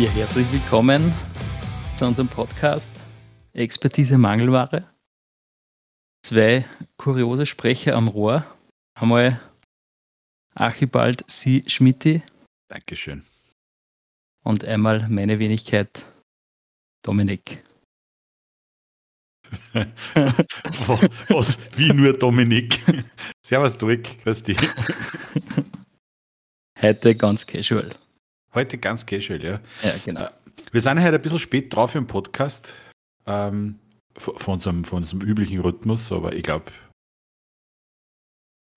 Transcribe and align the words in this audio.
Ja, 0.00 0.08
herzlich 0.12 0.50
willkommen 0.50 1.12
zu 1.94 2.06
unserem 2.06 2.26
Podcast 2.26 2.90
Expertise 3.52 4.16
Mangelware. 4.16 4.88
Zwei 6.24 6.64
kuriose 6.96 7.44
Sprecher 7.44 7.96
am 7.96 8.08
Rohr. 8.08 8.46
Einmal 8.94 9.38
Archibald 10.54 11.30
C. 11.30 11.64
Schmitti 11.66 12.22
Dankeschön. 12.68 13.24
und 14.42 14.64
einmal 14.64 15.06
meine 15.10 15.38
Wenigkeit 15.38 16.06
Dominik. 17.02 17.62
Was? 21.28 21.58
Wie 21.76 21.92
nur 21.92 22.14
Dominik? 22.14 22.80
Servus, 23.44 23.76
Dirk. 23.76 24.22
Grüß 24.22 24.44
dich. 24.44 24.56
Heute 26.80 27.14
ganz 27.14 27.46
casual. 27.46 27.94
Heute 28.52 28.78
ganz 28.78 29.06
casual, 29.06 29.42
ja. 29.42 29.60
Ja, 29.82 29.94
genau. 30.04 30.28
Wir 30.72 30.80
sind 30.80 31.00
heute 31.00 31.16
ein 31.16 31.22
bisschen 31.22 31.38
spät 31.38 31.74
drauf 31.74 31.94
im 31.94 32.06
Podcast. 32.06 32.74
Ähm, 33.26 33.78
von, 34.16 34.54
unserem, 34.54 34.84
von 34.84 34.98
unserem 34.98 35.20
üblichen 35.22 35.60
Rhythmus, 35.60 36.10
aber 36.10 36.34
ich 36.34 36.42
glaube, 36.42 36.72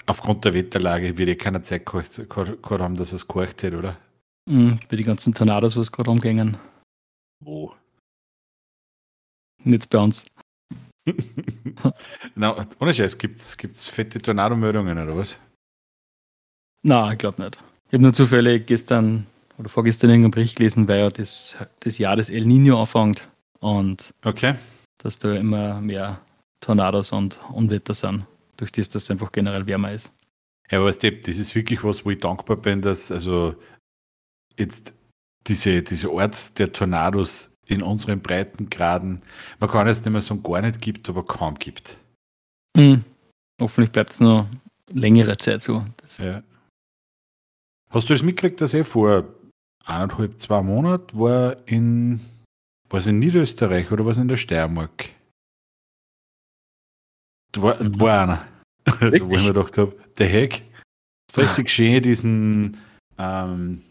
aufgrund 0.05 0.45
der 0.45 0.53
Wetterlage 0.53 1.17
wird 1.17 1.29
eh 1.29 1.35
keiner 1.35 1.63
Zeit 1.63 1.85
gehabt, 1.85 2.19
haben, 2.69 2.95
dass 2.95 3.13
es 3.13 3.27
gekocht 3.27 3.63
hätte, 3.63 3.77
oder? 3.77 3.97
Mhm, 4.49 4.79
bei 4.89 4.95
den 4.95 5.05
ganzen 5.05 5.33
Tornados, 5.33 5.75
was 5.75 5.91
gerade 5.91 6.11
umgängen. 6.11 6.57
Wo? 7.39 7.73
Nicht 9.63 9.89
bei 9.89 9.97
uns. 9.97 10.25
Na, 12.35 12.67
ohne 12.79 12.93
Scheiß, 12.93 13.17
gibt 13.17 13.39
es 13.39 13.89
fette 13.89 14.21
Tornadomeldungen 14.21 14.97
oder 14.97 15.17
was? 15.17 15.37
Na, 16.83 17.11
ich 17.11 17.17
glaube 17.17 17.41
nicht. 17.41 17.57
Ich 17.87 17.93
habe 17.93 18.03
nur 18.03 18.13
zufällig 18.13 18.67
gestern 18.67 19.25
oder 19.57 19.69
vorgestern 19.69 20.09
irgendeinen 20.09 20.31
Bericht 20.31 20.57
gelesen, 20.57 20.87
weil 20.87 20.99
ja 20.99 21.09
das, 21.09 21.55
das 21.81 21.97
Jahr 21.97 22.15
des 22.15 22.29
El 22.29 22.45
Nino 22.45 22.79
anfängt 22.79 23.29
und 23.59 24.13
Okay. 24.23 24.55
dass 24.97 25.19
da 25.19 25.33
immer 25.33 25.79
mehr 25.81 26.19
Tornados 26.59 27.11
und 27.11 27.39
Unwetter 27.51 27.93
sind, 27.93 28.25
durch 28.57 28.71
das 28.71 28.89
das 28.89 29.11
einfach 29.11 29.31
generell 29.31 29.65
wärmer 29.67 29.91
ist. 29.91 30.13
Ja, 30.71 30.77
aber 30.79 30.87
weißt 30.87 31.03
du, 31.03 31.11
das 31.11 31.37
ist 31.37 31.55
wirklich 31.55 31.83
was, 31.83 32.05
wo 32.05 32.11
ich 32.11 32.19
dankbar 32.19 32.57
bin, 32.57 32.81
dass 32.81 33.11
also 33.11 33.55
jetzt 34.57 34.93
diese, 35.47 35.81
diese 35.83 36.09
Art 36.09 36.57
der 36.57 36.71
Tornados 36.71 37.51
in 37.67 37.81
unseren 37.83 38.21
Breitengraden, 38.21 39.21
man 39.59 39.69
kann 39.69 39.87
jetzt 39.87 40.05
nicht 40.05 40.11
mehr 40.13 40.21
sagen, 40.21 40.43
gar 40.43 40.61
nicht 40.61 40.81
gibt, 40.81 41.07
aber 41.09 41.23
kaum 41.25 41.55
gibt. 41.55 41.97
Mhm. 42.75 43.03
Hoffentlich 43.61 43.91
bleibt 43.91 44.11
es 44.11 44.19
noch 44.19 44.47
längere 44.91 45.37
Zeit 45.37 45.61
so. 45.61 45.83
Das, 45.97 46.17
Ja. 46.17 46.41
Hast 47.89 48.09
du 48.09 48.13
das 48.13 48.23
mitgekriegt, 48.23 48.59
dass 48.59 48.73
er 48.73 48.85
vor 48.85 49.23
eineinhalb, 49.83 50.39
zwei 50.39 50.61
Monaten 50.61 51.19
war 51.19 51.67
in, 51.67 52.19
war 52.89 52.99
es 52.99 53.07
in 53.07 53.19
Niederösterreich 53.19 53.91
oder 53.91 54.05
was 54.05 54.17
in 54.17 54.27
der 54.27 54.37
Steiermark? 54.37 55.09
Da 57.51 57.61
war, 57.61 57.75
da 57.75 57.99
war 57.99 58.21
einer, 58.21 58.47
da 58.85 59.01
wo 59.01 59.35
ich 59.35 59.41
mir 59.41 59.53
gedacht 59.53 59.77
habe, 59.77 59.95
der 60.17 60.27
Heck, 60.27 60.63
ist 61.29 61.37
richtig 61.37 61.69
schön 61.69 62.01
diesen, 62.01 62.77
ähm, 63.17 63.83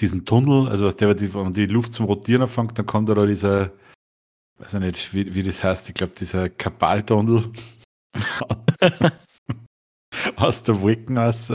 diesen 0.00 0.24
Tunnel, 0.24 0.68
also 0.68 0.86
was 0.86 0.96
der, 0.96 1.08
wenn 1.20 1.52
die 1.52 1.66
Luft 1.66 1.94
zum 1.94 2.06
Rotieren 2.06 2.42
anfängt, 2.42 2.78
dann 2.78 2.86
kommt 2.86 3.08
da, 3.08 3.14
da 3.14 3.26
dieser, 3.26 3.72
weiß 4.58 4.74
ich 4.74 4.80
nicht, 4.80 5.14
wie, 5.14 5.34
wie 5.34 5.42
das 5.42 5.62
heißt, 5.62 5.88
ich 5.88 5.94
glaube, 5.94 6.14
dieser 6.18 6.48
Kapaltunnel 6.48 7.50
aus 10.36 10.62
der 10.62 10.80
Wolken 10.80 11.18
raus. 11.18 11.52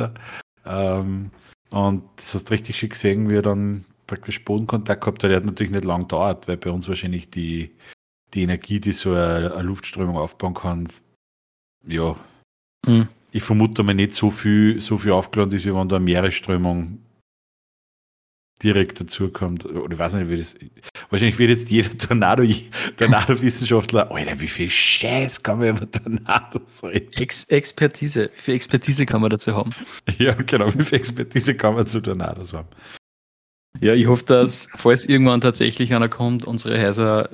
Ähm, 0.66 1.32
und 1.72 2.04
das 2.16 2.34
hast 2.34 2.50
du 2.50 2.54
richtig 2.54 2.78
schön 2.78 2.90
gesehen, 2.90 3.30
wie 3.30 3.36
er 3.36 3.42
dann 3.42 3.86
praktisch 4.08 4.44
Bodenkontakt 4.46 5.02
gehabt 5.02 5.24
hat. 5.24 5.30
Der 5.30 5.38
hat 5.38 5.46
natürlich 5.46 5.72
nicht 5.72 5.86
lang 5.86 6.02
gedauert, 6.02 6.48
weil 6.48 6.58
bei 6.58 6.72
uns 6.72 6.88
wahrscheinlich 6.88 7.30
die, 7.30 7.72
die 8.34 8.44
Energie, 8.44 8.80
die 8.80 8.94
so 8.94 9.12
eine, 9.12 9.54
eine 9.54 9.64
Luftströmung 9.64 10.18
aufbauen 10.18 10.54
kann, 10.54 10.88
ja, 11.86 12.16
Mhm. 12.86 13.08
ich 13.32 13.44
vermute 13.44 13.84
mal 13.84 13.94
nicht 13.94 14.14
so 14.14 14.30
viel, 14.30 14.80
so 14.80 14.98
viel 14.98 15.12
aufgeladen 15.12 15.54
ist, 15.54 15.66
wie 15.66 15.74
wenn 15.74 15.90
da 15.90 15.98
eine 15.98 16.06
Meeresströmung 16.06 17.00
direkt 18.64 19.00
dazukommt. 19.00 19.66
Oder 19.66 19.94
ich 19.94 20.00
weiß 20.00 20.16
nicht, 20.16 20.30
wie 20.30 20.38
das. 20.38 20.56
Wahrscheinlich 21.10 21.38
wird 21.40 21.50
jetzt 21.52 21.70
jeder 21.70 21.90
Tornado, 21.98 22.44
Tornado-Wissenschaftler, 22.98 24.12
Alter, 24.12 24.40
wie 24.40 24.48
viel 24.48 24.70
Scheiß 24.70 25.44
kann 25.44 25.60
man 25.60 25.70
über 25.70 25.90
Tornados 25.90 26.84
reden? 26.84 27.14
Ex 27.14 27.44
Expertise. 27.46 28.30
Wie 28.36 28.42
viel 28.42 28.56
Expertise 28.56 29.06
kann 29.06 29.22
man 29.22 29.30
dazu 29.30 29.56
haben? 29.56 29.72
Ja, 30.18 30.34
genau, 30.34 30.74
wie 30.74 30.84
viel 30.84 30.98
Expertise 30.98 31.56
kann 31.56 31.76
man 31.76 31.88
zu 31.88 32.02
Tornados 32.02 32.54
haben? 32.54 32.68
Ja, 33.80 33.94
ich 33.94 34.08
hoffe, 34.08 34.26
dass, 34.26 34.70
falls 34.76 35.06
irgendwann 35.06 35.42
tatsächlich 35.42 35.94
einer 35.94 36.10
kommt, 36.10 36.46
unsere 36.46 36.82
Häuser, 36.82 37.30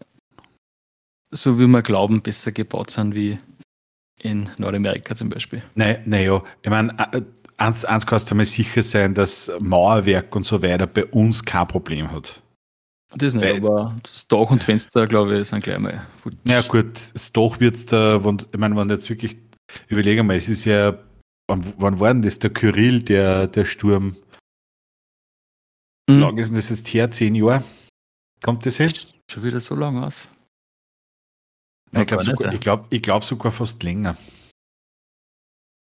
so 1.31 1.59
wie 1.59 1.67
wir 1.67 1.81
glauben, 1.81 2.21
besser 2.21 2.51
gebaut 2.51 2.91
sind 2.91 3.15
wie 3.15 3.37
in 4.21 4.49
Nordamerika 4.57 5.15
zum 5.15 5.29
Beispiel. 5.29 5.63
Nein, 5.75 6.01
naja, 6.05 6.43
ich 6.61 6.69
meine, 6.69 6.97
äh, 7.13 7.21
eins, 7.63 7.85
eins 7.85 8.05
kannst 8.05 8.29
du 8.29 8.35
mal 8.35 8.45
sicher 8.45 8.83
sein, 8.83 9.13
dass 9.13 9.51
Mauerwerk 9.59 10.35
und 10.35 10.45
so 10.45 10.61
weiter 10.61 10.87
bei 10.87 11.05
uns 11.05 11.43
kein 11.43 11.67
Problem 11.67 12.11
hat. 12.11 12.41
Das 13.15 13.33
nicht, 13.33 13.43
Weil- 13.43 13.57
aber 13.57 13.95
das 14.03 14.27
Dach 14.27 14.49
und 14.49 14.63
Fenster, 14.63 15.07
glaube 15.07 15.39
ich, 15.39 15.47
sind 15.47 15.63
gleich 15.63 15.77
mal 15.79 16.05
futsch. 16.21 16.35
Ja 16.45 16.61
gut, 16.61 17.13
das 17.13 17.31
Doch 17.31 17.59
wird's 17.59 17.85
da, 17.85 18.23
wenn, 18.25 18.39
ich 18.51 18.57
meine, 18.57 18.75
wenn 18.75 18.89
jetzt 18.89 19.09
wirklich, 19.09 19.37
überlege 19.87 20.23
mal, 20.23 20.35
es 20.35 20.49
ist 20.49 20.65
ja, 20.65 20.97
wann, 21.47 21.63
wann 21.77 21.99
war 21.99 22.11
denn 22.13 22.23
das, 22.23 22.39
der 22.39 22.49
Kyrill, 22.49 23.03
der, 23.03 23.47
der 23.47 23.65
Sturm? 23.65 24.15
Wie 26.07 26.15
Mhm. 26.15 26.19
lang 26.21 26.37
ist 26.37 26.47
denn 26.49 26.55
das 26.55 26.69
jetzt 26.69 26.87
her? 26.93 27.11
Zehn 27.11 27.35
Jahre? 27.35 27.63
Kommt 28.41 28.65
das 28.65 28.77
hin? 28.77 28.91
Schon 29.31 29.43
wieder 29.43 29.59
so 29.59 29.75
lang 29.75 30.03
aus. 30.03 30.27
Nein, 31.91 32.01
ich 32.03 32.07
glaube 32.07 32.23
sogar, 32.23 32.53
ich 32.53 32.59
glaub, 32.59 32.87
ich 32.91 33.01
glaub 33.03 33.23
sogar 33.23 33.51
fast 33.51 33.83
länger. 33.83 34.17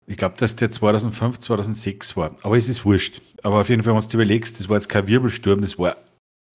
Ich 0.07 0.17
glaube, 0.17 0.37
dass 0.39 0.57
der 0.57 0.71
2005, 0.71 1.39
2006 1.39 2.17
war. 2.17 2.37
Aber 2.43 2.57
es 2.57 2.69
ist 2.69 2.85
wurscht. 2.85 3.21
Aber 3.43 3.61
auf 3.61 3.69
jeden 3.69 3.83
Fall, 3.83 3.95
wenn 3.95 4.01
du 4.01 4.09
dir 4.09 4.15
überlegst, 4.15 4.59
das 4.61 4.69
war 4.69 4.77
jetzt 4.77 4.89
kein 4.89 5.07
Wirbelsturm, 5.07 5.63
das 5.63 5.79
war 5.79 5.97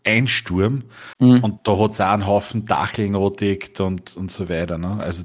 ein 0.03 0.27
Sturm. 0.27 0.83
Mhm. 1.19 1.43
Und 1.43 1.67
da 1.67 1.77
hat 1.77 1.91
es 1.91 2.01
auch 2.01 2.09
einen 2.09 2.27
Haufen 2.27 2.65
Dacheln 2.65 3.15
angedeckt 3.15 3.79
und, 3.79 4.15
und 4.17 4.31
so 4.31 4.49
weiter. 4.49 4.77
Ne? 4.77 4.99
Also 4.99 5.23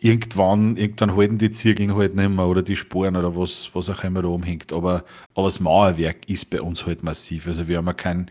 irgendwann, 0.00 0.76
irgendwann 0.76 1.16
halten 1.16 1.38
die 1.38 1.50
Zirkeln 1.50 1.94
halt 1.94 2.14
nicht 2.14 2.28
mehr 2.28 2.46
oder 2.46 2.62
die 2.62 2.76
Sporen 2.76 3.16
oder 3.16 3.36
was, 3.36 3.70
was 3.74 3.90
auch 3.90 4.04
immer 4.04 4.22
da 4.22 4.28
umhängt. 4.28 4.72
Aber, 4.72 5.04
aber 5.34 5.46
das 5.46 5.60
Mauerwerk 5.60 6.28
ist 6.28 6.50
bei 6.50 6.60
uns 6.60 6.86
halt 6.86 7.02
massiv. 7.02 7.46
Also 7.46 7.68
wir 7.68 7.78
haben 7.78 7.86
ja 7.86 7.94
kein, 7.94 8.30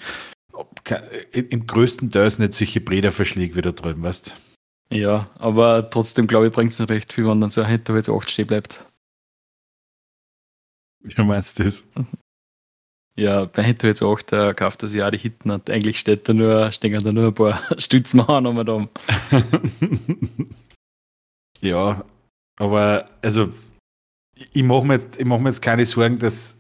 kein 0.84 1.04
im 1.32 1.68
größten 1.68 2.12
Teil 2.12 2.32
nicht 2.38 2.54
solche 2.54 2.82
Brederverschläge 2.82 3.56
wie 3.56 3.62
da 3.62 3.72
drüben, 3.72 4.04
weißt 4.04 4.36
Ja, 4.90 5.30
aber 5.38 5.90
trotzdem, 5.90 6.28
glaube 6.28 6.48
ich, 6.48 6.54
bringt 6.54 6.72
es 6.72 6.80
nicht 6.80 6.90
recht 6.90 7.12
viel, 7.14 7.28
wenn 7.28 7.42
dann 7.42 7.52
so 7.52 7.62
ein 7.62 7.68
Hinter 7.68 7.96
jetzt 7.96 8.10
8 8.10 8.32
stehen 8.32 8.48
bleibt. 8.48 8.86
Wie 11.04 11.22
meinst 11.24 11.60
du 11.60 11.64
das? 11.64 11.84
Ja, 13.20 13.46
bei 13.46 13.64
Hinter 13.64 13.88
jetzt 13.88 14.04
8 14.04 14.32
äh, 14.32 14.54
kauft 14.54 14.84
er 14.84 14.88
sich 14.90 15.02
auch 15.02 15.10
die 15.10 15.18
Hitten 15.18 15.50
und 15.50 15.72
eigentlich 15.72 15.98
steht 15.98 16.30
da 16.30 16.34
nur, 16.36 16.70
stehen 16.70 17.04
da 17.04 17.12
nur 17.12 17.30
ein 17.30 17.34
paar 17.34 17.60
Stützen 17.80 18.20
an 18.20 18.46
um 18.46 18.58
und 18.60 18.70
um. 18.70 18.90
ja, 21.62 22.06
aber 22.58 23.10
also 23.24 23.52
ich 24.54 24.62
mache 24.62 24.86
mir, 24.86 24.94
jetzt- 24.94 25.20
ich 25.20 25.26
mach 25.26 25.40
mir 25.40 25.50
jetzt 25.50 25.64
keine 25.64 25.84
Sorgen, 25.86 26.20
dass 26.20 26.57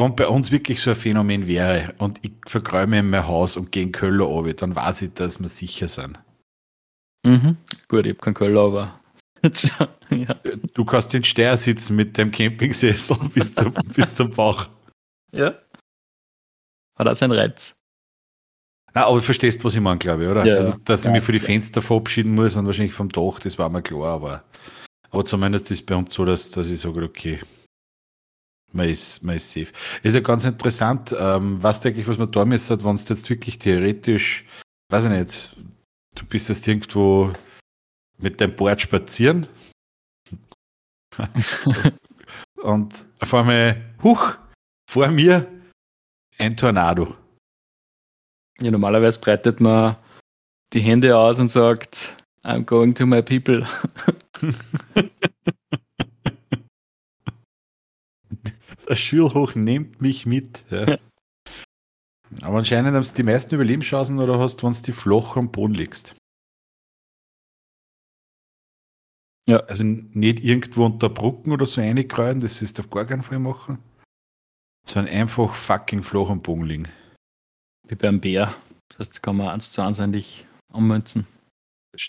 wenn 0.00 0.16
bei 0.16 0.26
uns 0.26 0.50
wirklich 0.50 0.80
so 0.80 0.90
ein 0.90 0.96
Phänomen 0.96 1.46
wäre 1.46 1.94
und 1.98 2.18
ich 2.22 2.32
vergräume 2.46 2.98
in 2.98 3.10
mein 3.10 3.26
Haus 3.26 3.56
und 3.56 3.70
gehe 3.70 3.84
in 3.84 3.92
Köln 3.92 4.20
runter, 4.20 4.54
dann 4.54 4.74
weiß 4.74 5.02
ich, 5.02 5.12
dass 5.14 5.40
wir 5.40 5.48
sicher 5.48 5.88
sind. 5.88 6.18
Mhm. 7.24 7.56
Gut, 7.88 8.06
ich 8.06 8.12
habe 8.12 8.20
keinen 8.20 8.34
Köller, 8.34 8.62
aber. 8.62 9.00
ja. 10.10 10.34
Du 10.74 10.84
kannst 10.84 11.14
in 11.14 11.24
Steyr 11.24 11.56
sitzen 11.56 11.96
mit 11.96 12.16
dem 12.16 12.30
Campingsessel 12.30 13.16
bis 13.34 13.54
zum, 13.54 13.72
bis 13.94 14.12
zum 14.12 14.32
Bauch. 14.32 14.66
ja. 15.32 15.54
Hat 16.98 17.08
auch 17.08 17.16
seinen 17.16 17.32
Reiz. 17.32 17.74
Na, 18.92 19.06
aber 19.06 19.16
du 19.16 19.22
verstehst, 19.22 19.64
was 19.64 19.74
ich 19.74 19.80
meine, 19.80 19.98
glaube 19.98 20.24
ich, 20.24 20.30
oder? 20.30 20.44
Ja, 20.44 20.56
also, 20.56 20.74
dass 20.84 21.00
ich 21.00 21.06
ja, 21.06 21.12
mich 21.12 21.24
für 21.24 21.32
die. 21.32 21.38
Fenster 21.38 21.80
verabschieden 21.80 22.34
muss 22.34 22.56
und 22.56 22.66
wahrscheinlich 22.66 22.92
vom 22.92 23.08
Dach, 23.08 23.38
das 23.38 23.58
war 23.58 23.70
mir 23.70 23.80
klar, 23.80 24.14
aber, 24.14 24.44
aber 25.10 25.24
zumindest 25.24 25.70
ist 25.70 25.86
bei 25.86 25.94
uns 25.94 26.12
so, 26.12 26.26
dass, 26.26 26.50
dass 26.50 26.68
ich 26.68 26.80
sage, 26.80 27.02
okay, 27.02 27.38
man 28.72 28.88
ist, 28.88 29.22
man 29.22 29.36
ist 29.36 29.50
safe. 29.52 29.72
Ist 30.02 30.14
ja 30.14 30.20
ganz 30.20 30.44
interessant, 30.44 31.14
ähm, 31.18 31.62
weißt 31.62 31.84
du 31.84 31.88
eigentlich, 31.88 32.08
was 32.08 32.18
man 32.18 32.30
da 32.30 32.44
müsste, 32.44 32.82
wenn 32.84 32.94
es 32.94 33.08
jetzt 33.08 33.28
wirklich 33.28 33.58
theoretisch, 33.58 34.46
weiß 34.90 35.04
ich 35.04 35.10
nicht, 35.10 35.56
du 36.14 36.24
bist 36.26 36.48
jetzt 36.48 36.66
irgendwo 36.66 37.32
mit 38.18 38.40
deinem 38.40 38.54
Board 38.54 38.80
spazieren 38.80 39.46
und 42.62 43.06
auf 43.20 43.34
einmal, 43.34 43.94
huch, 44.02 44.34
vor 44.90 45.08
mir 45.08 45.46
ein 46.38 46.56
Tornado. 46.56 47.16
Ja, 48.60 48.70
normalerweise 48.70 49.20
breitet 49.20 49.60
man 49.60 49.96
die 50.72 50.80
Hände 50.80 51.16
aus 51.16 51.40
und 51.40 51.48
sagt, 51.48 52.16
I'm 52.44 52.64
going 52.64 52.94
to 52.94 53.06
my 53.06 53.22
people. 53.22 53.66
Der 58.90 58.96
Schulhoch 58.96 59.54
nimmt 59.54 60.00
mich 60.00 60.26
mit. 60.26 60.64
Ja. 60.68 60.98
Aber 62.42 62.58
anscheinend 62.58 62.92
haben 62.92 63.02
es 63.02 63.14
die 63.14 63.22
meisten 63.22 63.54
Überlebenschancen 63.54 64.18
oder 64.18 64.40
hast, 64.40 64.64
wenn 64.64 64.72
du 64.72 64.82
die 64.82 64.92
flach 64.92 65.36
am 65.36 65.52
Boden 65.52 65.74
legst. 65.74 66.16
Ja. 69.48 69.60
Also 69.60 69.84
nicht 69.84 70.40
irgendwo 70.40 70.86
unter 70.86 71.08
Brücken 71.08 71.52
oder 71.52 71.66
so 71.66 71.80
reinkreuen, 71.80 72.40
das 72.40 72.60
ist 72.62 72.80
auf 72.80 72.90
gar 72.90 73.04
keinen 73.04 73.22
Fall 73.22 73.38
machen. 73.38 73.78
Sondern 74.84 75.14
einfach 75.14 75.54
fucking 75.54 76.02
flach 76.02 76.28
am 76.28 76.42
Boden 76.42 76.64
liegen. 76.64 76.88
Wie 77.86 77.94
beim 77.94 78.20
Bär. 78.20 78.56
Das 78.88 78.98
heißt, 78.98 79.10
das 79.12 79.22
kann 79.22 79.36
man 79.36 79.50
eins 79.50 79.70
zu 79.70 79.82
eins 79.82 80.00
eigentlich 80.00 80.48
ummünzen. 80.72 81.28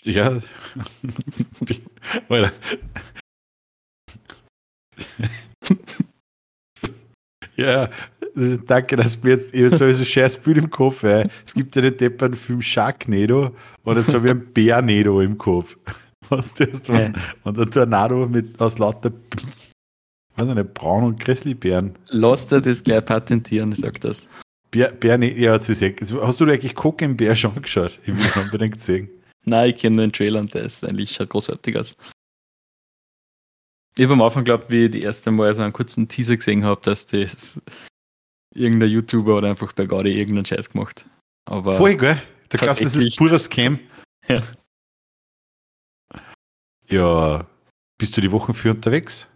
Ja. 0.02 0.40
ja, 7.56 7.90
danke, 8.66 8.96
dass 8.96 9.20
du 9.20 9.26
mir 9.26 9.34
jetzt 9.34 9.54
ich 9.54 9.70
so 9.74 9.84
ein 9.84 9.94
scheiß 9.94 10.38
Bild 10.38 10.58
im 10.58 10.70
Kopf. 10.70 11.02
Ey. 11.02 11.28
Es 11.44 11.54
gibt 11.54 11.76
ja 11.76 11.82
den 11.82 11.96
depperten 11.96 12.36
Film 12.36 12.62
Sharknado 12.62 13.54
oder 13.84 14.02
so 14.02 14.22
wie 14.24 14.30
ein 14.30 14.52
Bärnado 14.52 15.20
im 15.20 15.38
Kopf. 15.38 15.76
Was 16.28 16.54
das 16.54 16.88
wenn, 16.88 17.14
wenn 17.44 17.54
der 17.54 17.66
Tornado 17.66 18.26
mit, 18.26 18.58
aus 18.60 18.78
lauter 18.78 19.12
weiß 20.36 20.54
nicht, 20.54 20.74
Braun- 20.74 21.04
und 21.04 21.20
Grizzlybären. 21.20 21.94
Lass 22.08 22.46
dir 22.46 22.60
das 22.60 22.82
gleich 22.82 23.04
patentieren, 23.04 23.72
ich 23.72 23.78
sag 23.78 24.00
das. 24.00 24.26
Bär, 24.70 24.90
Bär, 24.90 25.22
ja, 25.22 25.58
das 25.58 25.68
ist 25.68 25.82
Hast 25.82 26.40
du 26.40 26.44
eigentlich 26.44 26.82
Cook 26.82 27.02
im 27.02 27.16
Bär 27.16 27.36
schon 27.36 27.60
geschaut? 27.60 27.98
Ich 28.06 28.16
will 28.16 28.24
es 28.24 28.36
unbedingt 28.36 28.80
sehen. 28.80 29.10
Nein, 29.44 29.70
ich 29.70 29.76
kenne 29.76 29.96
nur 29.96 30.06
den 30.06 30.12
Trailer 30.12 30.40
und 30.40 30.54
der 30.54 30.64
ist 30.64 30.84
eigentlich 30.84 31.12
schaut 31.12 31.28
großartig 31.28 31.76
aus. 31.76 31.96
Ich 33.96 34.04
habe 34.04 34.14
am 34.14 34.22
Anfang 34.22 34.44
geglaubt, 34.44 34.70
wie 34.70 34.84
ich 34.86 34.90
die 34.90 35.02
erste 35.02 35.30
Mal 35.30 35.52
so 35.54 35.62
einen 35.62 35.72
kurzen 35.72 36.08
Teaser 36.08 36.36
gesehen 36.36 36.64
habe, 36.64 36.80
dass 36.82 37.06
das 37.06 37.60
irgendein 38.54 38.90
YouTuber 38.90 39.36
oder 39.36 39.50
einfach 39.50 39.72
bei 39.72 39.86
Gaudi 39.86 40.12
irgendeinen 40.12 40.46
Scheiß 40.46 40.70
gemacht. 40.70 41.04
Aber 41.44 41.76
Voll, 41.76 41.96
gell? 41.96 42.22
Da 42.48 42.58
glaubst 42.58 42.80
du, 42.80 42.84
das 42.84 42.96
ist 42.96 43.16
purer 43.16 43.38
Scam. 43.38 43.78
Ja. 44.28 44.40
Ja, 46.88 47.46
bist 47.98 48.16
du 48.16 48.20
die 48.20 48.30
Wochen 48.30 48.54
für 48.54 48.70
unterwegs? 48.70 49.26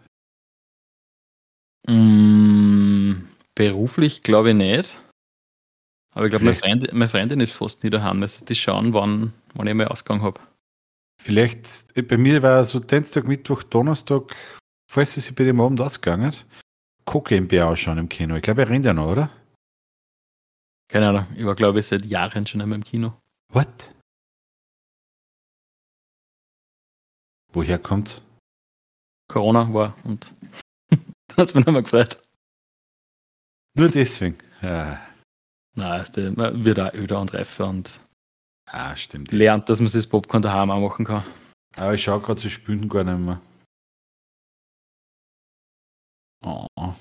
Mm, 1.87 3.15
beruflich 3.53 4.21
glaube 4.21 4.51
ich 4.51 4.55
nicht. 4.55 5.01
Aber 6.13 6.25
ich 6.25 6.29
glaube, 6.31 6.45
meine, 6.45 6.55
Freund, 6.55 6.93
meine 6.93 7.09
Freundin 7.09 7.41
ist 7.41 7.51
fast 7.51 7.83
nie 7.83 7.89
daheim. 7.89 8.21
Also 8.21 8.45
die 8.45 8.55
schauen, 8.55 8.93
wann, 8.93 9.33
wann 9.55 9.67
ich 9.67 9.73
mal 9.73 9.87
Ausgang 9.87 10.21
habe. 10.21 10.39
Vielleicht, 11.21 11.93
bei 12.07 12.17
mir 12.17 12.41
war 12.43 12.63
so 12.65 12.79
Dienstag, 12.79 13.27
Mittwoch, 13.27 13.63
Donnerstag, 13.63 14.35
falls 14.89 15.13
sie 15.13 15.21
sich 15.21 15.35
bei 15.35 15.43
dem 15.43 15.59
Abend 15.59 15.81
ausgegangen 15.81 16.27
hat, 16.27 16.45
Cocaine 17.05 17.65
ausschauen 17.65 17.97
im 17.97 18.09
Kino. 18.09 18.35
Ich 18.35 18.43
glaube, 18.43 18.61
er 18.61 18.69
rennt 18.69 18.85
ja 18.85 18.93
noch, 18.93 19.11
oder? 19.11 19.29
Keine 20.89 21.09
Ahnung. 21.09 21.27
Ich 21.35 21.45
war, 21.45 21.55
glaube 21.55 21.79
ich, 21.79 21.87
seit 21.87 22.05
Jahren 22.05 22.47
schon 22.47 22.61
einmal 22.61 22.77
im 22.77 22.83
Kino. 22.83 23.13
What? 23.49 23.93
Woher 27.53 27.79
kommt? 27.79 28.21
Corona 29.27 29.73
war 29.73 29.97
und 30.03 30.33
da 30.89 31.37
hat 31.37 31.49
es 31.49 31.55
mich 31.55 31.65
nochmal 31.65 31.83
gefreut. 31.83 32.21
Nur 33.73 33.89
deswegen. 33.89 34.37
Ja. 34.61 35.01
Nein, 35.75 36.33
man 36.35 36.65
wird 36.65 36.79
auch 36.79 36.93
öder 36.93 37.21
und 37.21 37.33
reifer 37.33 37.67
und 37.67 37.99
ah, 38.67 38.95
stimmt. 38.95 39.31
lernt, 39.31 39.67
dass 39.69 39.79
man 39.79 39.89
sich 39.89 40.03
das 40.03 40.09
Popcorn 40.09 40.41
daheim 40.41 40.71
auch 40.71 40.81
machen 40.81 41.05
kann. 41.05 41.23
Aber 41.75 41.93
ich 41.93 42.03
schaue 42.03 42.21
gerade, 42.21 42.39
sie 42.39 42.49
spülen 42.49 42.87
gar 42.87 43.03
nicht 43.03 43.19
mehr. 43.19 43.41
Oh. 46.43 46.93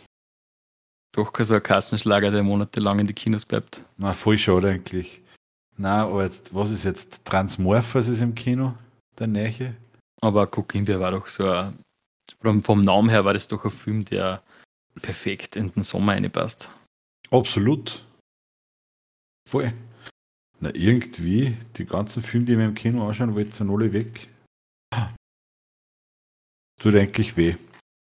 Doch 1.13 1.33
kein 1.33 1.47
so 1.47 1.55
ein 1.55 1.63
Kassenschlager, 1.63 2.31
der 2.31 2.43
monatelang 2.43 2.99
in 2.99 3.07
die 3.07 3.15
Kinos 3.15 3.47
bleibt. 3.47 3.83
Na, 3.97 4.13
voll 4.13 4.37
schade 4.37 4.69
eigentlich. 4.69 5.23
Na, 5.77 6.05
aber 6.05 6.25
jetzt, 6.25 6.55
was 6.55 6.71
ist 6.71 6.85
jetzt? 6.85 7.25
Transmorphos 7.25 8.09
ist 8.09 8.21
im 8.21 8.35
Kino, 8.35 8.75
der 9.19 9.27
Näche. 9.27 9.75
Aber 10.21 10.47
Kokinbia 10.47 11.01
war 11.01 11.13
doch 11.13 11.27
so 11.27 11.51
ein, 11.51 11.79
vom 12.63 12.81
Namen 12.81 13.09
her 13.09 13.25
war 13.25 13.35
das 13.35 13.49
doch 13.49 13.65
ein 13.65 13.71
Film, 13.71 14.05
der 14.05 14.43
perfekt 15.01 15.57
in 15.57 15.73
den 15.73 15.83
Sommer 15.83 16.13
reinpasst. 16.13 16.71
Absolut. 17.31 18.05
Voll. 19.49 19.73
Na, 20.61 20.75
irgendwie, 20.75 21.57
die 21.77 21.85
ganzen 21.85 22.23
Filme, 22.23 22.47
die 22.47 22.57
wir 22.57 22.65
im 22.65 22.75
Kino 22.75 23.07
anschauen 23.07 23.35
wollten, 23.35 23.53
sind 23.53 23.71
alle 23.71 23.93
weg. 23.93 24.29
Tut 26.81 26.95
eigentlich 26.95 27.37
weh. 27.37 27.57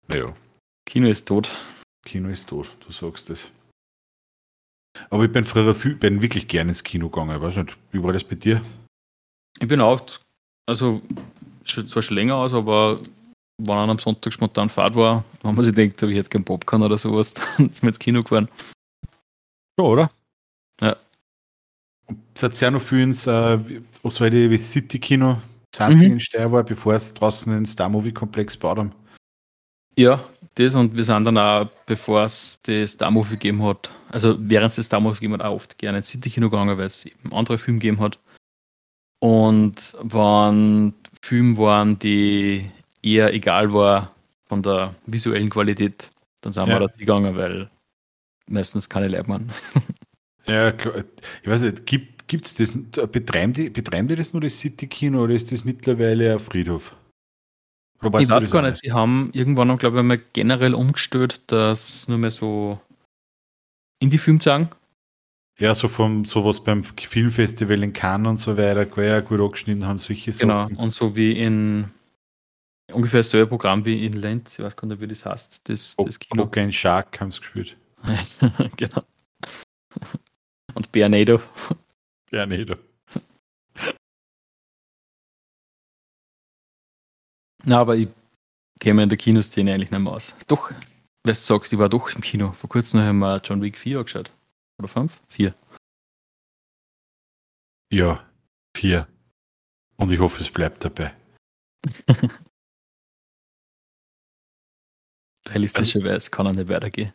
Naja. 0.07 0.33
Kino 0.85 1.09
ist 1.09 1.27
tot. 1.27 1.49
Kino 2.05 2.29
ist 2.29 2.47
tot, 2.47 2.75
du 2.85 2.91
sagst 2.91 3.29
es. 3.29 3.51
Aber 5.09 5.25
ich 5.25 5.31
bin 5.31 5.45
früher 5.45 5.75
viel, 5.75 5.95
bin 5.95 6.21
wirklich 6.21 6.47
gerne 6.47 6.71
ins 6.71 6.83
Kino 6.83 7.09
gegangen. 7.09 7.35
Ich 7.35 7.41
weiß 7.41 7.57
nicht, 7.57 7.77
wie 7.91 8.03
war 8.03 8.13
das 8.13 8.23
bei 8.23 8.35
dir? 8.35 8.61
Ich 9.59 9.67
bin 9.67 9.81
auch, 9.81 10.01
also 10.65 11.01
zwar 11.65 12.01
schon 12.01 12.15
länger 12.15 12.35
aus, 12.35 12.53
aber 12.53 13.01
wenn 13.57 13.75
man 13.75 13.89
am 13.89 13.99
Sonntag 13.99 14.33
spontan 14.33 14.69
Fahrt 14.69 14.95
war, 14.95 15.23
wenn 15.43 15.55
man 15.55 15.65
sich 15.65 15.75
denkt, 15.75 16.01
ich 16.01 16.17
hätte 16.17 16.29
keinen 16.29 16.45
Popcorn 16.45 16.81
oder 16.81 16.97
sowas, 16.97 17.33
dann 17.57 17.69
ist 17.69 17.83
man 17.83 17.89
ins 17.89 17.99
Kino 17.99 18.23
gefahren. 18.23 18.49
Ja, 19.77 19.85
oder? 19.85 20.11
Ja. 20.81 20.95
Ins 22.43 23.27
äh, 23.27 23.57
Oswaldi 24.03 24.57
City 24.57 24.99
Kino 24.99 25.37
20 25.71 26.07
mhm. 26.07 26.13
in 26.13 26.19
Steyr 26.19 26.51
war, 26.51 26.63
bevor 26.63 26.93
es 26.93 27.13
draußen 27.13 27.51
den 27.51 27.65
Star 27.65 27.89
Movie 27.89 28.11
Komplex 28.11 28.53
gebaut 28.53 28.77
haben? 28.77 28.91
Ja, 29.95 30.23
das 30.55 30.75
und 30.75 30.95
wir 30.95 31.03
sind 31.03 31.25
dann 31.25 31.37
auch, 31.37 31.69
bevor 31.85 32.23
es 32.23 32.59
das 32.63 32.91
Star 32.91 33.11
Movie 33.11 33.31
gegeben 33.31 33.63
hat, 33.63 33.91
also 34.09 34.35
während 34.39 34.69
es 34.69 34.77
das 34.77 34.85
Star 34.87 34.99
Movie 34.99 35.15
gegeben 35.15 35.33
hat, 35.33 35.41
auch 35.41 35.55
oft 35.55 35.77
gerne 35.77 35.99
ins 35.99 36.07
City 36.07 36.29
Kino 36.29 36.49
gegangen, 36.49 36.77
weil 36.77 36.87
es 36.87 37.05
eben 37.05 37.33
andere 37.33 37.57
Filme 37.57 37.79
gegeben 37.79 37.99
hat. 37.99 38.19
Und 39.19 39.95
wenn 40.01 40.93
Filme 41.21 41.57
waren, 41.57 41.99
die 41.99 42.69
eher 43.03 43.33
egal 43.33 43.73
war 43.73 44.13
von 44.47 44.61
der 44.63 44.95
visuellen 45.05 45.49
Qualität, 45.49 46.09
dann 46.41 46.53
sind 46.53 46.67
ja. 46.67 46.79
wir 46.79 46.87
da 46.87 46.93
gegangen, 46.97 47.35
weil 47.35 47.69
meistens 48.47 48.89
keine 48.89 49.27
waren. 49.27 49.51
Ja, 50.47 50.71
klar. 50.71 51.03
Ich 51.43 51.49
weiß 51.49 51.61
nicht, 51.61 51.85
gibt 51.85 52.18
es 52.33 52.53
das, 52.55 52.73
betreiben 53.11 53.53
die, 53.53 53.69
betreiben 53.69 54.07
die 54.07 54.15
das 54.15 54.33
nur 54.33 54.41
das 54.41 54.57
City-Kino 54.59 55.23
oder 55.23 55.33
ist 55.33 55.51
das 55.51 55.65
mittlerweile 55.65 56.33
ein 56.33 56.39
Friedhof? 56.39 56.95
ich 58.01 58.29
weiß 58.29 58.49
gar 58.51 58.61
nicht, 58.61 58.77
sie 58.81 58.93
haben 58.93 59.29
irgendwann, 59.33 59.75
glaube 59.77 59.97
ich, 59.97 59.99
einmal 59.99 60.21
generell 60.33 60.73
umgestellt, 60.73 61.41
dass 61.47 62.07
nur 62.07 62.17
mehr 62.17 62.31
so 62.31 62.79
Indie-Film 63.99 64.39
sagen. 64.39 64.69
Ja, 65.57 65.75
so 65.75 65.89
vom 65.89 66.23
sowas 66.23 66.63
beim 66.63 66.85
Filmfestival 66.85 67.83
in 67.83 67.91
Cannes 67.91 68.29
und 68.29 68.37
so 68.37 68.55
weiter, 68.55 68.87
ja 69.03 69.19
gut 69.19 69.41
angeschnitten 69.41 69.85
haben, 69.85 69.99
solche 69.99 70.31
genau. 70.31 70.61
Sachen. 70.61 70.69
Genau, 70.69 70.83
und 70.83 70.93
so 70.93 71.17
wie 71.17 71.33
in 71.33 71.89
ungefähr 72.93 73.19
dasselbe 73.19 73.47
Programm 73.47 73.83
wie 73.83 74.05
in 74.05 74.13
Lenz, 74.13 74.57
ich 74.57 74.63
weiß 74.63 74.77
gar 74.77 74.87
nicht, 74.87 75.01
wie 75.01 75.07
das 75.07 75.25
heißt, 75.25 75.67
das, 75.69 75.97
das 75.97 76.17
Kino. 76.17 76.43
Cocaine 76.43 76.71
Shark 76.71 77.19
haben 77.19 77.31
sie 77.31 77.39
gespielt. 77.39 77.75
genau. 78.77 79.01
Und 80.73 80.91
Bernado. 80.93 81.41
Bernado. 82.29 82.77
Na, 87.65 87.79
aber 87.79 87.97
ich 87.97 88.07
käme 88.79 89.03
in 89.03 89.09
der 89.09 89.17
Kinoszene 89.17 89.73
eigentlich 89.73 89.91
nicht 89.91 89.99
mehr 89.99 90.13
aus. 90.13 90.33
Doch, 90.47 90.71
weil 90.71 91.33
du 91.33 91.33
sagst, 91.33 91.73
ich 91.73 91.79
war 91.79 91.89
doch 91.89 92.09
im 92.15 92.21
Kino. 92.21 92.53
Vor 92.53 92.69
kurzem 92.69 93.01
haben 93.01 93.19
wir 93.19 93.41
John 93.43 93.61
Wick 93.61 93.77
4 93.77 93.99
angeschaut. 93.99 94.31
Oder 94.79 94.87
5? 94.87 95.21
4. 95.27 95.53
Ja, 97.91 98.25
4. 98.77 99.07
Und 99.97 100.11
ich 100.11 100.19
hoffe, 100.19 100.41
es 100.41 100.49
bleibt 100.49 100.85
dabei. 100.85 101.13
Realistischerweise 105.47 106.31
kann 106.31 106.45
er 106.45 106.53
nicht 106.53 106.69
weitergehen. 106.69 107.13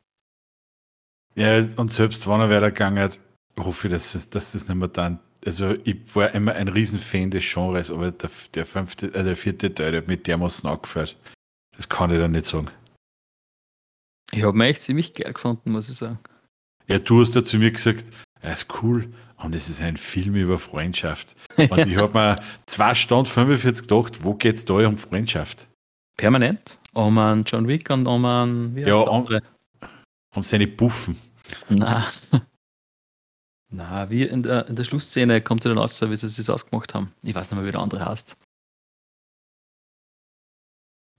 Ja, 1.37 1.59
und 1.77 1.93
selbst 1.93 2.27
wenn 2.27 2.41
er 2.41 2.51
weitergegangen 2.51 3.03
hat, 3.03 3.19
hoffe 3.59 3.89
dass 3.89 4.15
es, 4.15 4.31
dass 4.31 4.53
das 4.53 4.69
nicht 4.69 4.77
mehr 4.77 4.89
dann. 4.89 5.21
Also, 5.47 5.75
ich 5.85 5.97
war 6.15 6.35
immer 6.35 6.55
ein 6.55 6.69
Riesenfan 6.69 7.31
des 7.31 7.45
Genres, 7.45 7.91
aber 7.91 8.11
der, 8.11 8.31
der 8.55 8.65
fünfte, 8.65 9.15
äh, 9.15 9.23
der 9.23 9.37
vierte 9.37 9.75
Teil 9.75 9.97
hat 9.97 10.09
mich 10.09 10.23
dermaßen 10.23 10.69
angefällt. 10.69 11.17
Das 11.77 11.89
kann 11.89 12.11
ich 12.11 12.19
dann 12.19 12.33
nicht 12.33 12.47
sagen. 12.47 12.71
Ich 14.33 14.43
habe 14.43 14.57
mich 14.57 14.69
echt 14.69 14.83
ziemlich 14.83 15.13
geil 15.15 15.33
gefunden, 15.33 15.71
muss 15.71 15.91
ich 15.91 15.97
sagen. 15.97 16.19
Ja, 16.87 16.99
du 16.99 17.21
hast 17.21 17.35
ja 17.35 17.45
zu 17.45 17.59
mir 17.59 17.71
gesagt, 17.71 18.07
er 18.41 18.53
ist 18.53 18.83
cool 18.83 19.13
und 19.39 19.55
es 19.55 19.69
ist 19.69 19.81
ein 19.81 19.97
Film 19.97 20.35
über 20.35 20.59
Freundschaft. 20.59 21.37
Und 21.57 21.79
ich 21.87 21.97
habe 21.97 22.19
mir 22.19 22.43
zwei 22.67 22.95
Stunden 22.95 23.27
45 23.27 23.87
gedacht, 23.87 24.25
wo 24.25 24.35
geht 24.35 24.55
es 24.55 24.65
da 24.65 24.75
um 24.75 24.99
Freundschaft? 24.99 25.69
Permanent? 26.17 26.79
Um 26.93 27.19
einen 27.19 27.45
John 27.45 27.69
Wick 27.69 27.91
und 27.91 28.07
um 28.07 28.25
einen, 28.25 28.77
wie 28.77 28.83
ja, 28.83 28.97
um, 28.97 29.29
um 30.35 30.43
seine 30.43 30.67
Buffen. 30.67 31.19
Na. 31.69 32.07
Na, 33.75 34.09
wie 34.09 34.23
in 34.23 34.45
der, 34.45 34.69
in 34.69 34.77
der 34.77 34.85
Schlussszene 34.85 35.43
kommt 35.43 35.65
er 35.65 35.71
dann 35.71 35.79
raus, 35.79 36.01
wie 36.01 36.17
sie 36.17 36.27
es 36.27 36.49
ausgemacht 36.49 36.95
haben. 36.95 37.13
Ich 37.23 37.35
weiß 37.35 37.51
nicht 37.51 37.59
mehr, 37.59 37.67
wie 37.67 37.73
der 37.73 37.81
andere 37.81 38.07
heißt. 38.07 38.37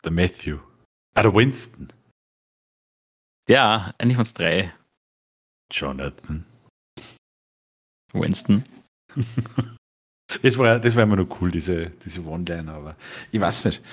Der 0.05 0.11
Matthew. 0.11 0.59
Ah, 1.15 1.23
der 1.23 1.33
Winston. 1.33 1.89
Ja, 3.49 3.93
eigentlich 3.97 4.15
waren 4.15 4.21
es 4.21 4.33
drei. 4.33 4.73
Jonathan. 5.69 6.45
Winston. 8.13 8.63
das, 10.41 10.57
war, 10.57 10.79
das 10.79 10.95
war 10.95 11.03
immer 11.03 11.17
noch 11.17 11.41
cool, 11.41 11.51
diese, 11.51 11.89
diese 12.05 12.23
One-Liner, 12.23 12.73
aber 12.73 12.95
ich 13.33 13.41
weiß 13.41 13.65
nicht. 13.65 13.83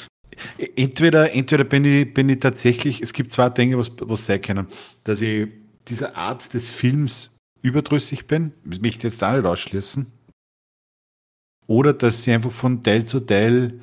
Entweder, 0.77 1.33
entweder 1.33 1.65
bin, 1.65 1.85
ich, 1.85 2.15
bin 2.15 2.29
ich 2.29 2.39
tatsächlich, 2.39 3.03
es 3.03 3.13
gibt 3.13 3.33
zwei 3.33 3.51
Dinge, 3.51 3.77
was, 3.77 3.91
was 3.99 4.25
sein 4.25 4.41
können, 4.41 4.69
dass 5.03 5.21
ich 5.21 5.51
dieser 5.89 6.17
Art 6.17 6.55
des 6.55 6.69
Films 6.69 7.32
überdrüssig 7.63 8.27
bin, 8.27 8.53
das 8.65 8.81
möchte 8.81 9.07
ich 9.07 9.13
jetzt 9.15 9.25
auch 9.25 9.35
nicht 9.35 9.47
ausschließen. 9.47 10.13
Oder 11.67 11.93
dass 11.93 12.25
sie 12.25 12.33
einfach 12.33 12.53
von 12.53 12.83
Teil 12.83 13.07
zu 13.07 13.21
Teil 13.21 13.81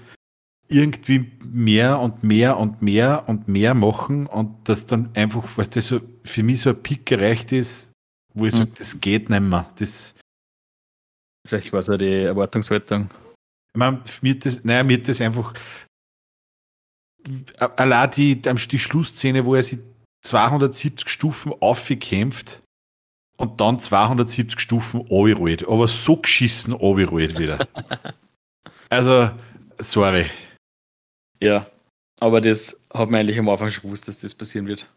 irgendwie 0.68 1.32
mehr 1.44 2.00
und 2.00 2.24
mehr 2.24 2.58
und 2.58 2.82
mehr 2.82 3.28
und 3.28 3.48
mehr 3.48 3.74
machen 3.74 4.28
und 4.28 4.70
das 4.70 4.86
dann 4.86 5.10
einfach, 5.16 5.58
was 5.58 5.70
das 5.70 5.88
so 5.88 6.00
für 6.24 6.44
mich 6.44 6.62
so 6.62 6.70
ein 6.70 6.84
Pick 6.84 7.06
gereicht 7.06 7.52
ist, 7.52 7.94
wo 8.36 8.46
ich 8.46 8.54
mhm. 8.54 8.58
sage, 8.58 8.72
das 8.78 9.02
geht 9.02 9.30
nicht 9.30 9.42
mehr. 9.42 9.72
Das 9.78 10.16
Vielleicht 11.48 11.74
war 11.74 11.80
es 11.80 11.88
ja 11.88 11.98
die 11.98 12.24
Erwartungshaltung. 12.24 13.10
Ich 13.74 13.80
meine, 13.80 14.04
mir 14.22 14.38
das, 14.38 14.64
naja, 14.64 14.84
mir 14.84 15.02
das 15.02 15.22
einfach 15.22 15.54
allein 17.60 18.12
die, 18.12 18.42
die 18.42 18.80
Schlussszene, 18.80 19.46
wo 19.46 19.56
er 19.56 19.64
sich 19.64 19.80
270 20.22 21.10
Stufen 21.10 21.54
aufgekämpft 21.60 22.62
und 23.40 23.62
dann 23.62 23.80
270 23.80 24.60
Stufen 24.60 25.00
runterrollt. 25.00 25.68
Aber 25.68 25.88
so 25.88 26.18
geschissen 26.18 26.74
runterrollt 26.74 27.40
wieder. 27.40 27.66
also, 28.90 29.32
sorry. 29.80 30.26
Ja, 31.42 31.66
aber 32.20 32.42
das 32.42 32.78
hat 32.94 33.10
man 33.10 33.22
eigentlich 33.22 33.40
am 33.40 33.48
Anfang 33.48 33.72
schon 33.72 33.84
gewusst, 33.84 34.08
dass 34.10 34.20
das 34.20 34.36
passieren 34.36 34.68
wird. 34.68 34.88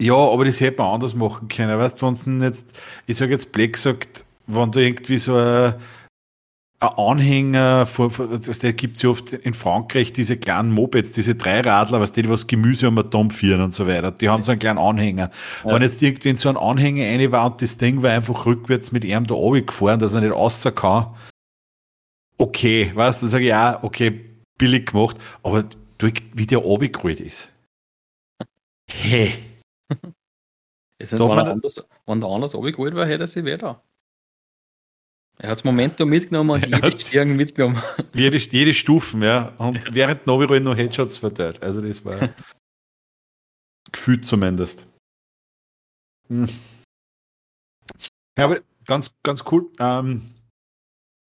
Ja, 0.00 0.14
aber 0.14 0.46
das 0.46 0.60
hätte 0.60 0.78
man 0.78 0.94
anders 0.94 1.14
machen 1.14 1.48
können. 1.48 1.78
Weißt 1.78 2.00
du, 2.00 2.06
wenn 2.06 2.40
jetzt, 2.40 2.72
ich 3.06 3.16
sage 3.16 3.32
jetzt 3.32 3.52
Black 3.52 3.76
sagt, 3.76 4.24
wenn 4.46 4.72
du 4.72 4.80
irgendwie 4.80 5.18
so 5.18 5.36
ein 5.36 5.74
Anhänger, 6.80 7.86
vor, 7.86 8.10
der 8.10 8.72
gibt 8.72 8.96
es 8.96 9.02
ja 9.02 9.10
oft 9.10 9.32
in 9.32 9.52
Frankreich 9.52 10.12
diese 10.12 10.36
kleinen 10.36 10.70
Mopeds, 10.70 11.10
diese 11.10 11.34
Dreiradler, 11.34 12.00
was 12.00 12.12
die 12.12 12.28
was 12.28 12.46
Gemüse 12.46 12.86
am 12.86 12.98
Atom 12.98 13.32
führen 13.32 13.62
und 13.62 13.74
so 13.74 13.88
weiter. 13.88 14.12
Die 14.12 14.28
haben 14.28 14.42
so 14.42 14.52
einen 14.52 14.60
kleinen 14.60 14.78
Anhänger. 14.78 15.30
Ja. 15.64 15.72
Wenn 15.72 15.82
jetzt 15.82 16.00
irgendwie 16.02 16.28
in 16.28 16.36
so 16.36 16.48
einen 16.48 16.58
Anhänger 16.58 17.04
eine 17.04 17.32
war 17.32 17.50
und 17.50 17.60
das 17.62 17.78
Ding 17.78 18.02
war 18.02 18.12
einfach 18.12 18.46
rückwärts 18.46 18.92
mit 18.92 19.04
ihm 19.04 19.26
da 19.26 19.34
gefahren, 19.34 19.98
dass 19.98 20.14
er 20.14 20.20
nicht 20.20 20.32
raus 20.32 20.62
kann, 20.74 21.14
okay, 22.36 22.92
weißt 22.94 23.22
du, 23.22 23.26
dann 23.26 23.30
sage 23.30 23.44
ich 23.44 23.48
ja, 23.50 23.82
okay, 23.82 24.24
billig 24.56 24.86
gemacht, 24.86 25.16
aber 25.42 25.64
wie 26.00 26.46
der 26.46 26.58
runtergerollt 26.58 27.20
ist. 27.20 27.52
Hey. 28.88 29.34
Ist, 31.00 31.12
wenn, 31.12 31.20
er 31.20 31.46
anders, 31.46 31.86
wenn 32.06 32.20
der 32.20 32.30
anders 32.30 32.54
runtergerollt 32.54 32.94
war, 32.94 33.06
hätte 33.06 33.24
er 33.24 33.26
sich 33.28 33.44
wieder. 33.44 33.82
Er 35.40 35.50
hat 35.50 35.58
das 35.58 35.64
Momentum 35.64 36.08
mitgenommen 36.08 36.50
und 36.50 36.66
jede 36.66 37.00
Stirn 37.00 37.36
mitgenommen. 37.36 37.80
Jede, 38.14 38.38
jede 38.38 38.74
Stufen, 38.74 39.22
ja. 39.22 39.54
Und 39.58 39.94
während 39.94 40.26
Novirollen 40.26 40.64
noch 40.64 40.76
Headshots 40.76 41.18
verteilt. 41.18 41.62
Also 41.62 41.80
das 41.80 42.04
war 42.04 42.30
gefühlt 43.92 44.26
zumindest. 44.26 44.84
Hm. 46.28 46.48
Ja, 48.36 48.44
aber 48.44 48.60
ganz, 48.84 49.14
ganz 49.22 49.44
cool. 49.50 49.70
Ähm, 49.78 50.34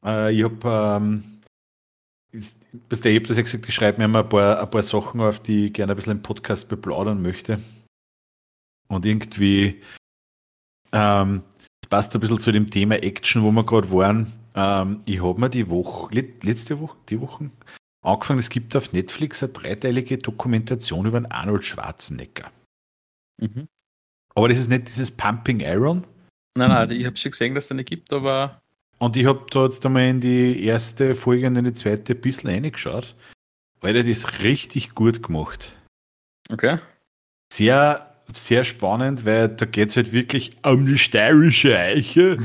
äh, 0.03 0.33
ich 0.33 0.43
habe 0.43 0.97
ähm, 0.97 1.41
ist, 2.31 2.65
bis 2.87 3.01
der, 3.01 3.13
habe 3.13 3.27
das 3.27 3.37
ja 3.37 3.43
gesagt, 3.43 3.67
ich 3.67 3.75
schreibe 3.75 3.99
mir 3.99 4.05
immer 4.05 4.23
ein 4.23 4.29
paar, 4.29 4.59
ein 4.59 4.69
paar 4.69 4.83
Sachen 4.83 5.21
auf, 5.21 5.39
die 5.39 5.67
ich 5.67 5.73
gerne 5.73 5.93
ein 5.93 5.95
bisschen 5.95 6.17
im 6.17 6.21
Podcast 6.21 6.69
beplaudern 6.69 7.21
möchte. 7.21 7.61
Und 8.87 9.05
irgendwie, 9.05 9.81
ähm, 10.91 11.43
passt 11.89 12.13
ein 12.15 12.19
bisschen 12.19 12.39
zu 12.39 12.51
dem 12.51 12.69
Thema 12.69 12.95
Action, 12.95 13.43
wo 13.43 13.51
wir 13.51 13.65
gerade 13.65 13.91
waren. 13.91 14.31
Ähm, 14.55 15.01
ich 15.05 15.23
habe 15.23 15.39
mir 15.39 15.49
die 15.49 15.69
Woche, 15.69 16.13
letzte 16.13 16.79
Woche, 16.79 16.97
die 17.09 17.19
Woche, 17.21 17.49
angefangen, 18.01 18.39
es 18.39 18.49
gibt 18.49 18.75
auf 18.75 18.93
Netflix 18.93 19.43
eine 19.43 19.53
dreiteilige 19.53 20.17
Dokumentation 20.17 21.05
über 21.05 21.17
einen 21.17 21.31
Arnold 21.31 21.65
Schwarzenegger. 21.65 22.51
Mhm. 23.41 23.67
Aber 24.35 24.49
das 24.49 24.59
ist 24.59 24.69
nicht 24.69 24.87
dieses 24.87 25.11
Pumping 25.11 25.59
Iron. 25.61 26.05
Nein, 26.57 26.69
nein, 26.69 26.91
ich 26.91 27.05
habe 27.05 27.17
schon 27.17 27.31
gesehen, 27.31 27.55
dass 27.55 27.65
es 27.65 27.69
da 27.69 27.75
nicht 27.75 27.89
gibt, 27.89 28.11
aber 28.13 28.61
und 28.99 29.15
ich 29.15 29.25
habe 29.25 29.45
da 29.49 29.63
jetzt 29.63 29.85
einmal 29.85 30.09
in 30.09 30.19
die 30.19 30.63
erste 30.65 31.15
Folge 31.15 31.47
und 31.47 31.55
in 31.55 31.63
die 31.63 31.73
zweite 31.73 32.13
ein 32.13 32.21
bisschen 32.21 32.49
reingeschaut. 32.49 33.15
Weil 33.79 33.93
das 33.93 34.05
ist 34.07 34.41
richtig 34.41 34.93
gut 34.93 35.23
gemacht. 35.23 35.73
Okay. 36.51 36.79
Sehr, 37.51 38.08
sehr 38.33 38.63
spannend, 38.63 39.25
weil 39.25 39.49
da 39.49 39.65
geht 39.65 39.89
es 39.89 39.95
halt 39.95 40.11
wirklich 40.11 40.51
um 40.63 40.85
die 40.85 40.97
steirische 40.97 41.77
Eiche, 41.77 42.37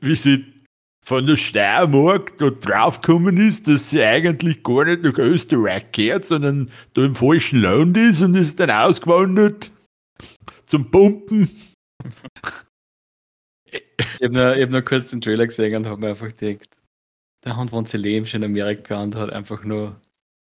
wie 0.00 0.14
sie 0.14 0.52
von 1.04 1.26
der 1.26 1.36
Steiermark 1.36 2.38
da 2.38 2.50
draufgekommen 2.50 3.36
ist, 3.36 3.66
dass 3.66 3.90
sie 3.90 4.02
eigentlich 4.02 4.62
gar 4.62 4.84
nicht 4.84 5.02
nach 5.02 5.18
Österreich 5.18 5.90
gehört, 5.90 6.24
sondern 6.24 6.70
da 6.94 7.04
im 7.04 7.16
falschen 7.16 7.60
Land 7.60 7.96
ist 7.96 8.22
und 8.22 8.36
ist 8.36 8.60
dann 8.60 8.70
ausgewandert 8.70 9.72
zum 10.66 10.90
Pumpen. 10.90 11.50
Ich 13.72 14.22
habe 14.22 14.32
nur, 14.32 14.56
hab 14.56 14.70
nur 14.70 14.82
kurz 14.82 15.10
den 15.10 15.20
Trailer 15.20 15.46
gesehen 15.46 15.74
und 15.74 15.86
habe 15.86 16.00
mir 16.00 16.10
einfach 16.10 16.34
gedacht, 16.36 16.68
der 17.44 17.56
wohnt 17.56 17.88
sein 17.88 18.00
Leben 18.00 18.26
schon 18.26 18.42
in 18.42 18.50
Amerika 18.50 19.02
und 19.02 19.16
hat 19.16 19.30
einfach 19.30 19.64
nur 19.64 20.00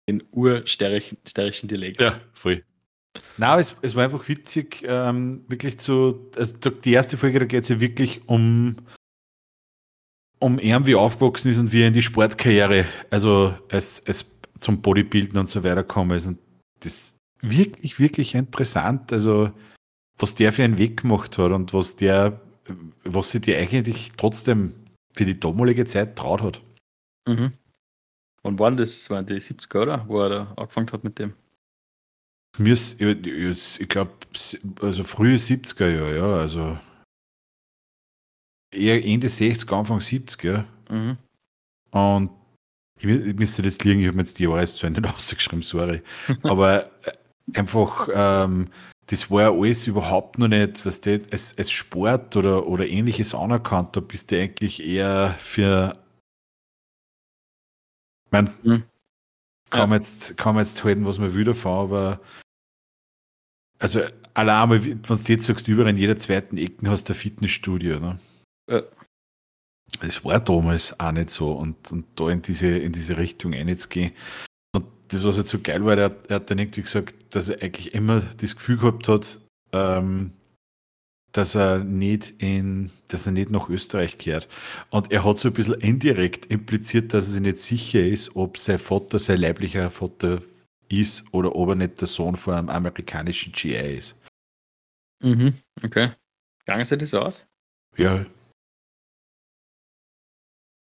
den 0.08 0.22
ursterischen 0.32 1.68
Dialekt. 1.68 2.00
Ja, 2.00 2.20
voll. 2.32 2.62
Nein, 3.36 3.58
es, 3.58 3.76
es 3.82 3.96
war 3.96 4.04
einfach 4.04 4.28
witzig, 4.28 4.84
ähm, 4.86 5.44
wirklich 5.48 5.78
zu, 5.78 6.30
also 6.36 6.54
die 6.54 6.92
erste 6.92 7.16
Folge, 7.16 7.40
da 7.40 7.46
geht 7.46 7.64
es 7.64 7.68
ja 7.68 7.80
wirklich 7.80 8.28
um, 8.28 8.76
um 10.38 10.58
ihn, 10.58 10.86
wie 10.86 10.92
er 10.92 11.00
aufgewachsen 11.00 11.50
ist 11.50 11.58
und 11.58 11.72
wie 11.72 11.82
er 11.82 11.88
in 11.88 11.92
die 11.92 12.02
Sportkarriere, 12.02 12.86
also 13.10 13.54
es, 13.68 14.00
es 14.00 14.30
zum 14.58 14.80
Bodybuilden 14.80 15.38
und 15.38 15.48
so 15.48 15.64
weiter 15.64 15.82
gekommen 15.82 16.16
ist. 16.16 16.26
Und 16.26 16.38
das 16.80 17.16
wirklich, 17.40 17.98
wirklich 17.98 18.34
interessant, 18.34 19.12
also 19.12 19.50
was 20.18 20.34
der 20.34 20.52
für 20.52 20.62
einen 20.62 20.78
Weg 20.78 21.00
gemacht 21.00 21.38
hat 21.38 21.50
und 21.50 21.72
was 21.72 21.96
der 21.96 22.40
was 23.04 23.30
sie 23.30 23.40
dir 23.40 23.58
eigentlich 23.58 24.12
trotzdem 24.16 24.74
für 25.14 25.24
die 25.24 25.38
damalige 25.38 25.86
Zeit 25.86 26.16
traut 26.16 26.42
hat. 26.42 26.62
Mhm. 27.26 27.52
Wann 28.42 28.58
waren 28.58 28.76
das? 28.76 28.98
Das 28.98 29.10
waren 29.10 29.26
die 29.26 29.34
70er, 29.34 29.82
oder? 29.82 30.08
Wo 30.08 30.20
er 30.20 30.28
da 30.28 30.52
angefangen 30.56 30.90
hat 30.92 31.04
mit 31.04 31.18
dem? 31.18 31.34
Ich 32.58 33.88
glaube, 33.88 34.12
also 34.80 35.04
frühe 35.04 35.36
70er 35.36 35.88
Jahre, 35.88 36.16
ja, 36.16 36.36
also 36.36 36.78
eher 38.72 39.04
Ende 39.04 39.28
60er, 39.28 39.78
Anfang 39.78 39.98
70er. 39.98 40.64
Mhm. 40.90 41.16
Und 41.90 42.30
ich, 42.98 43.34
müsste 43.34 43.62
das 43.62 43.82
liegen, 43.84 44.00
ich 44.00 44.06
habe 44.06 44.16
mir 44.16 44.22
jetzt 44.22 44.38
die 44.38 44.44
Jahreszahl 44.44 44.90
nicht 44.90 45.06
ausgeschrieben, 45.14 45.62
sorry. 45.62 46.02
Aber 46.42 46.90
äh, 47.04 47.12
einfach 47.54 48.08
ähm, 48.12 48.68
das 49.10 49.28
war 49.28 49.42
ja 49.42 49.50
alles 49.50 49.88
überhaupt 49.88 50.38
noch 50.38 50.46
nicht, 50.46 50.86
was 50.86 51.00
du, 51.00 51.20
als, 51.32 51.58
als 51.58 51.70
Sport 51.72 52.36
oder, 52.36 52.66
oder 52.66 52.86
ähnliches 52.86 53.34
anerkannt. 53.34 53.96
Da 53.96 54.00
bist 54.00 54.30
du 54.30 54.40
eigentlich 54.40 54.80
eher 54.84 55.34
für. 55.38 55.98
Ich 58.26 58.32
meine, 58.32 58.50
mhm. 58.62 58.84
Kann, 59.70 59.88
man 59.88 60.00
jetzt, 60.00 60.36
kann 60.36 60.54
man 60.54 60.64
jetzt 60.64 60.82
halten, 60.84 61.06
was 61.06 61.18
man 61.18 61.34
will 61.34 61.44
davon, 61.44 61.90
aber. 61.90 62.20
Also, 63.78 64.02
allein, 64.34 64.70
wenn 64.70 65.02
du 65.02 65.14
jetzt 65.14 65.46
sagst, 65.46 65.68
überall 65.68 65.90
in 65.90 65.96
jeder 65.96 66.18
zweiten 66.18 66.58
Ecke 66.58 66.90
hast 66.90 67.08
du 67.08 67.14
ein 67.14 67.16
Fitnessstudio. 67.16 67.98
Ne? 67.98 68.18
Ja. 68.68 68.82
Das 70.02 70.24
war 70.24 70.38
damals 70.38 70.98
auch 71.00 71.12
nicht 71.12 71.30
so. 71.30 71.52
Und, 71.52 71.90
und 71.90 72.06
da 72.14 72.28
in 72.28 72.42
diese, 72.42 72.68
in 72.68 72.92
diese 72.92 73.16
Richtung 73.16 73.54
einzugehen, 73.54 74.12
das, 75.12 75.24
was 75.24 75.36
jetzt 75.36 75.50
so 75.50 75.58
geil 75.60 75.84
war, 75.84 75.96
er, 75.96 76.16
er 76.28 76.36
hat 76.36 76.50
dann 76.50 76.58
irgendwie 76.58 76.82
gesagt, 76.82 77.14
dass 77.34 77.48
er 77.48 77.62
eigentlich 77.62 77.94
immer 77.94 78.20
das 78.38 78.56
Gefühl 78.56 78.78
gehabt 78.78 79.08
hat, 79.08 79.40
ähm, 79.72 80.32
dass 81.32 81.54
er 81.54 81.78
nicht 81.78 82.42
in, 82.42 82.90
dass 83.08 83.26
er 83.26 83.32
nicht 83.32 83.50
nach 83.50 83.68
Österreich 83.68 84.18
kehrt. 84.18 84.48
Und 84.90 85.12
er 85.12 85.24
hat 85.24 85.38
so 85.38 85.48
ein 85.48 85.54
bisschen 85.54 85.80
indirekt 85.80 86.46
impliziert, 86.46 87.14
dass 87.14 87.26
er 87.26 87.32
sich 87.32 87.42
nicht 87.42 87.58
sicher 87.58 88.04
ist, 88.04 88.34
ob 88.36 88.58
sein 88.58 88.78
Vater 88.78 89.18
sein 89.18 89.40
leiblicher 89.40 89.90
Vater 89.90 90.42
ist 90.88 91.24
oder 91.32 91.54
ob 91.54 91.70
er 91.70 91.74
nicht 91.76 92.00
der 92.00 92.08
Sohn 92.08 92.36
von 92.36 92.54
einem 92.54 92.68
amerikanischen 92.68 93.52
GI 93.52 93.96
ist. 93.96 94.16
Mhm, 95.22 95.54
okay. 95.84 96.12
Gangen 96.66 96.84
Sie 96.84 96.98
das 96.98 97.14
aus? 97.14 97.48
Ja. 97.96 98.24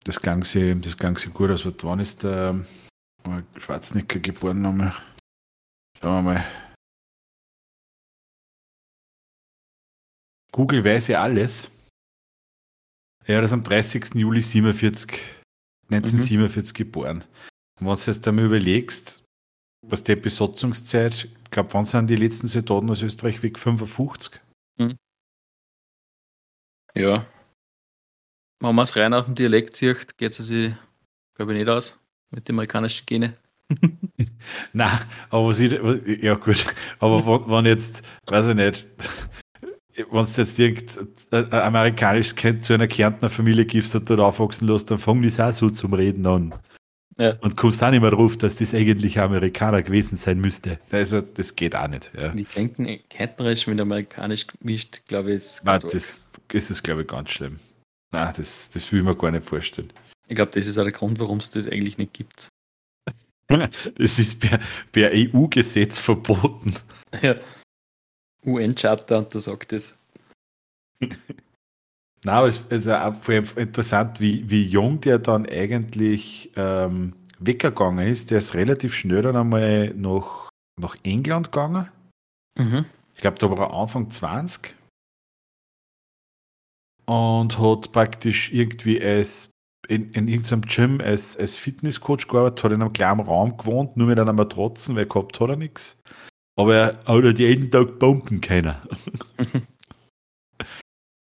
Das 0.04 0.22
gang 0.22 0.46
sie, 0.46 0.80
das 0.80 0.98
gang 0.98 1.20
sie 1.20 1.30
gut 1.30 1.52
aus. 1.52 1.68
Wann 1.84 2.00
ist 2.00 2.24
der, 2.24 2.64
Schwarzenegger 3.58 4.20
geboren 4.20 4.62
nochmal. 4.62 4.94
Schauen 6.00 6.26
wir 6.26 6.34
mal. 6.34 6.46
Google 10.52 10.84
weiß 10.84 11.08
ja 11.10 11.22
alles. 11.22 11.70
Er 13.26 13.44
ist 13.44 13.52
am 13.52 13.64
30. 13.64 14.16
Juli 14.16 14.42
47, 14.42 15.20
1947 15.90 16.74
mhm. 16.74 16.78
geboren. 16.78 17.24
Und 17.80 17.88
wenn 17.88 17.96
du 17.96 18.02
jetzt 18.02 18.28
einmal 18.28 18.46
überlegst, 18.46 19.24
was 19.86 20.04
die 20.04 20.16
Besatzungszeit, 20.16 21.26
ich 21.44 21.52
glaube, 21.52 21.74
wann 21.74 21.86
sind 21.86 22.10
die 22.10 22.16
letzten 22.16 22.48
Soldaten 22.48 22.90
aus 22.90 23.02
Österreich 23.02 23.44
weg? 23.44 23.60
55? 23.60 24.42
Mhm. 24.78 24.98
Ja. 26.96 27.28
wenn 28.60 28.76
man 28.76 28.84
es 28.84 28.96
rein 28.96 29.14
auf 29.14 29.26
dem 29.26 29.36
Dialekt 29.36 29.78
sieht, 29.78 30.18
geht 30.18 30.40
es 30.40 30.48
sich, 30.48 30.74
glaube 31.36 31.54
ich, 31.54 31.60
nicht 31.60 31.70
aus 31.70 32.00
mit 32.32 32.48
den 32.48 32.56
amerikanischen 32.56 33.06
Gene. 33.06 33.38
Nein, 34.74 35.00
aber 35.30 35.52
ich, 35.52 36.24
ja 36.24 36.36
gut, 36.36 36.66
aber 37.00 37.48
wenn 37.48 37.66
jetzt, 37.66 38.04
weiß 38.26 38.48
ich 38.48 38.56
nicht, 38.56 38.90
wenn 39.98 40.26
du 40.26 40.42
jetzt 40.42 40.60
irgendein 40.60 41.52
amerikanisches 41.52 42.36
Kind 42.36 42.64
zu 42.64 42.74
einer 42.74 42.88
Kärntner 42.88 43.30
Familie 43.30 43.66
gibst 43.66 43.96
und 43.96 44.10
dort 44.10 44.20
aufwachsen 44.20 44.68
lässt, 44.68 44.92
dann 44.92 45.00
fangen 45.00 45.24
die 45.24 45.42
auch 45.42 45.54
so 45.54 45.70
zum 45.70 45.94
Reden 45.94 46.26
an. 46.26 46.54
Ja. 47.18 47.36
Und 47.42 47.58
kommst 47.58 47.84
auch 47.84 47.90
nicht 47.90 48.02
mehr 48.02 48.12
drauf, 48.12 48.38
dass 48.38 48.58
das 48.58 48.76
eigentlich 48.76 49.20
Amerikaner 49.20 49.82
gewesen 49.82 50.18
sein 50.18 50.40
müsste. 50.40 50.80
Also, 50.92 51.22
das 51.22 51.56
geht 51.56 51.76
auch 51.76 51.88
nicht. 51.88 52.12
Ja. 52.16 52.32
Wie 52.36 52.46
klingt 52.46 52.78
ein 52.78 53.00
Kärntnerisch 53.10 53.66
mit 53.66 53.82
amerikanisch 53.82 54.46
gemischt, 54.46 55.02
glaube 55.08 55.32
ich, 55.32 55.38
ist 55.38 55.66
Nein, 55.66 55.80
das, 55.92 56.30
das 56.50 56.70
ist, 56.70 56.84
glaube 56.84 57.02
ich, 57.02 57.08
ganz 57.08 57.32
schlimm. 57.32 57.60
Nein, 58.12 58.34
das, 58.38 58.70
das 58.70 58.92
will 58.92 59.00
ich 59.00 59.06
mir 59.06 59.16
gar 59.16 59.32
nicht 59.32 59.48
vorstellen. 59.48 59.92
Ich 60.28 60.36
glaube, 60.36 60.52
das 60.54 60.68
ist 60.68 60.78
auch 60.78 60.84
der 60.84 60.92
Grund, 60.92 61.20
warum 61.20 61.40
es 61.40 61.50
das 61.50 61.68
eigentlich 61.68 61.98
nicht 61.98 62.14
gibt. 62.14 62.50
Das 63.98 64.20
ist 64.20 64.42
per, 64.42 64.60
per 64.92 65.12
EU-Gesetz 65.14 66.00
verboten. 66.00 66.76
Ja. 67.22 67.36
UN-Charter 68.48 69.20
und 69.20 69.36
da 69.36 69.40
sagt 69.40 69.74
es. 69.74 69.96
Na, 72.24 72.40
aber 72.40 72.48
es 72.48 72.58
ist 72.70 72.88
auch 72.88 73.30
interessant, 73.30 74.20
wie, 74.20 74.50
wie 74.50 74.64
jung 74.64 75.00
der 75.02 75.20
dann 75.20 75.46
eigentlich 75.46 76.52
ähm, 76.56 77.14
weggegangen 77.40 78.08
ist. 78.08 78.32
Der 78.32 78.40
ist 78.40 78.56
relativ 78.56 78.96
schnell 78.96 79.22
dann 79.22 79.36
einmal 79.36 79.94
nach, 79.96 80.50
nach 80.82 80.98
England 81.04 81.52
gegangen. 81.52 81.90
Mhm. 82.58 82.86
Ich 83.16 83.22
glaube, 83.22 83.38
da 83.40 83.50
war 83.50 83.60
er 83.60 83.74
Anfang 83.74 84.10
20. 84.10 84.76
Und 87.06 87.58
hat 87.60 87.92
praktisch 87.92 88.52
irgendwie 88.52 89.02
als 89.02 89.52
in, 89.88 90.12
in 90.12 90.28
irgendeinem 90.28 90.62
Gym 90.62 91.02
als, 91.02 91.38
als 91.38 91.58
Fitnesscoach 91.58 92.28
gearbeitet, 92.28 92.64
hat 92.64 92.72
in 92.74 92.82
einem 92.82 92.94
kleinen 92.94 93.22
Raum 93.22 93.58
gewohnt, 93.58 93.96
nur 93.96 94.08
mit 94.08 94.20
einer 94.20 94.34
Matratzen, 94.34 94.96
weil 94.96 95.06
gehabt 95.06 95.40
hat 95.40 95.50
er 95.50 95.56
nichts. 95.56 96.02
Aber 96.58 96.76
er 96.76 96.88
hat 96.88 97.08
halt 97.08 97.40
jeden 97.40 97.72
Tag 97.72 98.00
bomben 98.00 98.42
können. 98.42 98.76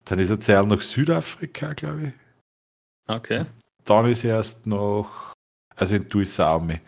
Dann 0.06 0.20
ist 0.20 0.30
er 0.30 0.40
zuerst 0.40 0.70
nach 0.70 0.82
Südafrika, 0.82 1.74
glaube 1.74 2.08
ich. 2.08 2.14
Okay. 3.08 3.46
Dann 3.84 4.06
ist 4.06 4.24
er 4.24 4.36
erst 4.36 4.68
noch, 4.68 5.34
also 5.76 5.96
in 5.96 6.08
die 6.08 6.18
USA 6.18 6.56
Und 6.56 6.80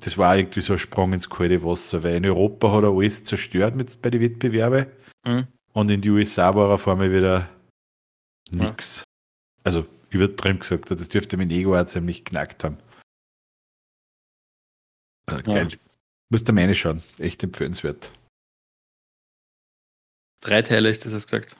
das 0.00 0.18
war 0.18 0.36
irgendwie 0.36 0.60
so 0.60 0.72
ein 0.72 0.78
Sprung 0.78 1.12
ins 1.12 1.30
kalte 1.30 1.62
Wasser, 1.62 2.02
weil 2.02 2.16
in 2.16 2.26
Europa 2.26 2.72
hat 2.72 2.82
er 2.82 2.90
alles 2.90 3.22
zerstört 3.22 3.76
mit, 3.76 4.02
bei 4.02 4.10
den 4.10 4.20
Wettbewerben. 4.20 4.86
Mhm. 5.24 5.46
Und 5.72 5.90
in 5.90 6.00
die 6.00 6.10
USA 6.10 6.54
war 6.54 6.70
er 6.70 6.78
vor 6.78 6.98
allem 6.98 7.12
wieder 7.12 7.48
nix. 8.50 8.98
Ja. 8.98 9.04
Also 9.64 9.86
übertrieben 10.10 10.58
gesagt, 10.58 10.90
das 10.90 11.08
dürfte 11.08 11.36
mein 11.36 11.50
Ego 11.50 11.78
auch 11.78 11.86
ziemlich 11.86 12.24
knackt 12.24 12.64
haben. 12.64 12.78
Äh, 15.26 15.42
geil. 15.42 15.68
Muss 16.32 16.44
der 16.44 16.54
meine 16.54 16.74
schauen. 16.74 17.02
Echt 17.18 17.42
empfehlenswert. 17.42 18.10
Drei 20.40 20.62
Teile 20.62 20.88
ist 20.88 21.04
das, 21.04 21.12
hast 21.12 21.30
du 21.30 21.38
gesagt? 21.38 21.58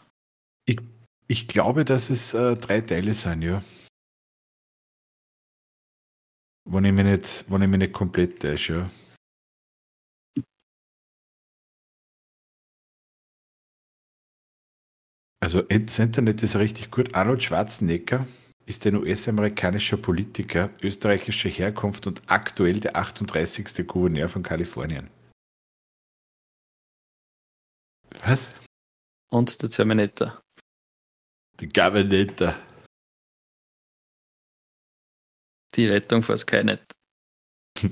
Ich, 0.64 0.80
ich 1.28 1.46
glaube, 1.46 1.84
dass 1.84 2.08
es 2.08 2.32
äh, 2.32 2.56
drei 2.56 2.80
Teile 2.80 3.12
sind, 3.12 3.42
ja. 3.42 3.62
Wenn 6.64 6.87
ich 6.87 6.92
mich 6.94 7.04
nicht, 7.04 7.50
wenn 7.50 7.61
ich 7.61 7.68
mich 7.68 7.78
nicht 7.80 7.92
komplett 7.92 8.40
täusche, 8.40 8.72
ja. 8.72 8.90
Also 15.42 15.61
das 15.61 15.98
Internet 15.98 16.42
ist 16.42 16.56
richtig 16.56 16.90
gut. 16.90 17.14
Arnold 17.14 17.42
Schwarzenegger 17.42 18.26
ist 18.66 18.87
ein 18.87 18.96
US-amerikanischer 18.96 19.96
Politiker 19.96 20.70
österreichischer 20.83 21.48
Herkunft 21.48 22.07
und 22.07 22.22
aktuell 22.27 22.81
der 22.81 22.96
38. 22.96 23.87
Gouverneur 23.87 24.29
von 24.29 24.42
Kalifornien. 24.42 25.11
Was? 28.25 28.53
Und 29.31 29.62
der 29.62 29.70
Terminator. 29.70 30.40
Der 31.61 31.68
Terminator. 31.68 32.55
Die 35.75 35.87
Rettung 35.87 36.22
vor 36.22 36.37
Skynet. 36.37 36.83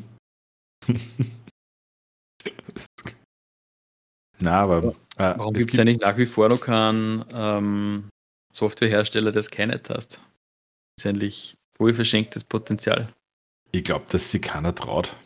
Na, 4.38 4.60
aber. 4.60 4.94
Äh, 5.16 5.34
Warum 5.38 5.54
gibt 5.54 5.72
es 5.72 5.78
eigentlich 5.78 6.00
nach 6.00 6.16
wie 6.16 6.26
vor 6.26 6.48
noch 6.48 6.60
keinen 6.60 7.24
ähm, 7.32 8.08
Softwarehersteller, 8.52 9.32
der 9.32 9.42
Skynet 9.42 9.88
hast? 11.00 11.04
letztendlich 11.04 11.56
wohl 11.78 11.94
verschenktes 11.94 12.44
Potenzial. 12.44 13.14
Ich 13.72 13.84
glaube, 13.84 14.04
dass 14.10 14.30
sie 14.30 14.40
keiner 14.40 14.74
traut. 14.74 15.16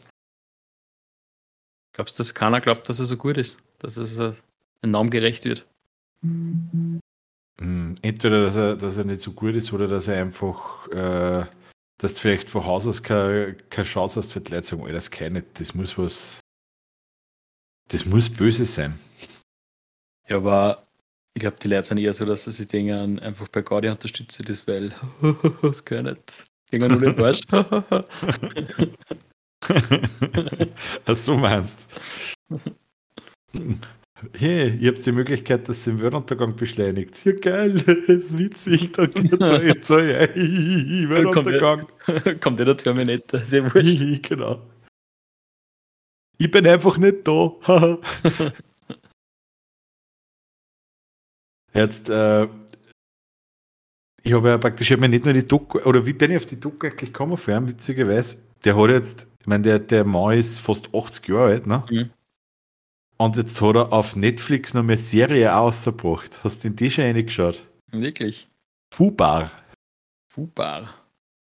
Glaubst 1.92 2.18
du, 2.18 2.20
dass 2.20 2.34
keiner 2.34 2.60
glaubt, 2.60 2.88
dass 2.88 3.00
er 3.00 3.06
so 3.06 3.16
gut 3.16 3.36
ist? 3.36 3.56
Dass 3.78 3.96
es 3.96 4.18
äh, 4.18 4.34
ein 4.82 4.90
Namen 4.90 5.10
gerecht 5.10 5.44
wird? 5.44 5.66
Hm, 6.22 7.00
entweder, 8.02 8.44
dass 8.44 8.56
er, 8.56 8.76
dass 8.76 8.96
er 8.96 9.04
nicht 9.04 9.20
so 9.20 9.32
gut 9.32 9.54
ist 9.54 9.72
oder 9.72 9.88
dass 9.88 10.08
er 10.08 10.20
einfach, 10.20 10.88
äh, 10.88 11.46
dass 11.98 12.14
du 12.14 12.20
vielleicht 12.20 12.50
von 12.50 12.64
Haus 12.64 12.86
aus 12.86 13.02
keine, 13.02 13.54
keine 13.70 13.86
Chance 13.86 14.20
hast 14.20 14.32
für 14.32 14.40
die 14.40 14.52
Leute 14.52 14.66
sagen, 14.66 14.92
das 14.92 15.10
kann 15.10 15.32
nicht, 15.34 15.58
das 15.60 15.74
muss 15.74 15.96
was, 15.98 16.40
das 17.88 18.04
muss 18.04 18.30
böse 18.30 18.66
sein. 18.66 18.98
Ja, 20.28 20.36
aber 20.36 20.83
ich 21.34 21.40
glaube, 21.40 21.56
die 21.60 21.68
Leute 21.68 21.88
sind 21.88 21.98
eher 21.98 22.14
so, 22.14 22.24
dass 22.24 22.44
sie 22.44 22.52
sich 22.52 22.68
denken, 22.68 23.18
einfach 23.18 23.48
bei 23.48 23.62
Gaudi 23.62 23.88
unterstütze 23.88 24.42
ich 24.42 24.46
das, 24.46 24.68
weil 24.68 24.92
das 25.62 25.84
kann 25.84 26.04
nicht. 26.04 26.44
Gehen 26.70 26.88
nur 26.88 27.00
den 27.00 27.20
Arsch. 27.20 27.40
Was 31.04 31.24
du 31.26 31.34
meinst. 31.36 31.88
Hey, 34.32 34.76
ihr 34.76 34.92
habt 34.92 35.04
die 35.04 35.12
Möglichkeit, 35.12 35.68
dass 35.68 35.84
sie 35.84 35.90
den 35.90 36.00
Weltuntergang 36.00 36.54
beschleunigt. 36.54 37.24
Ja, 37.24 37.32
geil, 37.32 37.82
das 37.84 37.96
ist 38.08 38.38
witzig, 38.38 38.92
dann 38.92 39.10
geht 39.10 39.32
es 39.82 39.88
so, 39.88 39.98
hey, 39.98 41.08
Weltuntergang. 41.08 41.88
Kommt 42.40 42.60
ja 42.60 42.64
der 42.64 42.76
Terminator, 42.76 43.40
sehr 43.40 43.64
wurscht. 43.64 44.22
genau. 44.22 44.62
Ich 46.38 46.50
bin 46.50 46.66
einfach 46.66 46.96
nicht 46.98 47.26
da. 47.26 47.98
Jetzt, 51.74 52.08
äh, 52.08 52.44
ich 54.22 54.32
habe 54.32 54.48
ja 54.48 54.58
praktisch, 54.58 54.88
ich 54.88 54.92
habe 54.92 55.02
mir 55.02 55.08
nicht 55.08 55.24
nur 55.24 55.34
die 55.34 55.46
Doku, 55.46 55.78
oder 55.80 56.06
wie 56.06 56.12
bin 56.12 56.30
ich 56.30 56.38
auf 56.38 56.46
die 56.46 56.58
Doku 56.58 56.86
eigentlich 56.86 57.12
gekommen 57.12 57.36
vorher, 57.36 57.66
witzigerweise? 57.66 58.38
Der 58.64 58.76
hat 58.76 58.90
jetzt, 58.90 59.26
ich 59.40 59.46
meine, 59.46 59.64
der, 59.64 59.78
der 59.80 60.04
Mann 60.04 60.38
ist 60.38 60.60
fast 60.60 60.94
80 60.94 61.28
Jahre 61.28 61.50
alt, 61.50 61.66
ne? 61.66 61.84
Mhm. 61.90 62.10
Und 63.16 63.36
jetzt 63.36 63.60
hat 63.60 63.76
er 63.76 63.92
auf 63.92 64.16
Netflix 64.16 64.74
noch 64.74 64.82
eine 64.82 64.96
Serie 64.96 65.54
ausgebracht. 65.54 66.40
Hast 66.42 66.64
du 66.64 66.68
in 66.68 66.76
die 66.76 66.90
schon 66.90 67.04
reingeschaut? 67.04 67.64
Wirklich? 67.92 68.48
Fubar. 68.92 69.52
Fubar. 70.28 70.92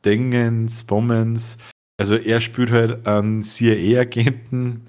Dingens, 0.06 0.84
Bombens. 0.84 1.58
Also 2.04 2.18
er 2.18 2.42
spielt 2.42 2.70
halt 2.70 3.08
einen 3.08 3.44
CIA-Agenten, 3.44 4.88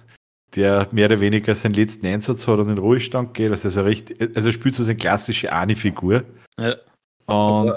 der 0.56 0.88
mehr 0.90 1.06
oder 1.06 1.20
weniger 1.20 1.54
seinen 1.54 1.74
letzten 1.74 2.08
Einsatz 2.08 2.48
hat 2.48 2.58
und 2.58 2.68
in 2.68 2.74
den 2.74 2.78
Ruhestand 2.78 3.34
geht. 3.34 3.52
Also, 3.52 3.68
er 3.68 3.86
richtig, 3.86 4.36
also 4.36 4.50
spielt 4.50 4.74
so 4.74 4.82
seine 4.82 4.96
klassische 4.96 5.52
Ani-Figur. 5.52 6.24
Ja. 6.58 6.74
Und 7.26 7.76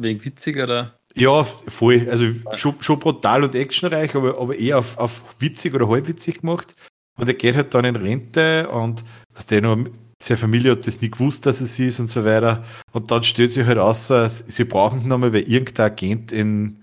wegen 0.00 0.24
witzig 0.24 0.56
oder? 0.56 0.98
Ja, 1.14 1.44
voll. 1.44 2.08
Also 2.10 2.26
schon, 2.56 2.74
schon 2.82 2.98
brutal 2.98 3.44
und 3.44 3.54
actionreich, 3.54 4.16
aber, 4.16 4.36
aber 4.36 4.58
eher 4.58 4.80
auf, 4.80 4.98
auf 4.98 5.22
witzig 5.38 5.74
oder 5.74 5.88
halbwitzig 5.88 6.40
gemacht. 6.40 6.74
Und 7.16 7.28
er 7.28 7.34
geht 7.34 7.54
halt 7.54 7.72
dann 7.74 7.84
in 7.84 7.94
Rente 7.94 8.68
und 8.68 9.04
was 9.32 9.46
der 9.46 9.62
noch 9.62 9.78
seine 10.20 10.38
Familie 10.38 10.72
hat 10.72 10.88
das 10.88 11.00
nicht 11.00 11.12
gewusst, 11.12 11.46
dass 11.46 11.60
es 11.60 11.78
ist 11.78 12.00
und 12.00 12.10
so 12.10 12.24
weiter. 12.24 12.64
Und 12.90 13.12
dann 13.12 13.22
stellt 13.22 13.52
sich 13.52 13.64
halt 13.64 13.78
aus, 13.78 14.12
sie 14.48 14.64
brauchen 14.64 15.06
nochmal, 15.06 15.32
weil 15.32 15.48
irgendein 15.48 15.92
Agent 15.92 16.32
in, 16.32 16.81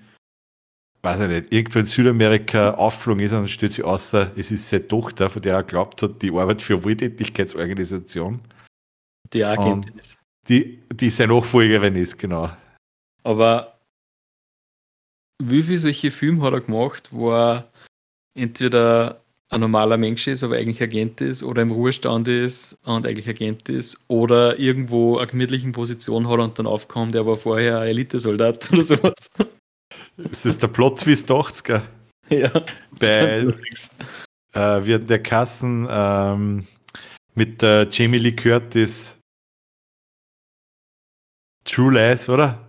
weiß 1.02 1.22
ich 1.22 1.28
nicht, 1.28 1.52
irgendwo 1.52 1.80
in 1.80 1.86
Südamerika 1.86 2.72
aufflogen 2.72 3.24
ist 3.24 3.32
und 3.32 3.40
dann 3.40 3.48
stellt 3.48 3.74
sich 3.74 3.84
außer, 3.84 4.32
es 4.36 4.52
ist 4.52 4.70
seine 4.70 4.88
Tochter, 4.88 5.30
von 5.30 5.42
der 5.42 5.56
er 5.56 5.64
glaubt 5.64 6.02
hat, 6.02 6.22
die 6.22 6.32
arbeitet 6.32 6.62
für 6.62 6.76
eine 6.76 6.84
Wohltätigkeitsorganisation. 6.84 8.40
Die 9.34 9.46
Agentin 9.46 9.98
ist. 9.98 10.20
Die, 10.48 10.80
die 10.92 11.10
seine 11.10 11.34
Nachfolgerin 11.34 11.96
ist, 11.96 12.18
genau. 12.18 12.50
Aber 13.24 13.80
wie 15.42 15.64
viele 15.64 15.78
solche 15.78 16.12
Filme 16.12 16.42
hat 16.42 16.54
er 16.54 16.62
gemacht, 16.62 17.10
wo 17.12 17.32
er 17.32 17.72
entweder 18.34 19.22
ein 19.50 19.62
normaler 19.62 19.98
Mensch 19.98 20.28
ist, 20.28 20.44
aber 20.44 20.58
eigentlich 20.58 20.82
Agent 20.82 21.22
ist, 21.22 21.44
oder 21.44 21.62
im 21.62 21.72
Ruhestand 21.72 22.28
ist 22.28 22.78
und 22.84 23.08
eigentlich 23.08 23.28
Agent 23.28 23.68
ist, 23.70 24.04
oder 24.08 24.60
irgendwo 24.60 25.18
eine 25.18 25.28
gemütliche 25.28 25.72
Position 25.72 26.28
hat 26.28 26.40
und 26.40 26.60
dann 26.60 26.68
aufkommt, 26.68 27.16
der 27.16 27.26
war 27.26 27.38
vorher 27.38 27.82
Elitesoldat 27.82 28.70
oder 28.74 28.84
sowas. 28.84 29.30
Das 30.18 30.46
ist 30.46 30.62
der 30.62 30.68
Plot-Twist 30.68 31.30
80er. 31.30 31.82
Ja. 32.30 32.52
Bei, 33.00 33.48
äh, 34.54 34.86
wird 34.86 35.10
der 35.10 35.24
Kassen, 35.24 35.88
ähm, 35.90 36.68
mit 37.36 37.62
der 37.62 37.88
Jamie 37.90 38.20
Lee 38.20 38.36
Curtis. 38.36 39.18
True 41.64 41.94
Lies, 41.94 42.30
oder? 42.30 42.68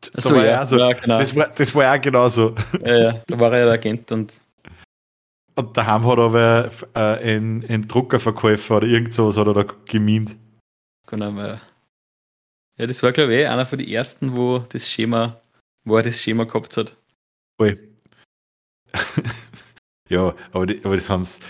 Da 0.00 0.20
so, 0.20 0.40
ja, 0.40 0.66
so, 0.66 0.78
ja, 0.78 0.92
genau. 0.92 1.18
Das 1.18 1.34
war, 1.34 1.48
das 1.48 1.74
war 1.74 1.84
ja 1.84 1.96
genauso. 1.96 2.54
Ja, 2.84 2.98
ja, 2.98 3.22
da 3.26 3.38
war 3.38 3.52
er 3.52 3.58
ja 3.60 3.64
der 3.64 3.74
Agent 3.74 4.12
und. 4.12 4.40
Und 5.54 5.76
daheim 5.76 6.06
hat 6.06 6.18
aber 6.18 6.70
äh, 6.94 7.34
ein, 7.34 7.64
ein 7.66 7.88
Druckerverkäufer 7.88 8.76
oder 8.76 8.86
irgend 8.86 9.14
sowas 9.14 9.38
hat 9.38 9.46
er 9.46 9.54
da 9.54 9.64
gemimt. 9.86 10.36
Genau, 11.06 11.30
ja. 11.30 11.60
Ja, 12.78 12.86
das 12.86 13.02
war, 13.02 13.12
glaube 13.12 13.34
ich, 13.34 13.48
einer 13.48 13.64
von 13.64 13.78
den 13.78 13.88
ersten, 13.88 14.36
wo 14.36 14.58
das 14.58 14.90
Schema, 14.90 15.40
wo 15.86 15.96
er 15.96 16.02
das 16.02 16.20
Schema 16.20 16.44
gehabt 16.44 16.76
hat. 16.76 16.94
Voll. 17.58 17.78
ja, 20.08 20.34
aber, 20.52 20.66
die, 20.66 20.84
aber 20.84 20.96
das 20.96 21.08
haben 21.08 21.24
sie, 21.24 21.40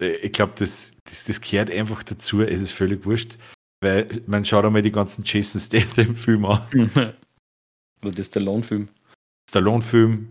äh, 0.00 0.16
ich 0.16 0.32
glaube, 0.32 0.52
das, 0.56 0.92
das, 1.04 1.24
das 1.24 1.40
gehört 1.40 1.70
einfach 1.70 2.02
dazu, 2.04 2.42
es 2.42 2.60
ist 2.60 2.72
völlig 2.72 3.04
wurscht, 3.04 3.38
weil 3.80 4.22
man 4.26 4.44
schaut 4.44 4.64
einmal 4.64 4.82
die 4.82 4.92
ganzen 4.92 5.24
Jason 5.24 5.60
Statham-Filme 5.60 6.48
an. 6.48 6.90
Oder 8.02 8.12
das 8.12 8.26
Stallone-Film. 8.26 8.88
Stallone-Film. 9.50 10.28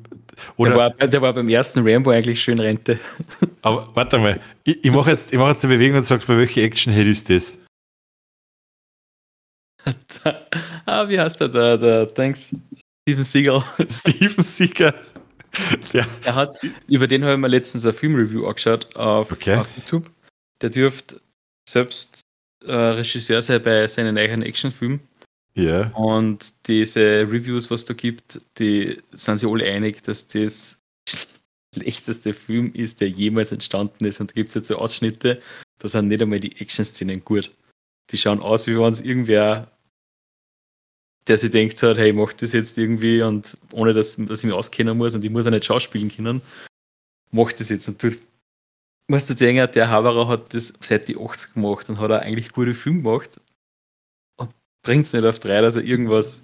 Der 0.60 0.76
war, 0.76 0.92
der 0.92 1.22
war 1.22 1.34
beim 1.34 1.50
ersten 1.50 1.88
Rambo 1.88 2.12
eigentlich 2.12 2.42
schön 2.42 2.60
Rente. 2.60 3.00
Aber 3.64 3.90
warte 3.96 4.20
mal, 4.20 4.40
ich, 4.64 4.86
ich 4.86 4.92
mache 4.92 5.12
jetzt, 5.12 5.34
mach 5.34 5.50
jetzt 5.50 5.66
eine 5.66 5.74
Bewegung 5.74 5.98
und 5.98 6.04
sagst, 6.04 6.28
bei 6.28 6.38
welcher 6.38 6.62
action 6.62 6.94
head 6.94 7.08
ist 7.08 7.30
das? 7.30 7.58
ah, 10.86 11.08
wie 11.08 11.20
heißt 11.20 11.40
der? 11.42 11.78
Der 11.78 12.14
Thanks. 12.14 12.54
Steven 13.08 13.24
Seagal. 13.24 13.64
Steven 13.90 14.44
Seagal. 14.44 14.94
Der. 15.94 16.06
der 16.26 16.36
hat, 16.36 16.60
über 16.90 17.08
den 17.08 17.24
habe 17.24 17.36
ich 17.36 17.40
mir 17.40 17.48
letztens 17.48 17.86
ein 17.86 17.94
Filmreview 17.94 18.46
angeschaut 18.46 18.94
auf, 18.98 19.32
okay. 19.32 19.56
auf 19.56 19.70
YouTube. 19.78 20.12
Der 20.60 20.70
dürfte 20.70 21.22
selbst 21.70 22.20
äh, 22.66 22.74
Regisseur 22.74 23.42
sein 23.42 23.64
bei 23.64 23.88
seinen 23.88 24.18
eigenen 24.18 24.42
Actionfilmen. 24.42 25.00
Ja. 25.56 25.88
Und 25.92 26.68
diese 26.68 27.22
Reviews, 27.22 27.72
was 27.72 27.86
da 27.86 27.94
gibt, 27.94 28.42
die 28.60 29.02
sind 29.14 29.38
sich 29.38 29.50
alle 29.50 29.64
einig, 29.64 30.04
dass 30.04 30.28
das 30.28 30.78
schlechteste 31.74 32.34
Film 32.34 32.74
ist, 32.74 33.00
der 33.00 33.08
jemals 33.08 33.54
entstanden 33.54 34.04
ist. 34.04 34.20
Und 34.20 34.32
da 34.32 34.34
gibt 34.34 34.50
es 34.50 34.56
jetzt 34.56 34.68
so 34.68 34.80
Ausschnitte, 34.80 35.42
da 35.80 35.88
sind 35.88 36.10
nicht 36.10 36.22
einmal 36.22 36.42
die 36.42 36.60
Action-Szenen 36.60 37.24
gut. 37.24 37.52
Die 38.12 38.18
schauen 38.18 38.42
aus, 38.42 38.68
wie 38.68 38.78
wenn 38.78 38.92
es 38.92 39.00
irgendwer, 39.00 39.72
der 41.28 41.38
sich 41.38 41.52
denkt, 41.52 41.82
hat, 41.84 41.98
hey, 41.98 42.10
ich 42.10 42.16
mach 42.16 42.34
das 42.34 42.54
jetzt 42.54 42.78
irgendwie 42.78 43.22
und 43.22 43.58
ohne 43.72 43.94
dass, 43.94 44.16
dass 44.16 44.40
ich 44.40 44.46
mich 44.46 44.54
auskennen 44.54 44.98
muss 44.98 45.16
und 45.16 45.24
ich 45.24 45.32
muss 45.32 45.46
auch 45.48 45.52
nicht 45.52 45.66
schauspielen 45.66 46.10
können, 46.10 46.42
macht 47.32 47.60
das 47.60 47.70
jetzt. 47.70 47.88
Und 47.88 48.02
du 48.02 48.12
musst 49.08 49.30
dir 49.30 49.36
denken, 49.36 49.70
der 49.74 49.90
Haberer 49.90 50.28
hat 50.28 50.54
das 50.54 50.74
seit 50.80 51.08
die 51.08 51.18
80 51.18 51.54
gemacht 51.54 51.90
und 51.90 52.00
hat 52.00 52.12
auch 52.12 52.22
eigentlich 52.22 52.54
gute 52.54 52.74
Filme 52.74 53.00
gemacht 53.00 53.40
bringt 54.88 55.06
es 55.06 55.12
nicht 55.12 55.26
auf 55.26 55.42
drei, 55.42 55.60
dass 55.60 55.76
er 55.76 55.84
irgendwas 55.84 56.42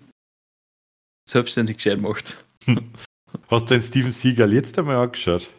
selbstständig 1.29 1.77
gescheit 1.77 2.01
macht. 2.01 2.43
Hast 3.47 3.69
du 3.69 3.75
den 3.75 3.81
Steven 3.81 4.11
Seagal 4.11 4.51
jetzt 4.51 4.77
einmal 4.77 4.97
angeschaut? 4.97 5.49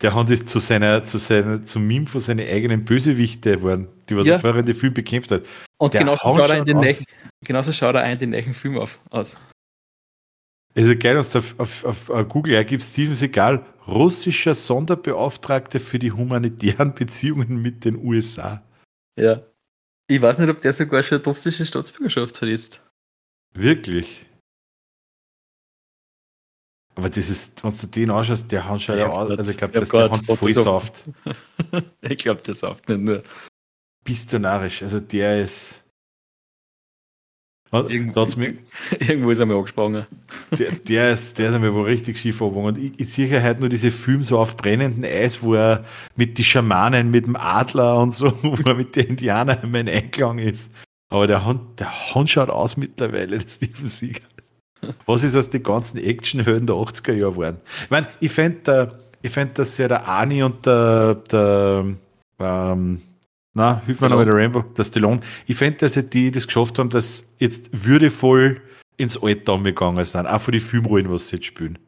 Der 0.00 0.14
hat 0.14 0.30
es 0.30 0.46
zu 0.46 0.58
seiner, 0.58 1.04
zu 1.04 1.18
seiner, 1.18 1.64
zum 1.64 1.86
Meme 1.86 2.06
von 2.06 2.20
seinen 2.20 2.46
eigenen 2.46 2.84
Bösewichte 2.84 3.62
waren, 3.62 3.88
die 4.08 4.16
was 4.16 4.26
ja. 4.26 4.34
er 4.34 4.40
vorher 4.40 4.60
in 4.60 4.66
den 4.66 4.74
Film 4.74 4.94
bekämpft 4.94 5.30
hat. 5.30 5.42
Und 5.78 5.92
genauso 5.92 6.22
schaut, 6.22 6.50
er 6.50 6.58
in 6.58 6.64
den 6.64 6.76
neuen, 6.78 6.96
genauso 7.44 7.72
schaut 7.72 7.94
er 7.94 8.10
in 8.10 8.18
den 8.18 8.30
neuen 8.30 8.54
Film 8.54 8.78
auf, 8.78 8.98
aus. 9.10 9.36
Also 10.74 10.96
geil, 10.96 11.14
dass 11.14 11.30
du 11.30 11.38
auf, 11.38 11.84
auf, 11.84 12.10
auf 12.10 12.28
Google 12.28 12.56
eingibst, 12.56 12.92
Steven 12.92 13.14
Seagal, 13.14 13.64
russischer 13.86 14.54
Sonderbeauftragter 14.54 15.80
für 15.80 15.98
die 15.98 16.12
humanitären 16.12 16.94
Beziehungen 16.96 17.60
mit 17.60 17.84
den 17.84 17.96
USA. 17.96 18.62
Ja. 19.16 19.42
Ich 20.08 20.20
weiß 20.20 20.38
nicht, 20.38 20.50
ob 20.50 20.60
der 20.60 20.72
sogar 20.72 21.02
schon 21.02 21.18
eine 21.18 21.24
russische 21.24 21.64
Staatsbürgerschaft 21.64 22.40
hat 22.40 22.48
jetzt. 22.48 22.80
Wirklich? 23.54 24.26
Aber 26.94 27.08
das 27.08 27.30
ist, 27.30 27.64
wenn 27.64 27.76
du 27.76 27.86
den 27.86 28.10
anschaust, 28.10 28.52
der 28.52 28.68
hat 28.68 28.82
schon 28.82 28.98
ja 28.98 29.08
aus. 29.08 29.30
Also 29.30 29.50
ich 29.50 29.56
glaube, 29.56 29.78
das 29.78 29.88
der 29.88 30.10
hat 30.10 30.24
voll 30.24 30.52
Saft. 30.52 31.04
ich 32.02 32.18
glaube, 32.18 32.42
der 32.42 32.54
Saft 32.54 32.88
nicht 32.88 33.00
nur. 33.00 33.22
Narrisch. 34.40 34.82
Also 34.82 35.00
der 35.00 35.42
ist. 35.42 35.78
Irgendwo, 37.72 38.20
irgendwo 39.00 39.30
ist 39.30 39.38
er 39.38 39.46
mir 39.46 39.54
angesprungen. 39.56 40.04
Der, 40.58 40.72
der, 40.72 41.12
ist, 41.12 41.38
der 41.38 41.50
ist 41.50 41.58
mir 41.58 41.72
wohl 41.72 41.84
richtig 41.84 42.18
schief 42.18 42.42
Und 42.42 42.76
ich, 42.76 43.00
ich 43.00 43.10
sehe 43.10 43.42
halt 43.42 43.60
nur 43.60 43.70
diese 43.70 43.90
Filme 43.90 44.24
so 44.24 44.38
auf 44.38 44.58
brennendem 44.58 45.04
Eis, 45.04 45.42
wo 45.42 45.54
er 45.54 45.82
mit 46.14 46.36
den 46.36 46.44
Schamanen, 46.44 47.10
mit 47.10 47.24
dem 47.24 47.36
Adler 47.36 47.98
und 47.98 48.14
so, 48.14 48.30
wo 48.42 48.54
er 48.66 48.74
mit 48.74 48.94
den 48.94 49.06
Indianern 49.06 49.60
in 49.62 49.70
meinem 49.70 49.94
Einklang 49.94 50.38
ist. 50.38 50.70
Aber 51.08 51.26
der 51.26 51.46
Hund, 51.46 51.80
der 51.80 52.14
Hund 52.14 52.28
schaut 52.28 52.50
aus 52.50 52.76
mittlerweile, 52.76 53.38
der 53.38 53.48
Steven 53.48 53.88
Seagal. 53.88 54.31
Was 55.06 55.22
ist 55.22 55.36
aus 55.36 55.50
den 55.50 55.62
ganzen 55.62 55.98
Actionhelden 55.98 56.66
der 56.66 56.76
80er 56.76 57.12
Jahre 57.12 57.32
geworden? 57.32 57.60
Ich 57.84 57.90
meine, 57.90 58.08
ich 58.20 58.32
fände, 58.32 58.98
ich 59.22 59.30
fänd, 59.30 59.58
dass 59.58 59.78
ja 59.78 59.88
der 59.88 60.08
Ani 60.08 60.42
und 60.42 60.66
der, 60.66 61.14
der 61.14 61.94
ähm, 62.38 63.02
na, 63.54 63.82
hilf 63.84 64.00
mir 64.00 64.08
nochmal 64.08 64.24
der 64.24 64.34
Rainbow, 64.34 64.62
der 64.62 64.84
Stallone. 64.84 65.20
Ich 65.46 65.56
fände, 65.56 65.78
dass 65.78 65.94
die 65.94 66.30
das 66.30 66.46
geschafft 66.46 66.78
haben, 66.78 66.88
dass 66.88 67.34
jetzt 67.38 67.68
würdevoll 67.84 68.60
ins 68.96 69.22
Alter 69.22 69.54
umgegangen 69.54 70.04
sind, 70.04 70.26
auch 70.26 70.40
für 70.40 70.52
die 70.52 70.60
Filmrollen, 70.60 71.10
was 71.10 71.28
sie 71.28 71.36
jetzt 71.36 71.46
spielen. 71.46 71.78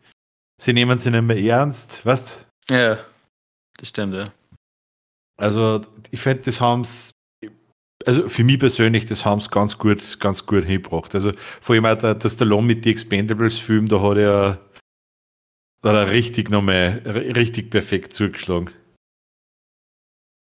Sie 0.60 0.72
nehmen 0.72 0.98
sie 0.98 1.10
nicht 1.10 1.22
mehr 1.22 1.38
ernst, 1.38 2.04
weißt 2.04 2.46
du? 2.68 2.74
Ja, 2.74 2.98
das 3.78 3.88
stimmt, 3.88 4.16
ja. 4.16 4.32
Also, 5.36 5.80
ich 6.10 6.20
finde, 6.20 6.44
das 6.44 6.60
haben 6.60 6.84
sie, 6.84 7.12
also 8.06 8.28
für 8.28 8.44
mich 8.44 8.58
persönlich, 8.58 9.06
das 9.06 9.24
haben 9.24 9.40
sie 9.40 9.48
ganz 9.48 9.78
gut, 9.78 10.20
ganz 10.20 10.46
gut 10.46 10.64
hingebracht. 10.64 11.14
Also, 11.14 11.32
vor 11.60 11.74
allem 11.74 11.86
auch 11.86 11.96
der, 11.96 12.14
der 12.14 12.28
Stallone 12.28 12.66
mit 12.66 12.84
den 12.84 12.92
Expendables-Film, 12.92 13.88
da 13.88 14.00
hat 14.00 14.16
er, 14.16 14.60
da 15.82 15.88
hat 15.90 15.96
er 15.96 16.10
richtig 16.10 16.50
nochmal, 16.50 17.02
richtig 17.04 17.70
perfekt 17.70 18.12
zugeschlagen. 18.12 18.70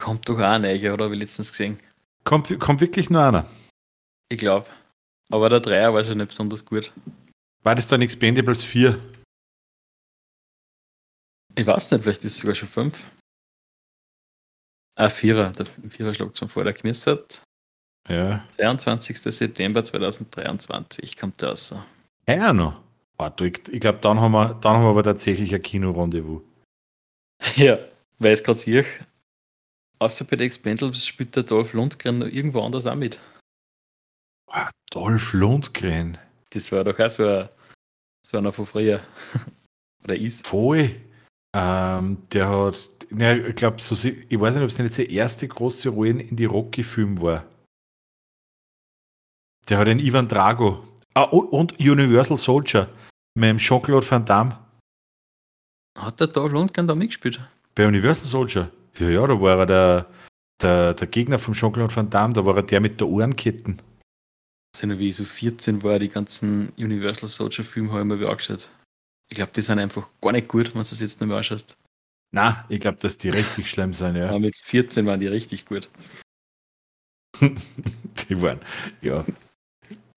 Kommt 0.03 0.29
doch 0.29 0.38
auch 0.38 0.40
einer, 0.40 0.95
oder? 0.95 1.11
Wie 1.11 1.17
letztens 1.17 1.51
gesehen. 1.51 1.79
Kommt, 2.25 2.59
kommt 2.59 2.81
wirklich 2.81 3.11
nur 3.11 3.23
einer? 3.23 3.47
Ich 4.29 4.38
glaube. 4.38 4.69
Aber 5.31 5.49
der 5.49 5.61
Dreier 5.61 5.95
war 5.95 6.05
schon 6.05 6.19
nicht 6.19 6.29
besonders 6.29 6.64
gut. 6.64 6.93
War 7.62 7.75
das 7.75 7.88
dann 7.88 8.03
Expendables 8.03 8.62
4? 8.64 8.99
Ich 11.57 11.67
weiß 11.67 11.93
nicht, 11.93 12.03
vielleicht 12.03 12.25
ist 12.25 12.35
es 12.35 12.38
sogar 12.40 12.55
schon 12.55 12.69
5. 12.69 13.07
Ah, 14.97 15.11
Vierer. 15.11 15.51
Der 15.53 15.67
Vierer 15.67 16.15
schlagt 16.15 16.37
zum 16.37 16.49
vor 16.49 16.65
der 16.65 16.73
Knissert. 16.73 17.43
Ja. 18.09 18.45
22. 18.57 19.19
September 19.19 19.83
2023 19.83 21.17
kommt 21.17 21.41
der 21.41 21.51
raus. 21.51 21.75
Ja, 22.29 22.53
noch. 22.53 22.81
Warte, 23.17 23.47
ich, 23.47 23.69
ich 23.69 23.81
glaube, 23.81 23.99
dann, 24.01 24.21
haben 24.21 24.33
wir, 24.33 24.55
dann 24.55 24.75
haben 24.75 24.85
wir 24.85 24.91
aber 24.91 25.05
tatsächlich 25.05 25.55
ein 25.55 25.63
Kino-Rendezvous. 25.63 26.43
Ja, 27.57 27.79
weil 28.19 28.33
es 28.33 28.43
gerade 28.43 28.59
sehe, 28.59 28.85
außer 29.99 30.25
bei 30.25 30.37
den 30.37 30.47
Expendables 30.47 31.07
spielt 31.07 31.37
der 31.37 31.43
Dolph 31.43 31.73
Lundgren 31.73 32.19
noch 32.19 32.27
irgendwo 32.27 32.63
anders 32.63 32.87
auch 32.87 32.95
mit. 32.95 33.21
Ah, 34.51 34.71
Dolph 34.91 35.33
Lundgren. 35.33 36.19
Das 36.51 36.71
war 36.73 36.85
doch 36.85 36.99
auch 36.99 37.11
so 37.11 37.27
ein, 37.27 37.49
so 38.27 38.39
einer 38.39 38.53
von 38.53 38.67
früher. 38.67 39.01
Oder 40.05 40.17
ist. 40.17 40.47
Voll. 40.47 40.95
Ähm, 41.55 42.19
der 42.33 42.49
hat, 42.49 42.90
ja, 43.17 43.37
ich 43.37 43.55
glaube, 43.55 43.81
so, 43.81 43.95
ich 43.95 44.40
weiß 44.40 44.55
nicht, 44.55 44.64
ob 44.64 44.71
es 44.71 44.79
nicht 44.79 44.95
seine 44.95 45.09
erste 45.09 45.47
große 45.47 45.88
Rolle 45.88 46.23
in 46.23 46.37
die 46.37 46.45
Rocky-Film 46.45 47.21
war. 47.23 47.45
Der 49.69 49.79
hat 49.79 49.87
den 49.87 50.01
Ivan 50.01 50.29
Drago. 50.29 50.83
Ah, 51.14 51.23
und 51.23 51.79
Universal 51.79 52.37
Soldier 52.37 52.88
mit 53.35 53.49
dem 53.49 53.59
Jean-Claude 53.59 54.11
Van 54.11 54.25
Damme. 54.25 54.59
Hat 55.97 56.19
der 56.19 56.27
Dolph 56.27 56.53
Lundgren 56.53 56.88
da 56.88 56.95
mitgespielt? 56.95 57.40
Bei 57.75 57.87
Universal 57.87 58.25
Soldier? 58.25 58.71
Ja, 58.99 59.09
ja, 59.09 59.27
da 59.27 59.40
war 59.40 59.59
er 59.61 59.67
der, 59.67 60.07
der, 60.61 60.95
der 60.95 61.07
Gegner 61.07 61.38
von 61.38 61.55
Jean-Claude 61.55 61.95
Van 61.95 62.11
Damme, 62.11 62.35
da 62.35 62.45
war 62.45 62.57
er 62.57 62.64
der 62.64 62.81
mit 62.81 63.01
der 63.01 63.07
Ohrenketten 63.07 63.81
sind 64.75 64.99
wie 64.99 65.09
ich 65.09 65.17
so 65.17 65.25
14 65.25 65.83
war, 65.83 65.99
die 65.99 66.09
ganzen 66.09 66.73
Universal 66.77 67.29
Soldier 67.29 67.64
Filme 67.64 67.93
habe 67.93 68.01
ich 68.03 68.21
mir 68.21 68.29
angeschaut. 68.29 68.69
Ich 69.29 69.37
glaube, 69.37 69.53
die 69.55 69.63
sind 69.63 69.79
einfach 69.79 70.09
gar 70.21 70.33
nicht 70.33 70.49
gut, 70.49 70.67
wenn 70.67 70.75
du 70.75 70.81
es 70.81 71.01
jetzt 71.01 71.21
mehr 71.21 71.37
anschaust. 71.37 71.77
Na, 72.33 72.65
ich 72.69 72.81
glaube, 72.81 72.99
dass 73.01 73.19
die 73.19 73.29
richtig 73.31 73.71
schlimm 73.71 73.95
sind, 73.95 74.17
ja. 74.17 74.29
Aber 74.29 74.41
mit 74.41 74.57
14 74.57 75.07
waren 75.07 75.21
die 75.21 75.29
richtig 75.29 75.67
gut. 75.67 75.89
die 77.41 78.43
waren, 78.43 78.61
ja. 79.03 79.25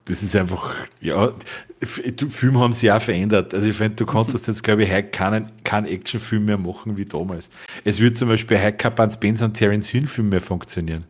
Das 0.04 0.22
ist 0.22 0.34
einfach, 0.34 0.74
ja, 1.00 1.34
Filme 1.82 2.60
haben 2.60 2.72
sich 2.72 2.90
auch 2.90 3.00
verändert. 3.00 3.52
Also 3.52 3.68
ich 3.68 3.76
finde, 3.76 3.96
du 3.96 4.06
konntest 4.06 4.48
jetzt, 4.48 4.62
glaube 4.62 4.84
ich, 4.84 4.90
heute 4.90 5.10
keinen, 5.10 5.52
keinen 5.64 5.86
Actionfilm 5.86 6.46
mehr 6.46 6.56
machen 6.56 6.96
wie 6.96 7.04
damals. 7.04 7.50
Es 7.84 8.00
würde 8.00 8.14
zum 8.14 8.28
Beispiel 8.28 8.58
heute 8.58 8.78
kein 8.78 8.94
Bud 8.94 9.12
Spencer 9.12 9.44
und 9.44 9.54
Terence 9.54 9.88
Hill 9.88 10.06
Film 10.06 10.30
mehr 10.30 10.40
funktionieren. 10.40 11.04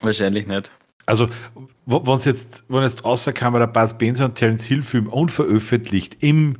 Wahrscheinlich 0.00 0.46
nicht. 0.46 0.70
Also, 1.10 1.28
wenn 1.86 2.14
es 2.14 2.24
jetzt, 2.24 2.62
wenn 2.68 2.82
jetzt 2.82 3.04
außer 3.04 3.32
Kamera 3.32 3.66
Buzz 3.66 3.98
Benson 3.98 4.26
und 4.26 4.36
Terence 4.36 4.64
Hill 4.64 4.82
Film 4.82 5.08
unveröffentlicht 5.08 6.16
im, 6.20 6.56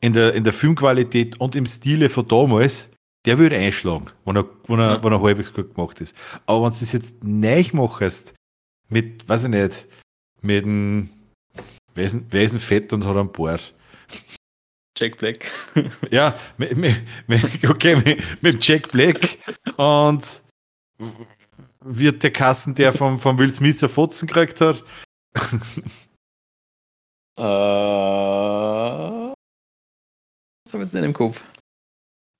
in, 0.00 0.12
der, 0.12 0.34
in 0.34 0.44
der 0.44 0.52
Filmqualität 0.52 1.40
und 1.40 1.56
im 1.56 1.66
Stile 1.66 2.08
von 2.08 2.28
damals, 2.28 2.90
der 3.26 3.38
würde 3.38 3.56
einschlagen, 3.56 4.06
wenn 4.24 4.36
er, 4.36 4.44
wenn 4.68 4.78
er, 4.78 4.90
Ja. 4.92 5.02
wenn 5.02 5.12
er 5.12 5.20
halbwegs 5.20 5.52
gut 5.52 5.74
gemacht 5.74 6.00
ist. 6.00 6.14
Aber 6.46 6.64
wenn 6.64 6.72
du 6.72 6.78
das 6.78 6.92
jetzt 6.92 7.22
neu 7.24 7.64
machst, 7.72 8.34
mit, 8.88 9.28
weiß 9.28 9.44
ich 9.44 9.50
nicht, 9.50 9.86
mit 10.42 10.64
dem, 10.64 11.10
wer 11.94 12.04
ist, 12.04 12.20
wer 12.30 12.48
fett 12.48 12.92
und 12.92 13.04
hat 13.04 13.16
einen 13.16 13.32
Bart? 13.32 13.74
Jack 14.96 15.18
Black. 15.18 15.50
Ja, 16.10 16.36
mit, 16.56 16.76
mit, 16.76 16.94
okay, 17.68 17.96
mit, 17.96 18.42
mit 18.42 18.66
Jack 18.66 18.90
Black 18.92 19.38
und 19.76 20.22
wird 21.80 22.22
der 22.22 22.32
Kassen, 22.32 22.74
der 22.74 22.92
vom, 22.92 23.20
vom 23.20 23.38
Will 23.38 23.50
Smith 23.50 23.82
ein 23.82 23.88
Fotzen 23.88 24.26
gekriegt 24.26 24.60
hat. 24.60 24.84
Äh, 27.36 27.42
das 30.64 30.74
habe 30.74 30.82
ich 30.82 30.88
jetzt 30.88 30.94
nicht 30.94 31.04
im 31.04 31.12
Kopf. 31.12 31.42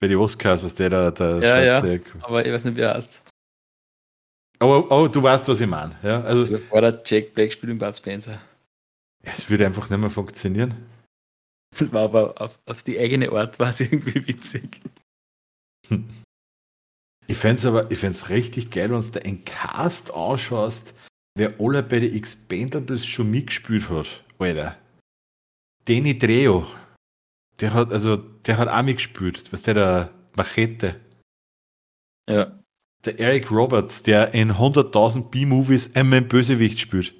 Bei 0.00 0.08
den 0.08 0.18
Oscars, 0.18 0.62
was 0.62 0.74
der 0.74 0.90
da, 0.90 1.10
der 1.10 1.38
Ja, 1.38 1.60
ja. 1.60 2.00
Aber 2.22 2.44
ich 2.44 2.52
weiß 2.52 2.64
nicht, 2.64 2.76
wie 2.76 2.82
er 2.82 2.94
heißt. 2.94 3.22
Aber, 4.60 4.90
aber 4.90 5.08
du 5.08 5.22
weißt, 5.22 5.48
was 5.48 5.60
ich 5.60 5.66
meine. 5.68 5.96
Ja? 6.02 6.22
Also, 6.22 6.46
Bevor 6.46 6.80
der 6.80 7.00
Jack 7.04 7.34
Black 7.34 7.52
spielt 7.52 7.70
in 7.72 7.78
Bud 7.78 7.96
Spencer. 7.96 8.40
es 9.22 9.48
würde 9.48 9.66
einfach 9.66 9.88
nicht 9.88 9.98
mehr 9.98 10.10
funktionieren. 10.10 10.74
Das 11.70 11.92
war 11.92 12.02
aber 12.02 12.40
auf, 12.40 12.58
auf 12.66 12.82
die 12.82 12.98
eigene 12.98 13.30
Art 13.30 13.58
war 13.58 13.70
es 13.70 13.80
irgendwie 13.80 14.26
witzig. 14.26 14.80
Ich 17.30 17.36
fände 17.36 17.56
es 17.56 17.66
aber, 17.66 17.90
ich 17.90 17.98
fänd's 17.98 18.30
richtig 18.30 18.70
geil, 18.70 18.90
wenn 18.90 19.00
du 19.00 19.08
da 19.10 19.20
einen 19.20 19.44
Cast 19.44 20.10
anschaust, 20.12 20.94
wer 21.36 21.54
alle 21.60 21.82
bei 21.82 22.00
den 22.00 22.14
Expendables 22.14 23.06
schon 23.06 23.30
mitgespielt 23.30 23.88
hat, 23.90 24.24
Alter. 24.38 24.78
Danny 25.84 26.18
Trejo. 26.18 26.66
Der 27.60 27.74
hat, 27.74 27.92
also, 27.92 28.16
der 28.16 28.56
hat 28.56 28.68
auch 28.68 28.82
mitgespielt. 28.82 29.52
Was 29.52 29.62
der 29.62 29.74
da, 29.74 30.10
Machete. 30.36 31.00
Ja. 32.30 32.58
Der 33.04 33.18
Eric 33.20 33.50
Roberts, 33.50 34.02
der 34.02 34.32
in 34.34 34.52
100.000 34.52 35.30
B-Movies 35.30 35.94
einmal 35.94 36.18
einen 36.20 36.28
Bösewicht 36.28 36.80
spielt. 36.80 37.14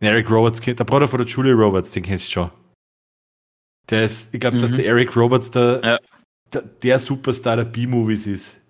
Eric 0.00 0.30
Roberts, 0.30 0.60
kennt- 0.60 0.78
der 0.78 0.84
Bruder 0.84 1.08
von 1.08 1.18
der 1.18 1.26
Julia 1.28 1.52
Roberts, 1.54 1.90
den 1.90 2.02
kennst 2.02 2.28
du 2.28 2.32
schon. 2.32 2.50
Der 3.90 4.04
ist, 4.04 4.32
ich 4.32 4.40
glaube, 4.40 4.58
dass 4.58 4.70
Mhm. 4.72 4.76
der 4.76 4.86
Eric 4.86 5.16
Roberts 5.16 5.50
der, 5.50 5.80
Ja. 5.84 5.98
Der, 6.52 6.98
Superstar 6.98 7.56
der 7.56 7.64
B-Movies 7.64 8.26
ist. 8.26 8.60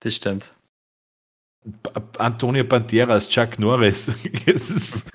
Das 0.00 0.16
stimmt. 0.16 0.50
Antonio 2.18 2.64
Banderas, 2.64 3.28
Chuck 3.28 3.58
Norris. 3.58 4.08
Ist, 4.46 5.10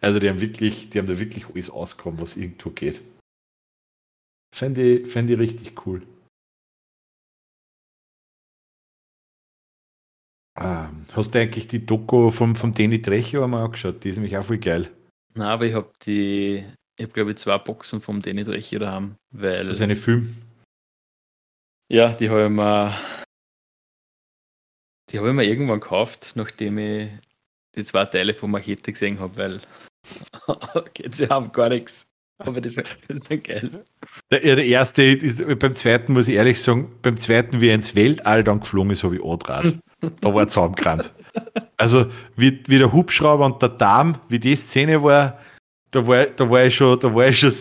also 0.00 0.18
die 0.18 0.28
haben 0.28 0.40
wirklich, 0.40 0.90
die 0.90 0.98
haben 0.98 1.06
da 1.06 1.18
wirklich 1.18 1.46
alles 1.46 1.70
ausgekommen, 1.70 2.20
was 2.20 2.36
irgendwo 2.36 2.70
geht. 2.70 3.00
Fände 4.54 4.82
ich, 4.82 5.06
fänd 5.08 5.30
ich 5.30 5.38
richtig 5.38 5.86
cool. 5.86 6.02
Ähm, 10.56 11.04
hast 11.12 11.34
du 11.34 11.40
eigentlich 11.40 11.66
die 11.66 11.84
Doku 11.84 12.30
vom, 12.30 12.54
vom 12.54 12.72
Danny 12.72 13.02
Trecho 13.02 13.42
einmal 13.42 13.64
angeschaut? 13.64 14.04
Die 14.04 14.10
ist 14.10 14.16
nämlich 14.16 14.36
auch 14.36 14.44
voll 14.44 14.58
geil. 14.58 14.90
Na, 15.34 15.52
aber 15.52 15.66
ich 15.66 15.74
habe 15.74 15.92
die, 16.06 16.64
ich 16.96 17.04
habe 17.04 17.12
glaube 17.12 17.30
ich 17.32 17.38
zwei 17.38 17.58
Boxen 17.58 18.00
vom 18.00 18.22
Danny 18.22 18.44
Drecher 18.44 18.78
daheim, 18.78 19.16
weil 19.32 19.66
Das 19.66 19.76
ist 19.76 19.82
eine 19.82 19.96
Film. 19.96 20.36
Ja, 21.88 22.12
die 22.12 22.30
habe 22.30 22.44
ich 22.44 22.50
mir, 22.50 22.96
die 25.10 25.18
habe 25.18 25.28
ich 25.28 25.34
mir 25.34 25.44
irgendwann 25.44 25.80
gekauft, 25.80 26.32
nachdem 26.34 26.78
ich 26.78 27.10
die 27.76 27.84
zwei 27.84 28.04
Teile 28.04 28.34
von 28.34 28.50
Machete 28.50 28.92
gesehen 28.92 29.20
habe, 29.20 29.36
weil 29.36 29.60
okay, 30.74 31.08
sie 31.10 31.28
haben 31.28 31.52
gar 31.52 31.68
nichts. 31.68 32.06
Aber 32.38 32.60
das, 32.60 32.74
das 32.74 32.86
ist 33.08 33.30
ja 33.30 33.36
geil. 33.36 33.84
Der, 34.30 34.46
ja, 34.46 34.56
der 34.56 34.66
erste 34.66 35.02
ist, 35.02 35.58
beim 35.58 35.72
zweiten 35.72 36.12
muss 36.12 36.28
ich 36.28 36.34
ehrlich 36.34 36.60
sagen, 36.60 36.92
beim 37.02 37.16
zweiten, 37.16 37.60
wie 37.60 37.68
er 37.68 37.74
ins 37.74 37.94
Weltall 37.94 38.42
dann 38.44 38.60
geflogen 38.60 38.90
ist, 38.90 39.04
habe 39.04 39.16
ich 39.16 39.24
angetragen. 39.24 39.80
Da 40.20 40.34
war 40.34 40.48
zusammengerannt. 40.48 41.12
Also, 41.76 42.06
wie, 42.36 42.62
wie 42.68 42.78
der 42.78 42.92
Hubschrauber 42.92 43.44
und 43.44 43.60
der 43.60 43.70
Darm, 43.70 44.20
wie 44.28 44.38
die 44.38 44.54
Szene 44.54 45.02
war, 45.02 45.40
da 45.94 46.06
war, 46.06 46.26
da 46.26 46.50
war 46.50 46.64
ich 46.64 46.74
schon, 46.74 46.98
da 46.98 47.14
war 47.14 47.28
ich 47.28 47.38
schon, 47.38 47.52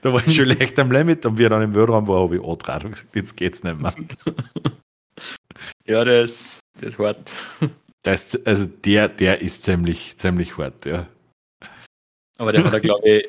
da 0.00 0.12
war 0.12 0.26
ich 0.26 0.36
schon 0.36 0.46
leicht 0.58 0.78
am 0.78 0.92
Limit 0.92 1.26
und 1.26 1.36
wie 1.36 1.44
er 1.44 1.50
dann 1.50 1.62
im 1.62 1.74
Weltraum 1.74 2.06
war, 2.06 2.22
habe 2.22 2.36
ich 2.36 2.42
angetragen 2.42 2.86
und 2.86 2.92
gesagt, 2.92 3.16
jetzt 3.16 3.36
geht's 3.36 3.62
nicht 3.62 3.80
mehr. 3.80 3.94
Ja, 5.84 6.04
das, 6.04 6.60
das 6.80 6.94
ist 6.94 6.98
hart. 6.98 7.32
Das 8.04 8.34
ist, 8.34 8.44
also, 8.48 8.66
der, 8.66 9.08
der 9.08 9.42
ist 9.42 9.62
ziemlich, 9.62 10.16
ziemlich 10.16 10.58
hart, 10.58 10.86
ja. 10.86 11.06
Aber 12.36 12.50
der 12.50 12.64
hat 12.64 12.82
glaube 12.82 13.08
ich, 13.08 13.28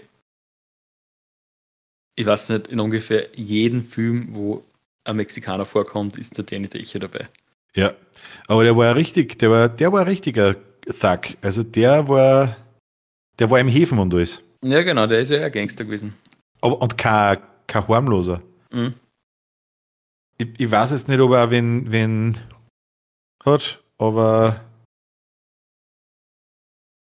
ich 2.15 2.25
weiß 2.25 2.49
nicht, 2.49 2.69
in 2.69 2.79
ungefähr 2.79 3.29
jedem 3.35 3.85
Film, 3.85 4.29
wo 4.31 4.63
ein 5.03 5.17
Mexikaner 5.17 5.65
vorkommt, 5.65 6.17
ist 6.17 6.39
der 6.39 6.45
Danny 6.45 6.67
Drecher 6.67 6.97
dabei. 6.97 7.29
Ja. 7.75 7.93
Aber 8.47 8.63
der 8.63 8.75
war 8.75 8.87
ja 8.87 8.91
richtig, 8.93 9.37
der 9.37 9.51
war, 9.51 9.69
der 9.69 9.91
war 9.93 10.01
ein 10.01 10.07
richtiger 10.07 10.55
Thug. 10.85 11.37
Also, 11.43 11.61
der 11.61 12.07
war, 12.07 12.57
der 13.39 13.49
war 13.49 13.59
im 13.59 13.67
Häfen 13.67 13.99
und 13.99 14.13
alles. 14.13 14.41
Ja, 14.61 14.81
genau, 14.83 15.07
der 15.07 15.19
ist 15.19 15.29
ja 15.29 15.45
ein 15.45 15.51
Gangster 15.51 15.85
gewesen. 15.85 16.13
Aber, 16.61 16.81
und 16.81 16.97
kein, 16.97 17.39
kein 17.67 17.87
harmloser. 17.87 18.41
Mhm. 18.71 18.93
Ich, 20.37 20.47
ich 20.57 20.71
weiß 20.71 20.91
jetzt 20.91 21.09
nicht, 21.09 21.19
ob 21.19 21.31
er 21.31 21.51
wen, 21.51 21.91
wen 21.91 22.39
hat, 23.43 23.83
aber 23.97 24.61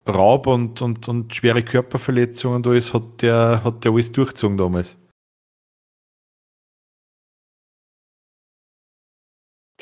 Raub 0.07 0.47
und, 0.47 0.81
und, 0.81 1.07
und 1.07 1.33
schwere 1.33 1.63
Körperverletzungen 1.63 2.61
da 2.61 2.73
ist, 2.73 2.93
hat 2.93 3.21
der, 3.21 3.61
hat 3.63 3.83
der 3.83 3.91
alles 3.91 4.11
durchgezogen 4.11 4.57
damals. 4.57 4.97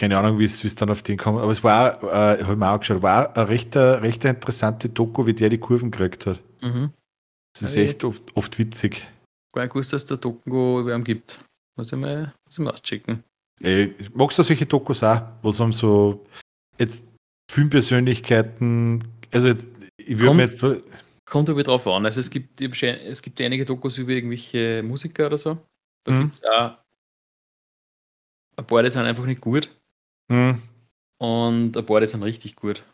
Keine 0.02 0.18
Ahnung, 0.18 0.40
wie 0.40 0.46
es 0.46 0.64
es 0.64 0.74
dann 0.74 0.90
auf 0.90 1.04
den 1.04 1.16
kommt, 1.16 1.38
aber 1.40 1.52
es 1.52 1.64
war, 1.64 2.02
äh, 2.02 2.42
habe 2.42 2.54
ich 2.54 2.58
mir 2.58 2.72
auch 2.72 2.80
geschaut, 2.80 3.04
war 3.04 3.38
eine 3.38 3.48
recht, 3.48 3.76
recht 3.76 4.26
interessante 4.26 4.90
Doku, 4.90 5.28
wie 5.28 5.36
der 5.36 5.50
die 5.50 5.60
Kurven 5.60 5.92
gekriegt 5.92 6.26
hat. 6.26 6.42
Mhm. 6.60 6.92
Das 7.54 7.62
ist 7.70 7.76
Ja, 7.76 7.84
echt 7.84 8.04
oft, 8.04 8.36
oft 8.36 8.58
witzig. 8.58 9.08
Gar 9.54 9.62
nicht 9.62 9.74
gewusst, 9.74 9.94
dass 9.94 10.08
der 10.08 10.18
Doku 10.18 10.80
über 10.80 10.96
ihn 10.96 11.04
gibt. 11.04 11.40
Muss 11.78 11.94
ich 11.94 12.00
mal, 12.00 12.34
muss 12.46 12.58
ich 12.58 12.64
mal 12.66 12.72
auschecken. 12.72 13.24
Äh, 13.62 13.90
magst 14.16 14.40
du 14.40 14.44
solche 14.44 14.66
Dokus 14.66 15.04
auch, 15.04 15.22
wo 15.44 15.50
es 15.50 15.60
um 15.60 15.72
so 15.72 16.26
jetzt 16.80 17.04
Filmpersönlichkeiten, 17.52 19.04
also 19.32 19.50
jetzt, 19.50 19.68
ich 19.98 20.18
würde 20.18 20.34
mir 20.34 20.46
jetzt, 20.46 20.66
Kommt 21.26 21.48
aber 21.48 21.62
drauf 21.62 21.86
an. 21.86 22.06
Also 22.06 22.22
es 22.22 22.32
gibt, 22.32 22.60
es 22.60 23.22
gibt 23.22 23.40
einige 23.40 23.66
Dokus 23.66 24.00
über 24.00 24.14
irgendwelche 24.14 24.82
Musiker 24.82 25.28
oder 25.28 25.38
so. 25.38 25.60
Da 26.04 26.12
Mhm. 26.12 26.22
gibt 26.22 26.34
es 26.34 26.44
auch 26.44 26.78
ein 28.58 28.66
paar, 28.66 28.82
die 28.82 28.90
sind 28.90 29.04
einfach 29.04 29.28
nicht 29.28 29.42
gut 29.42 29.70
hm, 30.32 30.62
und 31.18 31.76
ein 31.76 31.86
paar, 31.86 32.00
die 32.00 32.08
sind 32.08 32.24
richtig 32.24 32.56
gut. 32.56 32.86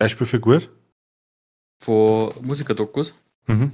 Beispiel 0.00 0.26
für 0.26 0.40
gut. 0.40 0.68
Von 1.80 2.34
Musikerdokus. 2.44 3.14
Mhm. 3.46 3.70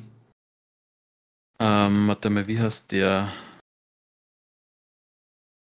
Ähm, 1.59 2.09
warte 2.09 2.29
mal, 2.29 2.47
wie 2.47 2.61
heißt 2.61 2.93
der? 2.93 3.33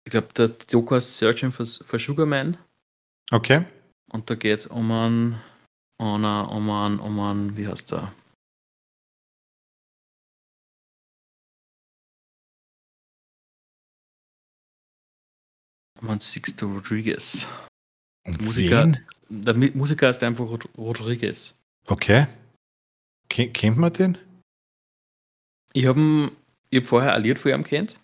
Ich 0.04 0.10
glaube, 0.10 0.28
der 0.34 0.48
Doku 0.48 0.94
heißt 0.94 1.16
Searching 1.16 1.50
for, 1.50 1.64
for 1.64 1.98
Sugar 1.98 2.26
Man. 2.26 2.58
Okay. 3.30 3.64
Und 4.10 4.28
da 4.28 4.34
geht 4.34 4.58
es 4.58 4.66
um 4.66 4.92
einen, 4.92 5.40
um 5.98 6.24
einen, 6.24 6.48
um 6.48 6.70
einen, 6.70 7.00
um 7.00 7.20
einen, 7.20 7.56
wie 7.56 7.66
heißt 7.66 7.92
der? 7.92 8.12
Einen 16.06 16.20
Sixto 16.20 16.66
Rodriguez. 16.66 17.46
Und 18.26 18.42
Musiker. 18.42 18.84
wen? 18.84 18.98
Der 19.28 19.54
Musiker 19.54 20.10
ist 20.10 20.22
einfach 20.22 20.44
Rod 20.44 20.68
Rodriguez. 20.76 21.54
Okay. 21.86 22.26
Ken, 23.28 23.52
kennt 23.52 23.78
man 23.78 23.92
den? 23.92 24.18
Ich 25.72 25.86
habe 25.86 26.30
hab 26.72 26.86
vorher 26.86 27.18
Lied 27.18 27.38
von 27.38 27.52
ihm 27.52 27.64
kennt. 27.64 27.96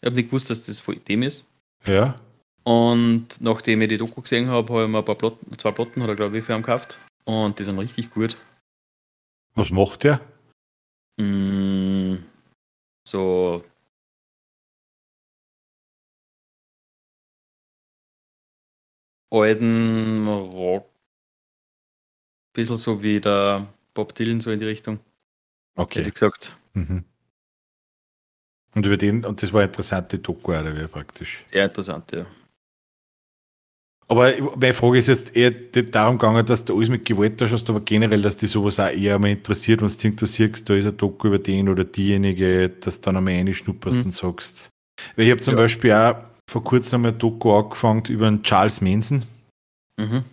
Ich 0.00 0.06
habe 0.06 0.16
nicht 0.16 0.30
gewusst, 0.30 0.50
dass 0.50 0.64
das 0.64 0.80
von 0.80 1.00
dem 1.04 1.22
ist. 1.22 1.46
Ja. 1.86 2.16
Und 2.64 3.40
nachdem 3.40 3.82
ich 3.82 3.88
die 3.88 3.98
Doku 3.98 4.20
gesehen 4.20 4.48
habe, 4.48 4.72
habe 4.72 4.84
ich 4.84 4.90
mir 4.90 4.98
ein 4.98 5.04
paar 5.04 5.14
Platten, 5.14 5.58
zwei 5.58 5.70
Platten 5.70 6.02
oder 6.02 6.16
glaube 6.16 6.38
ich 6.38 6.44
für 6.44 6.54
ihn 6.54 6.62
gekauft. 6.62 6.98
Und 7.24 7.58
die 7.58 7.64
sind 7.64 7.78
richtig 7.78 8.10
gut. 8.10 8.36
Was 9.54 9.70
macht 9.70 10.04
der? 10.04 10.20
Mm, 11.18 12.16
so. 13.06 13.64
Alten 19.30 20.26
Rock. 20.26 20.88
Bisschen 22.52 22.76
so 22.76 23.02
wie 23.02 23.20
der 23.20 23.66
Bob 23.94 24.14
Dylan, 24.14 24.40
so 24.40 24.50
in 24.50 24.58
die 24.58 24.66
Richtung. 24.66 25.00
Okay. 25.76 26.00
Hätte 26.00 26.10
gesagt. 26.10 26.56
Mhm. 26.74 27.04
Und 28.74 28.86
über 28.86 28.96
den, 28.96 29.24
und 29.24 29.42
das 29.42 29.52
war 29.52 29.60
eine 29.60 29.68
interessante 29.68 30.18
Doku, 30.18 30.52
oder 30.52 30.88
praktisch. 30.88 31.44
Sehr 31.46 31.64
interessant, 31.64 32.12
ja. 32.12 32.26
Aber 34.10 34.32
meine 34.56 34.72
Frage 34.72 34.98
ist 34.98 35.08
jetzt 35.08 35.36
eher 35.36 35.50
darum 35.50 36.16
gegangen, 36.16 36.44
dass 36.46 36.64
du 36.64 36.74
alles 36.74 36.88
mit 36.88 37.04
Gewalt 37.04 37.38
da 37.40 37.46
schaust, 37.46 37.68
aber 37.68 37.80
generell, 37.80 38.22
dass 38.22 38.38
dich 38.38 38.50
sowas 38.50 38.80
auch 38.80 38.88
eher 38.88 39.18
mal 39.18 39.30
interessiert, 39.30 39.82
wenn 39.82 39.88
du 39.88 39.94
irgendwo 40.02 40.24
siehst, 40.24 40.68
da 40.68 40.74
ist 40.74 40.86
ein 40.86 40.96
Doku 40.96 41.28
über 41.28 41.38
den 41.38 41.68
oder 41.68 41.84
diejenige, 41.84 42.70
dass 42.70 43.00
du 43.00 43.04
dann 43.04 43.18
einmal 43.18 43.34
reinschnupperst 43.34 43.98
mhm. 43.98 44.04
und 44.04 44.12
sagst. 44.12 44.70
Weil 45.14 45.26
ich 45.26 45.30
habe 45.30 45.42
zum 45.42 45.54
ja. 45.54 45.58
Beispiel 45.58 45.92
auch 45.92 46.16
vor 46.48 46.64
kurzem 46.64 46.96
einmal 46.96 47.12
ein 47.12 47.18
Doku 47.18 47.52
angefangen 47.52 48.04
über 48.06 48.26
einen 48.26 48.42
Charles 48.42 48.80
Manson. 48.80 49.22
Mhm. 49.98 50.24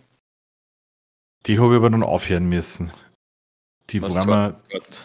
Die 1.45 1.59
habe 1.59 1.73
ich 1.73 1.77
aber 1.77 1.89
dann 1.89 2.03
aufhören 2.03 2.47
müssen. 2.47 2.91
Die 3.89 4.01
Was 4.01 4.25
waren 4.25 4.55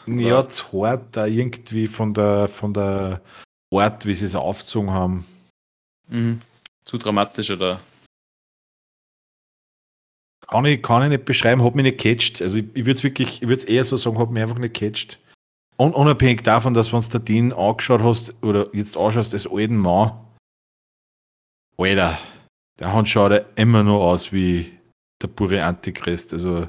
mir 0.06 0.28
ja, 0.28 0.48
zu 0.48 0.86
hart, 0.86 1.14
da 1.14 1.26
irgendwie 1.26 1.88
von 1.88 2.14
der, 2.14 2.48
von 2.48 2.72
der 2.72 3.20
Art, 3.74 4.06
wie 4.06 4.14
sie 4.14 4.24
es 4.24 4.34
aufgezogen 4.34 4.92
haben. 4.92 5.26
Mhm. 6.08 6.40
Zu 6.84 6.96
dramatisch, 6.96 7.50
oder? 7.50 7.80
Kann 10.46 10.64
ich, 10.64 10.82
kann 10.82 11.02
ich 11.02 11.08
nicht 11.10 11.24
beschreiben, 11.24 11.62
hat 11.62 11.74
mich 11.74 11.84
nicht 11.84 11.98
catcht. 11.98 12.40
Also 12.40 12.58
ich, 12.58 12.66
ich 12.74 12.86
würde 12.86 12.92
es 12.92 13.02
wirklich, 13.02 13.42
ich 13.42 13.48
würde 13.48 13.62
es 13.62 13.64
eher 13.64 13.84
so 13.84 13.96
sagen, 13.96 14.18
hat 14.18 14.30
mich 14.30 14.42
einfach 14.42 14.58
nicht 14.58 14.74
catcht. 14.74 15.18
Und 15.76 15.94
unabhängig 15.94 16.42
davon, 16.42 16.72
dass 16.72 16.92
wenn 16.92 17.02
du 17.02 17.18
den 17.18 17.52
angeschaut 17.52 18.02
hast 18.02 18.34
oder 18.42 18.74
jetzt 18.74 18.96
anschaust, 18.96 19.34
als 19.34 19.50
alten 19.50 19.76
Mann, 19.76 20.12
Alter, 21.80 22.18
der 22.78 22.92
Hand 22.92 23.08
schaut 23.08 23.32
ja 23.32 23.38
immer 23.56 23.82
nur 23.82 24.00
aus 24.04 24.32
wie 24.32 24.78
der 25.22 25.28
pure 25.28 25.64
Antichrist. 25.64 26.32
Also. 26.32 26.68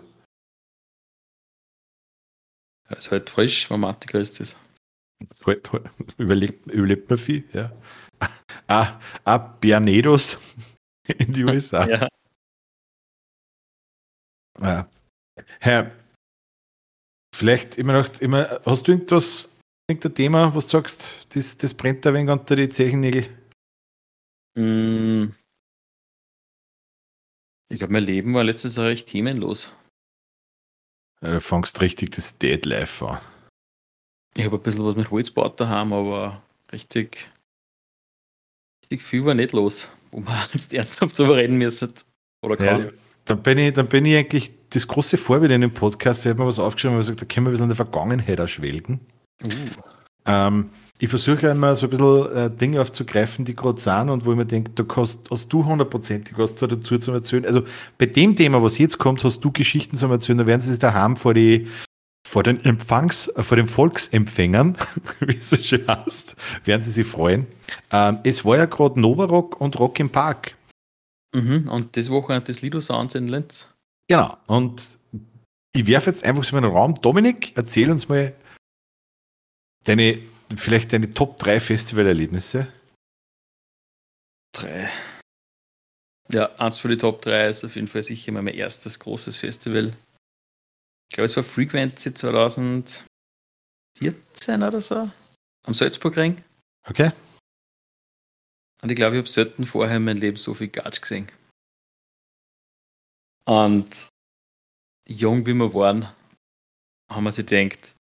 Er 2.87 2.97
ist 2.97 3.11
halt 3.11 3.29
frisch, 3.29 3.69
wenn 3.69 3.81
man 3.81 3.93
Antichrist 3.93 4.39
ist. 4.39 4.57
Überlebt, 6.17 6.65
überlebt 6.67 7.09
man 7.09 7.17
viel, 7.17 7.47
ja. 7.53 7.71
Ah, 8.67 8.99
ah 9.23 9.37
Bernedos 9.37 10.39
in 11.07 11.33
die 11.33 11.43
USA. 11.43 11.87
ja. 11.89 12.07
Ja. 14.59 14.89
Herr, 15.59 15.91
vielleicht 17.35 17.77
immer 17.77 18.01
noch, 18.01 18.19
immer, 18.19 18.61
hast 18.65 18.87
du 18.87 18.91
irgendwas, 18.91 19.49
irgendein 19.89 20.15
Thema, 20.15 20.55
was 20.55 20.65
du 20.65 20.71
sagst, 20.71 21.35
das, 21.35 21.57
das 21.57 21.73
brennt 21.73 22.05
ein 22.05 22.13
wenig 22.13 22.31
unter 22.31 22.55
die 22.55 22.69
Zechennägel? 22.69 23.40
Mm. 24.55 25.33
Ich 27.69 27.79
glaube, 27.79 27.93
mein 27.93 28.03
Leben 28.03 28.33
war 28.33 28.43
letztes 28.43 28.75
Jahr 28.75 28.87
recht 28.87 29.07
themenlos. 29.07 29.73
Ja, 31.21 31.31
du 31.31 31.41
fangst 31.41 31.79
richtig 31.81 32.11
das 32.11 32.37
Deadlife 32.37 33.07
an. 33.07 33.19
Ich 34.35 34.45
habe 34.45 34.57
ein 34.57 34.63
bisschen 34.63 34.85
was 34.85 34.95
mit 34.95 35.11
Holzbau 35.11 35.49
daheim, 35.49 35.93
aber 35.93 36.41
richtig, 36.71 37.29
richtig 38.83 39.03
viel 39.03 39.25
war 39.25 39.35
nicht 39.35 39.53
los, 39.53 39.89
wo 40.11 40.19
man 40.19 40.37
jetzt 40.53 40.73
ernsthaft 40.73 41.17
darüber 41.19 41.37
reden 41.37 41.57
müssen. 41.57 41.93
Oder 42.43 42.57
kann. 42.57 42.85
Ja, 42.85 42.91
dann 43.25 43.43
bin 43.43 43.57
ich, 43.57 43.73
dann 43.73 43.87
bin 43.87 44.05
ich 44.05 44.17
eigentlich 44.17 44.51
das 44.71 44.87
große 44.87 45.17
Vorbild 45.17 45.51
in 45.51 45.61
dem 45.61 45.73
Podcast. 45.73 46.25
Wir 46.25 46.31
haben 46.31 46.39
mir 46.39 46.47
was 46.47 46.59
aufgeschrieben, 46.59 46.95
weil 46.95 47.03
wir 47.03 47.13
gesagt, 47.13 47.21
da 47.21 47.25
können 47.25 47.45
wir 47.45 47.49
ein 47.49 47.53
bisschen 47.53 47.63
an 47.63 47.69
der 47.69 47.75
Vergangenheit 47.75 48.39
erschwelgen. 48.39 48.99
Uh. 49.43 49.49
Ähm, 50.25 50.69
ich 51.01 51.09
versuche 51.09 51.47
immer 51.47 51.75
so 51.75 51.87
ein 51.87 51.89
bisschen 51.89 52.35
äh, 52.35 52.49
Dinge 52.51 52.79
aufzugreifen, 52.79 53.43
die 53.43 53.55
gerade 53.55 53.81
sind 53.81 54.11
und 54.11 54.23
wo 54.23 54.31
ich 54.31 54.37
mir 54.37 54.45
denke, 54.45 54.69
da 54.75 54.85
hast, 54.95 55.31
hast 55.31 55.51
du 55.51 55.65
hundertprozentig 55.65 56.37
was 56.37 56.53
dazu 56.53 56.99
zu 56.99 57.11
erzählen. 57.11 57.43
Also 57.43 57.63
bei 57.97 58.05
dem 58.05 58.35
Thema, 58.35 58.61
was 58.61 58.77
jetzt 58.77 58.99
kommt, 58.99 59.23
hast 59.23 59.39
du 59.39 59.51
Geschichten 59.51 59.97
zu 59.97 60.05
erzählen, 60.05 60.37
da 60.37 60.45
werden 60.45 60.61
sie 60.61 60.69
sich 60.69 60.79
daheim 60.79 61.17
vor 61.17 61.33
die 61.33 61.67
vor 62.23 62.43
den 62.43 62.63
Empfangs, 62.63 63.33
vor 63.35 63.57
den 63.57 63.65
Volksempfängern, 63.65 64.77
wie 65.21 65.37
es 65.37 65.49
so 65.49 65.57
schön 65.57 65.87
heißt, 65.87 66.35
werden 66.65 66.83
sie 66.83 66.91
sich 66.91 67.07
freuen. 67.07 67.47
Ähm, 67.89 68.19
es 68.23 68.45
war 68.45 68.57
ja 68.57 68.67
gerade 68.67 69.01
Nova 69.01 69.25
Rock 69.25 69.59
und 69.59 69.79
Rock 69.79 69.99
im 69.99 70.11
Park. 70.11 70.55
Mhm, 71.33 71.67
und 71.69 71.97
das 71.97 72.11
Wochenende 72.11 72.45
des 72.45 72.61
Lido 72.61 72.79
Sounds 72.79 73.15
in 73.15 73.27
Linz. 73.27 73.67
Genau. 74.07 74.37
Und 74.45 74.99
ich 75.73 75.87
werfe 75.87 76.11
jetzt 76.11 76.23
einfach 76.23 76.43
so 76.43 76.55
in 76.55 76.63
den 76.63 76.71
Raum. 76.71 76.93
Dominik, 77.01 77.53
erzähl 77.57 77.89
uns 77.89 78.07
mal 78.07 78.33
deine, 79.83 80.19
vielleicht 80.57 80.93
deine 80.93 81.13
Top 81.13 81.37
3 81.39 81.59
Festivalerlebnisse. 81.59 82.71
Drei. 84.53 84.89
Ja, 86.31 86.53
eins 86.55 86.77
für 86.77 86.87
die 86.87 86.97
Top 86.97 87.21
3 87.21 87.49
ist 87.49 87.65
auf 87.65 87.75
jeden 87.75 87.87
Fall 87.87 88.03
sicher 88.03 88.31
mein 88.31 88.47
erstes 88.47 88.99
großes 88.99 89.37
Festival. 89.37 89.93
Ich 91.09 91.15
glaube, 91.15 91.25
es 91.25 91.35
war 91.35 91.43
Frequency 91.43 92.13
2014 92.13 93.03
oder 94.63 94.79
so. 94.81 95.11
Am 95.63 95.73
Salzburgring. 95.73 96.43
Okay. 96.87 97.11
Und 98.81 98.89
ich 98.89 98.95
glaube, 98.95 99.15
ich 99.15 99.19
habe 99.19 99.29
selten 99.29 99.65
vorher 99.65 99.97
in 99.97 100.05
meinem 100.05 100.21
Leben 100.21 100.37
so 100.37 100.53
viel 100.53 100.69
Gatsch 100.69 101.01
gesehen. 101.01 101.29
Und 103.45 104.09
jung 105.07 105.45
wie 105.45 105.53
wir 105.53 105.73
waren, 105.73 106.07
haben 107.09 107.23
wir 107.23 107.31
sich 107.31 107.45
gedacht, 107.45 107.95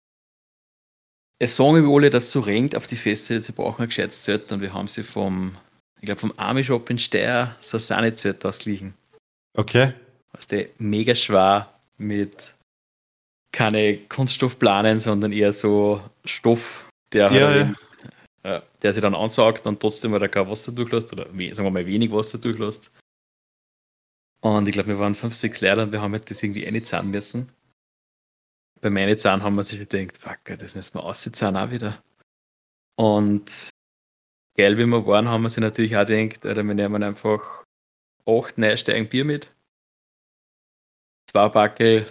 es 1.39 1.57
sagen 1.57 1.77
über 1.77 1.95
alle, 1.95 2.11
dass 2.11 2.31
so 2.31 2.41
regnet 2.41 2.77
auf 2.77 2.87
die 2.87 2.97
Feste, 2.97 3.41
sie 3.41 3.53
brauchen 3.53 3.83
ein 3.83 3.89
gescheites 3.89 4.23
Zelt 4.23 4.51
und 4.53 4.61
wir 4.61 4.73
haben 4.73 4.89
sie 4.89 5.03
vom, 5.03 5.57
ich 6.01 6.07
glaube, 6.07 6.21
vom 6.21 6.33
Army 6.37 6.65
Shop 6.65 6.89
in 6.91 6.99
Steyr 6.99 7.55
so 7.61 7.77
ein 7.77 7.81
Sahne-Zelt 7.81 8.45
ausliegen. 8.45 8.95
Okay. 9.55 9.93
Was 10.33 10.47
der 10.47 10.69
mega 10.79 11.15
schwer 11.15 11.73
mit 11.99 12.55
keine 13.53 13.99
Kunststoffplanen, 13.99 15.01
sondern 15.01 15.33
eher 15.33 15.53
so 15.53 16.03
Stoff, 16.25 16.89
der 17.13 17.33
ja, 17.33 17.49
halt 17.49 17.69
ja 17.69 17.75
der 18.83 18.93
sich 18.93 19.03
dann 19.03 19.15
ansaugt 19.15 19.67
und 19.67 19.81
trotzdem 19.81 20.15
wieder 20.15 20.29
kein 20.29 20.49
Wasser 20.49 20.73
durchlässt 20.73 21.13
oder 21.13 21.25
sagen 21.25 21.65
wir 21.65 21.71
mal 21.71 21.87
wenig 21.87 22.13
Wasser 22.13 22.39
durchlässt. 22.39 22.93
Und 24.41 24.69
ich 24.69 24.75
glaube, 24.75 24.91
wir 24.91 24.99
waren 24.99 25.15
fünf, 25.15 25.35
sechs 25.35 25.61
Leute 25.61 25.83
und 25.83 25.93
wir 25.93 26.01
haben 26.01 26.13
halt 26.13 26.31
das 26.31 26.43
irgendwie 26.43 26.67
einzahlen 26.67 27.11
müssen. 27.11 27.49
Bei 28.87 28.91
meinen 28.91 29.19
Zahn 29.19 29.43
haben 29.43 29.57
wir 29.57 29.65
sich 29.65 29.81
gedacht, 29.81 30.17
fuck, 30.17 30.57
das 30.61 30.77
müssen 30.77 30.95
wir 30.95 31.03
auszahlen 31.03 31.57
auch 31.57 31.73
wieder. 31.73 32.01
Und 32.95 33.71
geil, 34.57 34.79
wie 34.79 34.87
wir 34.87 35.05
waren, 35.05 35.29
haben 35.29 35.43
wir 35.43 35.49
sich 35.49 35.61
natürlich 35.61 35.97
auch 35.97 36.07
gedacht, 36.07 36.47
Alter, 36.47 36.63
wir 36.63 36.75
nehmen 36.75 37.03
einfach 37.03 37.65
acht 38.27 38.59
neue 38.59 38.79
Steigen 38.79 39.09
Bier 39.09 39.25
mit, 39.25 39.53
zwei 41.29 41.49
Backel 41.49 42.07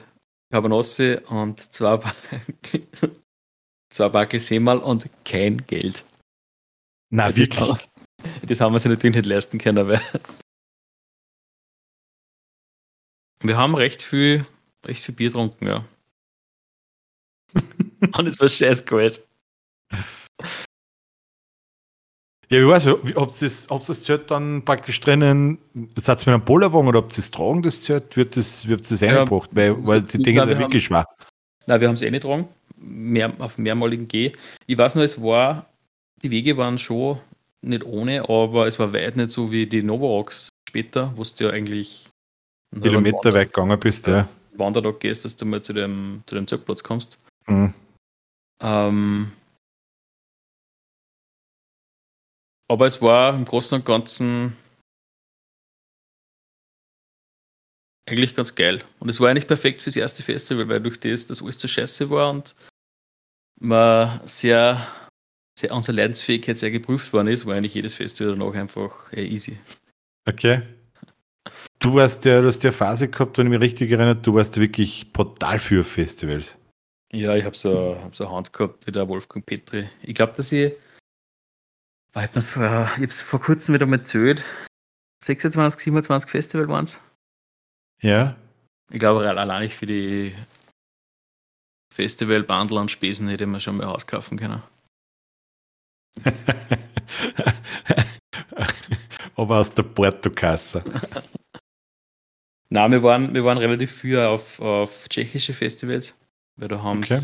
Carbanosse 0.51 1.21
und 1.21 1.73
zwei 1.73 1.95
Backel, 1.95 2.85
zwei 3.89 4.09
Backel 4.09 4.41
Seemal 4.41 4.79
und 4.79 5.09
kein 5.23 5.65
Geld. 5.67 6.03
Na, 7.09 7.33
wirklich? 7.37 7.69
Das, 7.69 7.87
das 8.45 8.59
haben 8.59 8.73
wir 8.73 8.79
sich 8.79 8.91
natürlich 8.91 9.15
nicht 9.15 9.27
leisten 9.27 9.59
können, 9.59 9.77
aber 9.77 10.01
wir 13.39 13.55
haben 13.55 13.75
recht 13.75 14.03
viel, 14.03 14.45
recht 14.85 15.01
viel 15.01 15.15
Bier 15.15 15.29
getrunken, 15.29 15.67
ja. 15.67 15.85
Und 18.17 18.27
es 18.27 18.39
war 18.39 18.49
scheiß 18.49 18.85
kalt. 18.85 19.23
Ja, 22.49 22.61
ich 22.61 22.67
weiß, 22.67 22.87
ob 22.87 23.39
das, 23.39 23.69
ob 23.71 23.85
das 23.85 24.03
Zelt 24.03 24.29
dann 24.29 24.63
praktisch 24.63 24.99
drinnen, 25.01 25.57
seid 25.95 26.21
ihr 26.21 26.31
mit 26.31 26.35
einem 26.35 26.45
Bollerwagen 26.45 26.87
oder 26.87 26.99
ob 26.99 27.11
sie 27.11 27.21
es 27.21 27.31
tragen, 27.31 27.63
das 27.63 27.81
Zelt, 27.81 28.15
wird 28.15 28.37
das, 28.37 28.67
wird 28.67 28.89
das 28.89 29.01
ja, 29.01 29.09
eingebracht, 29.09 29.49
weil, 29.53 29.83
weil 29.85 30.01
die 30.03 30.19
Dinge 30.19 30.41
sind 30.41 30.51
ja 30.51 30.59
wirklich 30.59 30.85
schwer. 30.85 31.05
Nein, 31.65 31.81
wir 31.81 31.87
haben 31.87 31.95
es 31.95 32.03
eh 32.03 32.11
nicht 32.11 32.21
tragen, 32.21 32.47
mehr, 32.77 33.33
auf 33.39 33.57
mehrmaligen 33.57 34.05
G. 34.05 34.31
Ich 34.67 34.77
weiß 34.77 34.93
nur, 34.93 35.03
es 35.03 35.21
war 35.21 35.65
die 36.25 36.31
Wege 36.31 36.57
waren 36.57 36.77
schon 36.77 37.19
nicht 37.61 37.85
ohne, 37.85 38.27
aber 38.29 38.67
es 38.67 38.79
war 38.79 38.93
weit 38.93 39.15
nicht 39.15 39.29
so 39.29 39.51
wie 39.51 39.65
die 39.65 39.83
Novorocks 39.83 40.49
später, 40.67 41.13
wo 41.15 41.23
du 41.23 41.43
ja 41.43 41.49
eigentlich 41.51 42.05
Kilometer 42.81 43.33
weit 43.33 43.53
gegangen 43.53 43.79
bist, 43.79 44.07
ja. 44.07 44.27
Wandertag 44.55 44.99
gehst, 44.99 45.25
dass 45.25 45.35
du 45.37 45.45
mal 45.45 45.61
zu 45.61 45.73
dem, 45.73 46.23
zu 46.25 46.35
dem 46.35 46.47
Zeltplatz 46.47 46.83
kommst. 46.83 47.17
Mhm. 47.47 47.73
Ähm, 48.59 49.31
aber 52.67 52.85
es 52.85 53.01
war 53.01 53.35
im 53.35 53.45
Großen 53.45 53.77
und 53.77 53.85
Ganzen 53.85 54.55
eigentlich 58.07 58.35
ganz 58.35 58.55
geil. 58.55 58.83
Und 58.99 59.09
es 59.09 59.19
war 59.19 59.29
eigentlich 59.29 59.47
perfekt 59.47 59.81
fürs 59.81 59.95
erste 59.95 60.23
Festival, 60.23 60.67
weil 60.69 60.81
durch 60.81 60.99
das 60.99 61.27
das 61.27 61.41
alles 61.41 61.57
zu 61.57 61.67
scheiße 61.67 62.09
war 62.09 62.29
und 62.29 62.55
man 63.59 64.27
sehr 64.27 64.87
sehr, 65.57 65.71
unsere 65.71 65.95
Leidensfähigkeit 65.95 66.57
sehr 66.57 66.71
geprüft 66.71 67.13
worden 67.13 67.29
ist, 67.29 67.45
war 67.45 67.55
eigentlich 67.55 67.73
jedes 67.73 67.95
Festival 67.95 68.35
danach 68.35 68.53
einfach 68.55 69.11
easy. 69.13 69.57
Okay. 70.25 70.61
Du 71.79 71.93
warst 71.93 72.25
ja, 72.25 72.41
du 72.41 72.47
hast 72.47 72.63
ja 72.63 72.71
Phase 72.71 73.07
gehabt, 73.07 73.37
wenn 73.37 73.47
ich 73.47 73.51
mich 73.51 73.61
richtig 73.61 73.91
erinnere, 73.91 74.15
du 74.15 74.33
warst 74.33 74.59
wirklich 74.59 75.13
brutal 75.13 75.59
für 75.59 75.83
Festivals. 75.83 76.57
Ja, 77.15 77.33
ich 77.33 77.45
habe 77.45 77.55
so, 77.55 77.97
hab 78.01 78.13
so 78.13 78.25
eine 78.25 78.35
Hand 78.35 78.51
gehabt 78.51 78.85
wie 78.85 78.91
der 78.91 79.07
Wolfgang 79.07 79.45
Petri. 79.45 79.89
Ich 80.01 80.15
glaube, 80.15 80.33
dass 80.35 80.51
ich, 80.51 80.73
ich 80.73 80.77
habe 82.13 82.39
es 83.05 83.21
vor 83.21 83.39
kurzem 83.39 83.73
wieder 83.73 83.85
mal 83.85 83.99
erzählt, 83.99 84.43
26, 85.23 85.79
27 85.79 86.29
Festival 86.29 86.67
waren 86.67 86.83
es. 86.83 86.99
Ja. 88.01 88.35
Ich 88.91 88.99
glaube, 88.99 89.27
allein 89.29 89.61
nicht 89.61 89.75
für 89.75 89.85
die 89.85 90.35
Festival-Bundle 91.93 92.81
und 92.81 92.91
Spesen 92.91 93.29
hätte 93.29 93.47
man 93.47 93.61
schon 93.61 93.77
mal 93.77 93.87
Haus 93.87 94.05
kaufen 94.05 94.37
können. 94.37 94.61
Aber 99.35 99.59
aus 99.59 99.73
der 99.73 99.83
Portokasse. 99.83 100.83
Nein, 102.69 102.91
wir 102.91 103.03
waren, 103.03 103.33
wir 103.33 103.45
waren 103.45 103.57
relativ 103.57 104.01
früh 104.01 104.19
auf, 104.19 104.59
auf 104.59 105.07
tschechische 105.07 105.53
Festivals, 105.53 106.19
weil 106.55 106.67
da 106.67 106.81
haben 106.81 106.99
okay. 106.99 107.19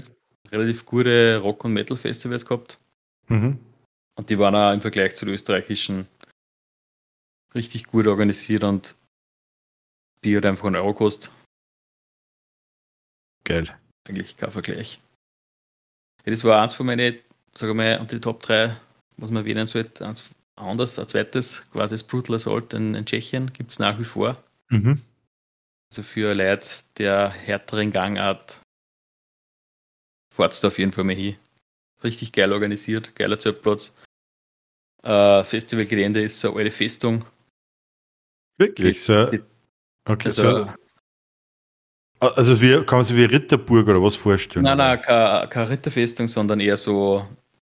relativ 0.52 0.86
gute 0.86 1.38
Rock- 1.38 1.64
und 1.66 1.74
Metal-Festivals 1.74 2.46
gehabt. 2.46 2.80
Mhm. 3.28 3.60
Und 4.16 4.30
die 4.30 4.38
waren 4.38 4.56
auch 4.56 4.74
im 4.74 4.82
Vergleich 4.82 5.16
zu 5.16 5.26
den 5.26 5.34
österreichischen 5.34 6.08
richtig 7.56 7.88
gut 7.88 8.08
organisiert 8.08 8.64
und 8.64 8.96
Bier 10.22 10.38
hat 10.38 10.46
einfach 10.46 10.66
einen 10.66 10.76
Euro 10.76 10.94
kostet. 10.94 11.32
Geil. 13.44 13.76
Eigentlich 14.08 14.38
kein 14.38 14.52
Vergleich. 14.52 15.00
Ja, 16.26 16.32
das 16.32 16.44
war 16.44 16.62
eins 16.62 16.74
von 16.74 16.86
meinen, 16.86 17.18
sagen 17.54 17.72
wir 17.72 17.74
mal, 17.74 18.00
unter 18.00 18.16
die 18.16 18.22
Top 18.22 18.44
3, 18.44 18.78
was 19.18 19.32
man 19.32 19.44
erwähnen 19.44 19.66
sollte. 19.66 20.06
Eins 20.06 20.30
anders, 20.56 21.00
ein 21.00 21.08
zweites, 21.08 21.70
quasi 21.72 21.96
das 21.96 22.04
Brutal 22.04 22.36
Assault 22.36 22.74
in, 22.74 22.94
in 22.94 23.06
Tschechien, 23.06 23.52
gibt 23.54 23.72
es 23.72 23.80
nach 23.80 23.98
wie 24.00 24.04
vor. 24.04 24.42
Mhm. 24.70 25.02
Also 25.90 26.04
für 26.04 26.34
Leute 26.34 26.68
der 26.98 27.30
härteren 27.30 27.92
Gangart 27.92 28.61
fahrt 30.34 30.64
da 30.64 30.68
auf 30.68 30.80
jeden 30.80 30.92
Fall 30.92 31.04
mal 31.04 31.16
hin. 31.16 31.36
Richtig 32.04 32.32
geil 32.32 32.52
organisiert, 32.52 33.16
geiler 33.16 33.38
Zeltplatz. 33.38 33.96
Äh, 35.04 35.44
Festivalgelände 35.44 36.24
ist 36.24 36.40
so 36.40 36.50
eine 36.50 36.60
alte 36.60 36.72
Festung. 36.72 37.26
Wirklich? 38.58 39.04
So, 39.04 39.32
okay, 40.06 40.26
also, 40.26 40.66
so, 42.20 42.28
also 42.28 42.62
wie, 42.62 42.84
kann 42.86 43.00
man 43.00 43.04
sich 43.04 43.16
wie 43.16 43.26
Ritterburg 43.26 43.88
oder 43.88 44.02
was 44.02 44.16
vorstellen? 44.16 44.64
Nein, 44.64 44.78
nein, 44.78 45.02
keine, 45.02 45.48
keine 45.50 45.70
Ritterfestung, 45.70 46.28
sondern 46.28 46.60
eher 46.60 46.78
so 46.78 47.28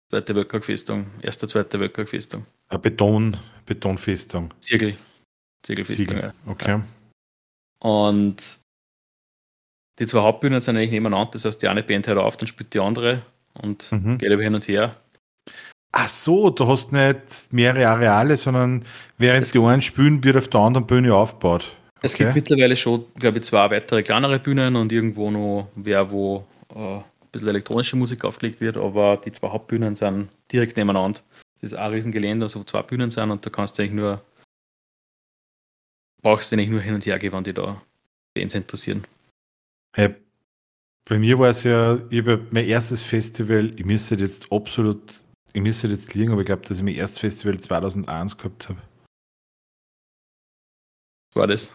Zweite 0.08 0.36
Weltkriegfestung, 0.36 1.06
erste, 1.20 1.48
zweite 1.48 1.80
Weltkriegfestung. 1.80 2.46
Eine 2.68 2.78
Beton, 2.78 3.36
Betonfestung. 3.64 4.54
Ziegel. 4.60 4.96
Ziegelfestung, 5.62 6.06
Ziegel. 6.06 6.22
ja. 6.22 6.50
Okay. 6.50 6.80
Und 7.80 8.60
die 9.98 10.06
zwei 10.06 10.20
Hauptbühnen 10.20 10.60
sind 10.60 10.76
eigentlich 10.76 10.90
nebeneinander, 10.90 11.32
das 11.32 11.44
heißt, 11.44 11.62
die 11.62 11.68
eine 11.68 11.82
Band 11.82 12.06
hört 12.06 12.18
auf, 12.18 12.36
dann 12.36 12.46
spielt 12.46 12.74
die 12.74 12.80
andere 12.80 13.22
und 13.54 13.90
mhm. 13.92 14.18
geht 14.18 14.30
aber 14.30 14.42
hin 14.42 14.54
und 14.54 14.68
her. 14.68 14.96
Ach 15.92 16.08
so, 16.08 16.50
du 16.50 16.66
hast 16.66 16.92
nicht 16.92 17.52
mehrere 17.52 17.88
Areale, 17.88 18.36
sondern 18.36 18.84
während 19.16 19.46
es 19.46 19.52
die 19.52 19.60
einen 19.60 19.80
spielen, 19.80 20.22
wird 20.22 20.36
auf 20.36 20.48
der 20.48 20.60
anderen 20.60 20.86
Bühne 20.86 21.14
aufgebaut. 21.14 21.72
Es 22.02 22.14
gibt 22.14 22.34
mittlerweile 22.34 22.76
schon, 22.76 23.06
glaube 23.18 23.38
ich, 23.38 23.44
zwei 23.44 23.70
weitere 23.70 24.02
kleinere 24.02 24.38
Bühnen 24.38 24.76
und 24.76 24.92
irgendwo 24.92 25.30
noch 25.30 25.68
wer, 25.74 26.10
wo 26.10 26.44
äh, 26.74 26.96
ein 26.98 27.04
bisschen 27.32 27.48
elektronische 27.48 27.96
Musik 27.96 28.24
aufgelegt 28.24 28.60
wird, 28.60 28.76
aber 28.76 29.16
die 29.16 29.32
zwei 29.32 29.48
Hauptbühnen 29.48 29.96
sind 29.96 30.28
direkt 30.52 30.76
nebeneinander. 30.76 31.20
Das 31.60 31.72
ist 31.72 31.78
auch 31.78 31.84
ein 31.84 31.92
Riesengelände, 31.92 32.44
also 32.44 32.60
wo 32.60 32.64
zwei 32.64 32.82
Bühnen 32.82 33.10
sind 33.10 33.30
und 33.30 33.44
da 33.46 33.50
kannst 33.50 33.78
du 33.78 33.82
eigentlich 33.82 33.94
nur, 33.94 34.22
brauchst 36.22 36.52
du 36.52 36.56
eigentlich 36.56 36.68
nur 36.68 36.80
hin 36.80 36.94
und 36.94 37.06
her 37.06 37.18
gehen, 37.18 37.32
wenn 37.32 37.44
die 37.44 37.54
da 37.54 37.80
Bands 38.34 38.54
interessieren. 38.54 39.06
Hey, 39.96 40.14
bei 41.08 41.18
mir 41.18 41.38
war 41.38 41.48
es 41.48 41.62
ja, 41.62 41.98
ich 42.10 42.18
habe 42.18 42.46
mein 42.50 42.66
erstes 42.66 43.02
Festival, 43.02 43.72
ich 43.76 43.86
müsste 43.86 44.14
jetzt 44.16 44.52
absolut, 44.52 45.00
ich 45.54 45.62
müsste 45.62 45.88
jetzt 45.88 46.12
liegen, 46.12 46.32
aber 46.32 46.42
ich 46.42 46.46
glaube, 46.46 46.66
dass 46.66 46.76
ich 46.76 46.84
mein 46.84 46.96
erstes 46.96 47.20
Festival 47.20 47.58
2001 47.58 48.36
gehabt 48.36 48.68
habe. 48.68 48.78
War 51.32 51.46
das? 51.46 51.74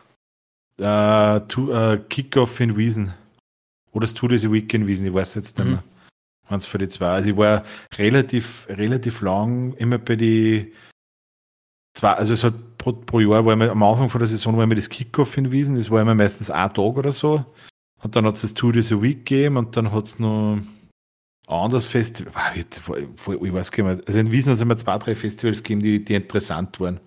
Uh, 0.79 1.41
uh, 1.61 1.97
Kickoff 2.09 2.59
in 2.59 2.77
Wiesen. 2.77 3.11
Oder 3.91 4.05
das 4.05 4.13
Days 4.13 4.51
Week 4.51 4.71
in 4.71 4.85
Wiesen, 4.85 5.07
ich 5.07 5.13
weiß 5.15 5.33
jetzt 5.33 5.57
nicht 5.57 5.65
mhm. 5.65 5.71
mehr. 5.73 5.83
Mhm. 6.47 6.53
Eins 6.53 6.67
für 6.67 6.77
die 6.77 6.89
zwei. 6.89 7.07
Also 7.07 7.31
ich 7.31 7.37
war 7.37 7.63
relativ, 7.97 8.67
relativ 8.69 9.21
lang 9.21 9.73
immer 9.77 9.97
bei 9.97 10.15
die 10.15 10.73
zwei, 11.95 12.13
also 12.13 12.33
es 12.33 12.43
hat 12.43 12.77
pro, 12.77 12.93
pro 12.93 13.19
Jahr 13.19 13.43
war 13.43 13.53
immer, 13.53 13.71
am 13.71 13.81
Anfang 13.81 14.11
von 14.11 14.19
der 14.19 14.27
Saison 14.27 14.55
war 14.57 14.65
immer 14.65 14.75
das 14.75 14.89
Kickoff 14.89 15.37
in 15.37 15.51
Wiesen, 15.51 15.75
das 15.75 15.89
war 15.89 16.03
immer 16.03 16.13
meistens 16.13 16.51
ein 16.51 16.71
Tag 16.71 16.77
oder 16.77 17.11
so. 17.11 17.43
Und 18.03 18.15
dann 18.15 18.25
hat 18.25 18.35
es 18.35 18.41
das 18.41 18.53
Two 18.53 18.71
Days 18.71 18.91
a 18.91 19.01
Week 19.01 19.25
gegeben 19.25 19.57
und 19.57 19.77
dann 19.77 19.91
hat 19.91 20.05
es 20.05 20.19
noch 20.19 20.55
ein 20.55 20.67
anderes 21.47 21.87
Festival. 21.87 22.33
Ich 22.55 22.87
weiß 22.87 23.71
gar 23.71 23.83
nicht 23.83 23.97
mehr. 23.97 24.07
Also 24.07 24.19
in 24.19 24.31
Wiesen 24.31 24.51
hat 24.51 24.55
es 24.55 24.61
immer 24.61 24.77
zwei, 24.77 24.97
drei 24.97 25.15
Festivals 25.15 25.63
gegeben, 25.63 25.81
die, 25.81 26.03
die 26.03 26.15
interessant 26.15 26.79
waren. 26.79 26.99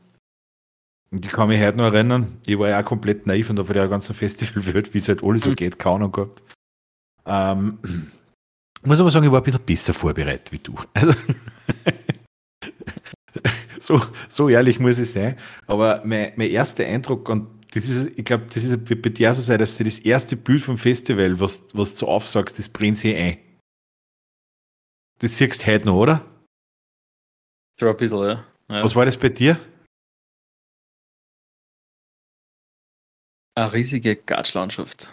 Und 1.10 1.24
ich 1.24 1.32
kann 1.32 1.48
mich 1.48 1.60
heute 1.60 1.78
noch 1.78 1.92
erinnern, 1.92 2.38
ich 2.44 2.58
war 2.58 2.68
ja 2.68 2.80
auch 2.80 2.84
komplett 2.84 3.26
naiv 3.26 3.50
und 3.50 3.60
auf 3.60 3.68
der 3.68 3.88
ganzen 3.88 4.14
Festivalwelt, 4.16 4.94
wie 4.94 4.98
es 4.98 5.08
halt 5.08 5.22
alles 5.22 5.44
so 5.44 5.50
mhm. 5.50 5.56
geht, 5.56 5.78
kaum 5.78 6.00
noch 6.00 6.12
gehabt. 6.12 6.42
Ähm, 7.26 7.78
muss 8.84 9.00
aber 9.00 9.10
sagen, 9.10 9.24
ich 9.24 9.32
war 9.32 9.40
ein 9.40 9.44
bisschen 9.44 9.64
besser 9.64 9.94
vorbereitet 9.94 10.52
wie 10.52 10.58
du. 10.58 10.74
Also, 10.94 11.14
so, 13.78 14.02
so 14.28 14.48
ehrlich 14.48 14.80
muss 14.80 14.98
ich 14.98 15.10
sein. 15.10 15.36
Aber 15.66 16.02
mein, 16.04 16.32
mein 16.36 16.50
erster 16.50 16.84
Eindruck, 16.84 17.28
und 17.28 17.63
das 17.74 17.88
ist, 17.88 18.16
ich 18.16 18.24
glaube, 18.24 18.46
das 18.46 18.62
ist 18.62 18.84
bei 18.84 18.94
dir 18.94 19.34
so 19.34 19.42
sein, 19.42 19.58
dass 19.58 19.78
das 19.78 19.98
erste 19.98 20.36
Bild 20.36 20.62
vom 20.62 20.78
Festival, 20.78 21.40
was, 21.40 21.64
was 21.74 21.96
du 21.96 22.06
aufsagst, 22.06 22.56
das 22.56 22.68
brennt 22.68 22.98
sich 22.98 23.16
ein. 23.16 23.38
Das 25.18 25.36
siehst 25.36 25.60
du 25.60 25.66
heute 25.66 25.86
noch, 25.86 25.96
oder? 25.96 26.24
Schon 27.80 27.88
ein 27.88 27.96
bisschen, 27.96 28.22
ja. 28.22 28.46
ja. 28.68 28.84
Was 28.84 28.94
war 28.94 29.04
das 29.04 29.18
bei 29.18 29.28
dir? 29.28 29.58
Eine 33.56 33.72
riesige 33.72 34.14
Gatschlandschaft. 34.16 35.12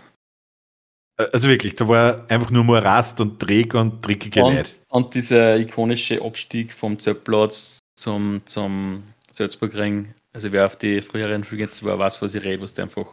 Also 1.18 1.50
wirklich, 1.50 1.74
da 1.74 1.88
war 1.88 2.30
einfach 2.30 2.52
nur 2.52 2.64
Morast 2.64 3.20
und 3.22 3.40
Träg 3.40 3.74
und 3.74 4.06
dreckige 4.06 4.44
und, 4.44 4.56
Leute. 4.56 4.72
Und 4.90 5.16
dieser 5.16 5.58
ikonische 5.58 6.22
Abstieg 6.22 6.74
vom 6.74 7.00
Zöppplatz 7.00 7.80
zum, 7.96 8.42
zum 8.46 9.04
Salzburgring. 9.32 10.14
Also 10.34 10.52
wer 10.52 10.66
auf 10.66 10.78
die 10.78 11.02
früheren 11.02 11.44
Frequenzen 11.44 11.86
war, 11.86 12.00
weiß, 12.00 12.22
was 12.22 12.36
ich 12.36 12.44
rede, 12.44 12.62
was 12.62 12.74
du 12.74 12.84
einfach 12.84 13.06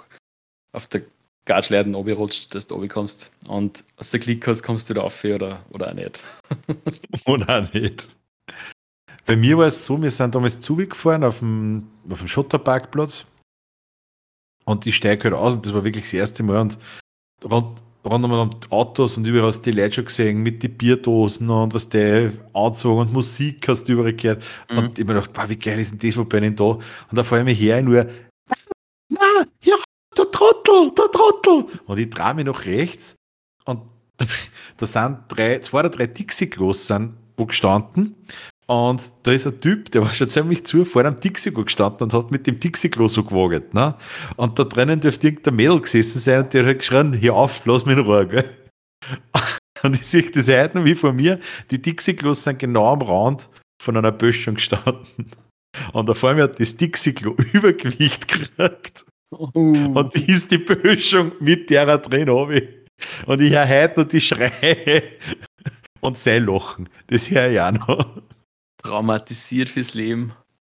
auf 0.73 0.87
der 0.87 1.03
Gatschleiten 1.45 1.95
rutscht, 1.95 2.55
dass 2.55 2.67
du 2.67 2.77
oben 2.77 2.89
kommst. 2.89 3.33
Und 3.49 3.85
aus 3.97 4.11
der 4.11 4.21
Klick 4.21 4.47
hast, 4.47 4.63
kommst 4.63 4.89
du 4.89 4.95
da 4.95 5.01
auf 5.01 5.25
oder, 5.25 5.65
oder 5.71 5.89
auch 5.89 5.95
nicht. 5.95 6.23
oder 7.27 7.63
auch 7.63 7.73
nicht. 7.73 8.09
Bei 9.27 9.37
mir 9.37 9.59
war 9.59 9.67
es 9.67 9.85
so, 9.85 10.01
wir 10.01 10.11
sind 10.11 10.35
damals 10.35 10.61
zugefahren 10.61 11.25
auf 11.25 11.41
dem, 11.41 11.89
auf 12.09 12.19
dem 12.19 12.29
Schotterparkplatz 12.29 13.27
und 14.65 14.87
ich 14.87 14.97
steige 14.97 15.25
halt 15.25 15.35
aus 15.35 15.55
und 15.55 15.67
das 15.67 15.75
war 15.75 15.85
wirklich 15.85 16.05
das 16.05 16.15
erste 16.15 16.43
Mal 16.43 16.61
und 16.61 16.79
rund, 17.45 17.79
rund 18.05 18.25
um 18.25 18.51
Autos 18.71 19.17
und 19.17 19.27
überall 19.27 19.49
hast 19.49 19.63
du 19.63 19.71
die 19.71 19.81
Leute 19.81 19.95
schon 19.95 20.05
gesehen 20.07 20.43
mit 20.43 20.63
den 20.63 20.77
Bierdosen 20.77 21.51
und 21.51 21.75
was 21.75 21.89
der 21.89 22.33
anzogen 22.55 23.01
und 23.01 23.13
Musik 23.13 23.67
hast 23.69 23.85
du 23.89 23.93
überall 23.93 24.15
gehört. 24.15 24.43
Mhm. 24.71 24.79
Und 24.79 24.99
ich 24.99 25.05
mir 25.05 25.15
gedacht, 25.15 25.31
wow, 25.35 25.49
wie 25.49 25.57
geil 25.57 25.81
ist 25.81 25.93
denn 25.93 25.99
das, 25.99 26.17
wo 26.17 26.25
bin 26.25 26.45
ich 26.45 26.57
da? 26.57 26.65
Und 26.65 26.83
da 27.13 27.23
fahre 27.23 27.43
ich 27.43 27.45
mir 27.47 27.53
her 27.53 27.83
nur, 27.83 28.07
na, 29.11 29.47
ja, 29.63 29.77
der 30.17 30.31
Trottel, 30.31 30.93
der 30.97 31.11
Trottel. 31.11 31.67
Und 31.87 31.99
ich 31.99 32.11
drehe 32.11 32.35
mich 32.35 32.45
nach 32.45 32.65
rechts 32.65 33.17
und 33.65 33.83
da 34.77 34.87
sind 34.87 35.19
drei, 35.29 35.59
zwei 35.59 35.81
oder 35.81 35.91
drei 35.91 36.07
Dixie-Klos 36.07 36.93
wo 37.37 37.47
gestanden 37.47 38.17
und 38.69 39.13
da 39.23 39.33
ist 39.33 39.47
ein 39.47 39.59
Typ, 39.61 39.91
der 39.93 40.03
war 40.03 40.13
schon 40.13 40.29
ziemlich 40.29 40.65
zu 40.65 40.85
vor 40.85 41.03
einem 41.03 41.19
Dixie-Klo 41.19 41.65
gestanden 41.65 42.03
und 42.03 42.13
hat 42.13 42.31
mit 42.31 42.47
dem 42.47 42.61
Dixie-Klo 42.61 43.09
so 43.09 43.25
gewagt. 43.25 43.73
Ne? 43.73 43.95
Und 44.37 44.59
da 44.59 44.65
drinnen 44.65 45.01
dürfte 45.01 45.29
irgendein 45.29 45.57
Mädel 45.57 45.81
gesessen 45.81 46.19
sein 46.19 46.45
und 46.45 46.53
der 46.53 46.67
hat 46.67 46.79
geschrien, 46.79 47.15
hier 47.15 47.35
auf, 47.35 47.65
lass 47.65 47.87
mich 47.87 47.97
in 47.97 48.05
Ruhe. 48.05 48.27
Gell? 48.27 48.51
Und 49.85 49.95
ich 49.95 50.07
sehe 50.07 50.29
das 50.29 50.49
heute 50.49 50.79
noch 50.79 50.85
wie 50.85 50.97
von 50.97 51.15
mir, 51.15 51.39
die 51.71 51.81
Dixie-Klos 51.81 52.43
sind 52.43 52.59
genau 52.59 52.93
am 52.93 53.01
Rand 53.01 53.49
von 53.81 53.97
einer 53.97 54.11
Böschung 54.11 54.57
gestanden. 54.57 55.31
Und 55.93 56.11
auf 56.11 56.25
einmal 56.25 56.45
hat 56.45 56.61
das 56.61 56.77
Dixie-Klo 56.77 57.37
Übergewicht 57.53 58.27
gekriegt. 58.27 59.07
Uh. 59.31 59.93
Und 59.95 60.15
ist 60.17 60.51
die 60.51 60.59
Böschung 60.59 61.33
mit 61.39 61.71
der 61.71 61.97
drin 61.99 62.29
runter. 62.29 62.63
Und 63.27 63.41
ich 63.41 63.53
höre 63.53 63.69
heute 63.69 64.01
noch 64.01 64.09
die 64.09 64.21
Schreie 64.21 65.05
und 66.01 66.19
sein 66.19 66.45
Lachen. 66.45 66.89
Das 67.07 67.31
höre 67.31 67.49
ich 67.49 67.61
auch 67.61 67.73
noch 67.73 68.23
traumatisiert 68.89 69.69
fürs 69.69 69.95
Leben. 69.95 70.33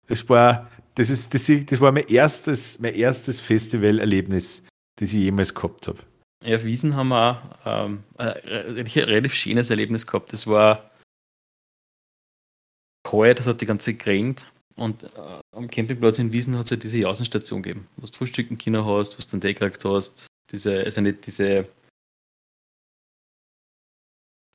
Das 0.08 0.28
war, 0.30 0.70
das 0.96 1.10
ist, 1.10 1.34
das, 1.34 1.50
das 1.66 1.82
war 1.82 1.92
mein 1.92 2.08
erstes, 2.08 2.80
mein 2.80 2.94
erstes 2.94 3.40
Festivalerlebnis, 3.40 4.64
das 4.98 5.14
ich 5.14 5.22
jemals 5.22 5.54
gehabt 5.54 5.88
habe. 5.88 6.00
Ja, 6.44 6.56
auf 6.56 6.66
Wiesen 6.66 6.96
haben 6.96 7.10
wir 7.10 7.42
auch 7.64 7.86
ähm, 7.86 8.04
ein 8.18 8.88
relativ 8.88 9.34
schönes 9.34 9.70
Erlebnis 9.70 10.06
gehabt. 10.06 10.34
Das 10.34 10.46
war 10.46 10.92
kalt, 13.04 13.40
das 13.40 13.48
hat 13.48 13.62
die 13.62 13.66
ganze 13.66 13.94
geregnet. 13.94 14.46
Und 14.76 15.04
äh, 15.04 15.10
am 15.56 15.68
Campingplatz 15.68 16.20
in 16.20 16.34
Wiesen 16.34 16.58
hat 16.58 16.66
es 16.66 16.72
ja 16.72 16.78
diese 16.78 17.08
Außenstation 17.08 17.62
gegeben, 17.62 17.88
wo 17.98 18.06
du 18.06 18.14
Frühstücken 18.14 18.58
Kinder 18.58 18.86
hast, 18.86 19.18
was 19.18 19.28
du 19.28 19.38
dann 19.38 19.54
gekriegt 19.54 19.86
hast. 19.86 20.28
Diese, 20.52 20.84
also 20.84 21.02
nicht 21.02 21.26
diese 21.26 21.68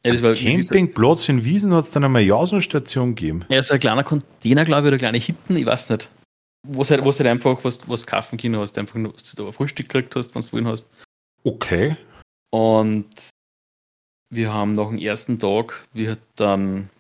ja, 0.09 0.13
das 0.13 0.23
war 0.23 0.35
Campingplatz 0.35 1.29
in 1.29 1.45
Wiesen 1.45 1.75
hat 1.75 1.85
es 1.85 1.91
dann 1.91 2.05
eine 2.05 2.21
Jausenstation 2.21 3.15
gegeben. 3.15 3.45
Ja, 3.49 3.63
so 3.63 3.75
ein 3.75 3.81
kleiner 3.81 4.05
Container, 4.05 4.65
glaube 4.65 4.89
ich, 4.89 4.89
oder 4.89 4.99
kleine 4.99 5.19
Hitten, 5.19 5.57
ich 5.57 5.67
weiß 5.67 5.91
nicht. 5.91 6.11
Wo 6.67 6.83
es 6.83 6.91
halt, 6.91 7.03
halt 7.03 7.21
einfach 7.27 7.63
was, 7.65 7.89
was 7.89 8.07
kaufen 8.07 8.39
können 8.39 8.57
hast, 8.59 8.77
einfach 8.79 8.97
nur, 8.97 9.13
dass 9.13 9.35
du 9.35 9.43
da 9.43 9.49
ein 9.49 9.53
Frühstück 9.53 9.89
gekriegt 9.89 10.17
hast, 10.17 10.35
wenn 10.35 10.43
du 10.43 10.49
vorhin 10.49 10.69
hast. 10.69 10.91
Okay. 11.45 11.97
Und 12.51 13.07
wir 14.31 14.53
haben 14.53 14.75
nach 14.75 14.89
dem 14.89 14.99
ersten 14.99 15.39
Tag, 15.39 15.87
wie 15.93 16.09
halt 16.09 16.21
dann 16.37 16.91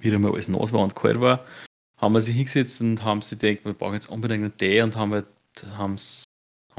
wieder 0.00 0.18
mal 0.18 0.32
alles 0.32 0.48
nass 0.48 0.72
war 0.72 0.80
und 0.80 0.96
kalt 0.96 1.20
war, 1.20 1.44
haben 1.98 2.14
wir 2.14 2.20
sich 2.20 2.36
hingesetzt 2.36 2.80
und 2.80 3.02
haben 3.02 3.22
sich 3.22 3.38
gedacht, 3.38 3.64
wir 3.64 3.74
brauchen 3.74 3.94
jetzt 3.94 4.08
unbedingt 4.08 4.44
einen 4.44 4.56
Tee 4.56 4.80
und 4.82 4.96
haben 4.96 5.12
halt, 5.12 5.26
haben 5.76 5.96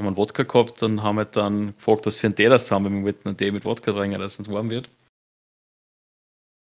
haben 0.00 0.06
einen 0.06 0.16
Wodka 0.16 0.44
gehabt 0.44 0.82
und 0.82 1.02
haben 1.02 1.18
halt 1.18 1.36
dann 1.36 1.76
gefragt, 1.76 2.06
was 2.06 2.18
für 2.18 2.26
ein 2.26 2.34
Tee 2.34 2.48
das 2.48 2.70
haben, 2.70 2.86
wenn 2.86 2.94
wir 2.96 3.02
wollten 3.02 3.28
einen 3.28 3.36
Tee 3.36 3.50
mit 3.50 3.66
Wodka 3.66 3.92
trinken, 3.92 4.18
dass 4.18 4.38
es 4.38 4.50
warm 4.50 4.70
wird. 4.70 4.88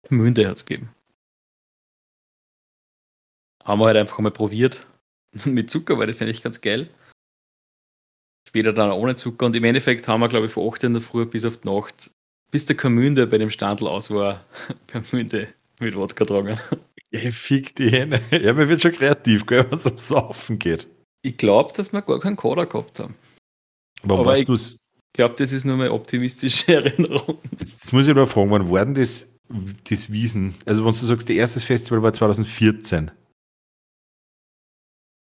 Münde 0.09 0.49
hat 0.49 0.57
es 0.57 0.65
gegeben. 0.65 0.89
Haben 3.63 3.81
wir 3.81 3.87
halt 3.87 3.99
einfach 3.99 4.19
mal 4.21 4.31
probiert. 4.31 4.87
mit 5.45 5.71
Zucker 5.71 5.99
war 5.99 6.07
das 6.07 6.23
eigentlich 6.23 6.43
ganz 6.43 6.63
geil. 6.63 6.89
Später 8.49 8.73
dann 8.73 8.93
ohne 8.93 9.15
Zucker 9.15 9.45
und 9.45 9.55
im 9.55 9.65
Endeffekt 9.65 10.09
haben 10.09 10.21
wir, 10.21 10.29
glaube 10.29 10.47
ich, 10.47 10.53
von 10.53 10.67
8 10.73 10.85
in 10.85 10.95
der 10.95 11.03
Früh 11.03 11.27
bis 11.27 11.45
auf 11.45 11.59
die 11.59 11.69
Nacht, 11.69 12.11
bis 12.51 12.65
der 12.65 12.77
Kamünde 12.77 13.27
bei 13.27 13.37
dem 13.37 13.51
Standel 13.51 13.89
aus 13.89 14.11
war, 14.11 14.47
Kamünde 14.87 15.53
mit 15.81 15.95
Wodka 15.95 16.25
tragen. 16.25 16.59
Ja, 17.11 17.31
fick 17.31 17.77
die 17.77 17.91
Hände. 17.91 18.23
Ja, 18.31 18.55
man 18.55 18.71
wird 18.71 18.81
schon 18.81 18.93
kreativ, 18.93 19.45
gell, 19.45 19.71
wenn 19.71 19.77
es 19.77 19.85
ums 19.85 20.09
Saufen 20.09 20.59
geht. 20.59 20.89
Ich 21.23 21.37
glaube, 21.37 21.73
dass 21.75 21.93
wir 21.93 22.03
gar 22.03 22.21
keinen 22.21 22.37
Kader 22.37 22.67
gehabt 22.67 23.01
haben. 23.01 23.15
Warum 24.03 24.21
Aber 24.23 24.31
weißt 24.31 24.49
ich- 24.49 24.79
glaube, 25.13 25.35
das 25.37 25.53
ist 25.53 25.65
nur 25.65 25.77
meine 25.77 25.93
optimistische 25.93 26.73
Erinnerung. 26.75 27.39
Das 27.59 27.93
muss 27.93 28.07
ich 28.07 28.11
aber 28.11 28.27
fragen, 28.27 28.51
wann 28.51 28.71
war 28.71 28.85
denn 28.85 28.95
das, 28.95 29.27
das 29.89 30.11
Wiesen? 30.13 30.55
Also, 30.65 30.85
wenn 30.85 30.93
du 30.93 30.99
sagst, 30.99 31.29
das 31.29 31.35
erste 31.37 31.61
Festival 31.61 32.03
war 32.03 32.13
2014. 32.13 33.11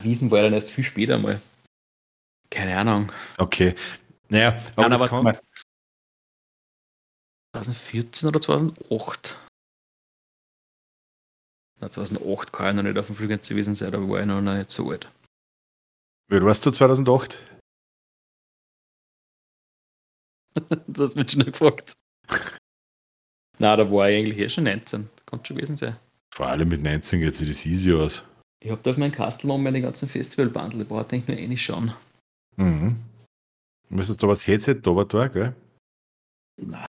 Wiesen 0.02 0.30
war 0.30 0.38
ja 0.38 0.44
dann 0.44 0.54
erst 0.54 0.70
viel 0.70 0.84
später 0.84 1.18
mal. 1.18 1.40
Keine 2.50 2.76
Ahnung. 2.76 3.10
Okay. 3.38 3.74
Naja, 4.28 4.60
aber 4.76 4.82
Nein, 4.82 4.92
aber 4.92 5.08
kann, 5.08 5.24
mal. 5.24 5.40
2014 7.54 8.28
oder 8.28 8.40
2008? 8.40 9.36
Na, 11.80 11.90
2008 11.90 12.52
kann 12.52 12.68
ich 12.70 12.74
noch 12.82 12.88
nicht 12.90 12.98
auf 12.98 13.06
dem 13.06 13.16
Flügel 13.16 13.38
gewesen 13.38 13.74
sein, 13.74 13.92
da 13.92 13.98
war 14.08 14.20
ich 14.20 14.26
noch 14.26 14.40
nicht 14.40 14.70
so 14.70 14.90
alt. 14.90 15.08
Wie 16.28 16.42
warst 16.42 16.64
du 16.66 16.70
2008? 16.70 17.40
Du 20.86 21.02
hast 21.02 21.16
mich 21.16 21.30
schnell 21.30 21.50
gefragt. 21.50 21.92
Na, 23.58 23.76
da 23.76 23.90
war 23.90 24.08
ich 24.10 24.18
eigentlich 24.18 24.38
eh 24.38 24.48
schon 24.48 24.64
19. 24.64 25.08
Kann 25.26 25.44
schon 25.44 25.56
gewesen 25.56 25.76
sein. 25.76 25.96
Vor 26.34 26.46
allem 26.46 26.68
mit 26.68 26.82
19 26.82 27.20
geht 27.20 27.34
sich 27.34 27.48
das 27.48 27.64
easy 27.66 27.92
aus. 27.92 28.24
Ich 28.62 28.70
habe 28.70 28.82
da 28.82 28.90
auf 28.90 28.96
meinem 28.96 29.12
Kastel 29.12 29.56
meine 29.58 29.80
ganzen 29.80 30.08
Festival-Bundle. 30.08 30.82
Ich 30.82 30.88
brauche 30.88 31.00
eigentlich 31.10 31.28
nur 31.28 31.36
eine 31.36 31.56
schauen. 31.56 31.94
Mhm. 32.56 32.96
Müsstest 33.88 34.22
du 34.22 34.26
das 34.26 34.46
Headset 34.46 34.80
da 34.82 34.96
war 34.96 35.04
da, 35.04 35.28
gell? 35.28 35.54
Na, 36.60 36.86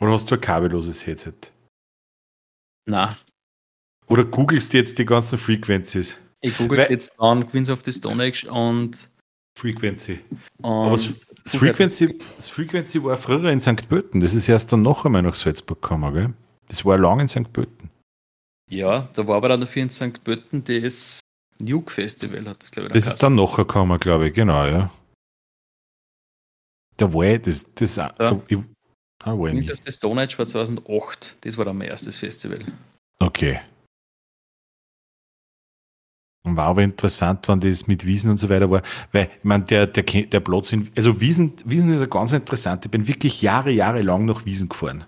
Oder 0.00 0.12
hast 0.12 0.30
du 0.30 0.34
ein 0.34 0.40
kabelloses 0.40 1.06
Headset? 1.06 1.34
na. 2.86 3.16
Oder 4.08 4.24
googelst 4.26 4.72
du 4.72 4.76
jetzt 4.78 4.98
die 4.98 5.04
ganzen 5.06 5.38
Frequencies? 5.38 6.18
Ich 6.44 6.56
google 6.58 6.78
Weil- 6.78 6.90
jetzt 6.90 7.18
an 7.18 7.48
Queens 7.48 7.70
of 7.70 7.82
the 7.84 7.92
Stone 7.92 8.22
Age 8.22 8.44
und. 8.44 9.08
Frequency. 9.58 10.18
und 10.58 10.64
Aber 10.64 10.90
das, 10.92 11.08
das, 11.44 11.56
Frequency, 11.56 12.18
das 12.36 12.48
Frequency 12.48 13.02
war 13.02 13.16
früher 13.16 13.50
in 13.50 13.60
St. 13.60 13.88
Pölten. 13.88 14.20
Das 14.20 14.34
ist 14.34 14.48
erst 14.48 14.72
dann 14.72 14.82
noch 14.82 15.04
einmal 15.04 15.22
nach 15.22 15.36
Salzburg 15.36 15.80
gekommen, 15.80 16.12
gell? 16.12 16.32
Das 16.68 16.84
war 16.84 16.98
lang 16.98 17.20
in 17.20 17.28
St. 17.28 17.52
Pölten. 17.52 17.88
ja, 18.70 19.08
da 19.14 19.26
war 19.26 19.36
aber 19.36 19.48
dann 19.50 19.60
dafür 19.60 19.82
in 19.84 19.90
St. 19.90 20.22
Pölten 20.24 20.64
das 20.64 21.20
Nuke 21.58 21.92
Festival, 21.92 22.44
hat 22.48 22.62
das 22.62 22.72
glaube 22.72 22.88
ich 22.88 22.92
Das 22.94 23.06
ist 23.06 23.22
dann 23.22 23.36
nachher 23.36 23.64
gekommen, 23.64 23.98
glaube 24.00 24.28
ich, 24.28 24.34
genau, 24.34 24.66
ja. 24.66 24.90
Da 26.96 27.12
war 27.12 27.24
ich, 27.24 27.42
das, 27.42 27.72
das, 27.74 27.94
da, 27.94 28.12
ich, 28.48 28.58
ah, 29.22 29.38
war 29.38 29.46
ich 29.48 29.52
Queens 29.54 29.72
of 29.72 29.78
the 29.84 29.92
Stone 29.92 30.20
Age 30.20 30.38
war 30.38 30.46
2008. 30.46 31.36
Das 31.42 31.56
war 31.56 31.64
dann 31.64 31.78
mein 31.78 31.88
erstes 31.88 32.16
Festival. 32.16 32.58
Okay. 33.20 33.60
Und 36.46 36.56
War 36.56 36.66
aber 36.66 36.82
interessant, 36.82 37.48
wann 37.48 37.60
das 37.60 37.86
mit 37.86 38.04
Wiesen 38.06 38.30
und 38.30 38.36
so 38.36 38.50
weiter 38.50 38.70
war, 38.70 38.82
weil, 39.12 39.30
ich 39.38 39.44
meine, 39.44 39.64
der, 39.64 39.86
der, 39.86 40.02
der 40.02 40.40
Platz 40.40 40.72
in, 40.72 40.90
also 40.94 41.20
Wiesen, 41.20 41.54
Wiesen 41.64 41.94
ist 41.94 42.00
ja 42.00 42.06
ganz 42.06 42.32
interessant. 42.32 42.84
Ich 42.84 42.90
bin 42.90 43.08
wirklich 43.08 43.40
Jahre, 43.40 43.70
Jahre 43.70 44.02
lang 44.02 44.26
nach 44.26 44.44
Wiesen 44.44 44.68
gefahren. 44.68 45.04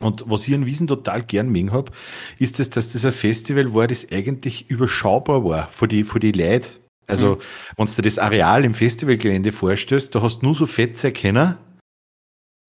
Und 0.00 0.24
was 0.26 0.48
ich 0.48 0.54
an 0.54 0.66
Wiesen 0.66 0.86
total 0.86 1.22
gern 1.22 1.50
mögen 1.50 1.72
habe, 1.72 1.92
ist 2.38 2.58
das, 2.58 2.70
dass 2.70 2.92
das 2.92 3.04
ein 3.04 3.12
Festival 3.12 3.74
war, 3.74 3.86
das 3.86 4.10
eigentlich 4.10 4.68
überschaubar 4.68 5.44
war 5.44 5.68
für 5.68 5.86
die, 5.86 6.04
für 6.04 6.18
die 6.18 6.32
Leute. 6.32 6.70
Also, 7.06 7.38
wenn 7.76 7.86
du 7.86 7.92
dir 7.92 8.02
das 8.02 8.18
Areal 8.18 8.64
im 8.64 8.74
Festivalgelände 8.74 9.52
vorstellst, 9.52 10.14
da 10.14 10.22
hast 10.22 10.40
du 10.40 10.46
nur 10.46 10.54
so 10.54 10.66
Fetze 10.66 11.12
kennen. 11.12 11.56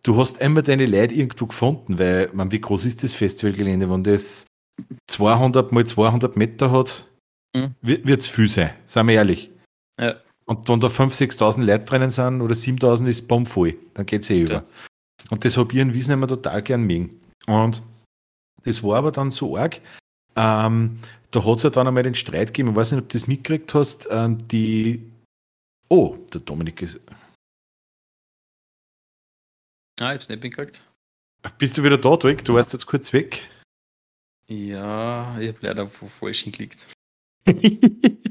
Du 0.04 0.18
hast 0.18 0.42
immer 0.42 0.62
deine 0.62 0.88
Leute 0.88 1.14
irgendwo 1.16 1.46
gefunden, 1.46 2.00
weil, 2.00 2.30
man, 2.34 2.52
wie 2.52 2.60
groß 2.60 2.86
ist 2.86 3.04
das 3.04 3.14
Festivalgelände? 3.14 3.90
Wenn 3.90 4.04
das 4.04 4.46
200 5.08 5.72
mal 5.72 5.86
200 5.86 6.36
Meter 6.36 6.72
hat, 6.72 7.11
Mhm. 7.56 7.76
wird 7.82 8.22
es 8.22 8.28
viel 8.28 8.48
sein, 8.50 8.74
seien 8.86 9.08
wir 9.08 9.16
ehrlich. 9.16 9.52
Ja. 10.00 10.16
Und 10.46 10.68
wenn 10.68 10.80
da 10.80 10.88
5.000, 10.88 11.38
6.000 11.38 11.64
Leute 11.66 11.86
drinnen 11.86 12.12
sind 12.12 12.42
oder 12.42 12.56
7.000 12.56 13.08
ist 13.08 13.28
bombvoll, 13.28 13.78
dann 13.94 14.06
geht 14.06 14.24
es 14.24 14.30
eh 14.30 14.40
Ja. 14.40 14.44
über. 14.44 14.66
Und 15.30 15.46
das 15.46 15.56
habe 15.58 15.72
ich 15.74 15.80
in 15.80 15.94
Wiesen 15.94 16.14
immer 16.14 16.28
total 16.28 16.62
gern 16.62 16.82
mögen. 16.84 17.22
Und 17.48 17.84
das 18.64 18.82
war 18.84 18.98
aber 18.98 19.12
dann 19.12 19.32
so 19.32 19.58
arg, 19.58 19.80
ähm, 20.36 21.00
da 21.32 21.46
hat 21.46 21.58
es 21.58 21.64
ja 21.64 21.70
dann 21.70 21.88
einmal 21.88 22.04
den 22.04 22.16
Streit 22.16 22.48
gegeben, 22.50 22.70
ich 22.72 22.76
weiß 22.76 22.92
nicht, 22.92 23.02
ob 23.04 23.10
du 23.10 23.18
das 23.18 23.28
mitgekriegt 23.28 23.74
hast, 23.74 24.08
ähm, 24.12 24.38
die, 24.50 25.10
oh, 25.90 26.18
der 26.34 26.42
Dominik 26.42 26.82
ist, 26.82 27.00
Ah, 30.00 30.14
ich 30.14 30.16
hab's 30.16 30.30
nicht 30.30 30.42
gekriegt. 30.42 30.82
bist 31.60 31.78
du 31.78 31.84
wieder 31.84 31.98
da, 31.98 32.16
Dirk? 32.18 32.44
Du 32.44 32.56
warst 32.56 32.74
jetzt 32.74 32.88
kurz 32.88 33.14
weg. 33.14 33.48
Ja, 34.48 35.40
ich 35.40 35.50
habe 35.50 35.58
leider 35.62 35.88
falsch 35.88 36.44
hingeklickt. 36.44 36.88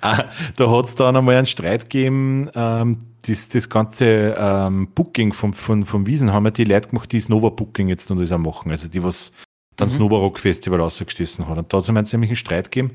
Ah, 0.00 0.24
da 0.56 0.70
hat 0.70 0.86
es 0.86 0.94
dann 0.94 1.16
einmal 1.16 1.36
einen 1.36 1.46
Streit 1.46 1.88
gegeben, 1.88 2.50
ähm, 2.54 2.98
das, 3.22 3.48
das 3.48 3.68
ganze 3.68 4.34
ähm, 4.36 4.88
Booking 4.94 5.32
vom, 5.32 5.52
von, 5.52 5.84
vom 5.84 6.06
Wiesen 6.06 6.32
haben 6.32 6.44
ja 6.44 6.50
die 6.50 6.64
Leute 6.64 6.88
gemacht, 6.88 7.12
die 7.12 7.18
das 7.18 7.28
Nova 7.28 7.50
Booking 7.50 7.88
jetzt 7.88 8.10
und 8.10 8.18
das 8.18 8.32
auch 8.32 8.38
machen, 8.38 8.70
also 8.70 8.88
die, 8.88 9.02
was 9.02 9.32
dann 9.76 9.88
das 9.88 9.98
Mhm. 9.98 10.04
Nova 10.04 10.16
Rock 10.16 10.38
Festival 10.38 10.80
rausgestessen 10.80 11.48
hat. 11.48 11.58
Und 11.58 11.72
da 11.72 11.78
hat 11.78 11.84
es 11.84 11.88
einmal 11.88 12.00
einen 12.00 12.06
ziemlichen 12.06 12.36
Streit 12.36 12.70
gegeben. 12.70 12.94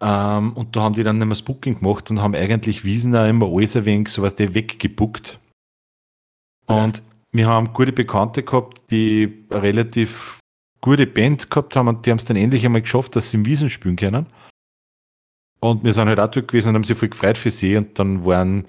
Ähm, 0.00 0.52
und 0.54 0.74
da 0.74 0.80
haben 0.80 0.94
die 0.94 1.02
dann 1.02 1.18
nicht 1.18 1.26
mehr 1.26 1.30
das 1.30 1.42
Booking 1.42 1.80
gemacht 1.80 2.10
und 2.10 2.20
haben 2.20 2.34
eigentlich 2.34 2.84
Wiesen 2.84 3.14
auch 3.14 3.28
immer 3.28 3.46
alles 3.46 3.76
ein 3.76 3.84
wenig 3.84 4.08
sowas 4.08 4.34
weggebuckt. 4.38 5.38
Und 6.66 7.02
wir 7.32 7.46
haben 7.46 7.72
gute 7.72 7.92
Bekannte 7.92 8.42
gehabt, 8.42 8.80
die 8.90 9.44
eine 9.50 9.62
relativ 9.62 10.38
gute 10.80 11.06
Band 11.06 11.50
gehabt 11.50 11.76
haben 11.76 11.88
und 11.88 12.06
die 12.06 12.10
haben 12.10 12.18
es 12.18 12.24
dann 12.24 12.36
endlich 12.36 12.64
einmal 12.64 12.82
geschafft, 12.82 13.14
dass 13.14 13.30
sie 13.30 13.36
im 13.36 13.46
Wiesen 13.46 13.68
spielen 13.68 13.96
können. 13.96 14.26
Und 15.60 15.84
wir 15.84 15.92
sind 15.92 16.08
halt 16.08 16.20
auch 16.20 16.30
dort 16.30 16.48
gewesen 16.48 16.70
und 16.70 16.74
haben 16.76 16.84
sich 16.84 16.96
voll 16.96 17.08
gefreut 17.08 17.38
für 17.38 17.50
sie. 17.50 17.76
Und 17.76 17.98
dann 17.98 18.24
waren, 18.24 18.66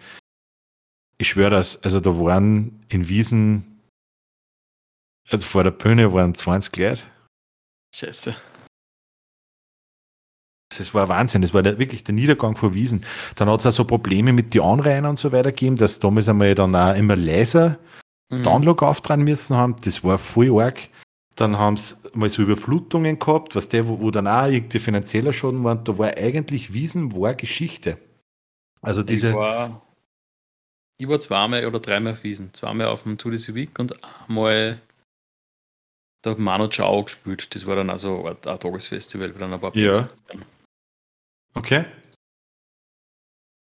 ich 1.17 1.29
schwöre 1.29 1.51
das, 1.51 1.83
also 1.83 1.99
da 1.99 2.17
waren 2.19 2.83
in 2.89 3.07
Wiesen, 3.07 3.81
also 5.29 5.45
vor 5.45 5.63
der 5.63 5.71
Bühne 5.71 6.11
waren 6.13 6.35
20 6.35 6.75
Leute. 6.77 7.03
Scheiße. 7.95 8.35
Das 10.77 10.93
war 10.93 11.09
Wahnsinn, 11.09 11.41
das 11.41 11.53
war 11.53 11.63
der, 11.63 11.79
wirklich 11.79 12.03
der 12.05 12.15
Niedergang 12.15 12.55
von 12.55 12.73
Wiesen. 12.73 13.05
Dann 13.35 13.49
hat 13.49 13.59
es 13.59 13.65
auch 13.65 13.71
so 13.71 13.85
Probleme 13.85 14.31
mit 14.31 14.53
den 14.53 14.61
Anrainern 14.61 15.11
und 15.11 15.19
so 15.19 15.31
weiter 15.31 15.51
gegeben, 15.51 15.75
dass 15.75 15.99
damals 15.99 16.29
einmal 16.29 16.55
dann 16.55 16.75
auch 16.75 16.95
immer 16.95 17.15
leiser 17.17 17.77
Mhm. 18.31 18.43
Download 18.43 18.85
auftragen 18.85 19.23
müssen 19.23 19.55
haben. 19.55 19.75
Das 19.83 20.03
war 20.03 20.17
voll 20.17 20.59
arg. 20.59 20.89
Dann 21.41 21.57
haben 21.57 21.75
sie 21.75 21.95
mal 22.13 22.29
so 22.29 22.43
Überflutungen 22.43 23.17
gehabt, 23.17 23.55
was 23.55 23.67
der, 23.67 23.87
wo, 23.87 23.99
wo 23.99 24.11
dann 24.11 24.27
auch 24.27 24.45
irgendwie 24.45 24.79
finanzieller 24.79 25.33
Schaden 25.33 25.63
war. 25.63 25.75
Da 25.75 25.97
war 25.97 26.15
eigentlich 26.15 26.71
Wiesen 26.71 27.15
war 27.15 27.33
Geschichte. 27.33 27.97
Also 28.81 29.01
diese. 29.01 29.29
Ich 29.29 29.35
war, 29.35 29.81
ich 30.99 31.07
war 31.07 31.19
zweimal 31.19 31.65
oder 31.65 31.79
dreimal 31.79 32.13
auf 32.13 32.23
Wiesen. 32.23 32.53
Zweimal 32.53 32.87
auf 32.87 33.03
dem 33.03 33.17
Tour 33.17 33.31
de 33.31 33.39
Civic 33.39 33.79
und 33.79 33.99
einmal 34.27 34.79
da 36.21 36.29
hat 36.29 36.37
Manu 36.37 36.67
Chao 36.67 37.03
gespielt. 37.03 37.55
Das 37.55 37.65
war 37.65 37.75
dann 37.75 37.89
also 37.89 38.27
ein, 38.27 38.37
ein 38.45 38.59
Tagesfestival, 38.59 39.33
wo 39.33 39.39
dann 39.39 39.53
ein 39.53 39.59
paar 39.59 39.75
Ja. 39.75 39.93
Plätze 39.93 40.11
waren. 40.27 40.45
Okay. 41.55 41.85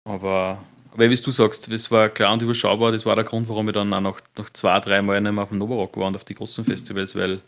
Aber, 0.05 0.65
aber 0.91 1.11
wie 1.11 1.15
du 1.15 1.31
sagst, 1.31 1.71
das 1.71 1.91
war 1.93 2.09
klar 2.09 2.33
und 2.33 2.43
überschaubar. 2.43 2.91
Das 2.91 3.07
war 3.07 3.15
der 3.15 3.25
Grund, 3.25 3.49
warum 3.49 3.69
ich 3.69 3.75
dann 3.75 3.95
auch 3.95 4.01
noch, 4.01 4.21
noch 4.37 4.51
zwei, 4.51 4.81
drei 4.81 5.01
Mal 5.01 5.21
nicht 5.21 5.33
mehr 5.33 5.45
auf 5.45 5.51
dem 5.51 5.59
Novarock 5.59 5.97
war 5.97 6.09
und 6.09 6.17
auf 6.17 6.25
die 6.25 6.35
großen 6.35 6.65
Festivals, 6.65 7.15
weil 7.15 7.41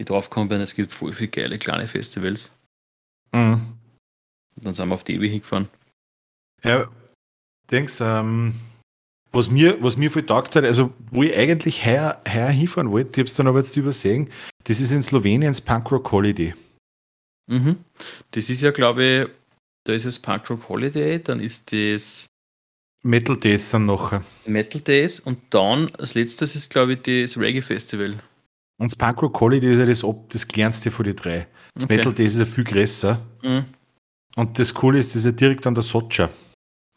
ich 0.00 0.06
draufgekommen 0.06 0.48
bin, 0.48 0.60
es 0.60 0.74
gibt 0.74 0.92
voll 0.92 1.12
viele 1.12 1.28
geile 1.28 1.58
kleine 1.58 1.86
Festivals. 1.86 2.54
Mhm. 3.32 3.60
Dann 4.56 4.74
sind 4.74 4.88
wir 4.88 4.94
auf 4.94 5.04
die 5.04 5.14
ewig 5.14 5.30
hingefahren. 5.30 5.68
Ja, 6.62 6.88
denkst, 7.70 8.00
ähm, 8.00 8.54
was 9.32 9.50
mir, 9.50 9.82
was 9.82 9.96
mir 9.96 10.10
voll 10.10 10.26
taugt 10.26 10.56
hat, 10.56 10.64
also 10.64 10.92
wo 11.10 11.22
ich 11.22 11.36
eigentlich 11.36 11.86
heuer, 11.86 12.20
heuer 12.28 12.48
hinfahren 12.48 12.90
wollte, 12.90 13.10
ich 13.12 13.18
habe 13.18 13.28
es 13.28 13.34
dann 13.34 13.46
aber 13.46 13.58
jetzt 13.58 13.76
übersehen, 13.76 14.28
das 14.64 14.80
ist 14.80 14.90
in 14.90 15.02
Slowenien 15.02 15.52
das 15.52 15.60
Punk 15.60 15.90
Rock 15.92 16.10
Holiday. 16.10 16.54
Mhm. 17.46 17.76
Das 18.32 18.50
ist 18.50 18.60
ja, 18.60 18.70
glaube 18.70 19.04
ich, 19.04 19.28
da 19.84 19.92
ist 19.92 20.04
es 20.04 20.18
Punk 20.18 20.50
Rock 20.50 20.68
Holiday, 20.68 21.22
dann 21.22 21.40
ist 21.40 21.72
das 21.72 22.26
Metal 23.02 23.36
Days 23.36 23.70
sind 23.70 23.86
nachher. 23.86 24.22
Metal 24.44 24.80
Days 24.80 25.20
und 25.20 25.38
dann 25.50 25.90
als 25.96 26.14
letztes 26.14 26.54
ist, 26.54 26.70
glaube 26.70 26.94
ich, 26.94 27.02
das 27.02 27.38
Reggae 27.38 27.62
Festival. 27.62 28.16
Und 28.80 28.90
das 28.90 28.96
Punk 28.96 29.20
Rock 29.20 29.38
Holiday 29.40 29.72
ist 29.72 29.78
ja 29.78 29.86
das, 29.86 30.02
ob- 30.02 30.30
das 30.30 30.48
kleinste 30.48 30.90
von 30.90 31.04
den 31.04 31.14
drei. 31.14 31.46
Das 31.74 31.84
Okay. 31.84 31.96
Metal 31.96 32.14
Days 32.14 32.32
ist 32.32 32.38
ja 32.38 32.44
viel 32.46 32.64
größer. 32.64 33.20
Mhm. 33.42 33.64
Und 34.36 34.58
das 34.58 34.72
Coole 34.72 34.98
ist, 34.98 35.10
das 35.10 35.16
ist 35.16 35.26
ja 35.26 35.32
direkt 35.32 35.66
an 35.66 35.74
der 35.74 35.82
Socha. 35.82 36.30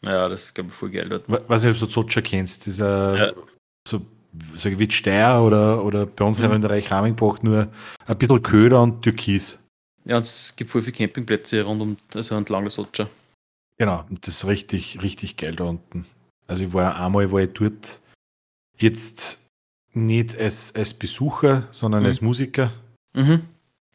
Ja, 0.02 0.28
das 0.28 0.44
ist, 0.44 0.54
glaube 0.54 0.70
ich, 0.70 0.74
voll 0.74 0.90
geil 0.90 1.08
dort. 1.08 1.28
Weiß 1.28 1.62
nicht, 1.62 1.74
ob 1.74 1.80
du 1.80 1.86
Zotscher 1.86 2.22
kennst. 2.22 2.64
Dieser, 2.64 3.26
ja. 3.26 3.32
so, 3.86 4.00
so 4.54 4.78
wie 4.78 4.90
Steyr 4.90 5.42
oder, 5.42 5.84
oder 5.84 6.06
bei 6.06 6.24
uns 6.24 6.38
mhm. 6.38 6.52
in 6.52 6.62
der 6.62 6.70
Reich 6.70 6.90
Ramingbach 6.90 7.42
nur 7.42 7.68
ein 8.06 8.18
bisschen 8.18 8.42
Köder 8.42 8.82
und 8.82 9.02
Türkis. 9.02 9.58
Ja, 10.06 10.16
und 10.16 10.22
es 10.22 10.54
gibt 10.56 10.70
voll 10.70 10.80
viele 10.80 10.96
Campingplätze 10.96 11.62
rund 11.62 11.82
um, 11.82 11.96
also 12.14 12.34
entlang 12.34 12.62
der 12.64 12.70
Sotscher. 12.70 13.10
Genau, 13.76 14.04
das 14.08 14.28
ist 14.28 14.46
richtig, 14.46 15.02
richtig 15.02 15.36
geil 15.36 15.54
da 15.54 15.64
unten. 15.64 16.06
Also 16.46 16.64
ich 16.64 16.72
war 16.72 16.96
einmal 16.98 17.30
war 17.30 17.40
ich 17.40 17.52
dort 17.52 18.00
jetzt 18.78 19.43
nicht 19.96 20.38
als, 20.38 20.74
als 20.74 20.94
Besucher, 20.94 21.68
sondern 21.70 22.02
mhm. 22.02 22.06
als 22.06 22.20
Musiker. 22.20 22.70
Mhm. 23.14 23.42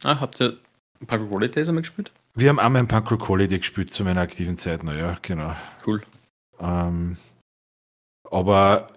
Ah, 0.04 0.20
habt 0.20 0.40
ihr 0.42 0.58
Punk 1.06 1.24
Rock 1.24 1.32
Holidays 1.32 1.68
einmal 1.68 1.82
gespielt? 1.82 2.12
Wir 2.36 2.50
haben 2.50 2.60
einmal 2.60 2.82
ein 2.82 3.08
Rock 3.08 3.28
Holiday 3.28 3.60
gespielt 3.60 3.92
zu 3.92 4.04
meiner 4.04 4.22
aktiven 4.22 4.58
Zeit, 4.58 4.84
naja, 4.84 5.18
genau. 5.22 5.56
Cool. 5.86 6.02
Ähm, 6.60 7.18
aber 8.30 8.88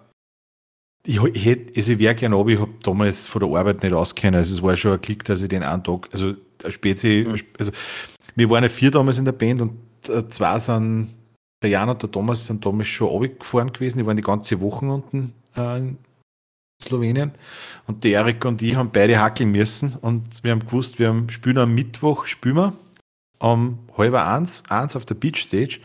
ich, 1.05 1.22
ich 1.22 1.44
hätte, 1.44 1.72
also 1.76 1.92
ich 1.92 1.98
wäre 1.98 2.14
gerne 2.14 2.36
aber 2.36 2.50
ich 2.50 2.61
habe 2.61 2.72
damals 2.82 3.26
von 3.26 3.40
der 3.40 3.59
Arbeit 3.59 3.82
nicht 3.82 3.92
auskennen. 3.92 4.38
Also 4.38 4.55
es 4.55 4.62
war 4.62 4.76
schon 4.76 4.92
ein 4.92 5.00
Klick, 5.00 5.24
dass 5.24 5.42
ich 5.42 5.48
den 5.48 5.62
einen 5.62 5.82
Tag, 5.82 6.09
also 6.12 6.34
Spezi, 6.68 7.26
mhm. 7.28 7.40
also 7.59 7.72
wir 8.36 8.50
waren 8.50 8.62
ja 8.62 8.68
vier 8.68 8.90
damals 8.90 9.18
in 9.18 9.24
der 9.24 9.32
Band 9.32 9.61
und 9.61 9.78
äh, 10.09 10.28
zwei 10.28 10.59
sind, 10.59 11.11
der 11.62 11.70
Jan 11.70 11.88
und 11.88 12.03
der 12.03 12.11
Thomas 12.11 12.46
sind 12.46 12.64
damals 12.64 12.88
schon 12.88 13.09
runtergefahren 13.09 13.72
gewesen, 13.72 13.98
die 13.98 14.07
waren 14.07 14.16
die 14.16 14.22
ganze 14.22 14.61
Woche 14.61 14.86
unten 14.86 15.32
äh, 15.57 15.80
Slowenien. 16.83 17.33
Und 17.87 18.05
der 18.05 18.12
Erik 18.12 18.45
und 18.45 18.62
ich 18.62 18.76
haben 18.76 18.91
beide 18.93 19.20
hackeln 19.20 19.51
müssen 19.51 19.97
und 20.01 20.45
wir 20.45 20.53
haben 20.53 20.66
gewusst, 20.66 20.99
wir 20.99 21.09
haben, 21.09 21.28
spielen 21.30 21.59
am 21.59 21.74
Mittwoch, 21.74 22.26
spielen 22.26 22.57
wir 22.57 22.72
um 23.43 23.80
halb 23.99 24.14
eins, 24.14 24.62
eins 24.68 24.95
auf 24.95 25.05
der 25.05 25.16
Beach 25.16 25.45
Stage. 25.45 25.80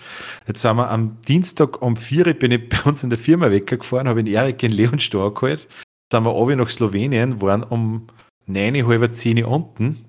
Jetzt 0.48 0.62
sind 0.62 0.78
wir 0.78 0.90
am 0.90 1.20
Dienstag 1.22 1.82
um 1.82 1.96
vier, 1.98 2.34
bin 2.34 2.52
ich 2.52 2.70
bei 2.70 2.82
uns 2.84 3.04
in 3.04 3.10
der 3.10 3.18
Firma 3.18 3.50
weggefahren, 3.50 4.08
habe 4.08 4.24
den 4.24 4.34
Erik 4.34 4.62
in 4.62 4.72
Leon 4.72 5.00
Star 5.00 5.34
geholt. 5.34 5.68
Sind 6.12 6.24
wir 6.24 6.30
runter 6.30 6.56
nach 6.56 6.70
Slowenien, 6.70 7.42
waren 7.42 7.64
um 7.64 8.08
neun, 8.46 8.88
halb 8.88 9.16
zehn 9.16 9.44
unten, 9.44 10.06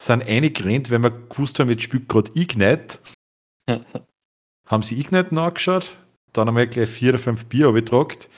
sind 0.00 0.22
reingerannt, 0.22 0.90
weil 0.90 1.02
wir 1.02 1.10
gewusst 1.10 1.58
haben, 1.58 1.70
jetzt 1.70 1.82
spielt 1.82 2.08
gerade 2.08 2.30
Ignite. 2.34 2.98
haben 4.66 4.82
sie 4.82 5.00
Ignite 5.00 5.34
nachgeschaut, 5.34 5.96
dann 6.32 6.48
haben 6.48 6.56
wir 6.56 6.66
gleich 6.66 6.88
vier 6.88 7.10
oder 7.10 7.18
fünf 7.18 7.46
Bier 7.46 7.68
abgetragt. 7.68 8.28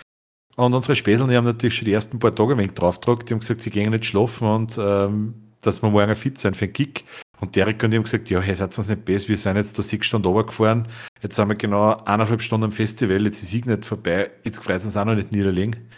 Und 0.57 0.75
unsere 0.75 0.97
Späseln, 0.97 1.31
die 1.31 1.37
haben 1.37 1.45
natürlich 1.45 1.77
schon 1.77 1.87
die 1.87 1.93
ersten 1.93 2.19
paar 2.19 2.35
Tage 2.35 2.53
ein 2.53 2.59
wenig 2.59 2.75
draufgetragt. 2.75 3.29
Die 3.29 3.35
haben 3.35 3.41
gesagt, 3.41 3.63
sie 3.63 3.71
gehen 3.71 3.91
nicht 3.91 4.05
schlafen 4.05 4.47
und 4.47 4.79
ähm, 4.79 5.35
dass 5.63 5.83
wir 5.83 5.91
morgen 5.91 6.15
fit 6.15 6.39
sein 6.39 6.55
für 6.55 6.67
einen 6.67 6.75
Kick. 6.75 7.05
Und 7.41 7.57
Derek 7.57 7.83
und 7.83 7.93
ich 7.93 7.97
haben 7.97 8.05
gesagt, 8.05 8.31
ja, 8.31 8.41
hey, 8.41 8.55
seid 8.55 8.77
uns 8.79 8.89
nicht 8.89 9.05
besser, 9.05 9.29
wir 9.29 9.37
sind 9.37 9.57
jetzt 9.57 9.77
da 9.77 9.83
sechs 9.83 10.07
Stunden 10.07 10.29
runtergefahren, 10.29 10.87
jetzt 11.23 11.35
sind 11.35 11.49
wir 11.49 11.57
genau 11.57 11.97
eineinhalb 12.05 12.41
Stunden 12.41 12.67
am 12.67 12.73
Festival, 12.73 13.25
jetzt 13.25 13.43
ist 13.43 13.53
ich 13.53 13.65
nicht 13.65 13.85
vorbei, 13.85 14.31
jetzt 14.45 14.63
freut 14.63 14.85
uns 14.85 14.97
auch 14.97 15.05
noch 15.05 15.17
nicht 15.17 15.33
niederlegen. 15.33 15.89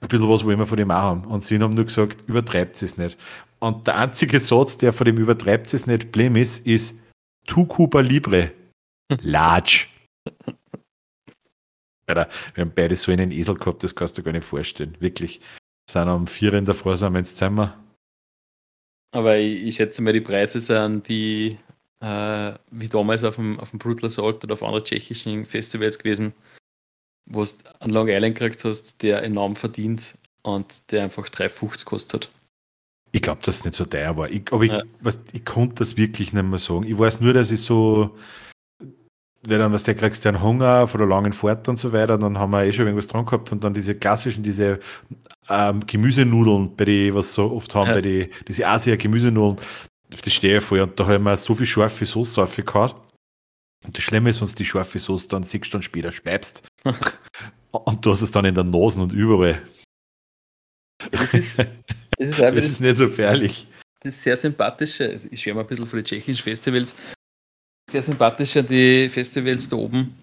Ein 0.00 0.08
bisschen 0.08 0.28
was 0.28 0.44
wollen 0.44 0.58
wir 0.58 0.66
von 0.66 0.76
dem 0.76 0.90
auch 0.90 0.96
haben. 0.96 1.24
Und 1.24 1.44
sie 1.44 1.58
haben 1.58 1.74
nur 1.74 1.84
gesagt, 1.84 2.24
übertreibt 2.28 2.80
es 2.82 2.96
nicht. 2.96 3.16
Und 3.60 3.86
der 3.86 3.96
einzige 3.96 4.40
Satz, 4.40 4.76
der 4.76 4.92
von 4.92 5.04
dem 5.04 5.18
übertreibt 5.18 5.72
es 5.72 5.86
nicht 5.86 6.12
blem 6.12 6.36
ist, 6.36 6.66
ist 6.66 7.00
Tu 7.46 7.64
Cuba 7.64 8.00
Libre. 8.00 8.52
Large. 9.22 9.86
Alter, 12.08 12.28
wir 12.54 12.62
haben 12.62 12.72
beide 12.74 12.96
so 12.96 13.12
einen 13.12 13.30
Esel 13.30 13.54
gehabt, 13.54 13.84
das 13.84 13.94
kannst 13.94 14.18
du 14.18 14.22
gar 14.22 14.32
nicht 14.32 14.44
vorstellen. 14.44 14.96
Wirklich. 15.00 15.40
Sind 15.90 16.08
um 16.08 16.26
vier 16.26 16.52
in 16.54 16.64
der 16.64 16.74
Früh 16.74 16.96
sind 16.96 17.12
wir 17.12 17.18
ins 17.18 17.34
Zimmer, 17.34 17.78
aber 19.10 19.38
ich, 19.38 19.62
ich 19.62 19.74
schätze 19.76 20.02
mal, 20.02 20.12
die 20.12 20.20
Preise 20.20 20.60
sind 20.60 21.08
wie, 21.08 21.58
äh, 22.00 22.52
wie 22.70 22.88
damals 22.88 23.24
auf 23.24 23.36
dem, 23.36 23.58
auf 23.58 23.70
dem 23.70 23.78
Brutal 23.78 24.06
Assault 24.06 24.44
oder 24.44 24.54
auf 24.54 24.62
anderen 24.62 24.84
tschechischen 24.84 25.46
Festivals 25.46 25.98
gewesen, 25.98 26.34
wo 27.26 27.42
du 27.42 27.50
einen 27.80 27.92
Long 27.92 28.08
Island 28.08 28.36
gekriegt 28.36 28.64
hast, 28.64 29.02
der 29.02 29.22
enorm 29.22 29.56
verdient 29.56 30.16
und 30.42 30.92
der 30.92 31.04
einfach 31.04 31.28
3,50 31.28 31.84
kostet. 31.84 32.30
Ich 33.12 33.22
glaube, 33.22 33.40
dass 33.42 33.58
es 33.58 33.64
nicht 33.64 33.74
so 33.74 33.86
teuer 33.86 34.16
war. 34.18 34.30
Ich, 34.30 34.52
aber 34.52 34.64
ich, 34.64 34.70
ja. 34.70 34.82
was, 35.00 35.20
ich 35.32 35.44
konnte 35.44 35.76
das 35.76 35.96
wirklich 35.96 36.34
nicht 36.34 36.42
mehr 36.42 36.58
sagen. 36.58 36.84
Ich 36.84 36.98
weiß 36.98 37.20
nur, 37.20 37.32
dass 37.32 37.50
ich 37.50 37.62
so 37.62 38.14
weil 39.42 39.58
dann, 39.58 39.72
was 39.72 39.84
der 39.84 39.94
kriegst 39.94 40.24
du 40.24 40.30
einen 40.30 40.42
Hunger 40.42 40.88
von 40.88 40.98
der 40.98 41.08
langen 41.08 41.32
Fahrt 41.32 41.68
und 41.68 41.76
so 41.76 41.92
weiter, 41.92 42.18
dann 42.18 42.38
haben 42.38 42.50
wir 42.50 42.64
eh 42.64 42.72
schon 42.72 42.86
irgendwas 42.86 43.06
dran 43.06 43.24
gehabt 43.24 43.52
und 43.52 43.62
dann 43.62 43.72
diese 43.72 43.94
klassischen, 43.94 44.42
diese 44.42 44.80
ähm, 45.48 45.86
Gemüsenudeln, 45.86 46.74
bei 46.76 46.84
die, 46.84 47.14
was 47.14 47.34
so 47.34 47.52
oft 47.52 47.74
haben, 47.74 47.88
ja. 47.88 47.94
bei 47.94 48.02
die, 48.02 48.30
diese 48.48 48.66
Asia-Gemüsenudeln, 48.66 49.64
auf 50.12 50.22
die 50.22 50.30
stehe 50.30 50.58
ich 50.58 50.64
voll 50.64 50.80
und 50.80 50.98
da 50.98 51.06
haben 51.06 51.24
wir 51.24 51.36
so 51.36 51.54
viel 51.54 51.66
scharfe 51.66 52.04
Soße 52.04 52.42
aufgehauen. 52.42 52.92
Und 53.84 53.96
das 53.96 54.02
Schlimme 54.02 54.30
ist, 54.30 54.40
wenn 54.40 54.48
du 54.48 54.54
die 54.54 54.64
scharfe 54.64 54.98
Soße 54.98 55.28
dann 55.28 55.44
sechs 55.44 55.68
Stunden 55.68 55.84
später 55.84 56.12
speibst 56.12 56.66
und 57.70 58.04
du 58.04 58.10
hast 58.10 58.22
es 58.22 58.32
dann 58.32 58.44
in 58.44 58.54
der 58.54 58.64
Nase 58.64 59.00
und 59.00 59.12
überall. 59.12 59.62
Das 61.12 61.32
ist, 61.32 61.56
das 61.56 61.68
ist, 62.18 62.38
das 62.40 62.54
ist 62.64 62.80
nicht 62.80 62.96
so 62.96 63.08
gefährlich. 63.08 63.68
Das 64.00 64.14
ist 64.14 64.22
sehr 64.24 64.36
sympathisch. 64.36 65.00
Ich 65.00 65.40
schwärme 65.40 65.60
ein 65.60 65.66
bisschen 65.66 65.86
von 65.86 65.98
den 65.98 66.04
tschechischen 66.04 66.42
Festivals 66.42 66.96
sehr 67.90 68.02
sympathisch 68.02 68.56
an 68.56 68.66
die 68.66 69.08
Festivals 69.08 69.68
da 69.68 69.76
oben. 69.76 70.14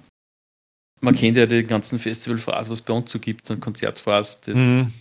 Man 1.02 1.16
kennt 1.16 1.38
ja 1.38 1.46
die 1.46 1.64
ganzen 1.64 2.00
Festivalphrasen, 2.00 2.72
was 2.72 2.80
es 2.80 2.86
bei 2.86 2.94
uns 2.94 3.12
so 3.12 3.20
gibt, 3.20 3.50
und 3.50 3.60
Konzertphrasen. 3.60 4.42
Das 4.46 4.60
mhm. 4.60 4.94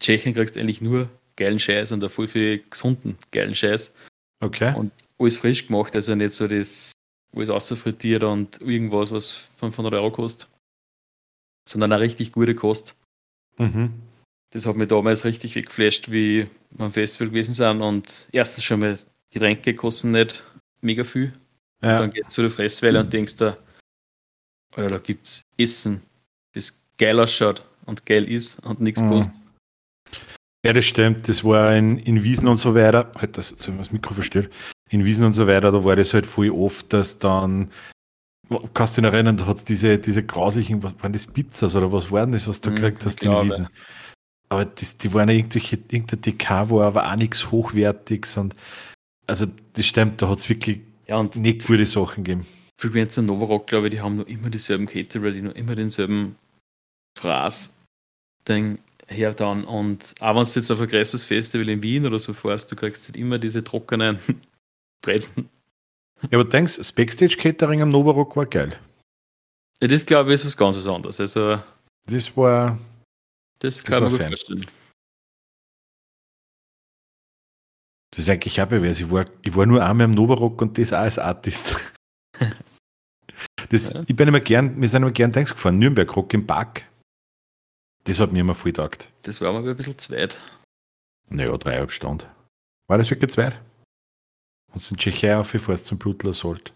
Tschechien 0.00 0.34
kriegst 0.34 0.56
du 0.56 0.60
eigentlich 0.60 0.80
nur 0.80 1.08
geilen 1.36 1.58
Scheiß 1.58 1.92
und 1.92 2.04
auch 2.04 2.10
voll 2.10 2.26
viel 2.26 2.62
gesunden 2.68 3.16
geilen 3.30 3.54
Scheiß. 3.54 3.92
Okay. 4.40 4.74
Und 4.76 4.92
alles 5.18 5.36
frisch 5.36 5.66
gemacht, 5.66 5.94
also 5.94 6.14
nicht 6.14 6.32
so 6.32 6.48
das 6.48 6.92
alles 7.34 7.50
außerfrittiert 7.50 8.24
und 8.24 8.60
irgendwas, 8.60 9.10
was 9.10 9.48
500 9.58 9.94
Euro 9.94 10.10
kostet, 10.10 10.48
sondern 11.66 11.92
eine 11.92 12.02
richtig 12.02 12.32
gute 12.32 12.54
Kost. 12.54 12.96
Mhm. 13.58 13.92
Das 14.50 14.66
hat 14.66 14.76
mich 14.76 14.88
damals 14.88 15.24
richtig 15.24 15.54
weggeflasht, 15.54 16.10
wie 16.10 16.46
wir 16.72 16.84
am 16.84 16.92
Festival 16.92 17.28
gewesen 17.28 17.54
sind 17.54 17.80
und 17.80 18.28
erstens 18.32 18.64
schon 18.64 18.80
mal 18.80 18.98
Getränke 19.30 19.74
kosten 19.74 20.10
nicht 20.10 20.42
mega 20.82 21.04
viel. 21.04 21.32
Ja. 21.82 21.98
Dann 21.98 22.10
gehst 22.10 22.30
du 22.30 22.34
zu 22.34 22.42
der 22.42 22.50
Fresswelle 22.50 23.00
und 23.00 23.12
denkst 23.12 23.36
da, 23.36 23.56
oder 24.76 24.88
da 24.88 24.98
gibt 24.98 25.26
es 25.26 25.42
Essen, 25.58 26.02
das 26.54 26.80
geil 26.98 27.18
ausschaut 27.18 27.64
und 27.86 28.06
geil 28.06 28.28
ist 28.28 28.64
und 28.64 28.80
nichts 28.80 29.02
mhm. 29.02 29.10
kostet. 29.10 29.34
Ja, 30.64 30.72
das 30.72 30.84
stimmt. 30.84 31.28
Das 31.28 31.42
war 31.42 31.74
in, 31.74 31.98
in 31.98 32.22
Wiesen 32.22 32.46
und 32.46 32.56
so 32.56 32.74
weiter. 32.74 33.10
Halt, 33.18 33.36
das, 33.36 33.50
jetzt 33.50 33.66
das 33.66 33.90
Mikro 33.90 34.14
verstört. 34.14 34.52
In 34.90 35.04
Wiesen 35.04 35.26
und 35.26 35.32
so 35.32 35.46
weiter, 35.46 35.72
da 35.72 35.84
war 35.84 35.96
das 35.96 36.14
halt 36.14 36.26
voll 36.26 36.50
oft, 36.50 36.92
dass 36.92 37.18
dann, 37.18 37.70
kannst 38.74 38.96
du 38.96 39.02
dich 39.02 39.12
erinnern, 39.12 39.36
da 39.36 39.46
hat 39.46 39.56
es 39.56 39.64
diese, 39.64 39.98
diese 39.98 40.22
grauslichen, 40.22 40.82
was 40.82 40.92
waren 41.00 41.12
das 41.12 41.26
Pizzas 41.26 41.74
oder 41.74 41.90
was 41.90 42.12
waren 42.12 42.32
das, 42.32 42.46
was 42.46 42.60
du 42.60 42.70
mhm, 42.70 42.76
gekriegt 42.76 43.04
hast 43.04 43.22
in 43.24 43.32
Wiesen? 43.32 43.68
Aber 44.50 44.66
das, 44.66 44.98
die 44.98 45.12
waren 45.14 45.30
ja 45.30 45.34
irgendwelche, 45.34 45.76
irgendein 45.76 46.20
DK 46.20 46.70
war 46.70 46.86
aber 46.86 47.10
auch 47.10 47.16
nichts 47.16 47.50
Hochwertiges 47.50 48.36
und 48.36 48.54
also 49.32 49.46
das 49.72 49.86
stimmt, 49.86 50.20
da 50.20 50.28
hat 50.28 50.38
es 50.38 50.48
wirklich 50.50 50.80
ja, 51.08 51.16
und 51.16 51.36
nicht 51.36 51.66
gute 51.66 51.86
Sachen 51.86 52.22
gegeben. 52.22 52.46
Frequenz 52.78 53.16
und 53.16 53.26
Novarock, 53.26 53.66
glaube 53.66 53.88
ich, 53.88 53.94
die 53.94 54.00
haben 54.02 54.16
noch 54.16 54.26
immer 54.26 54.50
dieselben 54.50 54.84
Caterer, 54.84 55.30
die 55.30 55.40
noch 55.40 55.54
immer 55.54 55.74
denselben 55.74 56.36
Fraß 57.18 57.74
den 58.46 58.78
her 59.06 59.32
dann. 59.32 59.64
Und 59.64 60.14
auch 60.20 60.36
wenn 60.36 60.44
du 60.44 60.50
jetzt 60.50 60.70
auf 60.70 60.80
ein 60.80 60.88
größeres 60.88 61.24
Festival 61.24 61.68
in 61.70 61.82
Wien 61.82 62.04
oder 62.04 62.18
so 62.18 62.34
fährst, 62.34 62.70
du 62.70 62.76
kriegst 62.76 63.06
halt 63.06 63.16
immer 63.16 63.38
diese 63.38 63.64
trockenen 63.64 64.18
Brezen. 65.02 65.48
Ja, 66.30 66.38
aber 66.38 66.44
denkst 66.44 66.76
das 66.76 66.92
Backstage-Catering 66.92 67.80
am 67.80 67.88
Novarock 67.88 68.36
war 68.36 68.46
geil. 68.46 68.78
Ja, 69.80 69.88
das 69.88 70.04
glaube 70.04 70.30
ich 70.30 70.34
ist 70.34 70.44
was 70.44 70.56
ganz 70.58 70.86
anderes. 70.86 71.20
Also, 71.20 71.58
das 72.06 72.36
war. 72.36 72.78
Das 73.60 73.82
kann 73.82 74.02
das 74.02 74.12
man 74.12 74.18
gut 74.18 74.28
vorstellen. 74.28 74.66
Das 78.12 78.20
ist 78.20 78.28
eigentlich 78.28 78.60
auch 78.60 78.66
beweis. 78.66 79.00
Ich 79.00 79.10
war, 79.10 79.26
ich 79.40 79.56
war 79.56 79.66
nur 79.66 79.84
einmal 79.84 80.04
am 80.04 80.10
Novarock 80.10 80.60
und 80.60 80.78
das 80.78 80.92
auch 80.92 80.98
als 80.98 81.18
Artist. 81.18 81.76
Das, 83.70 83.92
ja. 83.92 84.04
Ich 84.06 84.14
bin 84.14 84.28
immer 84.28 84.40
gern, 84.40 84.80
wir 84.80 84.88
sind 84.88 85.02
immer 85.02 85.12
gern 85.12 85.32
Tanks 85.32 85.52
gefahren, 85.52 85.78
Nürnberg, 85.78 86.14
Rock 86.14 86.34
im 86.34 86.46
Park. 86.46 86.84
Das 88.04 88.20
hat 88.20 88.32
mir 88.32 88.40
immer 88.40 88.54
viel 88.54 88.72
gedacht. 88.72 89.10
Das 89.22 89.40
war 89.40 89.52
mal 89.52 89.66
ein 89.66 89.76
bisschen 89.76 89.98
zweit. 89.98 90.40
Naja, 91.30 91.56
dreieinhalb 91.56 91.90
Stunden. 91.90 92.26
War 92.88 92.98
das 92.98 93.10
wirklich 93.10 93.30
zweit? 93.30 93.58
Und 94.74 94.90
in 94.90 94.96
Tschechei 94.98 95.36
aufgefahren 95.36 95.78
zum 95.78 95.98
Brutal 95.98 96.30
Assault. 96.30 96.72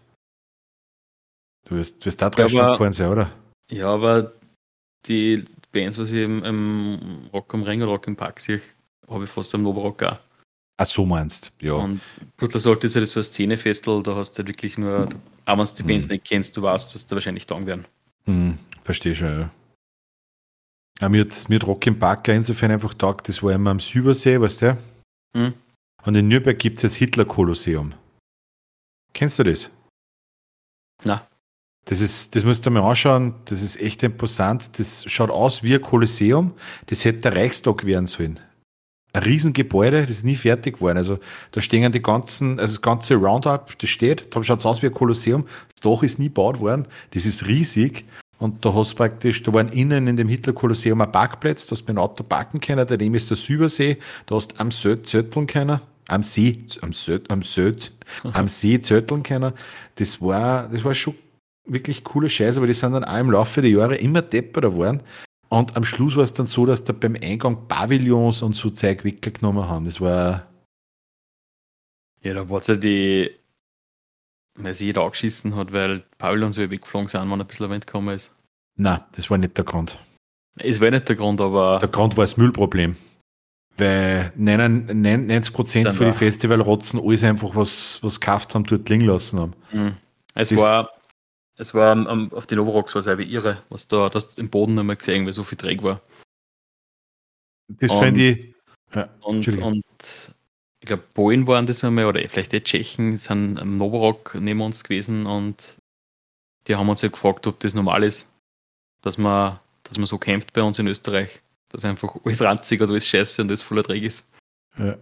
Du 1.65 1.75
wirst, 1.75 2.01
du 2.01 2.05
wirst 2.05 2.21
da 2.21 2.29
drei 2.29 2.43
ja, 2.43 2.49
Stunden 2.49 2.71
gefahren 2.71 2.93
sein, 2.93 3.09
oder? 3.09 3.31
Ja, 3.69 3.89
aber 3.89 4.33
die 5.05 5.43
Bands, 5.71 5.99
was 5.99 6.11
ich 6.11 6.23
im, 6.23 6.43
im 6.43 7.29
Rock 7.33 7.53
am 7.53 7.63
Ring 7.63 7.81
oder 7.81 7.91
Rock 7.91 8.07
im 8.07 8.15
Park 8.15 8.39
sehe, 8.39 8.61
habe 9.07 9.25
ich 9.25 9.29
fast 9.29 9.53
am 9.53 9.63
Novarock 9.63 10.01
auch. 10.03 10.19
Ach 10.79 10.85
so 10.85 11.05
meinst, 11.05 11.51
ja. 11.59 11.73
Und 11.73 12.01
Brutal 12.37 12.57
Assault 12.57 12.83
ist 12.83 12.95
ja 12.95 13.05
so 13.05 13.19
ein 13.19 13.23
Szenefestel, 13.23 14.03
da 14.03 14.15
hast 14.15 14.37
du 14.37 14.45
wirklich 14.45 14.77
nur, 14.77 15.09
auch 15.45 15.57
wenn 15.57 15.65
du 15.65 15.73
die 15.73 15.83
Bands 15.83 16.07
hm. 16.07 16.13
nicht 16.13 16.25
kennst, 16.25 16.55
du 16.55 16.61
weißt, 16.61 16.93
dass 16.93 17.07
da 17.07 17.15
wahrscheinlich 17.15 17.47
da 17.47 17.65
werden. 17.65 17.85
Hm, 18.25 18.59
verstehe 18.83 19.15
schon, 19.15 19.39
ja. 19.39 19.49
ja 21.01 21.09
mir, 21.09 21.21
hat, 21.21 21.49
mir 21.49 21.55
hat 21.55 21.65
Rock 21.65 21.87
im 21.87 21.97
Park 21.97 22.27
insofern 22.27 22.71
einfach 22.71 22.93
taugt, 22.93 23.27
das 23.27 23.41
war 23.41 23.53
immer 23.53 23.71
am 23.71 23.79
Sübersee, 23.79 24.39
weißt 24.39 24.61
du? 24.61 24.77
Hm. 25.35 25.53
Und 26.05 26.15
in 26.15 26.27
Nürnberg 26.27 26.59
gibt 26.59 26.77
es 26.77 26.83
das 26.83 26.95
Hitler-Kolosseum. 26.95 27.93
Kennst 29.13 29.39
du 29.39 29.43
das? 29.43 29.71
Na. 31.03 31.27
Das, 31.85 32.01
ist, 32.01 32.35
das 32.35 32.43
musst 32.43 32.65
du 32.65 32.69
mal 32.69 32.87
anschauen, 32.87 33.33
das 33.45 33.63
ist 33.63 33.81
echt 33.81 34.03
imposant. 34.03 34.77
Das 34.77 35.09
schaut 35.09 35.31
aus 35.31 35.63
wie 35.63 35.73
ein 35.73 35.81
Kolosseum. 35.81 36.53
Das 36.87 37.03
hätte 37.03 37.19
der 37.19 37.35
Reichstag 37.35 37.85
werden 37.85 38.05
sollen. 38.05 38.39
Ein 39.13 39.23
Riesengebäude, 39.23 40.01
das 40.01 40.17
ist 40.17 40.25
nie 40.25 40.35
fertig 40.35 40.75
geworden. 40.75 40.97
Also 40.97 41.19
da 41.51 41.61
stehen 41.61 41.91
die 41.91 42.01
ganzen, 42.01 42.59
also 42.59 42.75
das 42.75 42.81
ganze 42.81 43.15
Roundup, 43.15 43.77
das 43.79 43.89
steht, 43.89 44.35
da 44.35 44.43
schaut 44.43 44.59
es 44.59 44.65
aus 44.65 44.81
wie 44.81 44.87
ein 44.87 44.93
Kolosseum. 44.93 45.47
Das 45.73 45.81
Dach 45.81 46.03
ist 46.03 46.19
nie 46.19 46.25
gebaut 46.25 46.59
worden. 46.59 46.87
Das 47.11 47.25
ist 47.25 47.47
riesig. 47.47 48.05
Und 48.39 48.63
da 48.63 48.73
hast 48.73 48.95
praktisch, 48.95 49.41
da 49.43 49.53
waren 49.53 49.69
innen 49.69 50.07
in 50.07 50.15
dem 50.15 50.27
Hitler-Kolosseum 50.27 51.01
ein 51.01 51.11
Parkplatz, 51.11 51.65
da 51.65 51.71
hast 51.71 51.81
du 51.81 51.83
mit 51.85 51.97
dem 51.97 51.97
Auto 51.97 52.23
parken 52.23 52.59
können, 52.59 52.85
daneben 52.87 53.15
ist 53.15 53.29
der 53.29 53.37
Sübersee, 53.37 53.97
da 54.27 54.35
hast 54.35 54.51
du 54.51 54.59
am 54.59 54.69
See 54.69 55.01
zötteln 55.01 55.47
können, 55.47 55.79
am 56.07 56.21
See, 56.21 56.59
am 56.81 56.93
See, 56.93 57.19
am 57.29 57.41
See, 57.41 57.73
am 58.33 58.47
See 58.47 58.79
zötteln 58.79 59.23
können. 59.23 59.53
Das 59.95 60.21
war, 60.21 60.67
das 60.67 60.83
war 60.83 60.93
schon 60.93 61.15
wirklich 61.65 62.03
coole 62.03 62.29
Scheiße, 62.29 62.59
aber 62.59 62.67
die 62.67 62.73
sind 62.73 62.93
dann 62.93 63.03
auch 63.03 63.17
im 63.17 63.31
Laufe 63.31 63.61
der 63.61 63.71
Jahre 63.71 63.95
immer 63.95 64.21
depperer 64.21 64.69
geworden. 64.69 65.01
Und 65.49 65.75
am 65.75 65.83
Schluss 65.83 66.15
war 66.15 66.23
es 66.23 66.33
dann 66.33 66.47
so, 66.47 66.65
dass 66.65 66.83
da 66.83 66.93
beim 66.93 67.15
Eingang 67.15 67.67
Pavillons 67.67 68.41
und 68.41 68.55
so 68.55 68.69
Zeug 68.69 69.03
weggenommen 69.03 69.67
haben. 69.67 69.85
Das 69.85 70.01
war. 70.01 70.47
Ja, 72.21 72.33
da 72.33 72.49
war 72.49 72.59
es 72.59 72.67
ja 72.67 72.75
die, 72.75 73.31
weil 74.55 74.73
sie 74.73 74.87
jeder 74.87 75.03
angeschissen 75.03 75.55
hat, 75.55 75.71
weil 75.71 76.03
Pavillons 76.17 76.57
weggeflogen 76.57 77.07
sind, 77.07 77.31
wenn 77.31 77.41
ein 77.41 77.47
bisschen 77.47 77.69
Wind 77.69 77.87
gekommen 77.87 78.15
ist. 78.15 78.33
Nein, 78.75 78.99
das 79.13 79.29
war 79.29 79.37
nicht 79.37 79.57
der 79.57 79.65
Grund. 79.65 79.99
Es 80.59 80.81
war 80.81 80.91
nicht 80.91 81.07
der 81.07 81.15
Grund, 81.15 81.39
aber. 81.39 81.79
Der 81.79 81.89
Grund 81.89 82.17
war 82.17 82.23
das 82.23 82.37
Müllproblem. 82.37 82.95
Weil 83.77 84.33
99 84.35 85.53
Prozent 85.53 85.93
von 85.93 86.07
den 86.07 86.13
Festivalrotzen 86.13 86.99
alles 86.99 87.23
einfach 87.23 87.55
was, 87.55 87.99
was 88.01 88.19
gekauft 88.19 88.55
haben, 88.55 88.63
dort 88.63 88.89
liegen 88.89 89.05
lassen 89.05 89.39
haben. 89.39 89.53
Mhm. 89.71 89.97
Es 90.33 90.49
das 90.49 90.59
war 90.59 90.89
es 91.57 91.73
war 91.73 91.95
um, 91.95 92.31
auf 92.33 92.45
den 92.45 92.59
Overrocks 92.59 92.93
war 92.95 93.05
es 93.05 93.17
wie 93.17 93.31
irre, 93.31 93.63
was 93.69 93.87
da, 93.87 94.09
das 94.09 94.37
im 94.37 94.49
Boden 94.49 94.75
nicht 94.75 94.83
mehr 94.83 94.95
gesehen, 94.95 95.25
weil 95.25 95.33
so 95.33 95.43
viel 95.43 95.57
Dreck 95.57 95.83
war. 95.83 96.01
Das 97.67 97.91
fände 97.91 98.29
ich. 98.29 98.55
Ja, 98.93 99.09
und, 99.21 99.47
und 99.57 99.83
ich 100.79 100.85
glaube, 100.85 101.03
Polen 101.13 101.47
waren 101.47 101.65
das 101.65 101.83
einmal, 101.83 102.05
oder 102.05 102.25
vielleicht 102.27 102.53
die 102.53 102.63
Tschechen, 102.63 103.17
sind 103.17 103.59
am 103.59 103.77
Novorock 103.77 104.35
neben 104.39 104.61
uns 104.61 104.83
gewesen 104.83 105.25
und 105.25 105.77
die 106.67 106.75
haben 106.75 106.87
uns 106.89 107.01
ja 107.01 107.09
gefragt, 107.09 107.47
ob 107.47 107.59
das 107.59 107.73
normal 107.73 108.03
ist, 108.03 108.31
dass 109.01 109.17
man, 109.17 109.59
dass 109.83 109.97
man 109.97 110.05
so 110.05 110.17
kämpft 110.17 110.53
bei 110.53 110.61
uns 110.61 110.79
in 110.79 110.87
Österreich, 110.87 111.41
dass 111.69 111.83
einfach 111.83 112.15
alles 112.23 112.41
ranzig 112.41 112.81
oder 112.81 112.91
alles 112.91 113.07
scheiße 113.07 113.41
und 113.41 113.49
alles 113.49 113.63
voller 113.63 113.83
Dreck 113.83 114.03
ist. 114.03 114.25
Ja. 114.77 114.97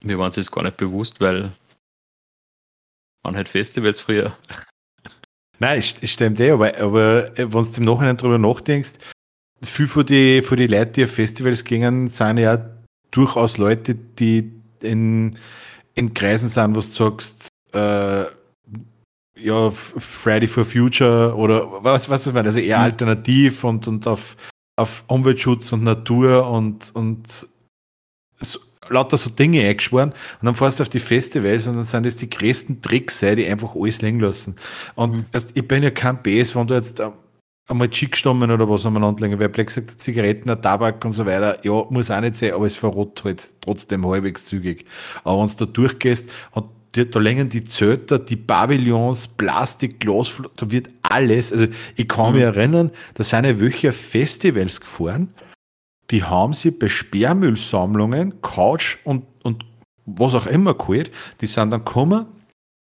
Wir 0.00 0.18
waren 0.18 0.26
uns 0.26 0.36
das 0.36 0.50
gar 0.50 0.62
nicht 0.62 0.76
bewusst, 0.76 1.20
weil 1.20 1.52
waren 3.22 3.36
halt 3.36 3.48
Festivals 3.48 4.00
früher. 4.00 4.36
Nein, 5.58 5.82
stimmt 5.82 6.40
eh, 6.40 6.52
aber, 6.52 6.78
aber 6.78 7.38
äh, 7.38 7.52
wenn 7.52 7.64
du 7.64 7.76
im 7.78 7.84
Nachhinein 7.84 8.16
drüber 8.16 8.38
nachdenkst, 8.38 8.92
viele 9.62 9.88
von 9.88 10.06
den 10.06 10.42
von 10.42 10.56
die 10.56 10.68
Leuten, 10.68 10.92
die 10.92 11.04
auf 11.04 11.10
Festivals 11.10 11.64
gingen, 11.64 12.08
sind 12.08 12.38
ja 12.38 12.70
durchaus 13.10 13.58
Leute, 13.58 13.94
die 13.94 14.52
in, 14.80 15.36
in 15.94 16.14
Kreisen 16.14 16.48
sind, 16.48 16.76
wo 16.76 16.80
du 16.80 16.86
sagst, 16.86 17.48
äh, 17.72 18.24
ja, 19.40 19.70
Friday 19.70 20.48
for 20.48 20.64
Future 20.64 21.34
oder 21.34 21.82
was, 21.82 22.08
was 22.08 22.26
ich 22.26 22.32
meine, 22.32 22.48
also 22.48 22.58
eher 22.58 22.78
mhm. 22.78 22.84
alternativ 22.84 23.64
und, 23.64 23.86
und 23.88 24.06
auf, 24.06 24.36
auf 24.76 25.04
Umweltschutz 25.06 25.72
und 25.72 25.84
Natur 25.84 26.48
und, 26.50 26.94
und 26.94 27.48
so, 28.40 28.60
lauter 28.90 29.16
so 29.16 29.30
Dinge 29.30 29.66
eingeschworen 29.66 30.10
und 30.10 30.46
dann 30.46 30.54
fährst 30.54 30.78
du 30.78 30.82
auf 30.82 30.88
die 30.88 30.98
Festivals 30.98 31.66
und 31.66 31.76
dann 31.76 31.84
sind 31.84 32.06
das 32.06 32.16
die 32.16 32.30
größten 32.30 32.82
Tricks, 32.82 33.20
die 33.20 33.46
einfach 33.46 33.74
alles 33.74 34.02
liegen 34.02 34.20
lassen. 34.20 34.56
Und 34.94 35.12
mhm. 35.12 35.24
erst, 35.32 35.50
ich 35.54 35.66
bin 35.66 35.82
ja 35.82 35.90
kein 35.90 36.22
Bass, 36.22 36.54
wenn 36.54 36.66
du 36.66 36.74
jetzt 36.74 37.00
ähm, 37.00 37.12
einmal 37.68 37.88
Chick 37.88 38.16
stammen 38.16 38.50
oder 38.50 38.68
was 38.68 38.86
am 38.86 39.02
anlegen, 39.02 39.38
weil 39.38 39.48
Black 39.48 39.70
sagt, 39.70 40.00
Zigaretten, 40.00 40.48
Tabak 40.60 41.04
und 41.04 41.12
so 41.12 41.26
weiter, 41.26 41.58
ja, 41.64 41.84
muss 41.90 42.10
auch 42.10 42.20
nicht 42.20 42.36
sein, 42.36 42.52
aber 42.52 42.66
es 42.66 42.76
verrot 42.76 43.22
halt 43.24 43.42
trotzdem 43.60 44.06
halbwegs 44.06 44.46
zügig. 44.46 44.84
Aber 45.24 45.40
wenn 45.40 45.48
du 45.48 45.54
da 45.56 45.66
durchgehst 45.66 46.28
und 46.52 46.66
die, 46.94 47.08
da 47.08 47.18
längen 47.18 47.50
die 47.50 47.64
Zöter, 47.64 48.18
die 48.18 48.36
Pavillons, 48.36 49.28
Plastik, 49.28 50.00
Glas, 50.00 50.40
da 50.56 50.70
wird 50.70 50.88
alles, 51.02 51.52
also 51.52 51.66
ich 51.96 52.08
kann 52.08 52.30
mhm. 52.30 52.34
mich 52.36 52.44
erinnern, 52.44 52.90
da 53.14 53.22
sind 53.24 53.44
ja 53.44 53.60
welche 53.60 53.92
Festivals 53.92 54.80
gefahren, 54.80 55.28
die 56.10 56.24
haben 56.24 56.52
sie 56.54 56.70
bei 56.70 56.88
Sperrmüllsammlungen, 56.88 58.40
Couch 58.40 58.98
und, 59.04 59.24
und 59.42 59.64
was 60.06 60.34
auch 60.34 60.46
immer 60.46 60.74
geholt. 60.74 61.10
Die 61.40 61.46
sind 61.46 61.70
dann 61.70 61.84
gekommen 61.84 62.26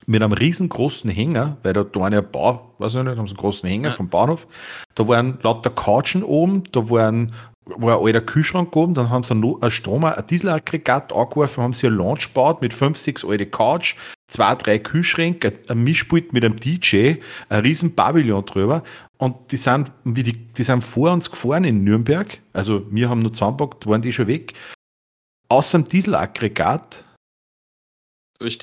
mit 0.07 0.23
einem 0.23 0.33
riesengroßen 0.33 1.11
Hänger, 1.11 1.59
weil 1.63 1.73
da 1.73 1.85
da 1.85 2.05
eine 2.05 2.23
Bau, 2.23 2.75
weiß 2.79 2.95
ich 2.95 3.03
nicht, 3.03 3.17
haben 3.17 3.27
sie 3.27 3.33
einen 3.33 3.41
großen 3.41 3.69
Hänger 3.69 3.89
ja. 3.89 3.95
vom 3.95 4.09
Bahnhof. 4.09 4.47
Da 4.95 5.07
waren 5.09 5.39
lauter 5.43 5.71
Couchen 5.71 6.23
oben, 6.23 6.63
da 6.73 6.89
waren 6.91 7.33
war 7.77 7.99
ein 7.99 8.07
alter 8.07 8.21
Kühlschrank 8.21 8.75
oben, 8.75 8.95
dann 8.95 9.11
haben 9.11 9.23
sie 9.23 9.35
ein 9.35 9.71
Strom, 9.71 10.05
ein 10.05 10.27
Dieselaggregat 10.27 11.13
angeworfen, 11.13 11.63
haben 11.63 11.73
sie 11.73 11.87
ein 11.87 11.97
Launch 11.97 12.29
gebaut 12.29 12.63
mit 12.63 12.73
fünf, 12.73 12.99
sechs 12.99 13.25
alte 13.25 13.47
Couch, 13.47 13.97
zwei, 14.29 14.55
drei 14.55 14.79
Kühlschränke, 14.79 15.53
ein 15.69 15.85
Mischpult 15.85 16.33
mit 16.33 16.45
einem 16.45 16.59
DJ, 16.59 17.17
ein 17.49 17.61
riesen 17.61 17.95
Pavillon 17.95 18.45
drüber 18.47 18.83
und 19.19 19.53
die 19.53 19.57
sind, 19.57 19.93
wie 20.05 20.23
die, 20.23 20.33
die 20.33 20.63
sind 20.63 20.83
vor 20.83 21.13
uns 21.13 21.31
gefahren 21.31 21.65
in 21.65 21.85
Nürnberg, 21.85 22.41
also 22.53 22.87
wir 22.91 23.09
haben 23.09 23.21
nur 23.21 23.33
zusammengepackt, 23.33 23.87
waren 23.87 24.03
die 24.03 24.13
schon 24.13 24.27
weg, 24.27 24.55
außer 25.49 25.79
dem 25.79 25.89
Dieselaggregat 25.89 27.05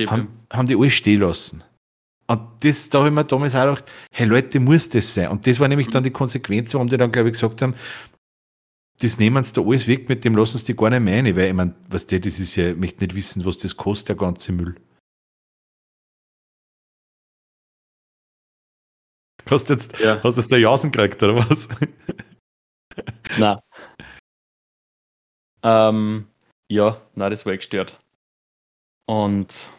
haben, 0.07 0.27
haben 0.51 0.67
die 0.67 0.75
alles 0.75 0.93
stehen 0.93 1.21
lassen. 1.21 1.63
Und 2.27 2.41
das, 2.61 2.89
da 2.89 2.99
habe 2.99 3.09
ich 3.09 3.13
mir 3.13 3.23
damals 3.23 3.53
auch 3.53 3.65
gedacht, 3.65 3.85
hey 4.11 4.25
Leute, 4.25 4.59
muss 4.59 4.89
das 4.89 5.13
sein? 5.13 5.29
Und 5.29 5.45
das 5.45 5.59
war 5.59 5.67
nämlich 5.67 5.89
dann 5.89 6.03
die 6.03 6.09
Konsequenz, 6.09 6.73
warum 6.73 6.87
die 6.87 6.97
dann, 6.97 7.11
glaube 7.11 7.29
ich, 7.29 7.33
gesagt 7.33 7.61
haben, 7.61 7.75
das 8.99 9.19
nehmen 9.19 9.43
sie 9.43 9.53
da 9.53 9.61
alles 9.61 9.87
weg, 9.87 10.07
mit 10.07 10.23
dem 10.23 10.35
lassen 10.35 10.57
sie 10.57 10.65
die 10.65 10.75
gar 10.75 10.89
nicht 10.89 11.01
mehr 11.01 11.17
rein, 11.17 11.35
weil 11.35 11.47
ich 11.47 11.53
meine, 11.53 11.75
was 11.89 12.07
der, 12.07 12.19
das 12.19 12.39
ist 12.39 12.55
ja, 12.55 12.69
ich 12.69 12.77
möchte 12.77 13.03
nicht 13.03 13.15
wissen, 13.15 13.45
was 13.45 13.57
das 13.57 13.75
kostet, 13.75 14.09
der 14.09 14.15
ganze 14.15 14.51
Müll. 14.51 14.75
Hast 19.47 19.69
du 19.69 19.73
jetzt, 19.73 19.99
ja. 19.99 20.23
hast 20.23 20.37
jetzt 20.37 20.51
der 20.51 20.59
Jausen 20.59 20.91
gekriegt, 20.91 21.21
oder 21.21 21.35
was? 21.35 21.67
Nein. 23.37 23.59
Ähm, 25.61 26.27
ja, 26.69 27.01
nein, 27.15 27.31
das 27.31 27.45
war 27.45 27.55
gestört. 27.55 27.99
Und 29.07 29.69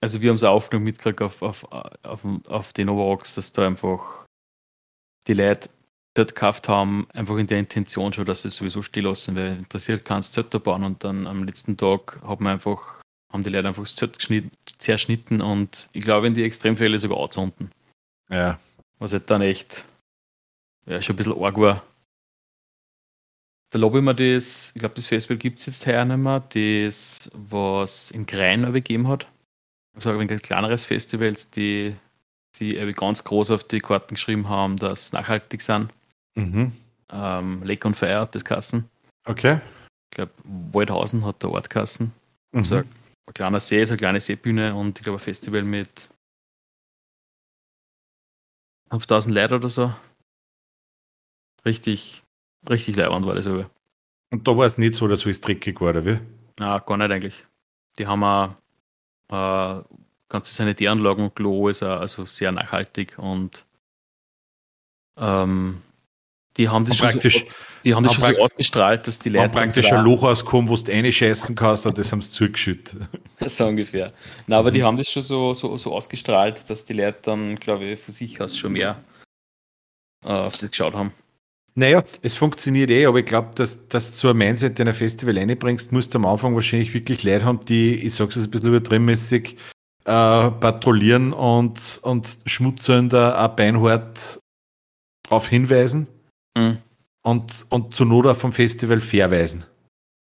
also 0.00 0.20
wir 0.20 0.30
haben 0.30 0.36
es 0.36 0.44
auch 0.44 0.70
noch 0.70 0.80
mitgekriegt 0.80 1.22
auf, 1.22 1.42
auf, 1.42 1.64
auf, 1.70 2.24
auf 2.48 2.72
den 2.72 2.88
Overrocks, 2.88 3.34
dass 3.34 3.52
da 3.52 3.66
einfach 3.66 4.26
die 5.26 5.34
Leute 5.34 5.70
dort 6.14 6.34
gekauft 6.34 6.68
haben, 6.68 7.06
einfach 7.12 7.36
in 7.36 7.46
der 7.46 7.58
Intention 7.58 8.12
schon, 8.12 8.24
dass 8.24 8.42
sie 8.42 8.50
sowieso 8.50 8.82
still 8.82 9.04
lassen, 9.04 9.36
weil 9.36 9.58
interessiert 9.58 10.04
kannst 10.04 10.34
Zötter 10.34 10.58
bauen 10.58 10.84
und 10.84 11.04
dann 11.04 11.26
am 11.26 11.44
letzten 11.44 11.76
Tag 11.76 12.20
haben 12.22 12.44
wir 12.44 12.50
einfach, 12.50 13.00
haben 13.32 13.44
die 13.44 13.50
Leute 13.50 13.68
einfach 13.68 13.82
das 13.82 13.96
Zött 13.96 14.18
zerschnitten 14.78 15.40
und 15.40 15.88
ich 15.92 16.02
glaube 16.02 16.26
in 16.26 16.34
die 16.34 16.44
Extremfälle 16.44 16.98
sogar 16.98 17.20
anzünden. 17.22 17.70
Ja. 18.28 18.58
Was 18.98 19.12
halt 19.12 19.30
dann 19.30 19.42
echt 19.42 19.84
ja, 20.86 21.00
schon 21.00 21.14
ein 21.14 21.16
bisschen 21.18 21.42
arg 21.42 21.58
war. 21.58 21.82
Da 23.70 23.78
lobe 23.78 23.98
ich 23.98 24.04
mir 24.04 24.14
das, 24.14 24.72
ich 24.74 24.80
glaube, 24.80 24.96
das 24.96 25.06
Festival 25.06 25.38
gibt 25.38 25.60
es 25.60 25.66
jetzt 25.66 25.86
heuer 25.86 26.04
nicht 26.04 26.16
mehr, 26.16 26.40
das, 26.40 27.30
was 27.34 28.10
in 28.10 28.26
Grein 28.26 28.72
gegeben 28.72 29.06
hat. 29.06 29.28
Also 29.94 30.10
ein 30.10 30.26
kleineres 30.26 30.84
Festivals, 30.84 31.50
die 31.50 31.94
die 32.58 32.74
ganz 32.94 33.24
groß 33.24 33.52
auf 33.52 33.64
die 33.64 33.78
Karten 33.78 34.14
geschrieben 34.14 34.48
haben, 34.48 34.76
dass 34.76 35.12
nachhaltig 35.12 35.62
sind. 35.62 35.90
Mhm. 36.40 36.72
Ähm, 37.10 37.62
Lake 37.64 37.86
on 37.86 37.94
Fire 37.94 38.20
hat 38.20 38.34
das 38.34 38.44
Kassen. 38.44 38.88
Okay. 39.26 39.60
Ich 40.10 40.16
glaube, 40.16 40.32
Waldhausen 40.44 41.24
hat 41.24 41.42
der 41.42 41.50
Ort 41.50 41.68
Kassen. 41.68 42.12
Mhm. 42.52 42.58
Also 42.58 42.76
ein, 42.76 42.88
ein 43.26 43.34
kleiner 43.34 43.60
See, 43.60 43.84
so 43.84 43.92
eine 43.92 43.98
kleine 43.98 44.20
Seebühne 44.20 44.74
und 44.74 44.98
ich 44.98 45.04
glaube 45.04 45.18
ein 45.18 45.24
Festival 45.24 45.62
mit 45.62 46.08
5000 48.90 49.34
Leuten 49.34 49.54
oder 49.54 49.68
so. 49.68 49.94
Richtig, 51.64 52.22
richtig 52.68 52.96
leibend 52.96 53.26
war 53.26 53.34
das 53.34 53.46
aber. 53.46 53.70
Und 54.32 54.48
da 54.48 54.56
war 54.56 54.66
es 54.66 54.78
nicht 54.78 54.94
so, 54.94 55.08
dass 55.08 55.26
es 55.26 55.40
dreckig 55.40 55.80
war, 55.80 55.90
oder 55.90 56.04
wie? 56.04 56.18
Na, 56.58 56.78
gar 56.78 56.96
nicht 56.96 57.10
eigentlich. 57.10 57.46
Die 57.98 58.06
haben 58.06 58.24
auch 58.24 58.54
äh, 59.28 59.82
ganze 60.28 60.54
Sanitäranlagen 60.54 61.24
und 61.24 61.34
Klo 61.34 61.68
ist 61.68 61.82
also 61.82 62.24
sehr 62.24 62.52
nachhaltig 62.52 63.18
und 63.18 63.66
ähm, 65.16 65.82
die 66.60 66.68
haben 66.68 66.84
das 66.84 66.98
schon, 66.98 67.18
so, 67.18 67.28
die 67.86 67.94
haben 67.94 68.04
das 68.04 68.14
schon 68.16 68.34
so 68.34 68.38
ausgestrahlt, 68.42 69.06
dass 69.06 69.18
die 69.18 69.30
Leute. 69.30 69.48
praktisch 69.48 69.90
ein 69.90 70.04
Loch 70.04 70.22
auskommen, 70.24 70.68
wo 70.68 70.76
du 70.76 70.92
eine 70.92 71.10
scheißen 71.10 71.56
kannst, 71.56 71.86
und 71.86 71.96
das 71.96 72.12
haben 72.12 72.20
sie 72.20 72.30
zugeschüttet. 72.30 73.00
so 73.46 73.66
ungefähr. 73.66 74.12
Na, 74.46 74.58
aber 74.58 74.68
mhm. 74.68 74.74
die 74.74 74.82
haben 74.82 74.96
das 74.98 75.10
schon 75.10 75.22
so, 75.22 75.54
so, 75.54 75.74
so 75.78 75.94
ausgestrahlt, 75.94 76.68
dass 76.68 76.84
die 76.84 76.92
Leute 76.92 77.18
dann, 77.22 77.56
glaube 77.56 77.86
ich, 77.86 78.00
von 78.00 78.12
sich 78.12 78.38
aus 78.42 78.58
schon 78.58 78.72
mehr 78.72 79.02
äh, 80.22 80.28
auf 80.28 80.58
das 80.58 80.70
geschaut 80.70 80.92
haben. 80.92 81.14
Naja, 81.74 82.02
es 82.20 82.36
funktioniert 82.36 82.90
eh, 82.90 83.06
aber 83.06 83.20
ich 83.20 83.26
glaube, 83.26 83.52
dass, 83.54 83.88
dass 83.88 84.20
du 84.20 84.28
ein 84.28 84.36
Mindset 84.36 84.78
in 84.80 84.88
ein 84.88 84.92
Festival 84.92 85.38
reinbringst, 85.38 85.92
musst 85.92 86.12
du 86.12 86.18
am 86.18 86.26
Anfang 86.26 86.54
wahrscheinlich 86.54 86.92
wirklich 86.92 87.22
Leute 87.22 87.46
haben, 87.46 87.64
die, 87.64 87.94
ich 87.94 88.12
sage 88.12 88.38
es 88.38 88.44
ein 88.44 88.50
bisschen 88.50 88.68
übertriebenmäßig, 88.68 89.56
äh, 90.04 90.50
patrouillieren 90.50 91.32
und, 91.32 92.00
und 92.02 92.38
Schmutzsünder 92.44 93.42
auch 93.42 93.56
beinhart 93.56 94.40
darauf 95.22 95.48
hinweisen 95.48 96.06
mhm. 96.56 96.78
und, 97.22 97.66
und 97.68 97.94
zur 97.94 98.06
Not 98.06 98.36
vom 98.36 98.52
Festival 98.52 99.00
verweisen. 99.00 99.64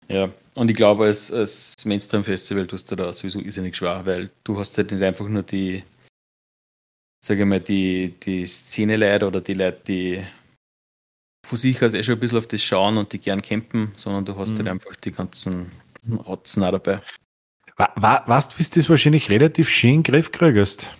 Ja, 0.09 0.31
und 0.55 0.71
ich 0.71 0.77
glaube, 0.77 1.05
als, 1.05 1.31
als 1.31 1.75
Mainstream-Festival 1.85 2.67
tust 2.67 2.91
du 2.91 2.97
da 2.97 3.13
sowieso 3.13 3.41
irrsinnig 3.41 3.77
schwer, 3.77 4.05
weil 4.07 4.31
du 4.43 4.59
hast 4.59 4.77
halt 4.79 4.91
nicht 4.91 5.03
einfach 5.03 5.29
nur 5.29 5.43
die, 5.43 5.85
sage 7.25 7.43
ich 7.43 7.47
mal, 7.47 7.61
die, 7.61 8.15
die 8.23 8.47
Szene-Leute 8.47 9.27
oder 9.27 9.41
die 9.41 9.55
Leute, 9.55 9.81
die 9.87 10.23
von 11.47 11.59
sich 11.59 11.83
aus 11.83 11.95
eh 11.95 12.03
schon 12.03 12.15
ein 12.15 12.21
bisschen 12.21 12.39
auf 12.39 12.47
das 12.47 12.63
schauen 12.63 12.97
und 12.97 13.13
die 13.13 13.19
gern 13.19 13.43
campen, 13.43 13.93
sondern 13.95 14.25
du 14.25 14.37
hast 14.37 14.51
halt 14.51 14.63
mhm. 14.63 14.69
halt 14.69 14.69
einfach 14.69 14.97
die 14.97 15.13
ganzen 15.13 15.71
Rotzen 16.27 16.65
auch 16.65 16.73
dabei. 16.73 17.03
Was 17.77 18.49
du, 18.49 18.59
wie 18.59 18.65
du 18.65 18.71
das 18.75 18.89
wahrscheinlich 18.89 19.31
relativ 19.31 19.69
schön 19.69 19.91
in 19.91 20.03
den 20.03 20.13
Griff 20.13 20.33
kriegst? 20.33 20.91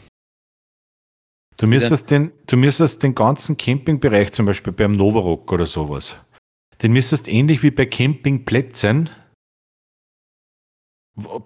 Du 1.59 1.67
müsstest, 1.67 2.11
den, 2.13 2.31
du 2.47 2.57
müsstest 2.57 3.03
den 3.03 3.15
ganzen 3.17 3.57
Campingbereich, 3.57 4.31
zum 4.31 4.47
Beispiel 4.47 4.73
beim 4.73 4.93
Novarock 4.93 5.53
oder 5.53 5.67
sowas, 5.67 6.17
den 6.83 6.93
müsstest 6.93 7.27
ähnlich 7.27 7.65
wie 7.65 7.73
bei 7.73 7.85
Campingplätzen, 7.85 9.11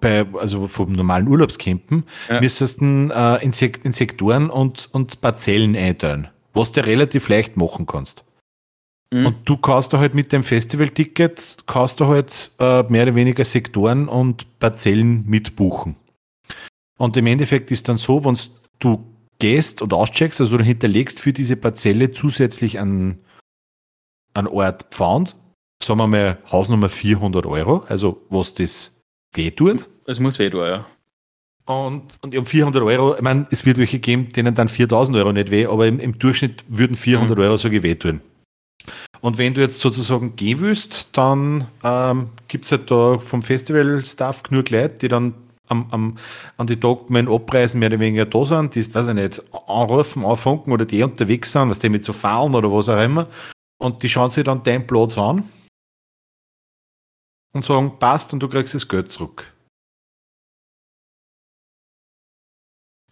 bei, 0.01 0.27
also 0.35 0.69
vom 0.69 0.93
normalen 0.93 1.27
Urlaubscampen, 1.29 2.05
ja. 2.29 2.41
müsstest 2.41 2.83
du 2.83 3.09
äh, 3.11 3.43
in, 3.43 3.53
Sek 3.53 3.85
in 3.85 3.93
Sektoren 3.93 4.51
und, 4.51 4.91
und 4.93 5.23
Parzellen 5.23 5.75
einteilen, 5.75 6.29
was 6.53 6.73
du 6.73 6.85
relativ 6.85 7.31
leicht 7.31 7.57
machen 7.57 7.87
kannst. 7.87 8.27
Mhm. 9.11 9.27
Und 9.27 9.37
du 9.49 9.57
kannst 9.57 9.95
da 9.95 9.99
halt 9.99 10.15
mit 10.15 10.31
dem 10.31 10.45
Festival-Ticket, 10.45 11.65
kannst 11.67 12.01
du 12.01 12.07
halt 12.07 12.51
äh, 12.59 12.83
mehr 12.83 13.05
oder 13.05 13.15
weniger 13.15 13.47
Sektoren 13.47 14.09
und 14.09 14.59
Parzellen 14.59 15.25
mitbuchen. 15.27 15.97
Und 16.99 17.17
im 17.17 17.27
Endeffekt 17.27 17.71
ist 17.71 17.89
dann 17.89 17.97
so, 17.97 18.23
wenn 18.27 18.39
du 18.79 19.12
gehst 19.43 19.83
und 19.83 19.93
auscheckst, 19.93 20.41
also 20.41 20.57
du 20.57 20.63
hinterlegst 20.63 21.19
für 21.19 21.33
diese 21.33 21.57
Parzelle 21.57 22.13
zusätzlich 22.13 22.79
einen, 22.79 23.19
einen 24.35 24.47
Ort 24.47 24.87
Pfand, 24.95 25.35
sagen 25.83 25.99
wir 25.99 26.07
mal 26.07 26.39
Hausnummer 26.51 26.89
400 26.89 27.45
Euro, 27.47 27.83
also 27.89 28.25
was 28.31 28.55
das 28.55 28.97
weh 29.35 29.51
tut. 29.51 29.91
Es 30.07 30.21
muss 30.21 30.39
weh 30.39 30.49
tun, 30.49 30.65
ja. 30.65 30.87
Und, 31.67 32.03
und 32.21 32.37
um 32.37 32.47
400 32.47 32.83
Euro, 32.85 33.17
ich 33.17 33.23
meine, 33.23 33.49
es 33.51 33.67
wird 33.67 33.79
welche 33.79 33.99
geben, 33.99 34.29
denen 34.29 34.55
dann 34.55 34.69
4000 34.69 35.19
Euro 35.19 35.33
nicht 35.33 35.51
weh, 35.51 35.67
aber 35.67 35.89
im, 35.89 35.99
im 35.99 36.21
Durchschnitt 36.21 36.65
würden 36.69 36.95
400 36.95 37.37
mhm. 37.37 37.43
Euro 37.43 37.57
so 37.57 37.71
weh 37.73 37.95
tun. 37.97 38.21
Und 39.23 39.39
wenn 39.39 39.55
du 39.55 39.61
jetzt 39.61 39.81
sozusagen 39.81 40.37
gehen 40.37 40.61
willst, 40.61 41.09
dann 41.17 41.67
ähm, 41.83 42.29
gibt 42.47 42.65
es 42.65 42.71
halt 42.71 42.89
da 42.93 43.19
vom 43.19 43.43
Festival-Staff 43.43 44.45
genug 44.45 44.71
Leute, 44.71 44.99
die 45.01 45.09
dann 45.09 45.35
am, 45.73 45.87
am, 45.91 46.19
an 46.57 46.67
die 46.67 46.79
Tagmen 46.79 47.29
abreisen, 47.29 47.81
mehr 47.81 47.89
oder 47.89 47.99
weniger 47.99 48.27
da 48.27 48.45
sind, 48.45 48.75
die, 48.75 48.95
weiß 48.95 49.09
ich 49.09 49.15
nicht, 49.15 49.43
anrufen, 49.67 50.25
anfunken 50.25 50.73
oder 50.73 50.85
die 50.85 51.03
unterwegs 51.03 51.53
sind, 51.53 51.69
was 51.71 51.81
die 51.81 51.89
mit 51.89 52.05
so 52.05 52.13
fahren 52.13 52.55
oder 52.55 52.73
was 52.73 52.89
auch 52.89 53.03
immer. 53.03 53.29
Und 53.79 54.03
die 54.03 54.09
schauen 54.09 54.31
sich 54.31 54.45
dann 54.45 54.63
deinen 54.63 54.87
Platz 54.87 55.19
an 55.19 55.49
und 57.53 57.65
sagen, 57.65 57.99
passt 57.99 58.33
und 58.33 58.41
du 58.41 58.49
kriegst 58.49 58.75
das 58.75 58.89
Geld 58.89 59.11
zurück. 59.11 59.53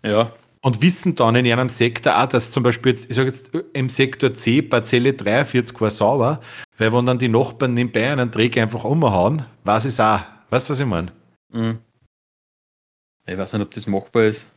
Ja, 0.03 0.33
und 0.63 0.83
wissen 0.83 1.15
dann 1.15 1.37
in 1.37 1.47
einem 1.47 1.69
Sektor 1.69 2.23
auch, 2.23 2.27
dass 2.27 2.51
zum 2.51 2.63
Beispiel 2.63 2.93
jetzt, 2.93 3.11
ich 3.11 3.17
sage 3.17 3.29
jetzt 3.29 3.51
im 3.73 3.89
Sektor 3.89 4.35
C 4.35 4.63
Parzelle 4.63 5.15
43 5.15 5.81
war 5.81 5.91
sauber, 5.91 6.41
weil 6.79 6.93
wenn 6.93 7.07
dann 7.07 7.19
die 7.19 7.29
Nachbarn 7.29 7.75
nebenbei 7.75 8.13
einen 8.13 8.31
Träger 8.31 8.63
einfach 8.63 8.85
umhauen, 8.85 9.45
weiß 9.65 9.87
ich 9.87 10.01
auch. 10.01 10.21
Weißt 10.51 10.69
du, 10.69 10.73
was 10.73 10.81
ich 10.81 10.87
meine? 10.87 11.13
Mhm. 11.53 11.79
Ich 13.27 13.37
weiß 13.37 13.53
nicht, 13.53 13.63
ob 13.63 13.71
das 13.71 13.87
machbar 13.87 14.25
ist. 14.25 14.51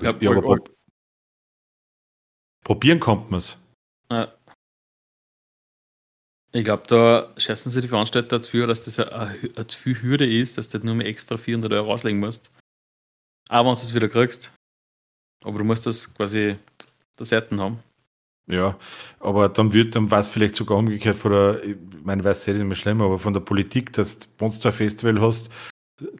Ja, 0.00 0.16
ja 0.18 0.30
aber 0.30 0.42
prob 0.42 0.70
probieren 2.64 3.00
kommt 3.00 3.30
man 3.30 3.38
es. 3.38 3.56
Ja. 4.10 4.32
Ich 6.52 6.64
glaube, 6.64 6.84
da 6.86 7.32
schätzen 7.36 7.70
sie 7.70 7.80
die 7.80 7.88
Veranstalter 7.88 8.38
dafür, 8.38 8.66
dass 8.66 8.84
das 8.84 8.98
eine, 8.98 9.36
eine 9.56 9.66
zu 9.66 9.78
viel 9.78 10.00
Hürde 10.00 10.26
ist, 10.26 10.58
dass 10.58 10.68
du 10.68 10.78
nur 10.78 10.94
mehr 10.94 11.06
extra 11.06 11.36
400 11.36 11.72
Euro 11.72 11.90
rauslegen 11.90 12.18
musst. 12.18 12.50
Aber 13.48 13.68
wenn 13.68 13.74
du 13.74 13.80
es 13.80 13.94
wieder 13.94 14.08
kriegst, 14.08 14.52
aber 15.44 15.58
du 15.58 15.64
musst 15.64 15.86
das 15.86 16.12
quasi 16.14 16.56
der 17.18 17.26
Seiten 17.26 17.60
haben. 17.60 17.78
Ja, 18.48 18.78
aber 19.18 19.48
dann 19.48 19.72
wird, 19.72 19.96
dann 19.96 20.10
war 20.10 20.20
es 20.20 20.28
vielleicht 20.28 20.54
sogar 20.54 20.78
umgekehrt 20.78 21.16
von 21.16 21.32
der, 21.32 21.64
ich 21.64 21.76
meine, 22.04 22.22
weiß 22.22 22.38
es 22.38 22.48
ist 22.48 22.60
immer 22.60 22.76
schlimm, 22.76 23.02
aber 23.02 23.18
von 23.18 23.32
der 23.32 23.40
Politik, 23.40 23.92
dass 23.92 24.18
du, 24.20 24.44
ein 24.44 24.72
Festival 24.72 25.20
hast, 25.20 25.50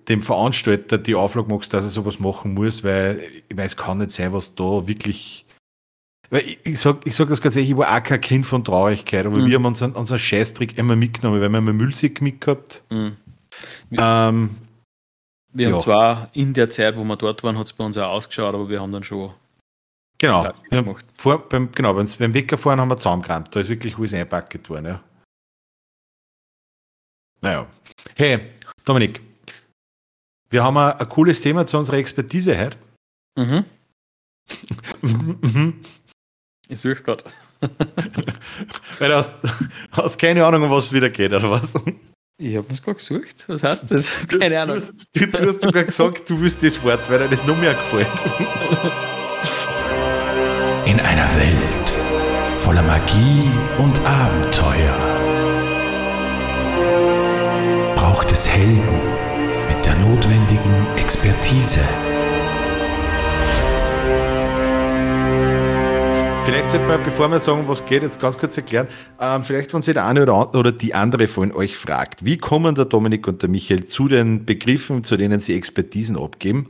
dem 0.09 0.23
Veranstalter 0.23 0.99
die 0.99 1.15
Auflage 1.15 1.53
machst, 1.53 1.73
dass 1.75 1.85
er 1.85 1.91
sowas 1.91 2.19
machen 2.19 2.55
muss, 2.55 2.83
weil 2.83 3.21
ich 3.49 3.57
weiß, 3.57 3.73
es 3.73 3.77
kann 3.77 3.99
nicht 3.99 4.13
sein, 4.13 4.33
was 4.33 4.55
da 4.55 4.87
wirklich. 4.87 5.45
Weil 6.31 6.43
ich, 6.43 6.59
ich 6.65 6.81
sag, 6.81 7.07
ich 7.07 7.15
sag 7.15 7.29
das 7.29 7.41
ganz 7.41 7.57
ehrlich, 7.57 7.71
ich 7.71 7.77
war 7.77 7.95
auch 7.95 8.03
kein 8.03 8.21
Kind 8.21 8.47
von 8.47 8.65
Traurigkeit, 8.65 9.27
aber 9.27 9.39
mhm. 9.39 9.47
wir 9.47 9.55
haben 9.57 9.67
unseren, 9.67 9.93
unseren 9.93 10.19
Scheißtrick 10.19 10.77
immer 10.79 10.97
mitgenommen, 10.97 11.41
weil 11.41 11.49
wir 11.51 11.57
haben 11.57 11.69
einen 11.69 11.77
Müllsack 11.77 12.21
mitgehabt. 12.21 12.83
Mhm. 12.91 13.17
Ähm, 13.93 14.57
wir 15.53 15.69
ja. 15.69 15.75
haben 15.75 15.81
zwar 15.81 16.31
in 16.33 16.53
der 16.53 16.69
Zeit, 16.71 16.97
wo 16.97 17.05
wir 17.05 17.17
dort 17.17 17.43
waren, 17.45 17.59
hat 17.59 17.67
es 17.67 17.73
bei 17.73 17.85
uns 17.85 17.97
auch 17.97 18.11
ausgeschaut, 18.11 18.55
aber 18.55 18.69
wir 18.69 18.81
haben 18.81 18.93
dann 18.93 19.05
schon. 19.05 19.33
Genau, 20.19 20.51
wir 20.71 20.97
vor, 21.19 21.47
beim, 21.49 21.71
genau 21.73 21.93
beim, 21.93 22.09
beim 22.19 22.35
Wegfahren 22.35 22.81
haben 22.81 22.89
wir 22.89 22.97
zusammengerammt. 22.97 23.55
Da 23.55 23.61
ist 23.61 23.69
wirklich 23.69 23.99
alles 23.99 24.15
einpackt 24.15 24.69
worden. 24.71 24.87
Ja. 24.87 25.01
Naja. 27.43 27.67
Hey, 28.15 28.41
Dominik, 28.85 29.21
wir 30.51 30.63
haben 30.63 30.77
ein, 30.79 30.93
ein 30.93 31.09
cooles 31.09 31.41
Thema 31.41 31.67
zu 31.67 31.79
unserer 31.79 31.97
Expertise 31.97 32.57
heute. 32.59 32.79
Mhm. 33.37 33.65
mhm. 35.03 35.81
ich 36.69 36.81
suche 36.81 36.95
es 36.95 37.05
gerade. 37.05 37.25
Weil 38.99 39.09
du 39.09 39.17
hast, 39.17 39.35
hast 39.93 40.19
keine 40.19 40.45
Ahnung, 40.45 40.65
um 40.65 40.71
was 40.71 40.87
es 40.87 40.93
wieder 40.93 41.11
geht, 41.11 41.33
oder 41.33 41.49
was? 41.51 41.75
Ich 42.39 42.57
habe 42.57 42.67
es 42.71 42.83
gerade 42.83 42.99
gesucht. 42.99 43.49
Was 43.49 43.65
heißt 43.65 43.91
das? 43.91 44.11
Keine 44.29 44.61
Ahnung. 44.61 44.77
Du 44.77 44.83
hast, 44.83 45.07
du, 45.15 45.27
du 45.27 45.49
hast 45.49 45.63
sogar 45.63 45.85
gesagt, 45.85 46.29
du 46.29 46.39
willst 46.41 46.63
das 46.63 46.83
Wort, 46.83 47.09
weil 47.11 47.21
dir 47.21 47.29
das 47.29 47.47
noch 47.47 47.57
mehr 47.57 47.73
gefällt. 47.75 48.07
In 50.87 51.01
einer 51.01 51.35
Welt 51.35 52.61
voller 52.61 52.83
Magie 52.83 53.51
und 53.79 53.99
Abenteuer 54.05 54.95
braucht 57.97 58.31
es 58.33 58.47
Helden 58.49 59.36
der 59.97 60.07
notwendigen 60.07 60.87
Expertise. 60.97 61.81
Vielleicht 66.45 66.71
sollte 66.71 66.87
man, 66.87 67.03
bevor 67.03 67.29
wir 67.29 67.39
sagen, 67.39 67.65
was 67.67 67.85
geht, 67.85 68.03
jetzt 68.03 68.21
ganz 68.21 68.39
kurz 68.39 68.57
erklären. 68.57 68.87
Ähm, 69.21 69.43
vielleicht, 69.43 69.75
wenn 69.75 69.83
sich 69.83 69.95
der 69.95 70.07
eine 70.07 70.23
oder, 70.23 70.73
die 70.73 70.95
andere 70.95 71.27
von 71.27 71.53
euch 71.53 71.77
fragt, 71.77 72.25
wie 72.25 72.39
kommen 72.39 72.75
der 72.75 72.85
Dominik 72.85 73.27
und 73.27 73.43
der 73.43 73.49
Michael 73.49 73.87
zu 73.87 74.09
den 74.09 74.45
Begriffen, 74.45 75.03
zu 75.03 75.17
denen 75.17 75.41
sie 75.41 75.55
Expertisen 75.55 76.17
abgeben? 76.17 76.69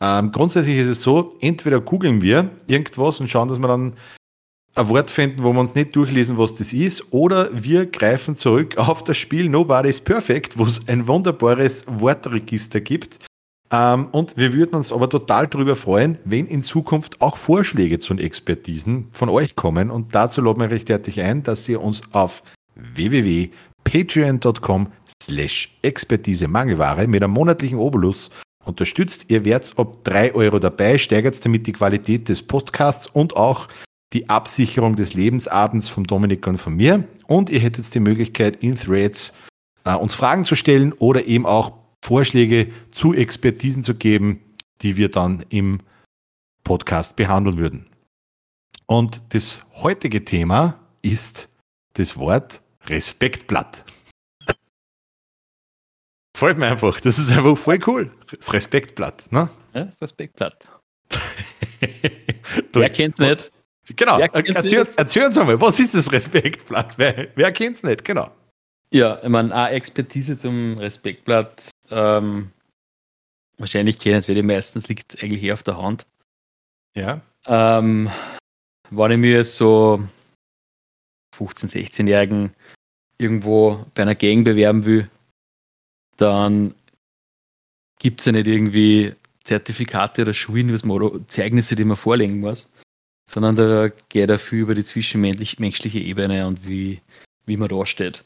Ähm, 0.00 0.30
grundsätzlich 0.32 0.78
ist 0.78 0.88
es 0.88 1.02
so, 1.02 1.34
entweder 1.40 1.80
googeln 1.80 2.20
wir 2.20 2.50
irgendwas 2.66 3.20
und 3.20 3.30
schauen, 3.30 3.48
dass 3.48 3.58
wir 3.58 3.68
dann 3.68 3.94
ein 4.74 4.88
Wort 4.88 5.10
finden, 5.10 5.44
wo 5.44 5.52
wir 5.52 5.60
uns 5.60 5.74
nicht 5.74 5.94
durchlesen, 5.94 6.38
was 6.38 6.54
das 6.54 6.72
ist, 6.72 7.12
oder 7.12 7.50
wir 7.52 7.86
greifen 7.86 8.36
zurück 8.36 8.74
auf 8.76 9.04
das 9.04 9.16
Spiel 9.16 9.48
Nobody's 9.48 10.00
Perfect, 10.00 10.58
wo 10.58 10.64
es 10.64 10.88
ein 10.88 11.06
wunderbares 11.06 11.84
Wortregister 11.86 12.80
gibt, 12.80 13.18
ähm, 13.74 14.06
und 14.12 14.36
wir 14.36 14.52
würden 14.52 14.76
uns 14.76 14.92
aber 14.92 15.08
total 15.08 15.48
darüber 15.48 15.74
freuen, 15.74 16.18
wenn 16.24 16.46
in 16.46 16.62
Zukunft 16.62 17.20
auch 17.20 17.36
Vorschläge 17.36 17.98
zu 17.98 18.14
den 18.14 18.24
Expertisen 18.24 19.08
von 19.10 19.28
euch 19.28 19.56
kommen. 19.56 19.90
Und 19.90 20.14
dazu 20.14 20.40
laden 20.40 20.60
wir 20.60 20.70
recht 20.70 20.88
herzlich 20.88 21.20
ein, 21.20 21.42
dass 21.42 21.68
ihr 21.68 21.82
uns 21.82 22.02
auf 22.12 22.44
www.patreon.com 22.76 24.92
slash 25.22 25.76
Expertise 25.82 26.46
Mangelware 26.46 27.08
mit 27.08 27.22
einem 27.22 27.32
monatlichen 27.32 27.78
Obolus 27.78 28.30
unterstützt. 28.64 29.26
Ihr 29.28 29.44
werdet 29.44 29.72
ab 29.76 30.04
3 30.04 30.34
Euro 30.34 30.60
dabei, 30.60 30.98
steigert 30.98 31.44
damit 31.44 31.66
die 31.66 31.72
Qualität 31.72 32.28
des 32.28 32.42
Podcasts 32.42 33.06
und 33.06 33.36
auch 33.36 33.68
die 34.14 34.30
Absicherung 34.30 34.94
des 34.94 35.14
Lebensabends 35.14 35.88
von 35.88 36.04
Dominik 36.04 36.46
und 36.46 36.58
von 36.58 36.74
mir. 36.74 37.06
Und 37.26 37.50
ihr 37.50 37.58
hättet 37.58 37.92
die 37.92 38.00
Möglichkeit, 38.00 38.62
in 38.62 38.76
Threads 38.76 39.34
äh, 39.84 39.94
uns 39.94 40.14
Fragen 40.14 40.44
zu 40.44 40.54
stellen 40.54 40.92
oder 40.92 41.26
eben 41.26 41.46
auch 41.46 41.72
Vorschläge 42.04 42.70
zu 42.92 43.12
Expertisen 43.12 43.82
zu 43.82 43.94
geben, 43.96 44.40
die 44.82 44.96
wir 44.96 45.10
dann 45.10 45.44
im 45.48 45.80
Podcast 46.62 47.16
behandeln 47.16 47.58
würden. 47.58 47.86
Und 48.86 49.20
das 49.30 49.62
heutige 49.74 50.24
Thema 50.24 50.78
ist 51.02 51.48
das 51.94 52.16
Wort 52.16 52.62
Respektblatt. 52.86 53.84
Freut 56.36 56.58
mir 56.58 56.66
einfach. 56.66 57.00
Das 57.00 57.18
ist 57.18 57.32
einfach 57.32 57.56
voll 57.58 57.80
cool. 57.86 58.12
Das 58.38 58.52
Respektblatt. 58.52 59.32
Ne? 59.32 59.48
Ja, 59.74 59.84
das 59.86 60.00
Respektblatt. 60.00 60.68
wer 62.72 62.90
kennt 62.90 63.18
es 63.18 63.26
nicht? 63.26 63.53
Genau. 63.96 64.18
Erzähl, 64.18 64.86
erzähl, 64.96 65.26
uns 65.26 65.36
einmal, 65.36 65.60
was 65.60 65.78
ist 65.78 65.94
das 65.94 66.10
Respektblatt? 66.10 66.96
Wer, 66.96 67.28
wer 67.34 67.52
kennt 67.52 67.76
es 67.76 67.82
nicht? 67.82 68.04
Genau. 68.04 68.30
Ja, 68.90 69.22
ich 69.22 69.28
meine, 69.28 69.54
eine 69.54 69.74
Expertise 69.74 70.36
zum 70.36 70.78
Respektblatt 70.78 71.70
ähm, 71.90 72.50
wahrscheinlich 73.58 73.98
kennen 73.98 74.22
sie 74.22 74.34
die 74.34 74.42
meistens, 74.42 74.88
liegt 74.88 75.22
eigentlich 75.22 75.42
eher 75.42 75.54
auf 75.54 75.62
der 75.62 75.80
Hand. 75.80 76.06
Ja. 76.94 77.20
Ähm, 77.46 78.10
wenn 78.90 79.10
ich 79.12 79.18
mir 79.18 79.44
so 79.44 80.02
15-, 81.36 81.70
16-Jährigen 81.72 82.54
irgendwo 83.18 83.84
bei 83.94 84.02
einer 84.02 84.14
Gang 84.14 84.44
bewerben 84.44 84.84
will, 84.84 85.10
dann 86.16 86.74
gibt 87.98 88.20
es 88.20 88.26
ja 88.26 88.32
nicht 88.32 88.46
irgendwie 88.46 89.14
Zertifikate 89.44 90.22
oder 90.22 90.34
Schulen, 90.34 90.72
was 90.72 90.84
man, 90.84 91.00
oder 91.00 91.26
Zeugnisse, 91.28 91.74
die 91.74 91.84
man 91.84 91.96
vorlegen 91.96 92.40
muss, 92.40 92.70
sondern 93.30 93.56
da 93.56 93.88
geht 94.08 94.28
er 94.30 94.38
viel 94.38 94.60
über 94.60 94.74
die 94.74 94.84
zwischenmenschliche 94.84 95.98
Ebene 96.00 96.46
und 96.46 96.66
wie, 96.66 97.00
wie 97.46 97.56
man 97.56 97.68
da 97.68 97.84
steht. 97.86 98.24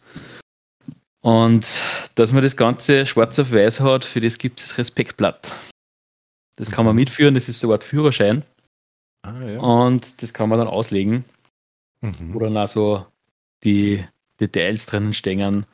Und 1.20 1.66
dass 2.14 2.32
man 2.32 2.42
das 2.42 2.56
Ganze 2.56 3.06
schwarz 3.06 3.38
auf 3.38 3.52
weiß 3.52 3.80
hat, 3.80 4.04
für 4.04 4.20
das 4.20 4.38
gibt 4.38 4.60
es 4.60 4.68
das 4.68 4.78
Respektblatt. 4.78 5.54
Das 6.56 6.70
kann 6.70 6.84
man 6.84 6.94
Mhm. 6.94 7.00
mitführen, 7.00 7.34
das 7.34 7.48
ist 7.48 7.60
so 7.60 7.68
eine 7.68 7.74
Art 7.74 7.84
Führerschein 7.84 8.42
Ah, 9.22 9.40
ja. 9.42 9.58
und 9.60 10.22
das 10.22 10.32
kann 10.32 10.48
man 10.48 10.58
dann 10.58 10.68
auslegen, 10.68 11.24
Mhm. 12.00 12.34
wo 12.34 12.38
dann 12.40 12.56
auch 12.56 12.68
so 12.68 13.06
die 13.64 14.04
Details 14.40 14.86
drinnen 14.86 15.14
stehen, 15.14 15.66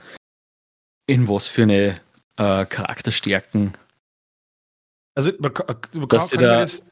in 1.06 1.28
was 1.28 1.46
für 1.46 1.62
eine 1.62 1.96
äh, 2.36 2.64
Charakterstärken. 2.66 3.74
Also 5.14 5.30
man 5.38 5.54
kann, 5.54 5.66
man 5.68 6.08
kann, 6.08 6.08
kann, 6.08 6.38
da- 6.40 6.60
das, 6.62 6.88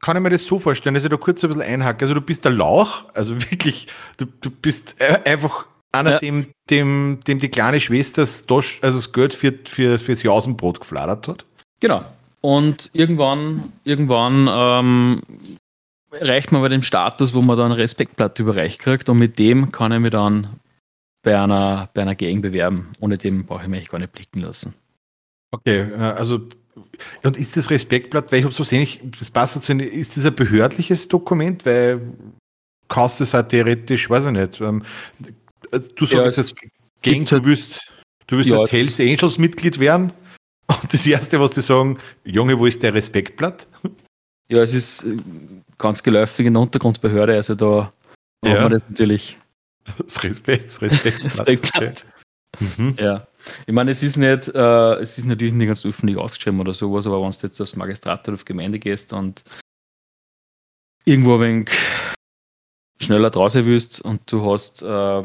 kann 0.00 0.16
ich 0.16 0.22
mir 0.22 0.30
das 0.30 0.46
so 0.46 0.58
vorstellen, 0.58 0.94
dass 0.94 1.04
ich 1.04 1.10
da 1.10 1.16
kurz 1.16 1.42
ein 1.42 1.48
bisschen 1.48 1.62
einhacke. 1.62 2.04
Also 2.04 2.14
du 2.14 2.20
bist 2.20 2.44
der 2.44 2.52
Lauch, 2.52 3.04
also 3.14 3.34
wirklich, 3.50 3.88
du, 4.16 4.26
du 4.40 4.50
bist 4.50 4.96
äh, 5.00 5.20
einfach 5.24 5.66
einer, 5.92 6.12
Ja. 6.12 6.18
dem, 6.18 6.46
dem, 6.70 7.20
dem 7.26 7.38
die 7.38 7.48
kleine 7.48 7.80
Schwester 7.80 8.22
das, 8.22 8.44
also 8.48 8.98
das 8.98 9.12
Geld 9.12 9.34
für, 9.34 9.54
für, 9.64 9.98
fürs 9.98 10.22
Jausenbrot 10.22 10.80
gefladert 10.80 11.28
hat. 11.28 11.46
Genau. 11.80 12.04
Und 12.40 12.90
irgendwann, 12.92 13.72
irgendwann 13.84 14.48
ähm, 14.50 15.22
erreicht 16.12 16.52
man 16.52 16.62
bei 16.62 16.68
dem 16.68 16.82
Status, 16.82 17.34
wo 17.34 17.42
man 17.42 17.56
dann 17.58 17.72
Respektblatt 17.72 18.38
überreicht 18.38 18.78
kriegt 18.80 19.08
und 19.08 19.18
mit 19.18 19.38
dem 19.38 19.72
kann 19.72 19.92
ich 19.92 19.98
mich 19.98 20.12
dann 20.12 20.48
bei 21.22 21.38
einer, 21.40 21.88
bei 21.94 22.02
einer 22.02 22.14
Gang 22.14 22.40
bewerben. 22.42 22.88
Ohne 23.00 23.18
dem 23.18 23.44
brauche 23.44 23.62
ich 23.62 23.68
mich 23.68 23.88
gar 23.88 23.98
nicht 23.98 24.12
blicken 24.12 24.40
lassen. 24.40 24.74
Okay, 25.50 25.80
äh, 25.90 25.96
also 25.96 26.40
und 27.22 27.36
ist 27.36 27.56
das 27.56 27.70
Respektblatt, 27.70 28.30
weil 28.32 28.40
ich 28.40 28.44
habe 28.44 28.54
so 28.54 28.62
gesehen, 28.62 28.82
ich, 28.82 29.00
das 29.18 29.30
passt 29.30 29.56
dazu, 29.56 29.72
ist 29.72 30.16
das 30.16 30.24
ein 30.24 30.34
behördliches 30.34 31.08
Dokument, 31.08 31.64
weil 31.66 32.00
kannst 32.88 33.20
du 33.20 33.24
das 33.24 33.34
auch 33.34 33.46
theoretisch, 33.46 34.08
weiß 34.08 34.26
ich 34.26 34.32
nicht, 34.32 34.60
ähm, 34.60 34.82
du 35.70 36.04
Ja, 36.04 36.30
sagst 36.30 36.38
es 36.38 36.48
jetzt, 36.50 36.60
Gang, 36.60 36.70
gibt 37.02 37.32
halt- 37.32 37.42
du 37.44 37.48
willst, 37.48 37.92
du 38.26 38.40
Ja, 38.40 38.60
als 38.60 38.72
Hells 38.72 39.00
Angels 39.00 39.38
Mitglied 39.38 39.78
werden 39.78 40.12
und 40.66 40.92
das 40.92 41.06
Erste, 41.06 41.40
was 41.40 41.52
die 41.52 41.60
sagen, 41.60 41.98
Junge, 42.24 42.58
wo 42.58 42.66
ist 42.66 42.82
der 42.82 42.94
Respektblatt? 42.94 43.66
Ja, 44.48 44.62
es 44.62 44.72
ist 44.74 45.04
äh, 45.04 45.16
ganz 45.76 46.02
geläufig 46.02 46.46
in 46.46 46.54
der 46.54 46.62
Untergrundbehörde, 46.62 47.34
also 47.34 47.54
da 47.54 47.92
Ja. 48.44 48.52
hat 48.52 48.60
man 48.62 48.70
das 48.72 48.82
natürlich. 48.88 49.36
Das, 49.96 50.22
Respekt, 50.22 50.66
das 50.66 50.82
Respektblatt. 50.82 51.38
Respektblatt. 51.48 52.06
Okay. 52.54 52.66
Mhm. 52.82 52.94
Ja. 52.98 53.26
Ich 53.66 53.72
meine, 53.74 53.90
es 53.90 54.02
ist 54.02 54.16
nicht, 54.16 54.48
äh, 54.48 54.94
es 54.96 55.18
ist 55.18 55.24
natürlich 55.24 55.52
nicht 55.54 55.66
ganz 55.68 55.84
öffentlich 55.84 56.16
ausgeschrieben 56.18 56.60
oder 56.60 56.72
sowas, 56.72 57.06
aber 57.06 57.22
wenn 57.22 57.30
du 57.30 57.36
jetzt 57.42 57.60
aufs 57.60 57.76
Magistrat 57.76 58.26
oder 58.28 58.34
auf 58.34 58.44
Gemeinde 58.44 58.78
gehst 58.78 59.12
und 59.12 59.42
irgendwo 61.04 61.34
ein 61.36 61.40
wenig 61.40 61.70
schneller 63.00 63.30
draußen 63.30 63.64
willst 63.64 64.00
und 64.00 64.30
du 64.30 64.50
hast 64.50 64.82
äh, 64.82 64.86
eine 64.86 65.24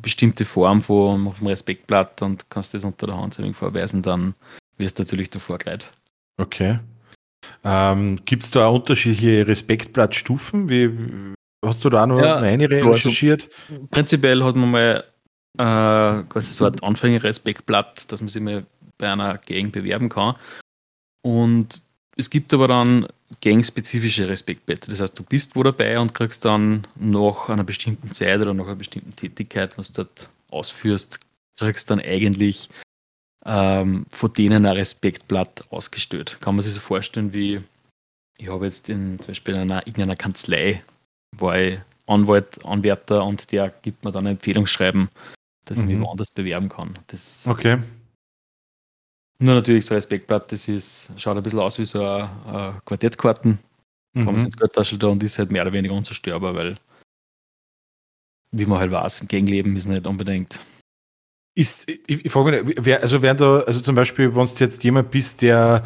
bestimmte 0.00 0.44
Form 0.44 0.82
vom, 0.82 1.32
vom 1.32 1.46
Respektblatt 1.46 2.22
und 2.22 2.48
kannst 2.50 2.74
das 2.74 2.84
unter 2.84 3.06
der 3.06 3.16
Hand 3.16 3.38
vorweisen, 3.54 4.02
dann 4.02 4.34
wirst 4.78 4.98
du 4.98 5.02
natürlich 5.02 5.30
davor 5.30 5.58
geleitet. 5.58 5.92
Okay. 6.36 6.78
Ähm, 7.62 8.20
Gibt 8.24 8.44
es 8.44 8.50
da 8.50 8.66
auch 8.66 8.74
unterschiedliche 8.76 9.46
Respektblattstufen? 9.46 10.68
Wie, 10.68 11.34
hast 11.64 11.84
du 11.84 11.90
da 11.90 12.06
noch 12.06 12.20
Ja, 12.20 12.36
eine 12.36 12.68
so, 12.68 12.74
also- 12.74 12.90
recherchiert? 12.90 13.50
Prinzipiell 13.90 14.42
hat 14.42 14.56
man 14.56 14.70
mal 14.70 15.04
äh, 15.58 16.22
quasi 16.24 16.52
so 16.52 16.66
ein 16.66 16.82
Anfängerrespektblatt, 16.82 18.10
dass 18.10 18.20
man 18.20 18.28
sich 18.28 18.42
mal 18.42 18.66
bei 18.98 19.10
einer 19.10 19.38
Gang 19.38 19.72
bewerben 19.72 20.08
kann. 20.08 20.36
Und 21.22 21.82
es 22.16 22.30
gibt 22.30 22.52
aber 22.54 22.68
dann 22.68 23.06
gangspezifische 23.40 24.28
Respektblätter. 24.28 24.90
Das 24.90 25.00
heißt, 25.00 25.18
du 25.18 25.24
bist 25.24 25.56
wo 25.56 25.62
dabei 25.62 25.98
und 25.98 26.14
kriegst 26.14 26.44
dann 26.44 26.86
nach 26.96 27.48
einer 27.48 27.64
bestimmten 27.64 28.12
Zeit 28.12 28.40
oder 28.40 28.54
nach 28.54 28.66
einer 28.66 28.76
bestimmten 28.76 29.16
Tätigkeit, 29.16 29.76
was 29.76 29.92
du 29.92 30.04
dort 30.04 30.28
ausführst, 30.50 31.18
kriegst 31.58 31.90
dann 31.90 32.00
eigentlich 32.00 32.68
ähm, 33.44 34.06
von 34.10 34.32
denen 34.32 34.66
ein 34.66 34.76
Respektblatt 34.76 35.66
ausgestellt. 35.70 36.38
Kann 36.40 36.54
man 36.54 36.62
sich 36.62 36.74
so 36.74 36.80
vorstellen, 36.80 37.32
wie 37.32 37.60
ich 38.38 38.48
habe 38.48 38.64
jetzt 38.64 38.88
in, 38.88 39.18
zum 39.18 39.28
Beispiel 39.28 39.54
in 39.54 39.60
einer, 39.60 39.86
in 39.86 40.00
einer 40.00 40.16
Kanzlei, 40.16 40.82
war 41.36 41.58
ich 41.58 41.78
Anwalt, 42.06 42.64
Anwärter 42.64 43.24
und 43.24 43.50
der 43.52 43.70
gibt 43.82 44.04
mir 44.04 44.12
dann 44.12 44.26
ein 44.26 44.32
Empfehlungsschreiben, 44.32 45.08
dass 45.64 45.78
ich 45.80 45.86
Mhm. 45.86 45.92
mich 45.98 46.00
woanders 46.00 46.30
bewerben 46.30 46.68
kann. 46.68 46.94
Das 47.08 47.46
Okay. 47.46 47.78
nur 49.38 49.54
natürlich 49.54 49.84
so 49.86 49.94
ein 49.94 49.98
Respektblatt, 49.98 50.50
das 50.52 50.68
ist, 50.68 51.12
schaut 51.16 51.36
ein 51.36 51.42
bisschen 51.42 51.58
aus 51.60 51.78
wie 51.78 51.84
so 51.84 52.04
ein, 52.04 52.28
ein 52.46 52.80
Quartettkarten, 52.84 53.58
kann 54.14 54.24
man 54.26 54.34
Mhm. 54.36 54.44
ins 54.46 54.56
Geldtaschel 54.56 54.98
da 54.98 55.08
und 55.08 55.22
ist 55.22 55.38
halt 55.38 55.50
mehr 55.50 55.62
oder 55.62 55.72
weniger 55.72 55.94
unzerstörbar, 55.94 56.54
weil 56.54 56.76
wie 58.52 58.66
man 58.66 58.78
halt 58.78 58.92
weiß, 58.92 59.22
ein 59.22 59.28
Gangleben 59.28 59.76
ist 59.76 59.86
nicht 59.86 60.06
unbedingt. 60.06 60.60
Ist, 61.56 61.88
ich, 61.88 62.24
ich 62.24 62.32
frage 62.32 62.64
mich, 62.64 62.76
wer, 62.80 63.00
also 63.02 63.22
wer 63.22 63.34
da, 63.34 63.60
also 63.60 63.80
zum 63.80 63.94
Beispiel, 63.94 64.34
wenn 64.34 64.44
du 64.44 64.52
jetzt 64.58 64.82
jemand 64.82 65.10
bist, 65.12 65.40
der 65.40 65.84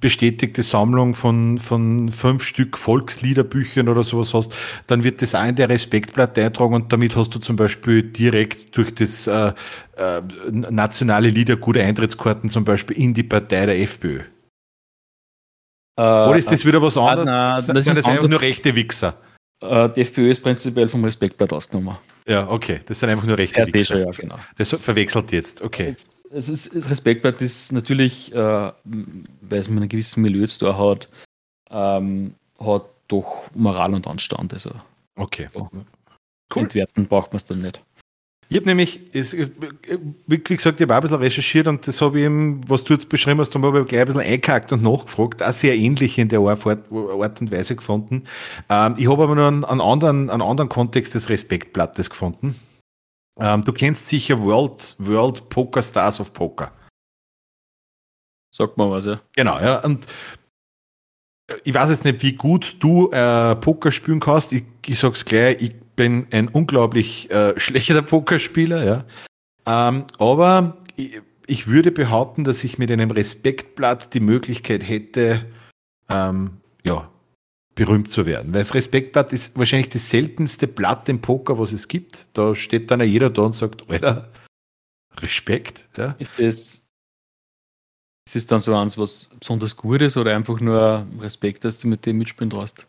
bestätigte 0.00 0.62
Sammlung 0.62 1.16
von, 1.16 1.58
von 1.58 2.12
fünf 2.12 2.44
Stück 2.44 2.78
Volksliederbüchern 2.78 3.88
oder 3.88 4.04
sowas 4.04 4.32
hast, 4.32 4.54
dann 4.86 5.02
wird 5.02 5.20
das 5.20 5.34
auch 5.34 5.44
in 5.44 5.56
der 5.56 5.68
Respektblatt 5.68 6.38
eintragen 6.38 6.74
und 6.74 6.92
damit 6.92 7.16
hast 7.16 7.34
du 7.34 7.40
zum 7.40 7.56
Beispiel 7.56 8.04
direkt 8.04 8.76
durch 8.76 8.94
das 8.94 9.26
äh, 9.26 9.52
äh, 9.96 10.22
nationale 10.50 11.30
Lieder 11.30 11.56
gute 11.56 11.82
Eintrittskarten 11.82 12.48
zum 12.48 12.64
Beispiel 12.64 12.96
in 12.96 13.12
die 13.12 13.24
Partei 13.24 13.66
der 13.66 13.80
FPÖ. 13.80 14.20
Oder 15.96 16.36
ist 16.36 16.52
das 16.52 16.64
wieder 16.64 16.80
was 16.80 16.96
anderes? 16.96 17.26
nein, 17.26 17.74
das 17.74 17.84
sind 17.84 17.96
das 17.96 18.04
einfach 18.04 18.28
nur 18.28 18.40
rechte 18.40 18.76
Wichser? 18.76 19.14
Äh, 19.60 19.88
die 19.90 20.02
FPÖ 20.02 20.30
ist 20.30 20.42
prinzipiell 20.42 20.88
vom 20.88 21.02
Respektblatt 21.04 21.52
ausgenommen. 21.52 21.96
Ja, 22.28 22.48
okay. 22.48 22.80
Das 22.86 23.00
sind 23.00 23.08
einfach 23.08 23.26
nur 23.26 23.38
rechte 23.38 23.62
Wichser. 23.72 24.00
ja, 24.00 24.10
genau. 24.10 24.38
Das 24.56 24.70
verwechselt 24.82 25.32
jetzt, 25.32 25.62
okay. 25.62 25.88
Es, 25.88 26.04
es 26.30 26.48
ist, 26.48 26.74
das 26.74 26.90
Respektblatt 26.90 27.40
ist 27.40 27.72
natürlich, 27.72 28.32
äh, 28.34 28.36
weil 28.36 29.58
es 29.58 29.68
mit 29.68 29.78
einem 29.78 29.88
gewissen 29.88 30.22
Milieu 30.22 30.44
zu 30.46 30.66
tun 30.66 30.78
hat, 30.78 31.08
ähm, 31.70 32.34
hat 32.58 32.84
doch 33.08 33.50
Moral 33.54 33.94
und 33.94 34.06
Anstand. 34.06 34.52
Also 34.52 34.70
Okay. 35.18 35.48
Ja. 35.54 35.68
Cool. 36.54 36.62
entwerten 36.62 37.06
braucht 37.06 37.32
man 37.32 37.38
es 37.38 37.44
dann 37.44 37.58
nicht. 37.58 37.82
Ich 38.50 38.56
habe 38.56 38.66
nämlich, 38.66 39.00
es, 39.12 39.36
wie 39.36 40.38
gesagt, 40.38 40.80
ich 40.80 40.88
habe 40.88 40.94
auch 40.94 40.98
ein 40.98 41.02
bisschen 41.02 41.18
recherchiert 41.18 41.66
und 41.66 41.86
das 41.86 42.00
habe 42.00 42.18
ich 42.18 42.24
eben, 42.24 42.66
was 42.66 42.82
du 42.82 42.94
jetzt 42.94 43.10
beschrieben 43.10 43.40
hast, 43.40 43.54
habe 43.54 43.80
ich 43.80 43.86
gleich 43.86 44.00
ein 44.00 44.06
bisschen 44.06 44.22
eingehackt 44.22 44.72
und 44.72 44.82
nachgefragt, 44.82 45.42
auch 45.42 45.52
sehr 45.52 45.76
ähnlich 45.76 46.16
in 46.16 46.30
der 46.30 46.40
Art, 46.40 46.66
Art 46.66 47.40
und 47.40 47.52
Weise 47.52 47.76
gefunden. 47.76 48.24
Ähm, 48.70 48.94
ich 48.96 49.10
habe 49.10 49.24
aber 49.24 49.34
noch 49.34 49.48
einen, 49.48 49.64
einen, 49.66 49.82
anderen, 49.82 50.30
einen 50.30 50.40
anderen 50.40 50.70
Kontext 50.70 51.14
des 51.14 51.28
Respektblattes 51.28 52.08
gefunden. 52.08 52.58
Ähm, 53.38 53.64
du 53.64 53.72
kennst 53.72 54.08
sicher 54.08 54.40
World, 54.42 54.96
World 54.98 55.50
Poker 55.50 55.82
Stars 55.82 56.18
of 56.18 56.32
Poker. 56.32 56.72
Sagt 58.50 58.78
man 58.78 58.90
was, 58.90 59.04
ja. 59.04 59.20
Genau, 59.36 59.60
ja. 59.60 59.84
Und 59.84 60.06
ich 61.64 61.74
weiß 61.74 61.90
jetzt 61.90 62.04
nicht, 62.04 62.22
wie 62.22 62.32
gut 62.32 62.76
du 62.80 63.10
äh, 63.10 63.54
Poker 63.56 63.92
spielen 63.92 64.20
kannst. 64.20 64.54
Ich, 64.54 64.64
ich 64.86 64.98
sag's 64.98 65.24
gleich, 65.24 65.60
ich 65.60 65.72
bin 65.98 66.28
ein 66.30 66.48
unglaublich 66.48 67.30
äh, 67.30 67.58
schlechter 67.60 68.00
Pokerspieler, 68.00 68.84
ja. 68.84 69.04
Ähm, 69.66 70.04
aber 70.18 70.78
ich, 70.96 71.20
ich 71.46 71.66
würde 71.66 71.90
behaupten, 71.90 72.44
dass 72.44 72.64
ich 72.64 72.78
mit 72.78 72.90
einem 72.90 73.10
Respektblatt 73.10 74.14
die 74.14 74.20
Möglichkeit 74.20 74.88
hätte, 74.88 75.44
ähm, 76.08 76.58
ja, 76.84 77.10
berühmt 77.74 78.10
zu 78.10 78.26
werden. 78.26 78.54
Weil 78.54 78.60
das 78.60 78.74
Respektblatt 78.74 79.32
ist 79.32 79.58
wahrscheinlich 79.58 79.90
das 79.90 80.08
seltenste 80.08 80.66
Blatt 80.66 81.08
im 81.08 81.20
Poker, 81.20 81.58
was 81.58 81.72
es 81.72 81.88
gibt. 81.88 82.28
Da 82.32 82.54
steht 82.54 82.90
dann 82.90 83.00
ja 83.00 83.06
jeder 83.06 83.28
da 83.28 83.42
und 83.42 83.54
sagt, 83.54 83.90
Alter, 83.90 84.30
Respekt. 85.18 85.88
Ja. 85.96 86.14
Ist 86.18 86.38
das, 86.38 86.86
ist 88.26 88.34
das 88.34 88.46
dann 88.46 88.60
so 88.60 88.74
eins, 88.74 88.96
was 88.96 89.30
besonders 89.40 89.76
gut 89.76 90.00
ist 90.00 90.16
oder 90.16 90.34
einfach 90.34 90.60
nur 90.60 91.06
Respekt, 91.20 91.64
dass 91.64 91.78
du 91.78 91.88
mit 91.88 92.06
dem 92.06 92.18
mitspielen 92.18 92.50
traust? 92.50 92.86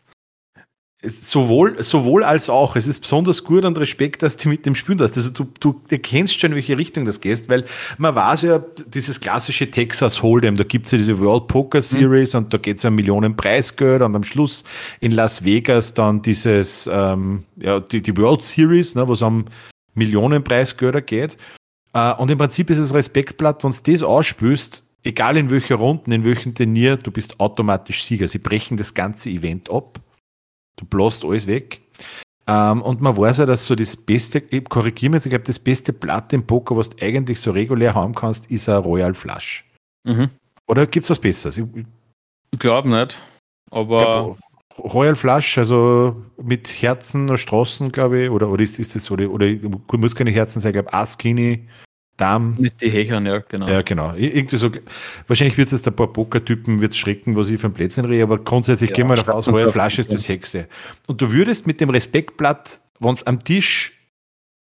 Es- 1.02 1.30
Sowohl, 1.30 1.82
sowohl 1.82 2.24
als 2.24 2.50
auch. 2.50 2.76
Es 2.76 2.86
ist 2.86 3.00
besonders 3.00 3.42
gut 3.42 3.64
und 3.64 3.78
Respekt, 3.78 4.22
dass 4.22 4.36
du 4.36 4.50
mit 4.50 4.66
dem 4.66 4.74
spielen 4.74 5.00
hast. 5.00 5.16
Also 5.16 5.30
du, 5.30 5.46
du 5.58 5.80
erkennst 5.88 6.38
schon, 6.38 6.50
in 6.50 6.56
welche 6.56 6.76
Richtung 6.76 7.06
das 7.06 7.20
gehst, 7.22 7.48
weil 7.48 7.64
man 7.96 8.14
weiß 8.14 8.42
ja, 8.42 8.58
dieses 8.92 9.18
klassische 9.18 9.70
Texas 9.70 10.20
Hold'em, 10.20 10.56
da 10.56 10.64
gibt's 10.64 10.90
ja 10.90 10.98
diese 10.98 11.18
World 11.18 11.46
Poker 11.46 11.80
Series 11.80 12.34
und 12.34 12.52
da 12.52 12.58
geht's 12.58 12.82
ja 12.82 12.90
um 12.90 12.96
Millionen 12.96 13.34
Preisgeld 13.34 14.02
und 14.02 14.14
am 14.14 14.24
Schluss 14.24 14.64
in 15.00 15.12
Las 15.12 15.42
Vegas 15.42 15.94
dann 15.94 16.20
dieses, 16.20 16.88
ähm, 16.92 17.44
ja, 17.56 17.80
die, 17.80 18.02
die 18.02 18.16
World 18.18 18.42
Series, 18.44 18.94
ne, 18.94 19.08
wo 19.08 19.14
es 19.14 19.22
um 19.22 19.46
Millionen 19.94 20.44
Preisgelder 20.44 21.00
geht. 21.00 21.38
Äh, 21.94 22.12
und 22.12 22.30
im 22.30 22.36
Prinzip 22.36 22.68
ist 22.68 22.78
das 22.78 22.92
Respektblatt, 22.92 23.64
wenn 23.64 23.70
du 23.70 23.92
das 23.92 24.02
ausspülst, 24.02 24.84
egal 25.02 25.38
in 25.38 25.48
welcher 25.48 25.76
Runden, 25.76 26.12
in 26.12 26.26
welchem 26.26 26.54
Turnier, 26.54 26.98
du 26.98 27.10
bist 27.10 27.40
automatisch 27.40 28.04
Sieger. 28.04 28.28
Sie 28.28 28.38
brechen 28.38 28.76
das 28.76 28.92
ganze 28.92 29.30
Event 29.30 29.70
ab. 29.70 29.98
Du 30.80 30.86
bläst 30.86 31.24
alles 31.24 31.46
weg. 31.46 31.82
Ähm, 32.46 32.82
und 32.82 33.00
man 33.00 33.16
weiß 33.16 33.38
ja, 33.38 33.46
dass 33.46 33.66
so 33.66 33.74
das 33.74 33.96
beste, 33.96 34.40
korrigiere 34.62 35.12
mich, 35.12 35.26
ich 35.26 35.30
glaube, 35.30 35.44
das 35.44 35.58
beste 35.58 35.92
Blatt 35.92 36.32
im 36.32 36.44
Poker, 36.44 36.76
was 36.76 36.90
du 36.90 37.04
eigentlich 37.04 37.38
so 37.38 37.50
regulär 37.50 37.94
haben 37.94 38.14
kannst, 38.14 38.50
ist 38.50 38.68
ein 38.68 38.76
Royal 38.76 39.14
Flush. 39.14 39.64
Mhm. 40.04 40.30
Oder 40.66 40.86
gibt 40.86 41.04
es 41.04 41.10
was 41.10 41.18
Besseres? 41.18 41.58
Ich, 41.58 41.64
Ich 42.50 42.58
glaube 42.58 42.88
nicht. 42.88 43.22
Aber 43.70 44.36
Royal 44.78 45.14
Flush, 45.14 45.58
also 45.58 46.16
mit 46.42 46.68
Herzen 46.82 47.28
und 47.28 47.38
Straßen, 47.38 47.92
glaube 47.92 48.22
ich, 48.22 48.30
oder, 48.30 48.48
oder 48.48 48.62
ist, 48.62 48.78
ist 48.78 48.94
das 48.94 49.04
so, 49.04 49.14
oder, 49.14 49.30
oder 49.30 49.46
muss 49.92 50.16
keine 50.16 50.30
Herzen 50.30 50.60
sein, 50.60 50.70
ich 50.70 50.74
glaube, 50.74 50.92
Askini, 50.92 51.68
Dam. 52.20 52.56
mit 52.58 52.80
den 52.80 52.90
Hechern, 52.90 53.26
ja, 53.26 53.38
genau. 53.38 53.68
Ja, 53.68 53.82
genau. 53.82 54.12
Ir- 54.14 54.34
Irgendwie 54.34 54.56
so, 54.56 54.70
wahrscheinlich 55.26 55.56
wird 55.56 55.66
es 55.66 55.72
jetzt 55.72 55.88
ein 55.88 55.96
paar 55.96 56.12
Pokertypen 56.12 56.80
wird 56.80 56.94
schrecken, 56.94 57.36
was 57.36 57.48
ich 57.48 57.60
von 57.60 57.72
Plätzchen 57.72 58.04
rede, 58.04 58.22
aber 58.22 58.38
grundsätzlich 58.38 58.90
Ja, 58.90 58.96
gehen 58.96 59.08
wir 59.08 59.16
davon 59.16 59.34
aus, 59.34 59.48
Royal 59.52 59.72
Flush 59.72 59.98
ist 59.98 60.12
das 60.12 60.28
Hexte. 60.28 60.68
Und 61.06 61.20
du 61.20 61.32
würdest 61.32 61.66
mit 61.66 61.80
dem 61.80 61.90
Respektblatt, 61.90 62.80
wenn 62.98 63.14
es 63.14 63.26
am 63.26 63.42
Tisch 63.42 63.92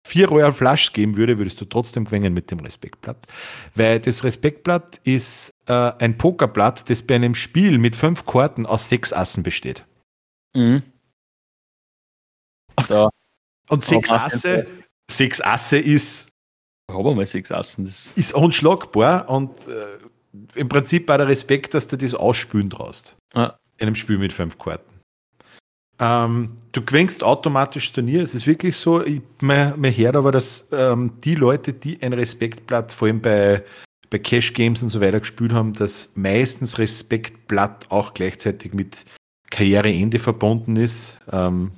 vier 0.07 0.28
Royal 0.28 0.53
Flushs 0.53 0.92
geben 0.92 1.16
würde, 1.16 1.38
würdest 1.38 1.61
du 1.61 1.64
trotzdem 1.64 2.05
gewinnen 2.05 2.34
mit 2.34 2.51
dem 2.51 2.61
Respektblatt. 2.61 3.26
Weil 3.74 4.01
das 4.01 4.22
Respektblatt 4.22 5.01
ist 5.05 5.51
äh, 5.66 5.72
ein 5.99 6.18
Pokerblatt, 6.18 6.88
das 6.90 7.03
bei 7.03 7.14
einem 7.14 7.34
Spiel 7.34 7.78
mit 7.78 7.97
fünf 7.97 8.26
Karten 8.26 8.66
aus 8.66 8.88
sechs 8.88 9.12
Assen 9.12 9.42
besteht. 9.42 9.84
Mhm. 10.55 10.82
Da 12.88 13.09
Und 13.70 13.82
sechs 13.82 14.11
Asse, 14.11 14.64
sechs 15.11 15.40
Asse 15.40 15.78
ist, 15.78 16.30
haben 16.91 17.05
wir 17.05 17.14
mal 17.14 17.26
sechs 17.26 17.51
Assen. 17.51 17.85
Das, 17.85 18.12
ist 18.12 18.35
unschlagbar 18.35 19.28
und 19.28 19.51
äh, 19.68 19.99
im 20.55 20.68
Prinzip 20.68 21.09
war 21.09 21.18
der 21.18 21.28
Respekt, 21.28 21.74
dass 21.74 21.87
du 21.87 21.97
das 21.97 22.14
ausspülen 22.14 22.70
traust. 22.70 23.16
Ja. 23.35 23.57
In 23.78 23.87
einem 23.87 23.97
Spiel 23.97 24.18
mit 24.18 24.32
fünf 24.32 24.59
Karten. 24.59 24.95
Ähm, 25.99 26.57
du 26.72 26.85
gewinnst 26.85 27.22
automatisch 27.22 27.93
Turnier, 27.93 28.22
es 28.22 28.35
ist 28.35 28.47
wirklich 28.47 28.76
so. 28.76 29.05
Ich, 29.05 29.22
hört 29.41 30.16
aber, 30.16 30.32
dass 30.32 30.68
ähm, 30.72 31.12
die 31.22 31.37
Leute, 31.37 31.72
die 31.72 32.03
ein 32.03 32.12
Respektblatt, 32.12 32.93
vor 32.93 33.07
allem 33.07 33.20
bei, 33.20 33.62
bei 34.11 34.18
Cash 34.18 34.53
Games 34.55 34.82
und 34.82 34.89
so 34.89 35.01
weiter 35.01 35.20
gespielt 35.20 35.53
haben, 35.53 35.72
dass 35.72 36.11
meistens 36.16 36.78
Respektblatt 36.78 37.91
auch 37.91 38.12
gleichzeitig 38.12 38.74
mit 38.74 39.05
Karriereende 39.51 40.18
verbunden 40.18 40.76
ist 40.76 41.18
ähm, 41.30 41.70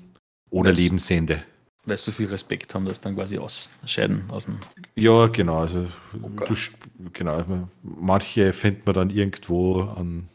oder 0.51 0.71
Das- 0.71 0.81
Lebensende. 0.81 1.43
Weil 1.87 1.97
sie 1.97 2.05
so 2.05 2.13
viel 2.13 2.27
Respekt 2.27 2.75
haben, 2.75 2.85
dass 2.85 3.01
dann 3.01 3.15
quasi 3.15 3.39
ausscheiden 3.39 4.25
aus 4.31 4.45
dem. 4.47 4.59
Ja, 4.97 5.29
genau. 5.29 5.61
Also, 5.61 5.87
Okay. 6.23 6.45
du, 6.49 7.11
genau. 7.13 7.37
also 7.37 7.69
Manche 7.83 8.53
findet 8.53 8.85
man 8.87 8.95
dann 8.95 9.11
irgendwo 9.11 9.83
an 9.83 10.29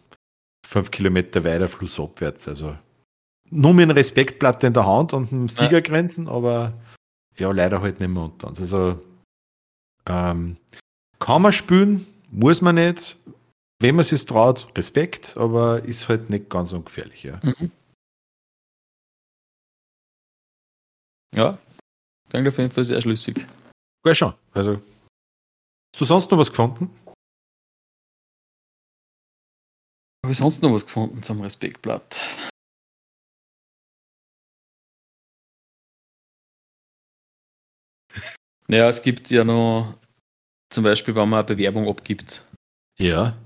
fünf 0.65 0.91
Kilometer 0.91 1.43
weiter 1.43 1.67
flussabwärts. 1.67 2.47
Also 2.47 2.77
nur 3.49 3.73
mit 3.73 3.83
einem 3.83 3.97
Respektblatt 3.97 4.63
in 4.63 4.73
der 4.73 4.85
Hand 4.85 5.13
und 5.13 5.31
einem 5.31 5.49
Siegergrenzen, 5.49 6.27
aber 6.29 6.73
ja, 7.37 7.51
leider 7.51 7.81
halt 7.81 7.99
nicht 7.99 8.09
mehr 8.09 8.23
unter 8.23 8.47
uns. 8.47 8.59
Also 8.59 8.99
ähm, 10.07 10.57
kann 11.19 11.41
man 11.41 11.51
spielen, 11.51 12.05
muss 12.29 12.61
man 12.61 12.75
nicht. 12.75 13.17
Wenn 13.79 13.95
man 13.95 14.05
es 14.05 14.25
traut, 14.25 14.67
Respekt, 14.77 15.35
aber 15.37 15.83
ist 15.83 16.07
halt 16.07 16.29
nicht 16.29 16.49
ganz 16.49 16.71
ungefährlich. 16.71 17.23
Ja. 17.23 17.39
Mhm. 17.41 17.71
Ja, 21.35 21.57
klingt 22.29 22.47
auf 22.47 22.57
jeden 22.57 22.71
Fall 22.71 22.83
sehr 22.83 23.01
schlüssig. 23.01 23.47
Ja, 24.05 24.13
schon. 24.15 24.33
Also, 24.53 24.81
hast 25.93 26.01
du 26.01 26.05
sonst 26.05 26.31
noch 26.31 26.37
was 26.37 26.49
gefunden? 26.49 26.89
Habe 30.23 30.33
ich 30.33 30.37
sonst 30.37 30.61
noch 30.61 30.71
was 30.73 30.85
gefunden 30.85 31.23
zum 31.23 31.41
Respektblatt? 31.41 32.21
Naja, 38.67 38.87
es 38.89 39.01
gibt 39.01 39.29
ja 39.31 39.43
noch 39.43 39.97
zum 40.69 40.83
Beispiel, 40.83 41.15
wenn 41.15 41.27
man 41.29 41.39
eine 41.45 41.55
Bewerbung 41.55 41.87
abgibt, 41.87 42.45
Ja. 42.97 43.37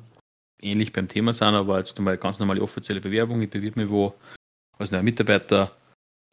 ähnlich 0.61 0.91
beim 0.93 1.07
Thema 1.07 1.33
sind, 1.33 1.55
aber 1.55 1.79
jetzt 1.79 1.97
einmal 1.97 2.17
ganz 2.17 2.39
normale 2.39 2.61
offizielle 2.61 3.01
Bewerbung. 3.01 3.41
Ich 3.41 3.49
bewerbe 3.49 3.81
mich 3.81 3.89
wo 3.89 4.13
als 4.77 4.91
neuer 4.91 5.03
Mitarbeiter 5.03 5.75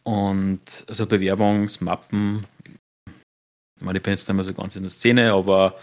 und 0.05 0.85
also 0.89 1.07
Bewerbungsmappen, 1.07 2.45
ich 3.07 3.85
meine, 3.85 3.99
ich 3.99 4.03
bin 4.03 4.13
jetzt 4.13 4.29
nicht 4.29 4.35
mehr 4.35 4.45
so 4.45 4.55
ganz 4.55 4.77
in 4.77 4.83
der 4.83 4.91
Szene, 4.91 5.33
aber 5.33 5.77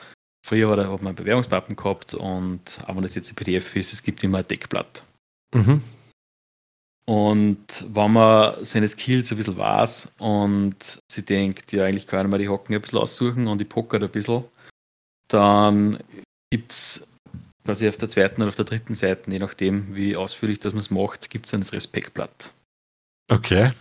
früher 0.46 0.70
hat 0.70 0.88
hat 0.88 1.02
man 1.02 1.16
Bewerbungsmappen 1.16 1.76
gehabt 1.76 2.14
und 2.14 2.80
auch 2.86 2.96
wenn 2.96 3.04
das 3.04 3.16
jetzt 3.16 3.32
ein 3.32 3.36
PDF 3.36 3.76
ist, 3.76 3.94
es 3.94 4.04
gibt 4.04 4.24
immer 4.24 4.40
ein 4.40 4.48
Deckblatt. 4.48 5.04
Mhm. 5.54 5.82
Und 7.06 7.86
wenn 7.96 8.14
man 8.14 8.64
seine 8.64 8.88
Skills 8.88 9.32
ein 9.32 9.38
bisschen 9.38 9.58
weiß 9.58 10.12
und 10.20 11.00
sie 11.12 11.26
denkt, 11.26 11.74
ja, 11.74 11.86
eigentlich 11.86 12.06
kann 12.06 12.30
mir 12.30 12.38
die 12.38 12.50
Hocken 12.50 12.76
ein 12.76 12.82
bisschen 12.82 13.00
aussuchen 13.00 13.48
und 13.48 13.62
ich 13.62 13.68
pockert 13.68 14.04
ein 14.04 14.12
bisschen, 14.12 14.44
dann 15.28 15.98
gibt 16.52 16.72
es 16.72 17.08
quasi 17.66 17.90
auf 17.90 17.98
der 17.98 18.10
zweiten 18.10 18.42
oder 18.42 18.50
auf 18.50 18.56
der 18.56 18.66
dritten 18.66 18.94
Seite, 18.94 19.32
je 19.32 19.40
nachdem, 19.40 19.96
wie 19.96 20.16
ausführlich 20.16 20.60
das 20.60 20.74
man 20.74 20.82
es 20.82 20.92
macht, 20.92 21.30
gibt 21.30 21.46
es 21.46 21.52
dann 21.52 21.62
das 21.62 21.74
Respektblatt, 21.74 22.54
Okay. 23.30 23.72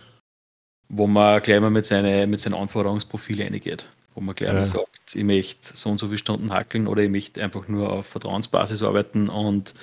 Wo 0.89 1.07
man 1.07 1.41
gleich 1.41 1.59
mal 1.61 1.69
mit, 1.69 1.85
seine, 1.85 2.27
mit 2.27 2.41
seinem 2.41 2.55
Anforderungsprofil 2.59 3.41
reingeht. 3.41 3.87
Wo 4.15 4.21
man 4.21 4.35
gleich 4.35 4.49
Ja. 4.49 4.55
mal 4.55 4.65
sagt, 4.65 5.15
ich 5.15 5.23
möchte 5.23 5.75
so 5.77 5.89
und 5.89 5.99
so 5.99 6.07
viele 6.07 6.17
Stunden 6.17 6.51
hackeln 6.51 6.87
oder 6.87 7.03
ich 7.03 7.09
möchte 7.09 7.41
einfach 7.43 7.67
nur 7.67 7.91
auf 7.91 8.07
Vertrauensbasis 8.07 8.83
arbeiten 8.83 9.29
und 9.29 9.73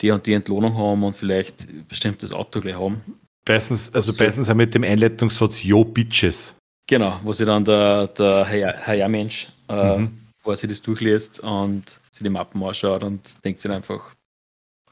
die 0.00 0.10
und 0.10 0.26
die 0.26 0.32
Entlohnung 0.32 0.76
haben 0.76 1.04
und 1.04 1.14
vielleicht 1.16 1.68
bestimmtes 1.88 2.32
Auto 2.32 2.60
gleich 2.60 2.74
haben. 2.74 3.00
Meistens, 3.48 3.94
also 3.94 4.12
So. 4.12 4.22
meistens 4.22 4.48
auch 4.50 4.54
mit 4.54 4.74
dem 4.74 4.82
Einleitungssatz 4.84 5.62
Yo 5.62 5.84
Bitches. 5.84 6.56
Genau, 6.86 7.18
wo 7.22 7.32
sich 7.32 7.46
dann 7.46 7.64
der, 7.64 8.08
der 8.08 8.46
HR-Mensch 8.48 9.48
äh, 9.68 9.98
Mhm. 9.98 10.18
wo 10.42 10.50
er 10.50 10.56
sich 10.56 10.68
das 10.68 10.82
durchliest 10.82 11.40
und 11.40 11.88
sich 12.10 12.22
die 12.22 12.28
Mappen 12.30 12.62
anschaut 12.62 13.02
und 13.04 13.44
denkt 13.44 13.60
sich 13.60 13.70
einfach 13.70 14.14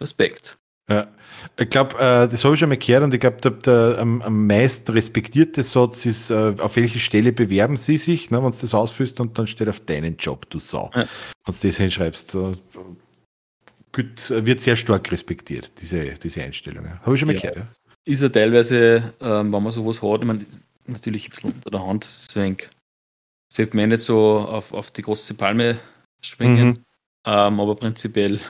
Respekt. 0.01 0.57
Ja. 0.89 1.09
Ich 1.57 1.71
glaube, 1.71 1.95
äh, 1.97 2.29
das 2.29 2.45
habe 2.45 2.55
ich 2.55 2.61
schon 2.61 2.69
mal 2.69 2.79
gehört 2.79 3.05
und 3.05 3.15
ich 3.15 3.21
glaube, 3.21 3.41
der, 3.41 3.51
der 3.53 3.99
am, 4.01 4.23
am 4.23 4.47
meisten 4.47 4.93
respektierte 4.93 5.63
Satz 5.63 6.05
ist, 6.07 6.31
äh, 6.31 6.55
auf 6.59 6.77
welche 6.77 6.99
Stelle 6.99 7.33
bewerben 7.33 7.77
Sie 7.77 7.97
sich, 7.97 8.31
ne, 8.31 8.43
wenn 8.43 8.51
du 8.51 8.57
das 8.61 8.75
ausfüllst 8.75 9.21
und 9.21 9.39
dann 9.39 9.47
steht 9.47 9.69
auf 9.69 9.81
deinen 9.81 10.17
Job, 10.17 10.49
du 10.51 10.59
Sau. 10.59 10.91
Ja. 10.95 11.07
Wenn 11.47 11.55
du 11.61 11.67
das 11.69 11.77
hinschreibst. 11.77 12.35
Äh, 12.35 12.53
gut, 13.93 14.31
wird 14.31 14.61
sehr 14.61 14.77
stark 14.77 15.11
respektiert, 15.13 15.71
diese, 15.81 16.05
diese 16.15 16.43
Einstellung. 16.43 16.85
ja. 16.85 16.99
Habe 17.01 17.15
ich 17.15 17.21
schon 17.21 17.29
mal 17.29 17.35
Ja. 17.35 17.41
gehört. 17.41 17.57
Ja. 17.59 17.65
Ist 18.05 18.23
ja 18.23 18.29
teilweise, 18.29 19.13
ähm, 19.21 19.53
wenn 19.53 19.63
man 19.63 19.71
sowas 19.71 20.01
hat, 20.03 20.21
ich 20.21 20.27
meine, 20.27 20.45
natürlich 20.87 21.27
ein 21.27 21.31
bisschen 21.31 21.53
unter 21.53 21.71
der 21.71 21.85
Hand, 21.87 22.05
deswegen 22.05 22.57
sollte 23.53 23.77
man 23.77 23.89
nicht 23.91 24.03
so 24.03 24.39
auf, 24.39 24.73
auf 24.73 24.91
die 24.91 25.03
große 25.03 25.35
Palme 25.35 25.79
springen, 26.25 26.69
Mhm. 26.69 26.85
ähm, 27.27 27.61
aber 27.61 27.75
prinzipiell, 27.77 28.41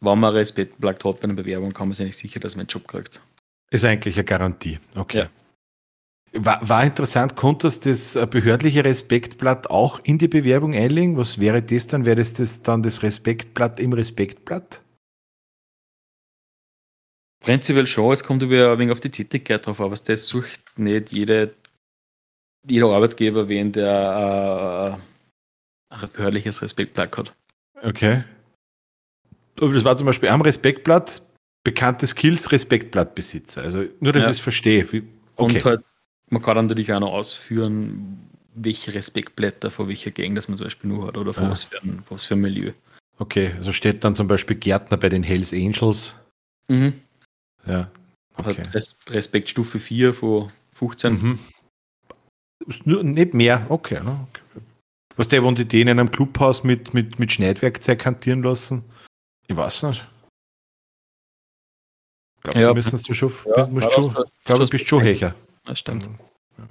wenn 0.00 0.18
man 0.18 0.34
Respektblatt 0.34 1.04
hat 1.04 1.20
bei 1.20 1.24
einer 1.24 1.34
Bewerbung, 1.34 1.72
kann 1.72 1.88
man 1.88 1.94
sich 1.94 2.06
nicht 2.06 2.16
sicher, 2.16 2.40
dass 2.40 2.54
man 2.56 2.62
einen 2.62 2.68
Job 2.68 2.86
kriegt. 2.86 3.20
Ist 3.70 3.84
eigentlich 3.84 4.16
eine 4.16 4.24
Garantie. 4.24 4.78
Okay. 4.96 5.18
Ja. 5.18 5.30
War, 6.32 6.68
war 6.68 6.84
interessant, 6.84 7.36
konntest 7.36 7.86
du 7.86 7.90
das 7.90 8.18
behördliche 8.30 8.84
Respektblatt 8.84 9.70
auch 9.70 9.98
in 10.04 10.18
die 10.18 10.28
Bewerbung 10.28 10.74
einlegen? 10.74 11.16
Was 11.16 11.40
wäre 11.40 11.62
das 11.62 11.86
dann? 11.86 12.04
Wäre 12.04 12.16
das, 12.16 12.34
das 12.34 12.62
dann 12.62 12.82
das 12.82 13.02
Respektblatt 13.02 13.80
im 13.80 13.94
Respektblatt? 13.94 14.82
Prinzipiell 17.40 17.86
schon, 17.86 18.12
es 18.12 18.24
kommt 18.24 18.42
über 18.42 18.72
ein 18.72 18.78
wenig 18.78 18.92
auf 18.92 19.00
die 19.00 19.10
Tätigkeit 19.10 19.64
drauf, 19.64 19.80
aber 19.80 19.94
das 19.96 20.26
sucht 20.26 20.60
nicht 20.76 21.12
jede, 21.12 21.54
jeder 22.66 22.88
Arbeitgeber, 22.88 23.48
wen 23.48 23.72
der 23.72 24.98
äh, 25.90 25.94
ein 25.94 26.10
behördliches 26.12 26.60
Respektblatt 26.60 27.16
hat. 27.16 27.34
Okay. 27.82 28.24
Das 29.60 29.84
war 29.84 29.96
zum 29.96 30.06
Beispiel 30.06 30.28
am 30.28 30.40
Respektblatt 30.40 31.22
bekannte 31.64 32.06
Skills 32.06 32.50
Respektblattbesitzer. 32.52 33.62
Also 33.62 33.84
nur, 34.00 34.12
dass 34.12 34.24
Ja. 34.24 34.30
ich 34.30 34.36
es 34.36 34.40
verstehe. 34.40 34.84
Okay. 34.84 35.02
Und 35.36 35.64
halt, 35.64 35.82
man 36.30 36.42
kann 36.42 36.56
dann 36.56 36.66
natürlich 36.66 36.92
auch 36.92 37.00
noch 37.00 37.12
ausführen, 37.12 38.18
welche 38.54 38.94
Respektblätter 38.94 39.70
vor 39.70 39.88
welcher 39.88 40.10
Gang 40.10 40.34
das 40.34 40.48
man 40.48 40.56
zum 40.56 40.66
Beispiel 40.66 40.90
nur 40.90 41.06
hat 41.06 41.16
oder 41.16 41.32
vor 41.34 41.44
Ja. 41.44 41.50
was, 41.50 41.64
für 41.64 41.82
ein, 41.82 42.02
was 42.08 42.24
für 42.24 42.34
ein 42.34 42.40
Milieu. 42.40 42.72
okay, 43.18 43.52
also 43.56 43.72
steht 43.72 44.04
dann 44.04 44.14
zum 44.14 44.26
Beispiel 44.28 44.56
Gärtner 44.56 44.96
bei 44.96 45.08
den 45.08 45.22
Hells 45.22 45.52
Angels. 45.52 46.14
Mhm. 46.68 46.94
Ja. 47.66 47.90
Okay. 48.36 48.62
Hat 48.62 48.74
Res 48.74 48.96
Respektstufe 49.08 49.78
4 49.80 50.14
von 50.14 50.50
15. 50.74 51.12
Mhm. 51.12 51.38
Nur, 52.84 53.02
nicht 53.02 53.34
mehr, 53.34 53.66
okay. 53.68 54.00
Ne? 54.02 54.26
okay. 54.28 54.62
Was 55.16 55.28
der, 55.28 55.42
wenn 55.44 55.54
die 55.54 55.64
den 55.64 55.88
in 55.88 55.98
einem 55.98 56.10
Clubhaus 56.10 56.62
mit, 56.64 56.94
mit, 56.94 57.18
mit 57.18 57.32
Schneidwerkzeug 57.32 58.04
hantieren 58.04 58.42
lassen? 58.42 58.84
Ich 59.48 59.56
weiß 59.56 59.84
nicht. 59.84 60.04
Ich 62.36 62.42
glaube, 62.42 62.60
Ja, 62.60 62.68
du 62.68 62.74
müssen 62.74 63.02
du 63.02 63.14
schon, 63.14 63.32
Ja, 63.56 63.66
musst 63.66 63.92
schon, 63.92 64.12
glaube, 64.12 64.30
das- 64.44 64.58
du 64.58 64.68
bist 64.68 64.88
schon 64.88 65.02
Hecher. 65.02 65.34
Das 65.64 65.78
stimmt. 65.80 66.08
Ja. 66.58 66.68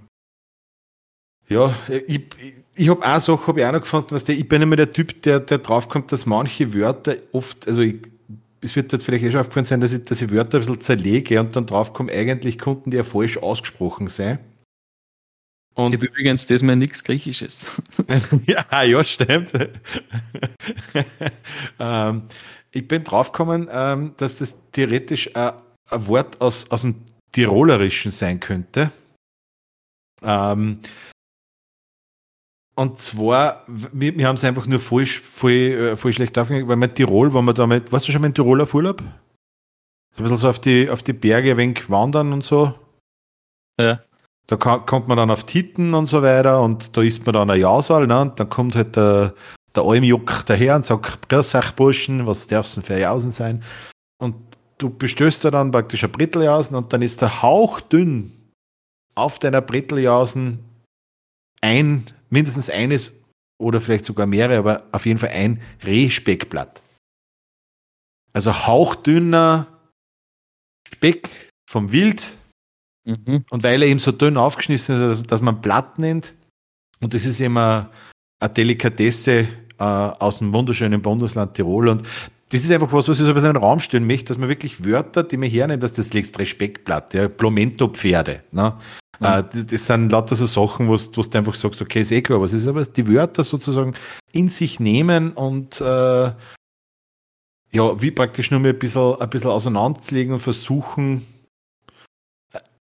Ja, 1.49 1.75
ich, 1.87 2.05
ich, 2.39 2.53
ich 2.75 2.89
habe 2.89 3.03
eine 3.03 3.19
Sache 3.19 3.47
hab 3.47 3.57
ich 3.57 3.65
auch 3.65 3.71
noch 3.71 3.81
gefunden, 3.81 4.11
was 4.11 4.25
der, 4.25 4.37
ich 4.37 4.47
bin 4.47 4.61
immer 4.61 4.75
der 4.75 4.91
Typ, 4.91 5.21
der, 5.23 5.39
der 5.39 5.57
draufkommt, 5.59 6.11
dass 6.11 6.25
manche 6.25 6.73
Wörter 6.73 7.15
oft, 7.31 7.67
also 7.67 7.81
ich, 7.81 7.95
es 8.61 8.75
wird 8.75 8.91
jetzt 8.91 9.05
vielleicht 9.05 9.23
eh 9.23 9.31
schon 9.31 9.41
aufgefallen 9.41 9.65
sein, 9.65 9.81
dass 9.81 9.93
ich, 9.93 10.03
dass 10.03 10.21
ich 10.21 10.31
Wörter 10.31 10.57
ein 10.57 10.61
bisschen 10.61 10.81
zerlege 10.81 11.39
und 11.39 11.55
dann 11.55 11.65
draufkomme, 11.65 12.11
eigentlich 12.11 12.59
konnten 12.59 12.91
die 12.91 12.97
ja 12.97 13.03
falsch 13.03 13.37
ausgesprochen 13.37 14.07
sein. 14.07 14.39
Und 15.75 15.93
ich 15.93 15.99
habe 15.99 16.07
übrigens 16.07 16.47
das 16.47 16.63
mal 16.63 16.75
nichts 16.75 17.03
Griechisches. 17.03 17.79
ja, 18.47 18.81
ja, 18.83 19.03
stimmt. 19.03 19.51
ähm, 21.79 22.23
ich 22.77 22.87
bin 22.87 23.03
draufgekommen, 23.03 23.67
ähm, 23.71 24.13
dass 24.17 24.37
das 24.37 24.55
theoretisch 24.71 25.35
ein, 25.35 25.53
ein 25.89 26.07
Wort 26.07 26.39
aus, 26.39 26.69
aus 26.69 26.81
dem 26.81 27.03
Tirolerischen 27.31 28.11
sein 28.11 28.39
könnte. 28.39 28.91
Ähm, 30.21 30.79
und 32.75 32.99
zwar, 32.99 33.63
wir, 33.67 34.15
wir 34.15 34.27
haben 34.27 34.35
es 34.35 34.43
einfach 34.43 34.67
nur 34.67 34.79
voll, 34.79 35.07
voll, 35.07 35.51
äh, 35.51 35.95
voll 35.95 36.13
schlecht 36.13 36.37
aufgehängt, 36.37 36.67
weil 36.67 36.75
mit 36.75 36.93
Tirol, 36.95 37.33
wenn 37.33 37.45
man 37.45 37.55
damit, 37.55 37.91
warst 37.91 38.07
du 38.07 38.11
schon 38.11 38.21
mal 38.21 38.27
in 38.27 38.35
Tirol 38.35 38.61
auf 38.61 38.75
Urlaub? 38.75 39.01
Ein 39.01 40.23
bisschen 40.23 40.37
so 40.37 40.49
auf 40.49 40.59
die, 40.59 40.87
auf 40.89 41.01
die 41.01 41.13
Berge 41.13 41.51
ein 41.51 41.57
wenig 41.57 41.89
wandern 41.89 42.31
und 42.31 42.43
so. 42.43 42.75
Ja. 43.79 44.01
Da 44.45 44.55
kann, 44.55 44.85
kommt 44.85 45.07
man 45.07 45.17
dann 45.17 45.31
auf 45.31 45.45
Titten 45.45 45.95
und 45.95 46.05
so 46.05 46.21
weiter 46.21 46.61
und 46.61 46.95
da 46.95 47.01
isst 47.01 47.25
man 47.25 47.33
dann 47.33 47.49
ein 47.49 47.59
Jasal, 47.59 48.05
ne? 48.05 48.21
Und 48.21 48.39
dann 48.39 48.49
kommt 48.49 48.75
halt 48.75 48.95
der, 48.95 49.33
der 49.77 49.85
Almjuck 49.85 50.43
daher 50.45 50.75
und 50.75 50.85
sagt, 50.85 51.29
grüß 51.29 51.55
euch 51.55 51.71
Burschen, 51.71 52.27
was 52.27 52.47
darf 52.47 52.65
es 52.65 52.75
denn 52.75 52.83
für 52.83 52.99
Jausen 52.99 53.31
sein? 53.31 53.63
Und 54.19 54.35
du 54.77 54.89
bestößt 54.89 55.45
da 55.45 55.51
dann 55.51 55.71
praktisch 55.71 56.03
ein 56.03 56.11
Britteljausen 56.11 56.75
und 56.75 56.91
dann 56.91 57.01
ist 57.01 57.21
der 57.21 57.41
hauchdünn 57.41 58.31
auf 59.15 59.39
deiner 59.39 59.61
Britteljausen 59.61 60.59
ein 61.61 62.11
mindestens 62.29 62.69
eines 62.69 63.19
oder 63.59 63.81
vielleicht 63.81 64.05
sogar 64.05 64.27
mehrere, 64.27 64.57
aber 64.59 64.83
auf 64.91 65.05
jeden 65.05 65.17
Fall 65.17 65.29
ein 65.29 65.61
Rehspeckblatt. 65.83 66.83
Also 68.33 68.67
hauchdünner 68.67 69.65
Speck 70.93 71.51
vom 71.69 71.91
Wild. 71.91 72.33
Mhm. 73.05 73.45
Und 73.49 73.63
weil 73.63 73.81
er 73.81 73.87
eben 73.87 73.99
so 73.99 74.11
dünn 74.11 74.37
aufgeschnitten 74.37 75.11
ist, 75.11 75.31
dass 75.31 75.41
man 75.41 75.61
Blatt 75.61 75.97
nennt. 75.97 76.35
Und 76.99 77.13
das 77.13 77.25
ist 77.25 77.39
immer 77.39 77.91
eine 78.39 78.53
Delikatesse 78.53 79.47
äh, 79.79 79.83
aus 79.83 80.39
dem 80.39 80.53
wunderschönen 80.53 81.01
Bundesland 81.01 81.53
Tirol. 81.53 81.89
Und 81.89 82.03
das 82.49 82.63
ist 82.63 82.71
einfach 82.71 82.91
was, 82.93 83.09
was 83.09 83.19
ich 83.19 83.25
so 83.25 83.31
ein 83.31 83.33
bisschen 83.33 83.49
in 83.49 83.55
den 83.55 83.63
Raum 83.63 83.79
stellen 83.79 84.07
möchte, 84.07 84.29
dass 84.29 84.37
man 84.37 84.49
wirklich 84.49 84.85
Wörter, 84.85 85.23
die 85.23 85.37
man 85.37 85.49
hernimmt, 85.49 85.83
dass 85.83 85.93
das 85.93 86.13
legst 86.13 86.39
Respektblatt, 86.39 87.13
ja, 87.13 87.27
Plomento-Pferde. 87.27 88.41
Ne? 88.51 88.73
Mhm. 89.19 89.43
das 89.67 89.85
sind 89.85 90.11
lauter 90.11 90.35
so 90.35 90.45
Sachen, 90.45 90.87
wo, 90.87 90.95
du 90.95 91.37
einfach 91.37 91.55
sagst, 91.55 91.81
okay, 91.81 92.01
ist 92.01 92.11
eh 92.11 92.21
klar, 92.21 92.39
was 92.39 92.53
ist 92.53 92.67
aber 92.67 92.83
die 92.85 93.11
Wörter 93.11 93.43
sozusagen 93.43 93.95
in 94.31 94.47
sich 94.47 94.79
nehmen 94.79 95.31
und 95.31 95.81
äh, 95.81 96.31
ja, 97.71 98.01
wie 98.01 98.11
praktisch 98.11 98.51
nur 98.51 98.59
mal 98.59 98.69
ein 98.69 98.79
bisschen, 98.79 99.15
ein 99.19 99.29
bisschen 99.29 99.49
auseinanderzulegen 99.49 100.33
und 100.33 100.39
versuchen, 100.39 101.25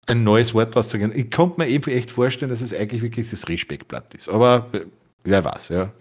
ein 0.09 0.25
neues 0.25 0.55
Wort 0.55 0.75
rauszugehen. 0.75 1.13
Ich 1.15 1.31
konnte 1.31 1.61
mir 1.61 1.69
eben 1.69 1.91
echt 1.91 2.11
vorstellen, 2.11 2.51
dass 2.51 2.63
es 2.63 2.73
eigentlich 2.73 3.03
wirklich 3.03 3.31
das 3.31 3.49
Respektblatt 3.49 4.15
ist. 4.15 4.29
Aber 4.29 4.69
äh, 4.73 4.87
wer 5.25 5.45
weiß, 5.45 5.69
ja. 5.69 5.93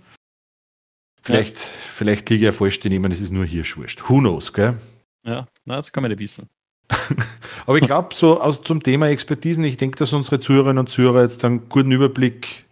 Vielleicht, 1.27 1.57
ja. 1.57 1.63
vielleicht 1.91 2.29
liege 2.29 2.45
ich 2.45 2.45
ja 2.45 2.51
falsch 2.53 2.79
daneben, 2.79 3.11
es 3.11 3.19
ist 3.19 3.31
nur 3.31 3.43
hier 3.43 3.65
Schwurst. 3.65 4.09
Who 4.09 4.19
knows, 4.19 4.53
gell? 4.53 4.79
Ja, 5.25 5.45
na, 5.65 5.75
das 5.75 5.91
kann 5.91 6.01
man 6.01 6.11
nicht 6.11 6.21
wissen. 6.21 6.47
Aber 7.65 7.75
ich 7.75 7.83
glaube, 7.83 8.15
so 8.15 8.39
aus, 8.39 8.61
zum 8.61 8.81
Thema 8.81 9.09
Expertisen, 9.09 9.65
ich 9.65 9.75
denke, 9.75 9.97
dass 9.97 10.13
unsere 10.13 10.39
Zuhörerinnen 10.39 10.77
und 10.77 10.89
Zuhörer 10.89 11.23
jetzt 11.23 11.43
einen 11.43 11.67
guten 11.67 11.91
Überblick 11.91 12.65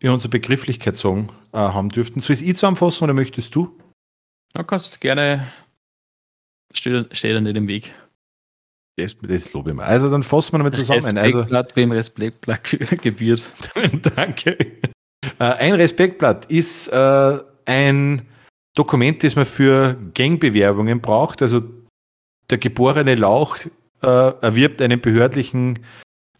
in 0.00 0.08
unsere 0.08 0.30
Begrifflichkeit 0.30 0.96
sagen, 0.96 1.28
äh, 1.52 1.58
haben 1.58 1.90
dürften. 1.90 2.20
Soll 2.20 2.36
ich 2.36 2.42
es 2.42 2.54
zusammenfassen 2.54 3.04
oder 3.04 3.12
möchtest 3.12 3.54
du? 3.54 3.78
Du 4.54 4.64
kannst 4.64 4.98
gerne. 5.02 5.52
Steht, 6.72 7.14
steht 7.14 7.34
ja 7.34 7.40
nicht 7.42 7.58
im 7.58 7.68
Weg. 7.68 7.94
Das, 8.96 9.14
das 9.18 9.52
lobe 9.52 9.70
ich 9.70 9.76
mal. 9.76 9.84
Also 9.84 10.10
dann 10.10 10.22
fassen 10.22 10.54
wir 10.54 10.58
nochmal 10.60 10.72
zusammen. 10.72 11.18
Also 11.18 11.40
Respektblatt, 11.40 11.66
also, 11.66 11.76
wem 11.76 11.92
Respektblatt 11.92 12.62
gebiert. 13.02 13.50
Danke. 14.16 14.56
Äh, 15.38 15.44
ein 15.44 15.74
Respektblatt 15.74 16.46
ist 16.46 16.88
äh, 16.88 17.38
ein 17.66 18.22
Dokument, 18.74 19.22
das 19.22 19.36
man 19.36 19.46
für 19.46 19.96
Gangbewerbungen 20.14 21.00
braucht. 21.00 21.42
Also 21.42 21.62
der 22.50 22.58
geborene 22.58 23.14
Lauch 23.14 23.58
äh, 24.02 24.06
erwirbt 24.06 24.80
einen 24.82 25.00
behördlichen 25.00 25.80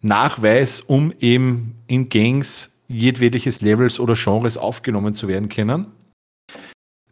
Nachweis, 0.00 0.80
um 0.80 1.12
eben 1.20 1.76
in 1.86 2.08
Gangs 2.08 2.80
jedwediges 2.88 3.62
Levels 3.62 4.00
oder 4.00 4.14
Genres 4.14 4.56
aufgenommen 4.56 5.14
zu 5.14 5.28
werden 5.28 5.48
können. 5.48 5.86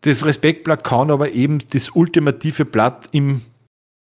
Das 0.03 0.24
Respektblatt 0.24 0.82
kann 0.85 1.11
aber 1.11 1.32
eben 1.32 1.59
das 1.70 1.91
ultimative 1.91 2.65
Blatt 2.65 3.09
im 3.12 3.43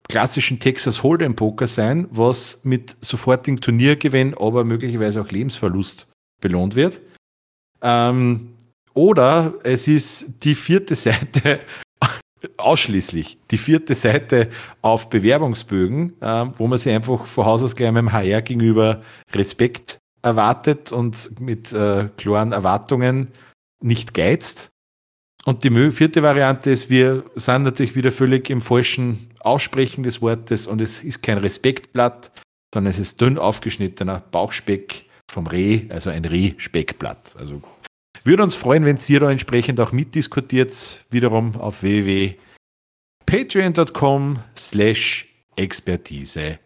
klassischen 0.08 0.60
Texas 0.60 1.02
Hold'em 1.02 1.34
Poker 1.34 1.66
sein, 1.66 2.08
was 2.10 2.60
mit 2.64 2.96
sofortigen 3.00 3.60
Turniergewinn, 3.60 4.34
aber 4.34 4.64
möglicherweise 4.64 5.22
auch 5.22 5.30
Lebensverlust 5.30 6.06
belohnt 6.40 6.74
wird. 6.74 7.00
Ähm, 7.80 8.53
oder 8.94 9.54
es 9.62 9.88
ist 9.88 10.44
die 10.44 10.54
vierte 10.54 10.94
Seite 10.94 11.60
ausschließlich 12.56 13.38
die 13.50 13.58
vierte 13.58 13.94
Seite 13.94 14.48
auf 14.82 15.10
Bewerbungsbögen, 15.10 16.20
äh, 16.20 16.46
wo 16.56 16.66
man 16.66 16.78
sich 16.78 16.92
einfach 16.92 17.26
vor 17.26 17.46
Haus 17.46 17.62
aus 17.62 17.76
gleich 17.76 17.92
mit 17.92 18.02
dem 18.02 18.12
HR 18.12 18.42
gegenüber 18.42 19.02
Respekt 19.32 19.98
erwartet 20.22 20.92
und 20.92 21.38
mit 21.40 21.72
äh, 21.72 22.08
klaren 22.16 22.52
Erwartungen 22.52 23.28
nicht 23.82 24.14
geizt. 24.14 24.70
Und 25.44 25.62
die 25.62 25.92
vierte 25.92 26.22
Variante 26.22 26.70
ist, 26.70 26.88
wir 26.88 27.24
sind 27.34 27.64
natürlich 27.64 27.94
wieder 27.94 28.12
völlig 28.12 28.48
im 28.48 28.62
falschen 28.62 29.28
Aussprechen 29.40 30.02
des 30.02 30.22
Wortes 30.22 30.66
und 30.66 30.80
es 30.80 31.04
ist 31.04 31.22
kein 31.22 31.36
Respektblatt, 31.36 32.32
sondern 32.72 32.90
es 32.90 32.98
ist 32.98 33.20
dünn 33.20 33.36
aufgeschnittener 33.36 34.22
Bauchspeck 34.30 35.04
vom 35.30 35.46
Reh, 35.46 35.82
also 35.90 36.08
ein 36.08 36.24
Rehspeckblatt. 36.24 37.36
Also 37.38 37.62
würde 38.22 38.42
uns 38.42 38.54
freuen, 38.54 38.84
wenn 38.84 38.98
ihr 39.08 39.20
da 39.20 39.30
entsprechend 39.30 39.80
auch 39.80 39.92
mitdiskutiert, 39.92 41.06
wiederum 41.10 41.56
auf 41.56 41.82
www.patreon.com 41.82 44.38
slash 44.56 45.26
Expertise 45.56 46.58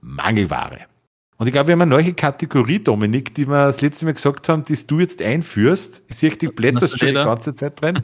Mangelware. 0.00 0.86
Und 1.38 1.48
ich 1.48 1.52
glaube, 1.52 1.68
wir 1.68 1.72
haben 1.72 1.82
eine 1.82 1.90
neue 1.90 2.12
Kategorie, 2.12 2.78
Dominik, 2.78 3.34
die 3.34 3.48
wir 3.48 3.66
das 3.66 3.80
letzte 3.80 4.04
Mal 4.04 4.14
gesagt 4.14 4.48
haben, 4.48 4.64
die 4.64 4.76
du 4.86 5.00
jetzt 5.00 5.20
einführst. 5.20 6.04
Ich 6.08 6.16
sehe, 6.16 6.30
die 6.30 6.48
blätterst 6.48 6.98
schon 6.98 7.08
die 7.08 7.14
ganze 7.14 7.54
Zeit 7.54 7.80
drin. 7.80 8.00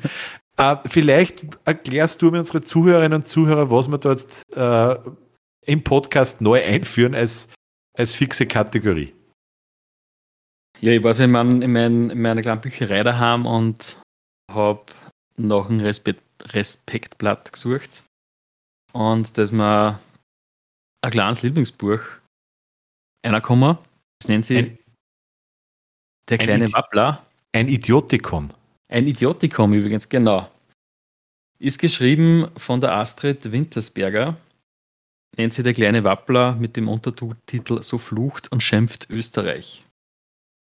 uh, 0.61 0.77
vielleicht 0.87 1.47
erklärst 1.65 2.21
du 2.21 2.31
mir 2.31 2.41
unsere 2.41 2.63
Zuhörerinnen 2.63 3.15
und 3.15 3.29
Zuhörer, 3.29 3.71
was 3.71 3.89
wir 3.89 3.99
da 3.99 4.11
jetzt 4.11 4.43
uh, 4.57 4.97
im 5.65 5.85
Podcast 5.85 6.41
neu 6.41 6.65
einführen 6.65 7.15
als, 7.15 7.49
als 7.97 8.15
fixe 8.15 8.47
Kategorie. 8.47 9.15
Ja, 10.81 10.93
ich 10.93 11.03
war 11.03 11.13
so 11.13 11.25
in, 11.25 11.33
mein, 11.33 11.61
in, 11.63 11.73
mein, 11.73 12.11
in 12.11 12.23
meiner 12.23 12.41
kleinen 12.41 12.61
Bücherei 12.61 13.03
daheim 13.03 13.47
und 13.47 14.01
habe 14.51 14.85
nach 15.37 15.69
einem 15.69 15.81
Respekt, 15.81 16.23
Respektblatt 16.55 17.53
gesucht. 17.53 18.05
Und 18.93 19.37
das 19.37 19.51
ist 19.51 19.53
mir 19.53 19.99
ein 21.03 21.11
kleines 21.11 21.43
Lieblingsbuch 21.43 22.01
einer 23.25 23.41
gekommen. 23.41 23.77
Das 24.21 24.29
nennt 24.29 24.47
sich 24.47 24.59
ein, 24.59 24.79
Der 26.29 26.39
kleine 26.39 26.67
ein 26.67 26.73
Wappler. 26.73 27.27
Ein 27.53 27.69
Idiotikon. 27.69 28.53
Ein 28.89 29.09
Idiotikon 29.09 29.73
übrigens, 29.75 30.09
genau. 30.09 30.51
Ist 31.59 31.81
geschrieben 31.81 32.49
von 32.57 32.81
der 32.81 32.93
Astrid 32.93 33.51
Wintersberger. 33.51 34.37
Nennt 35.37 35.55
sie 35.55 35.65
Der 35.65 35.75
kleine 35.75 36.05
Wappler 36.05 36.55
mit 36.55 36.77
dem 36.77 36.89
Untertitel 36.89 37.83
So 37.83 37.99
flucht 37.99 38.51
und 38.53 38.63
schimpft 38.63 39.11
Österreich 39.11 39.88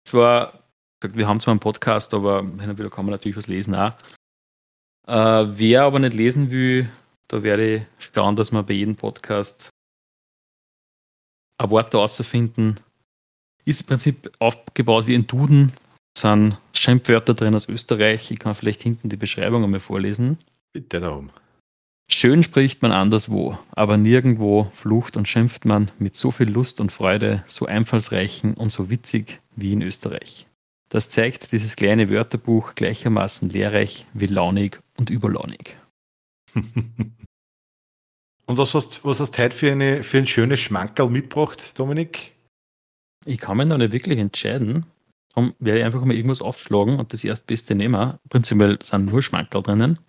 zwar, 0.04 0.64
wir 1.02 1.28
haben 1.28 1.40
zwar 1.40 1.52
einen 1.52 1.60
Podcast, 1.60 2.14
aber 2.14 2.42
hin 2.42 2.70
und 2.70 2.78
wieder 2.78 2.90
kann 2.90 3.06
man 3.06 3.12
natürlich 3.12 3.38
was 3.38 3.48
lesen 3.48 3.76
auch. 3.76 3.94
Äh, 5.08 5.46
wer 5.58 5.84
aber 5.84 6.00
nicht 6.00 6.14
lesen 6.14 6.50
will, 6.50 6.90
da 7.28 7.44
werde 7.44 7.76
ich 7.76 7.84
schauen, 8.14 8.36
dass 8.36 8.52
wir 8.52 8.64
bei 8.64 8.74
jedem 8.74 8.96
Podcast 8.96 9.70
ein 11.58 11.70
Wort 11.70 11.94
rausfinden. 11.94 12.80
Ist 13.66 13.82
im 13.82 13.88
Prinzip 13.88 14.32
aufgebaut 14.40 15.08
wie 15.08 15.16
ein 15.16 15.28
Duden. 15.28 15.72
Es 16.16 16.22
sind 16.22 16.58
Schimpfwörter 16.74 17.34
drin 17.34 17.56
aus 17.56 17.70
Österreich. 17.70 18.30
Ich 18.30 18.40
kann 18.40 18.56
vielleicht 18.56 18.84
hinten 18.84 19.10
die 19.10 19.18
Beschreibung 19.18 19.64
einmal 19.64 19.80
vorlesen. 19.80 20.38
Bitte 20.74 21.00
darum. 21.00 21.30
Schön 22.10 22.44
spricht 22.44 22.82
man 22.82 22.92
anderswo, 22.92 23.58
aber 23.72 23.98
nirgendwo 23.98 24.72
flucht 24.74 25.18
und 25.18 25.28
schimpft 25.28 25.66
man 25.66 25.92
mit 26.00 26.16
so 26.16 26.32
viel 26.32 26.50
Lust 26.50 26.80
und 26.82 26.92
Freude, 26.92 27.44
so 27.48 27.66
einfallsreichen 27.66 28.54
und 28.54 28.72
so 28.72 28.90
witzig 28.90 29.42
wie 29.56 29.74
in 29.74 29.82
Österreich. 29.82 30.48
Das 30.90 31.10
zeigt 31.10 31.52
dieses 31.52 31.76
kleine 31.76 32.10
Wörterbuch 32.10 32.76
gleichermaßen 32.76 33.50
lehrreich 33.50 34.06
wie 34.14 34.28
launig 34.28 34.80
und 34.98 35.10
überlaunig. 35.10 35.76
und 36.54 37.18
was 38.46 38.74
hast, 38.76 39.04
was 39.04 39.20
hast 39.20 39.38
du 39.38 39.42
heute 39.42 39.56
für, 39.56 39.72
eine, 39.72 40.04
für 40.04 40.20
ein 40.20 40.28
schönes 40.28 40.60
Schmankerl 40.60 41.10
mitgebracht, 41.10 41.80
Dominik? 41.80 42.34
Ich 43.26 43.40
kann 43.40 43.58
mich 43.58 43.66
noch 43.66 43.78
nicht 43.78 43.94
wirklich 43.94 44.20
entscheiden. 44.20 44.86
Darum 45.34 45.56
werde 45.58 45.80
ich 45.80 45.86
einfach 45.86 46.06
mal 46.06 46.16
irgendwas 46.16 46.44
aufschlagen 46.44 47.00
und 47.00 47.12
das 47.12 47.24
erstbeste 47.24 47.74
nehmen. 47.74 48.20
Prinzipiell 48.30 48.78
sind 48.84 49.06
nur 49.06 49.24
Schmankerl 49.24 49.64
drinnen. 49.64 50.00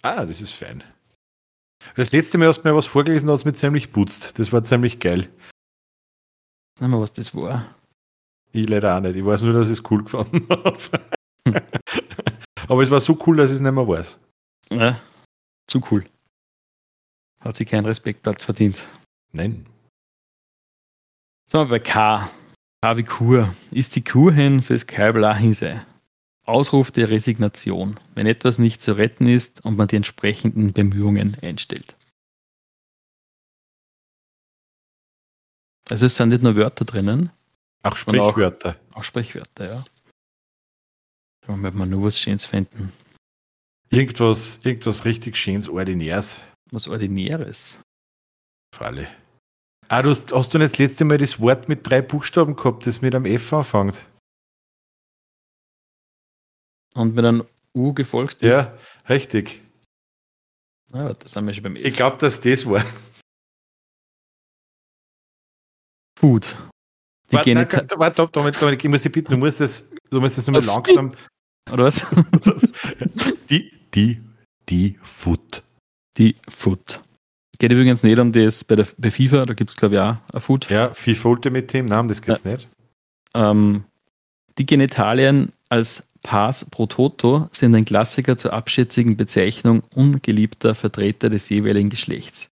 Ah, 0.00 0.24
das 0.24 0.40
ist 0.40 0.52
fein. 0.52 0.82
Das 1.96 2.12
letzte 2.12 2.38
Mal 2.38 2.48
hast 2.48 2.62
du 2.62 2.68
mir 2.68 2.74
was 2.74 2.86
vorgelesen, 2.86 3.26
da 3.26 3.32
hast 3.32 3.44
du 3.44 3.48
mich 3.48 3.58
ziemlich 3.58 3.92
putzt. 3.92 4.38
Das 4.38 4.52
war 4.52 4.62
ziemlich 4.62 5.00
geil. 5.00 5.28
Nehmen 6.78 6.94
wir, 6.94 7.00
was 7.00 7.12
das 7.12 7.34
war. 7.34 7.74
Ich 8.52 8.68
leider 8.68 8.96
auch 8.96 9.00
nicht. 9.00 9.16
Ich 9.16 9.24
weiß 9.24 9.42
nur, 9.42 9.52
dass 9.52 9.68
ich 9.68 9.78
es 9.78 9.90
cool 9.90 10.02
gefunden 10.04 10.46
habe. 10.50 10.78
Aber 12.68 12.82
es 12.82 12.90
war 12.90 13.00
so 13.00 13.18
cool, 13.26 13.36
dass 13.36 13.50
ich 13.50 13.56
es 13.56 13.60
nicht 13.60 13.72
mehr 13.72 13.86
weiß. 13.86 14.18
Ja, 14.70 15.00
zu 15.70 15.80
cool. 15.90 16.04
Hat 17.40 17.56
sich 17.56 17.68
kein 17.68 17.86
Respektblatt 17.86 18.42
verdient. 18.42 18.84
Nein. 19.32 19.66
Sagen 21.50 21.70
wir 21.70 21.78
bei 21.78 21.84
K. 21.84 22.30
K 22.82 22.96
wie 22.96 23.04
Kur. 23.04 23.54
Ist 23.70 23.96
die 23.96 24.04
Kur 24.04 24.32
hin, 24.32 24.60
so 24.60 24.74
ist 24.74 24.90
hin 24.90 25.54
sei. 25.54 25.84
Ausruf 26.46 26.90
der 26.90 27.08
Resignation, 27.10 28.00
wenn 28.14 28.26
etwas 28.26 28.58
nicht 28.58 28.82
zu 28.82 28.92
retten 28.92 29.26
ist 29.26 29.64
und 29.64 29.76
man 29.76 29.88
die 29.88 29.96
entsprechenden 29.96 30.72
Bemühungen 30.72 31.36
einstellt. 31.42 31.96
Also 35.88 36.06
es 36.06 36.16
sind 36.16 36.28
nicht 36.30 36.42
nur 36.42 36.56
Wörter 36.56 36.84
drinnen, 36.84 37.30
Auch 37.82 37.96
Sprichwörter. 37.96 38.76
auch 38.92 39.04
Sprichwörter, 39.04 39.64
ja. 39.66 39.84
Da 41.46 41.60
wird 41.62 41.74
man 41.74 41.90
nur 41.90 42.04
was 42.04 42.20
Schönes 42.20 42.44
finden. 42.44 42.92
Irgendwas, 43.90 44.60
irgendwas 44.64 45.04
richtig 45.04 45.36
schönes, 45.36 45.68
ordinäres. 45.68 46.40
Was 46.70 46.86
Ordinäres. 46.86 47.80
Freilich. 48.72 49.08
Ah, 49.88 50.02
du 50.02 50.10
hast, 50.10 50.32
hast 50.32 50.54
du 50.54 50.58
nicht 50.58 50.72
das 50.74 50.78
letzte 50.78 51.04
Mal 51.04 51.18
das 51.18 51.40
Wort 51.40 51.68
mit 51.68 51.80
drei 51.88 52.00
Buchstaben 52.00 52.54
gehabt, 52.54 52.86
das 52.86 53.00
mit 53.00 53.12
einem 53.14 53.24
F 53.24 53.52
anfängt? 53.52 54.06
Und 56.94 57.14
mit 57.14 57.24
einem 57.24 57.44
U 57.74 57.92
gefolgt 57.94 58.42
ist. 58.42 58.52
Ja, 58.52 58.76
richtig. 59.08 59.60
Warte, 60.90 61.22
das 61.22 61.32
sind 61.32 61.46
wir 61.46 61.54
schon 61.54 61.62
beim 61.62 61.76
Ich 61.76 61.94
glaube, 61.94 62.16
dass 62.18 62.40
das 62.40 62.66
war. 62.66 62.84
Food. 66.18 66.56
Die 67.30 67.36
Warte, 67.36 67.54
nein, 67.54 67.68
warte, 67.96 68.28
Dominik, 68.32 68.58
Dominik, 68.58 68.84
ich 68.84 68.90
muss 68.90 69.02
dich 69.02 69.12
bitten, 69.12 69.30
du 69.30 69.36
musst 69.36 69.60
das, 69.60 69.90
du 70.10 70.20
musst 70.20 70.36
das 70.36 70.46
nochmal 70.48 70.68
Auf 70.68 70.86
langsam. 70.86 71.12
oder 71.72 71.84
was? 71.84 72.04
Die, 73.50 73.72
die, 73.94 74.20
die 74.68 74.98
Foot. 75.02 75.62
Die 76.18 76.36
Food. 76.48 77.00
Geht 77.58 77.72
übrigens 77.72 78.02
nicht 78.02 78.18
um 78.18 78.32
das 78.32 78.64
bei, 78.64 78.76
der, 78.76 78.86
bei 78.98 79.10
FIFA, 79.10 79.46
da 79.46 79.54
gibt 79.54 79.70
es 79.70 79.76
glaube 79.76 79.94
ich 79.94 80.00
auch 80.00 80.16
ein 80.32 80.40
Food. 80.40 80.70
Ja, 80.70 80.92
FIFA 80.92 81.28
Ultimate 81.28 81.66
Team, 81.66 81.86
nein, 81.86 82.08
das 82.08 82.20
geht's 82.20 82.44
nicht. 82.44 82.68
Ähm, 83.34 83.84
die 84.58 84.66
Genitalien 84.66 85.52
als 85.68 86.08
Pars 86.22 86.66
pro 86.70 86.86
Toto 86.86 87.48
sind 87.52 87.74
ein 87.74 87.84
Klassiker 87.84 88.36
zur 88.36 88.52
abschätzigen 88.52 89.16
Bezeichnung 89.16 89.82
ungeliebter 89.94 90.74
Vertreter 90.74 91.28
des 91.28 91.48
jeweiligen 91.48 91.90
Geschlechts. 91.90 92.50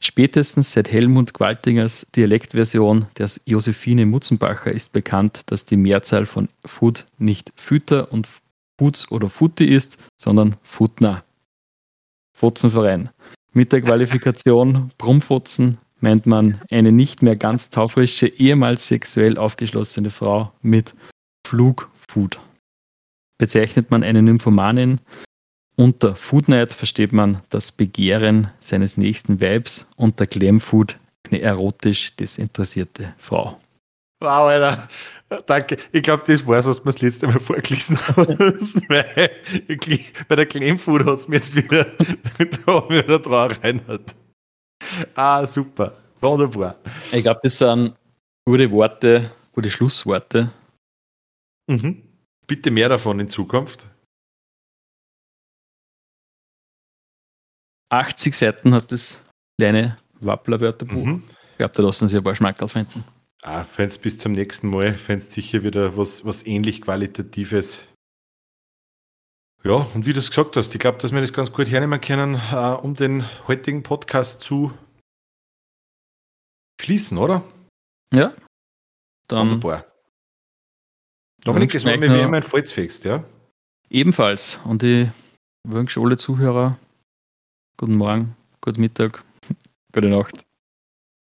Spätestens 0.00 0.72
seit 0.72 0.90
Helmut 0.90 1.32
Qualtingers 1.32 2.06
Dialektversion 2.16 3.06
der 3.18 3.30
Josephine 3.44 4.04
Mutzenbacher 4.04 4.72
ist 4.72 4.92
bekannt, 4.92 5.42
dass 5.46 5.64
die 5.64 5.76
Mehrzahl 5.76 6.26
von 6.26 6.48
Fut 6.64 7.06
nicht 7.18 7.52
Füter 7.56 8.10
und 8.12 8.28
Futs 8.78 9.10
oder 9.12 9.28
Futti 9.28 9.64
ist, 9.64 9.98
sondern 10.16 10.56
Futna. 10.62 11.22
Fotzenverein. 12.36 13.10
Mit 13.52 13.72
der 13.72 13.82
Qualifikation 13.82 14.90
Brummfotzen 14.98 15.78
meint 16.00 16.26
man 16.26 16.60
eine 16.68 16.90
nicht 16.90 17.22
mehr 17.22 17.36
ganz 17.36 17.70
taufrische, 17.70 18.26
ehemals 18.26 18.88
sexuell 18.88 19.38
aufgeschlossene 19.38 20.10
Frau 20.10 20.52
mit 20.62 20.94
Flugfood. 21.46 22.40
Bezeichnet 23.42 23.90
man 23.90 24.04
eine 24.04 24.22
Nymphomanin 24.22 25.00
unter 25.74 26.14
Foodnight 26.14 26.70
versteht 26.70 27.12
man 27.12 27.42
das 27.50 27.72
Begehren 27.72 28.52
seines 28.60 28.96
nächsten 28.96 29.40
Weibs, 29.40 29.88
unter 29.96 30.26
Glamfood 30.26 30.96
eine 31.28 31.42
erotisch 31.42 32.14
desinteressierte 32.14 33.14
Frau. 33.18 33.58
Wow, 34.20 34.48
Alter. 34.48 34.88
Danke. 35.46 35.78
Ich 35.90 36.04
glaube, 36.04 36.22
das 36.24 36.46
war's, 36.46 36.66
was 36.66 36.84
wir 36.84 36.92
das 36.92 37.02
letzte 37.02 37.26
Mal 37.26 37.40
vorgelesen 37.40 37.98
haben. 38.06 38.38
Weil 38.88 39.30
Bei 40.28 40.36
der 40.36 40.46
Claimfood 40.46 41.04
hat 41.04 41.18
es 41.18 41.26
mir 41.26 41.38
jetzt 41.38 41.56
wieder, 41.56 41.84
da 41.86 42.72
haben 42.72 42.90
wir 42.90 43.02
wieder 43.02 43.18
drauf 43.18 43.58
reinhört. 43.60 44.14
Ah, 45.16 45.44
super. 45.48 45.94
Wunderbar. 46.20 46.76
Ich 47.10 47.24
glaube, 47.24 47.40
das 47.42 47.58
sind 47.58 47.96
gute 48.44 48.70
Worte, 48.70 49.32
gute 49.52 49.68
Schlussworte. 49.68 50.52
Mhm. 51.66 52.04
Bitte 52.46 52.70
mehr 52.70 52.88
davon 52.88 53.20
in 53.20 53.28
Zukunft. 53.28 53.88
80 57.90 58.34
Seiten 58.34 58.74
hat 58.74 58.90
das 58.90 59.22
kleine 59.58 59.98
Wappler-Wörterbuch. 60.20 61.04
Mhm. 61.04 61.24
Ich 61.52 61.58
glaube, 61.58 61.74
da 61.74 61.82
lassen 61.82 62.08
sich 62.08 62.16
ein 62.16 62.24
paar 62.24 62.34
Schmackerl 62.34 62.68
finden. 62.68 63.04
Ah, 63.42 63.64
fänd's 63.64 63.98
bis 63.98 64.18
zum 64.18 64.32
nächsten 64.32 64.68
Mal, 64.68 64.96
fänd's 64.96 65.32
sicher 65.32 65.62
wieder 65.62 65.96
was, 65.96 66.24
was 66.24 66.46
ähnlich 66.46 66.80
Qualitatives. 66.80 67.86
Ja, 69.64 69.74
und 69.94 70.06
wie 70.06 70.12
du 70.12 70.20
es 70.20 70.30
gesagt 70.30 70.56
hast, 70.56 70.74
ich 70.74 70.80
glaube, 70.80 70.98
dass 70.98 71.12
wir 71.12 71.20
das 71.20 71.32
ganz 71.32 71.52
gut 71.52 71.70
hernehmen 71.70 72.00
können, 72.00 72.40
äh, 72.50 72.78
um 72.80 72.94
den 72.94 73.28
heutigen 73.46 73.82
Podcast 73.82 74.42
zu 74.42 74.72
schließen, 76.80 77.18
oder? 77.18 77.44
Ja. 78.12 78.34
Dann 79.28 79.50
Wunderbar. 79.50 79.91
Dominik, 81.44 81.72
das 81.72 81.84
war 81.84 81.96
mir 81.96 82.06
immer 82.22 82.36
ein 82.36 82.42
Volksfest, 82.42 83.04
ja? 83.04 83.24
ebenfalls. 83.90 84.58
Und 84.64 84.82
ich 84.82 85.08
wünsche 85.64 86.00
alle 86.00 86.16
Zuhörer 86.16 86.78
guten 87.76 87.96
Morgen, 87.96 88.36
guten 88.60 88.80
Mittag, 88.80 89.24
gute 89.92 90.08
Nacht. 90.08 90.44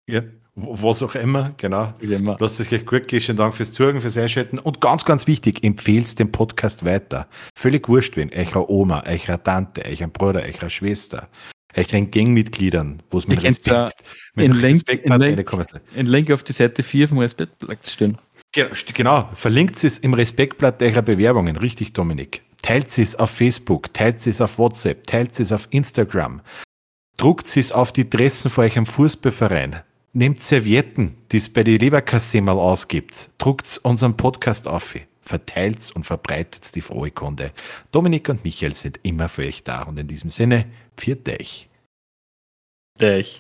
Ja. 0.10 0.22
Was 0.60 1.04
auch 1.04 1.14
immer, 1.14 1.54
genau. 1.58 1.94
Wie 2.00 2.12
immer. 2.12 2.36
Lasst 2.40 2.60
es 2.60 2.74
euch 2.74 2.84
gut 2.84 3.08
gehen. 3.08 3.22
Schönen 3.22 3.38
Dank 3.38 3.54
fürs 3.54 3.72
Zuhören, 3.74 4.02
fürs 4.02 4.18
Einschalten. 4.18 4.58
Und 4.58 4.82
ganz, 4.82 5.06
ganz 5.06 5.28
wichtig, 5.28 5.64
empfehlt 5.64 6.18
den 6.18 6.32
Podcast 6.32 6.84
weiter. 6.84 7.28
Völlig 7.56 7.88
wurscht, 7.88 8.18
wen. 8.18 8.32
Eurer 8.34 8.68
Oma, 8.68 9.04
eurer 9.06 9.44
Tante, 9.44 9.86
eurer 9.86 10.08
Bruder, 10.08 10.42
eurer 10.42 10.72
Schwester, 10.72 11.30
euren 11.76 12.10
Gangmitgliedern, 12.10 13.04
wo 13.12 13.20
es 13.20 13.28
mit 13.28 13.44
Respekt, 13.44 13.94
mit 14.34 14.52
Link- 14.52 14.64
Respekt 14.88 15.06
in 15.06 15.14
Link- 15.20 15.48
soll. 15.48 15.82
Ein 15.96 16.08
Link 16.08 16.32
auf 16.32 16.42
die 16.44 16.54
Seite 16.54 16.82
4 16.82 17.08
vom 17.10 17.20
Respektblatt 17.20 17.88
stehen. 17.88 18.18
Genau, 18.94 19.30
verlinkt 19.34 19.84
es 19.84 19.98
im 20.00 20.14
Respektblatt 20.14 20.82
eurer 20.82 21.02
Bewerbungen. 21.02 21.56
Richtig, 21.58 21.94
Dominik. 21.94 22.42
Teilt 22.62 22.98
es 22.98 23.16
auf 23.16 23.32
Facebook, 23.32 23.94
teilt 23.94 24.26
es 24.26 24.42
auf 24.42 24.58
WhatsApp, 24.58 25.06
teilt 25.06 25.40
es 25.40 25.52
auf 25.52 25.68
Instagram. 25.72 26.42
Druckt 27.18 27.56
es 27.56 27.72
auf 27.72 27.92
die 27.92 28.10
Dressen 28.10 28.50
vor 28.50 28.64
eurem 28.64 28.86
Fußballverein. 28.86 29.82
Nehmt 30.14 30.42
Servietten, 30.42 31.18
die 31.32 31.38
es 31.38 31.50
bei 31.50 31.64
die 31.64 31.78
Leberkasse 31.78 32.42
mal 32.42 32.58
ausgibt. 32.58 33.32
Druckt 33.38 33.80
unseren 33.84 34.18
Podcast 34.18 34.68
auf. 34.68 34.96
Verteilt 35.22 35.92
und 35.94 36.06
verbreitet 36.06 36.74
die 36.76 36.82
frohe 36.82 37.12
Kunde. 37.12 37.52
Dominik 37.92 38.30
und 38.30 38.44
Michael 38.44 38.74
sind 38.74 39.00
immer 39.04 39.30
für 39.30 39.44
euch 39.44 39.64
da. 39.64 39.84
Und 39.84 40.00
in 40.00 40.08
diesem 40.08 40.30
Sinne, 40.30 40.66
pfiat 40.96 41.28
euch. 41.30 41.70
Dich. 43.00 43.40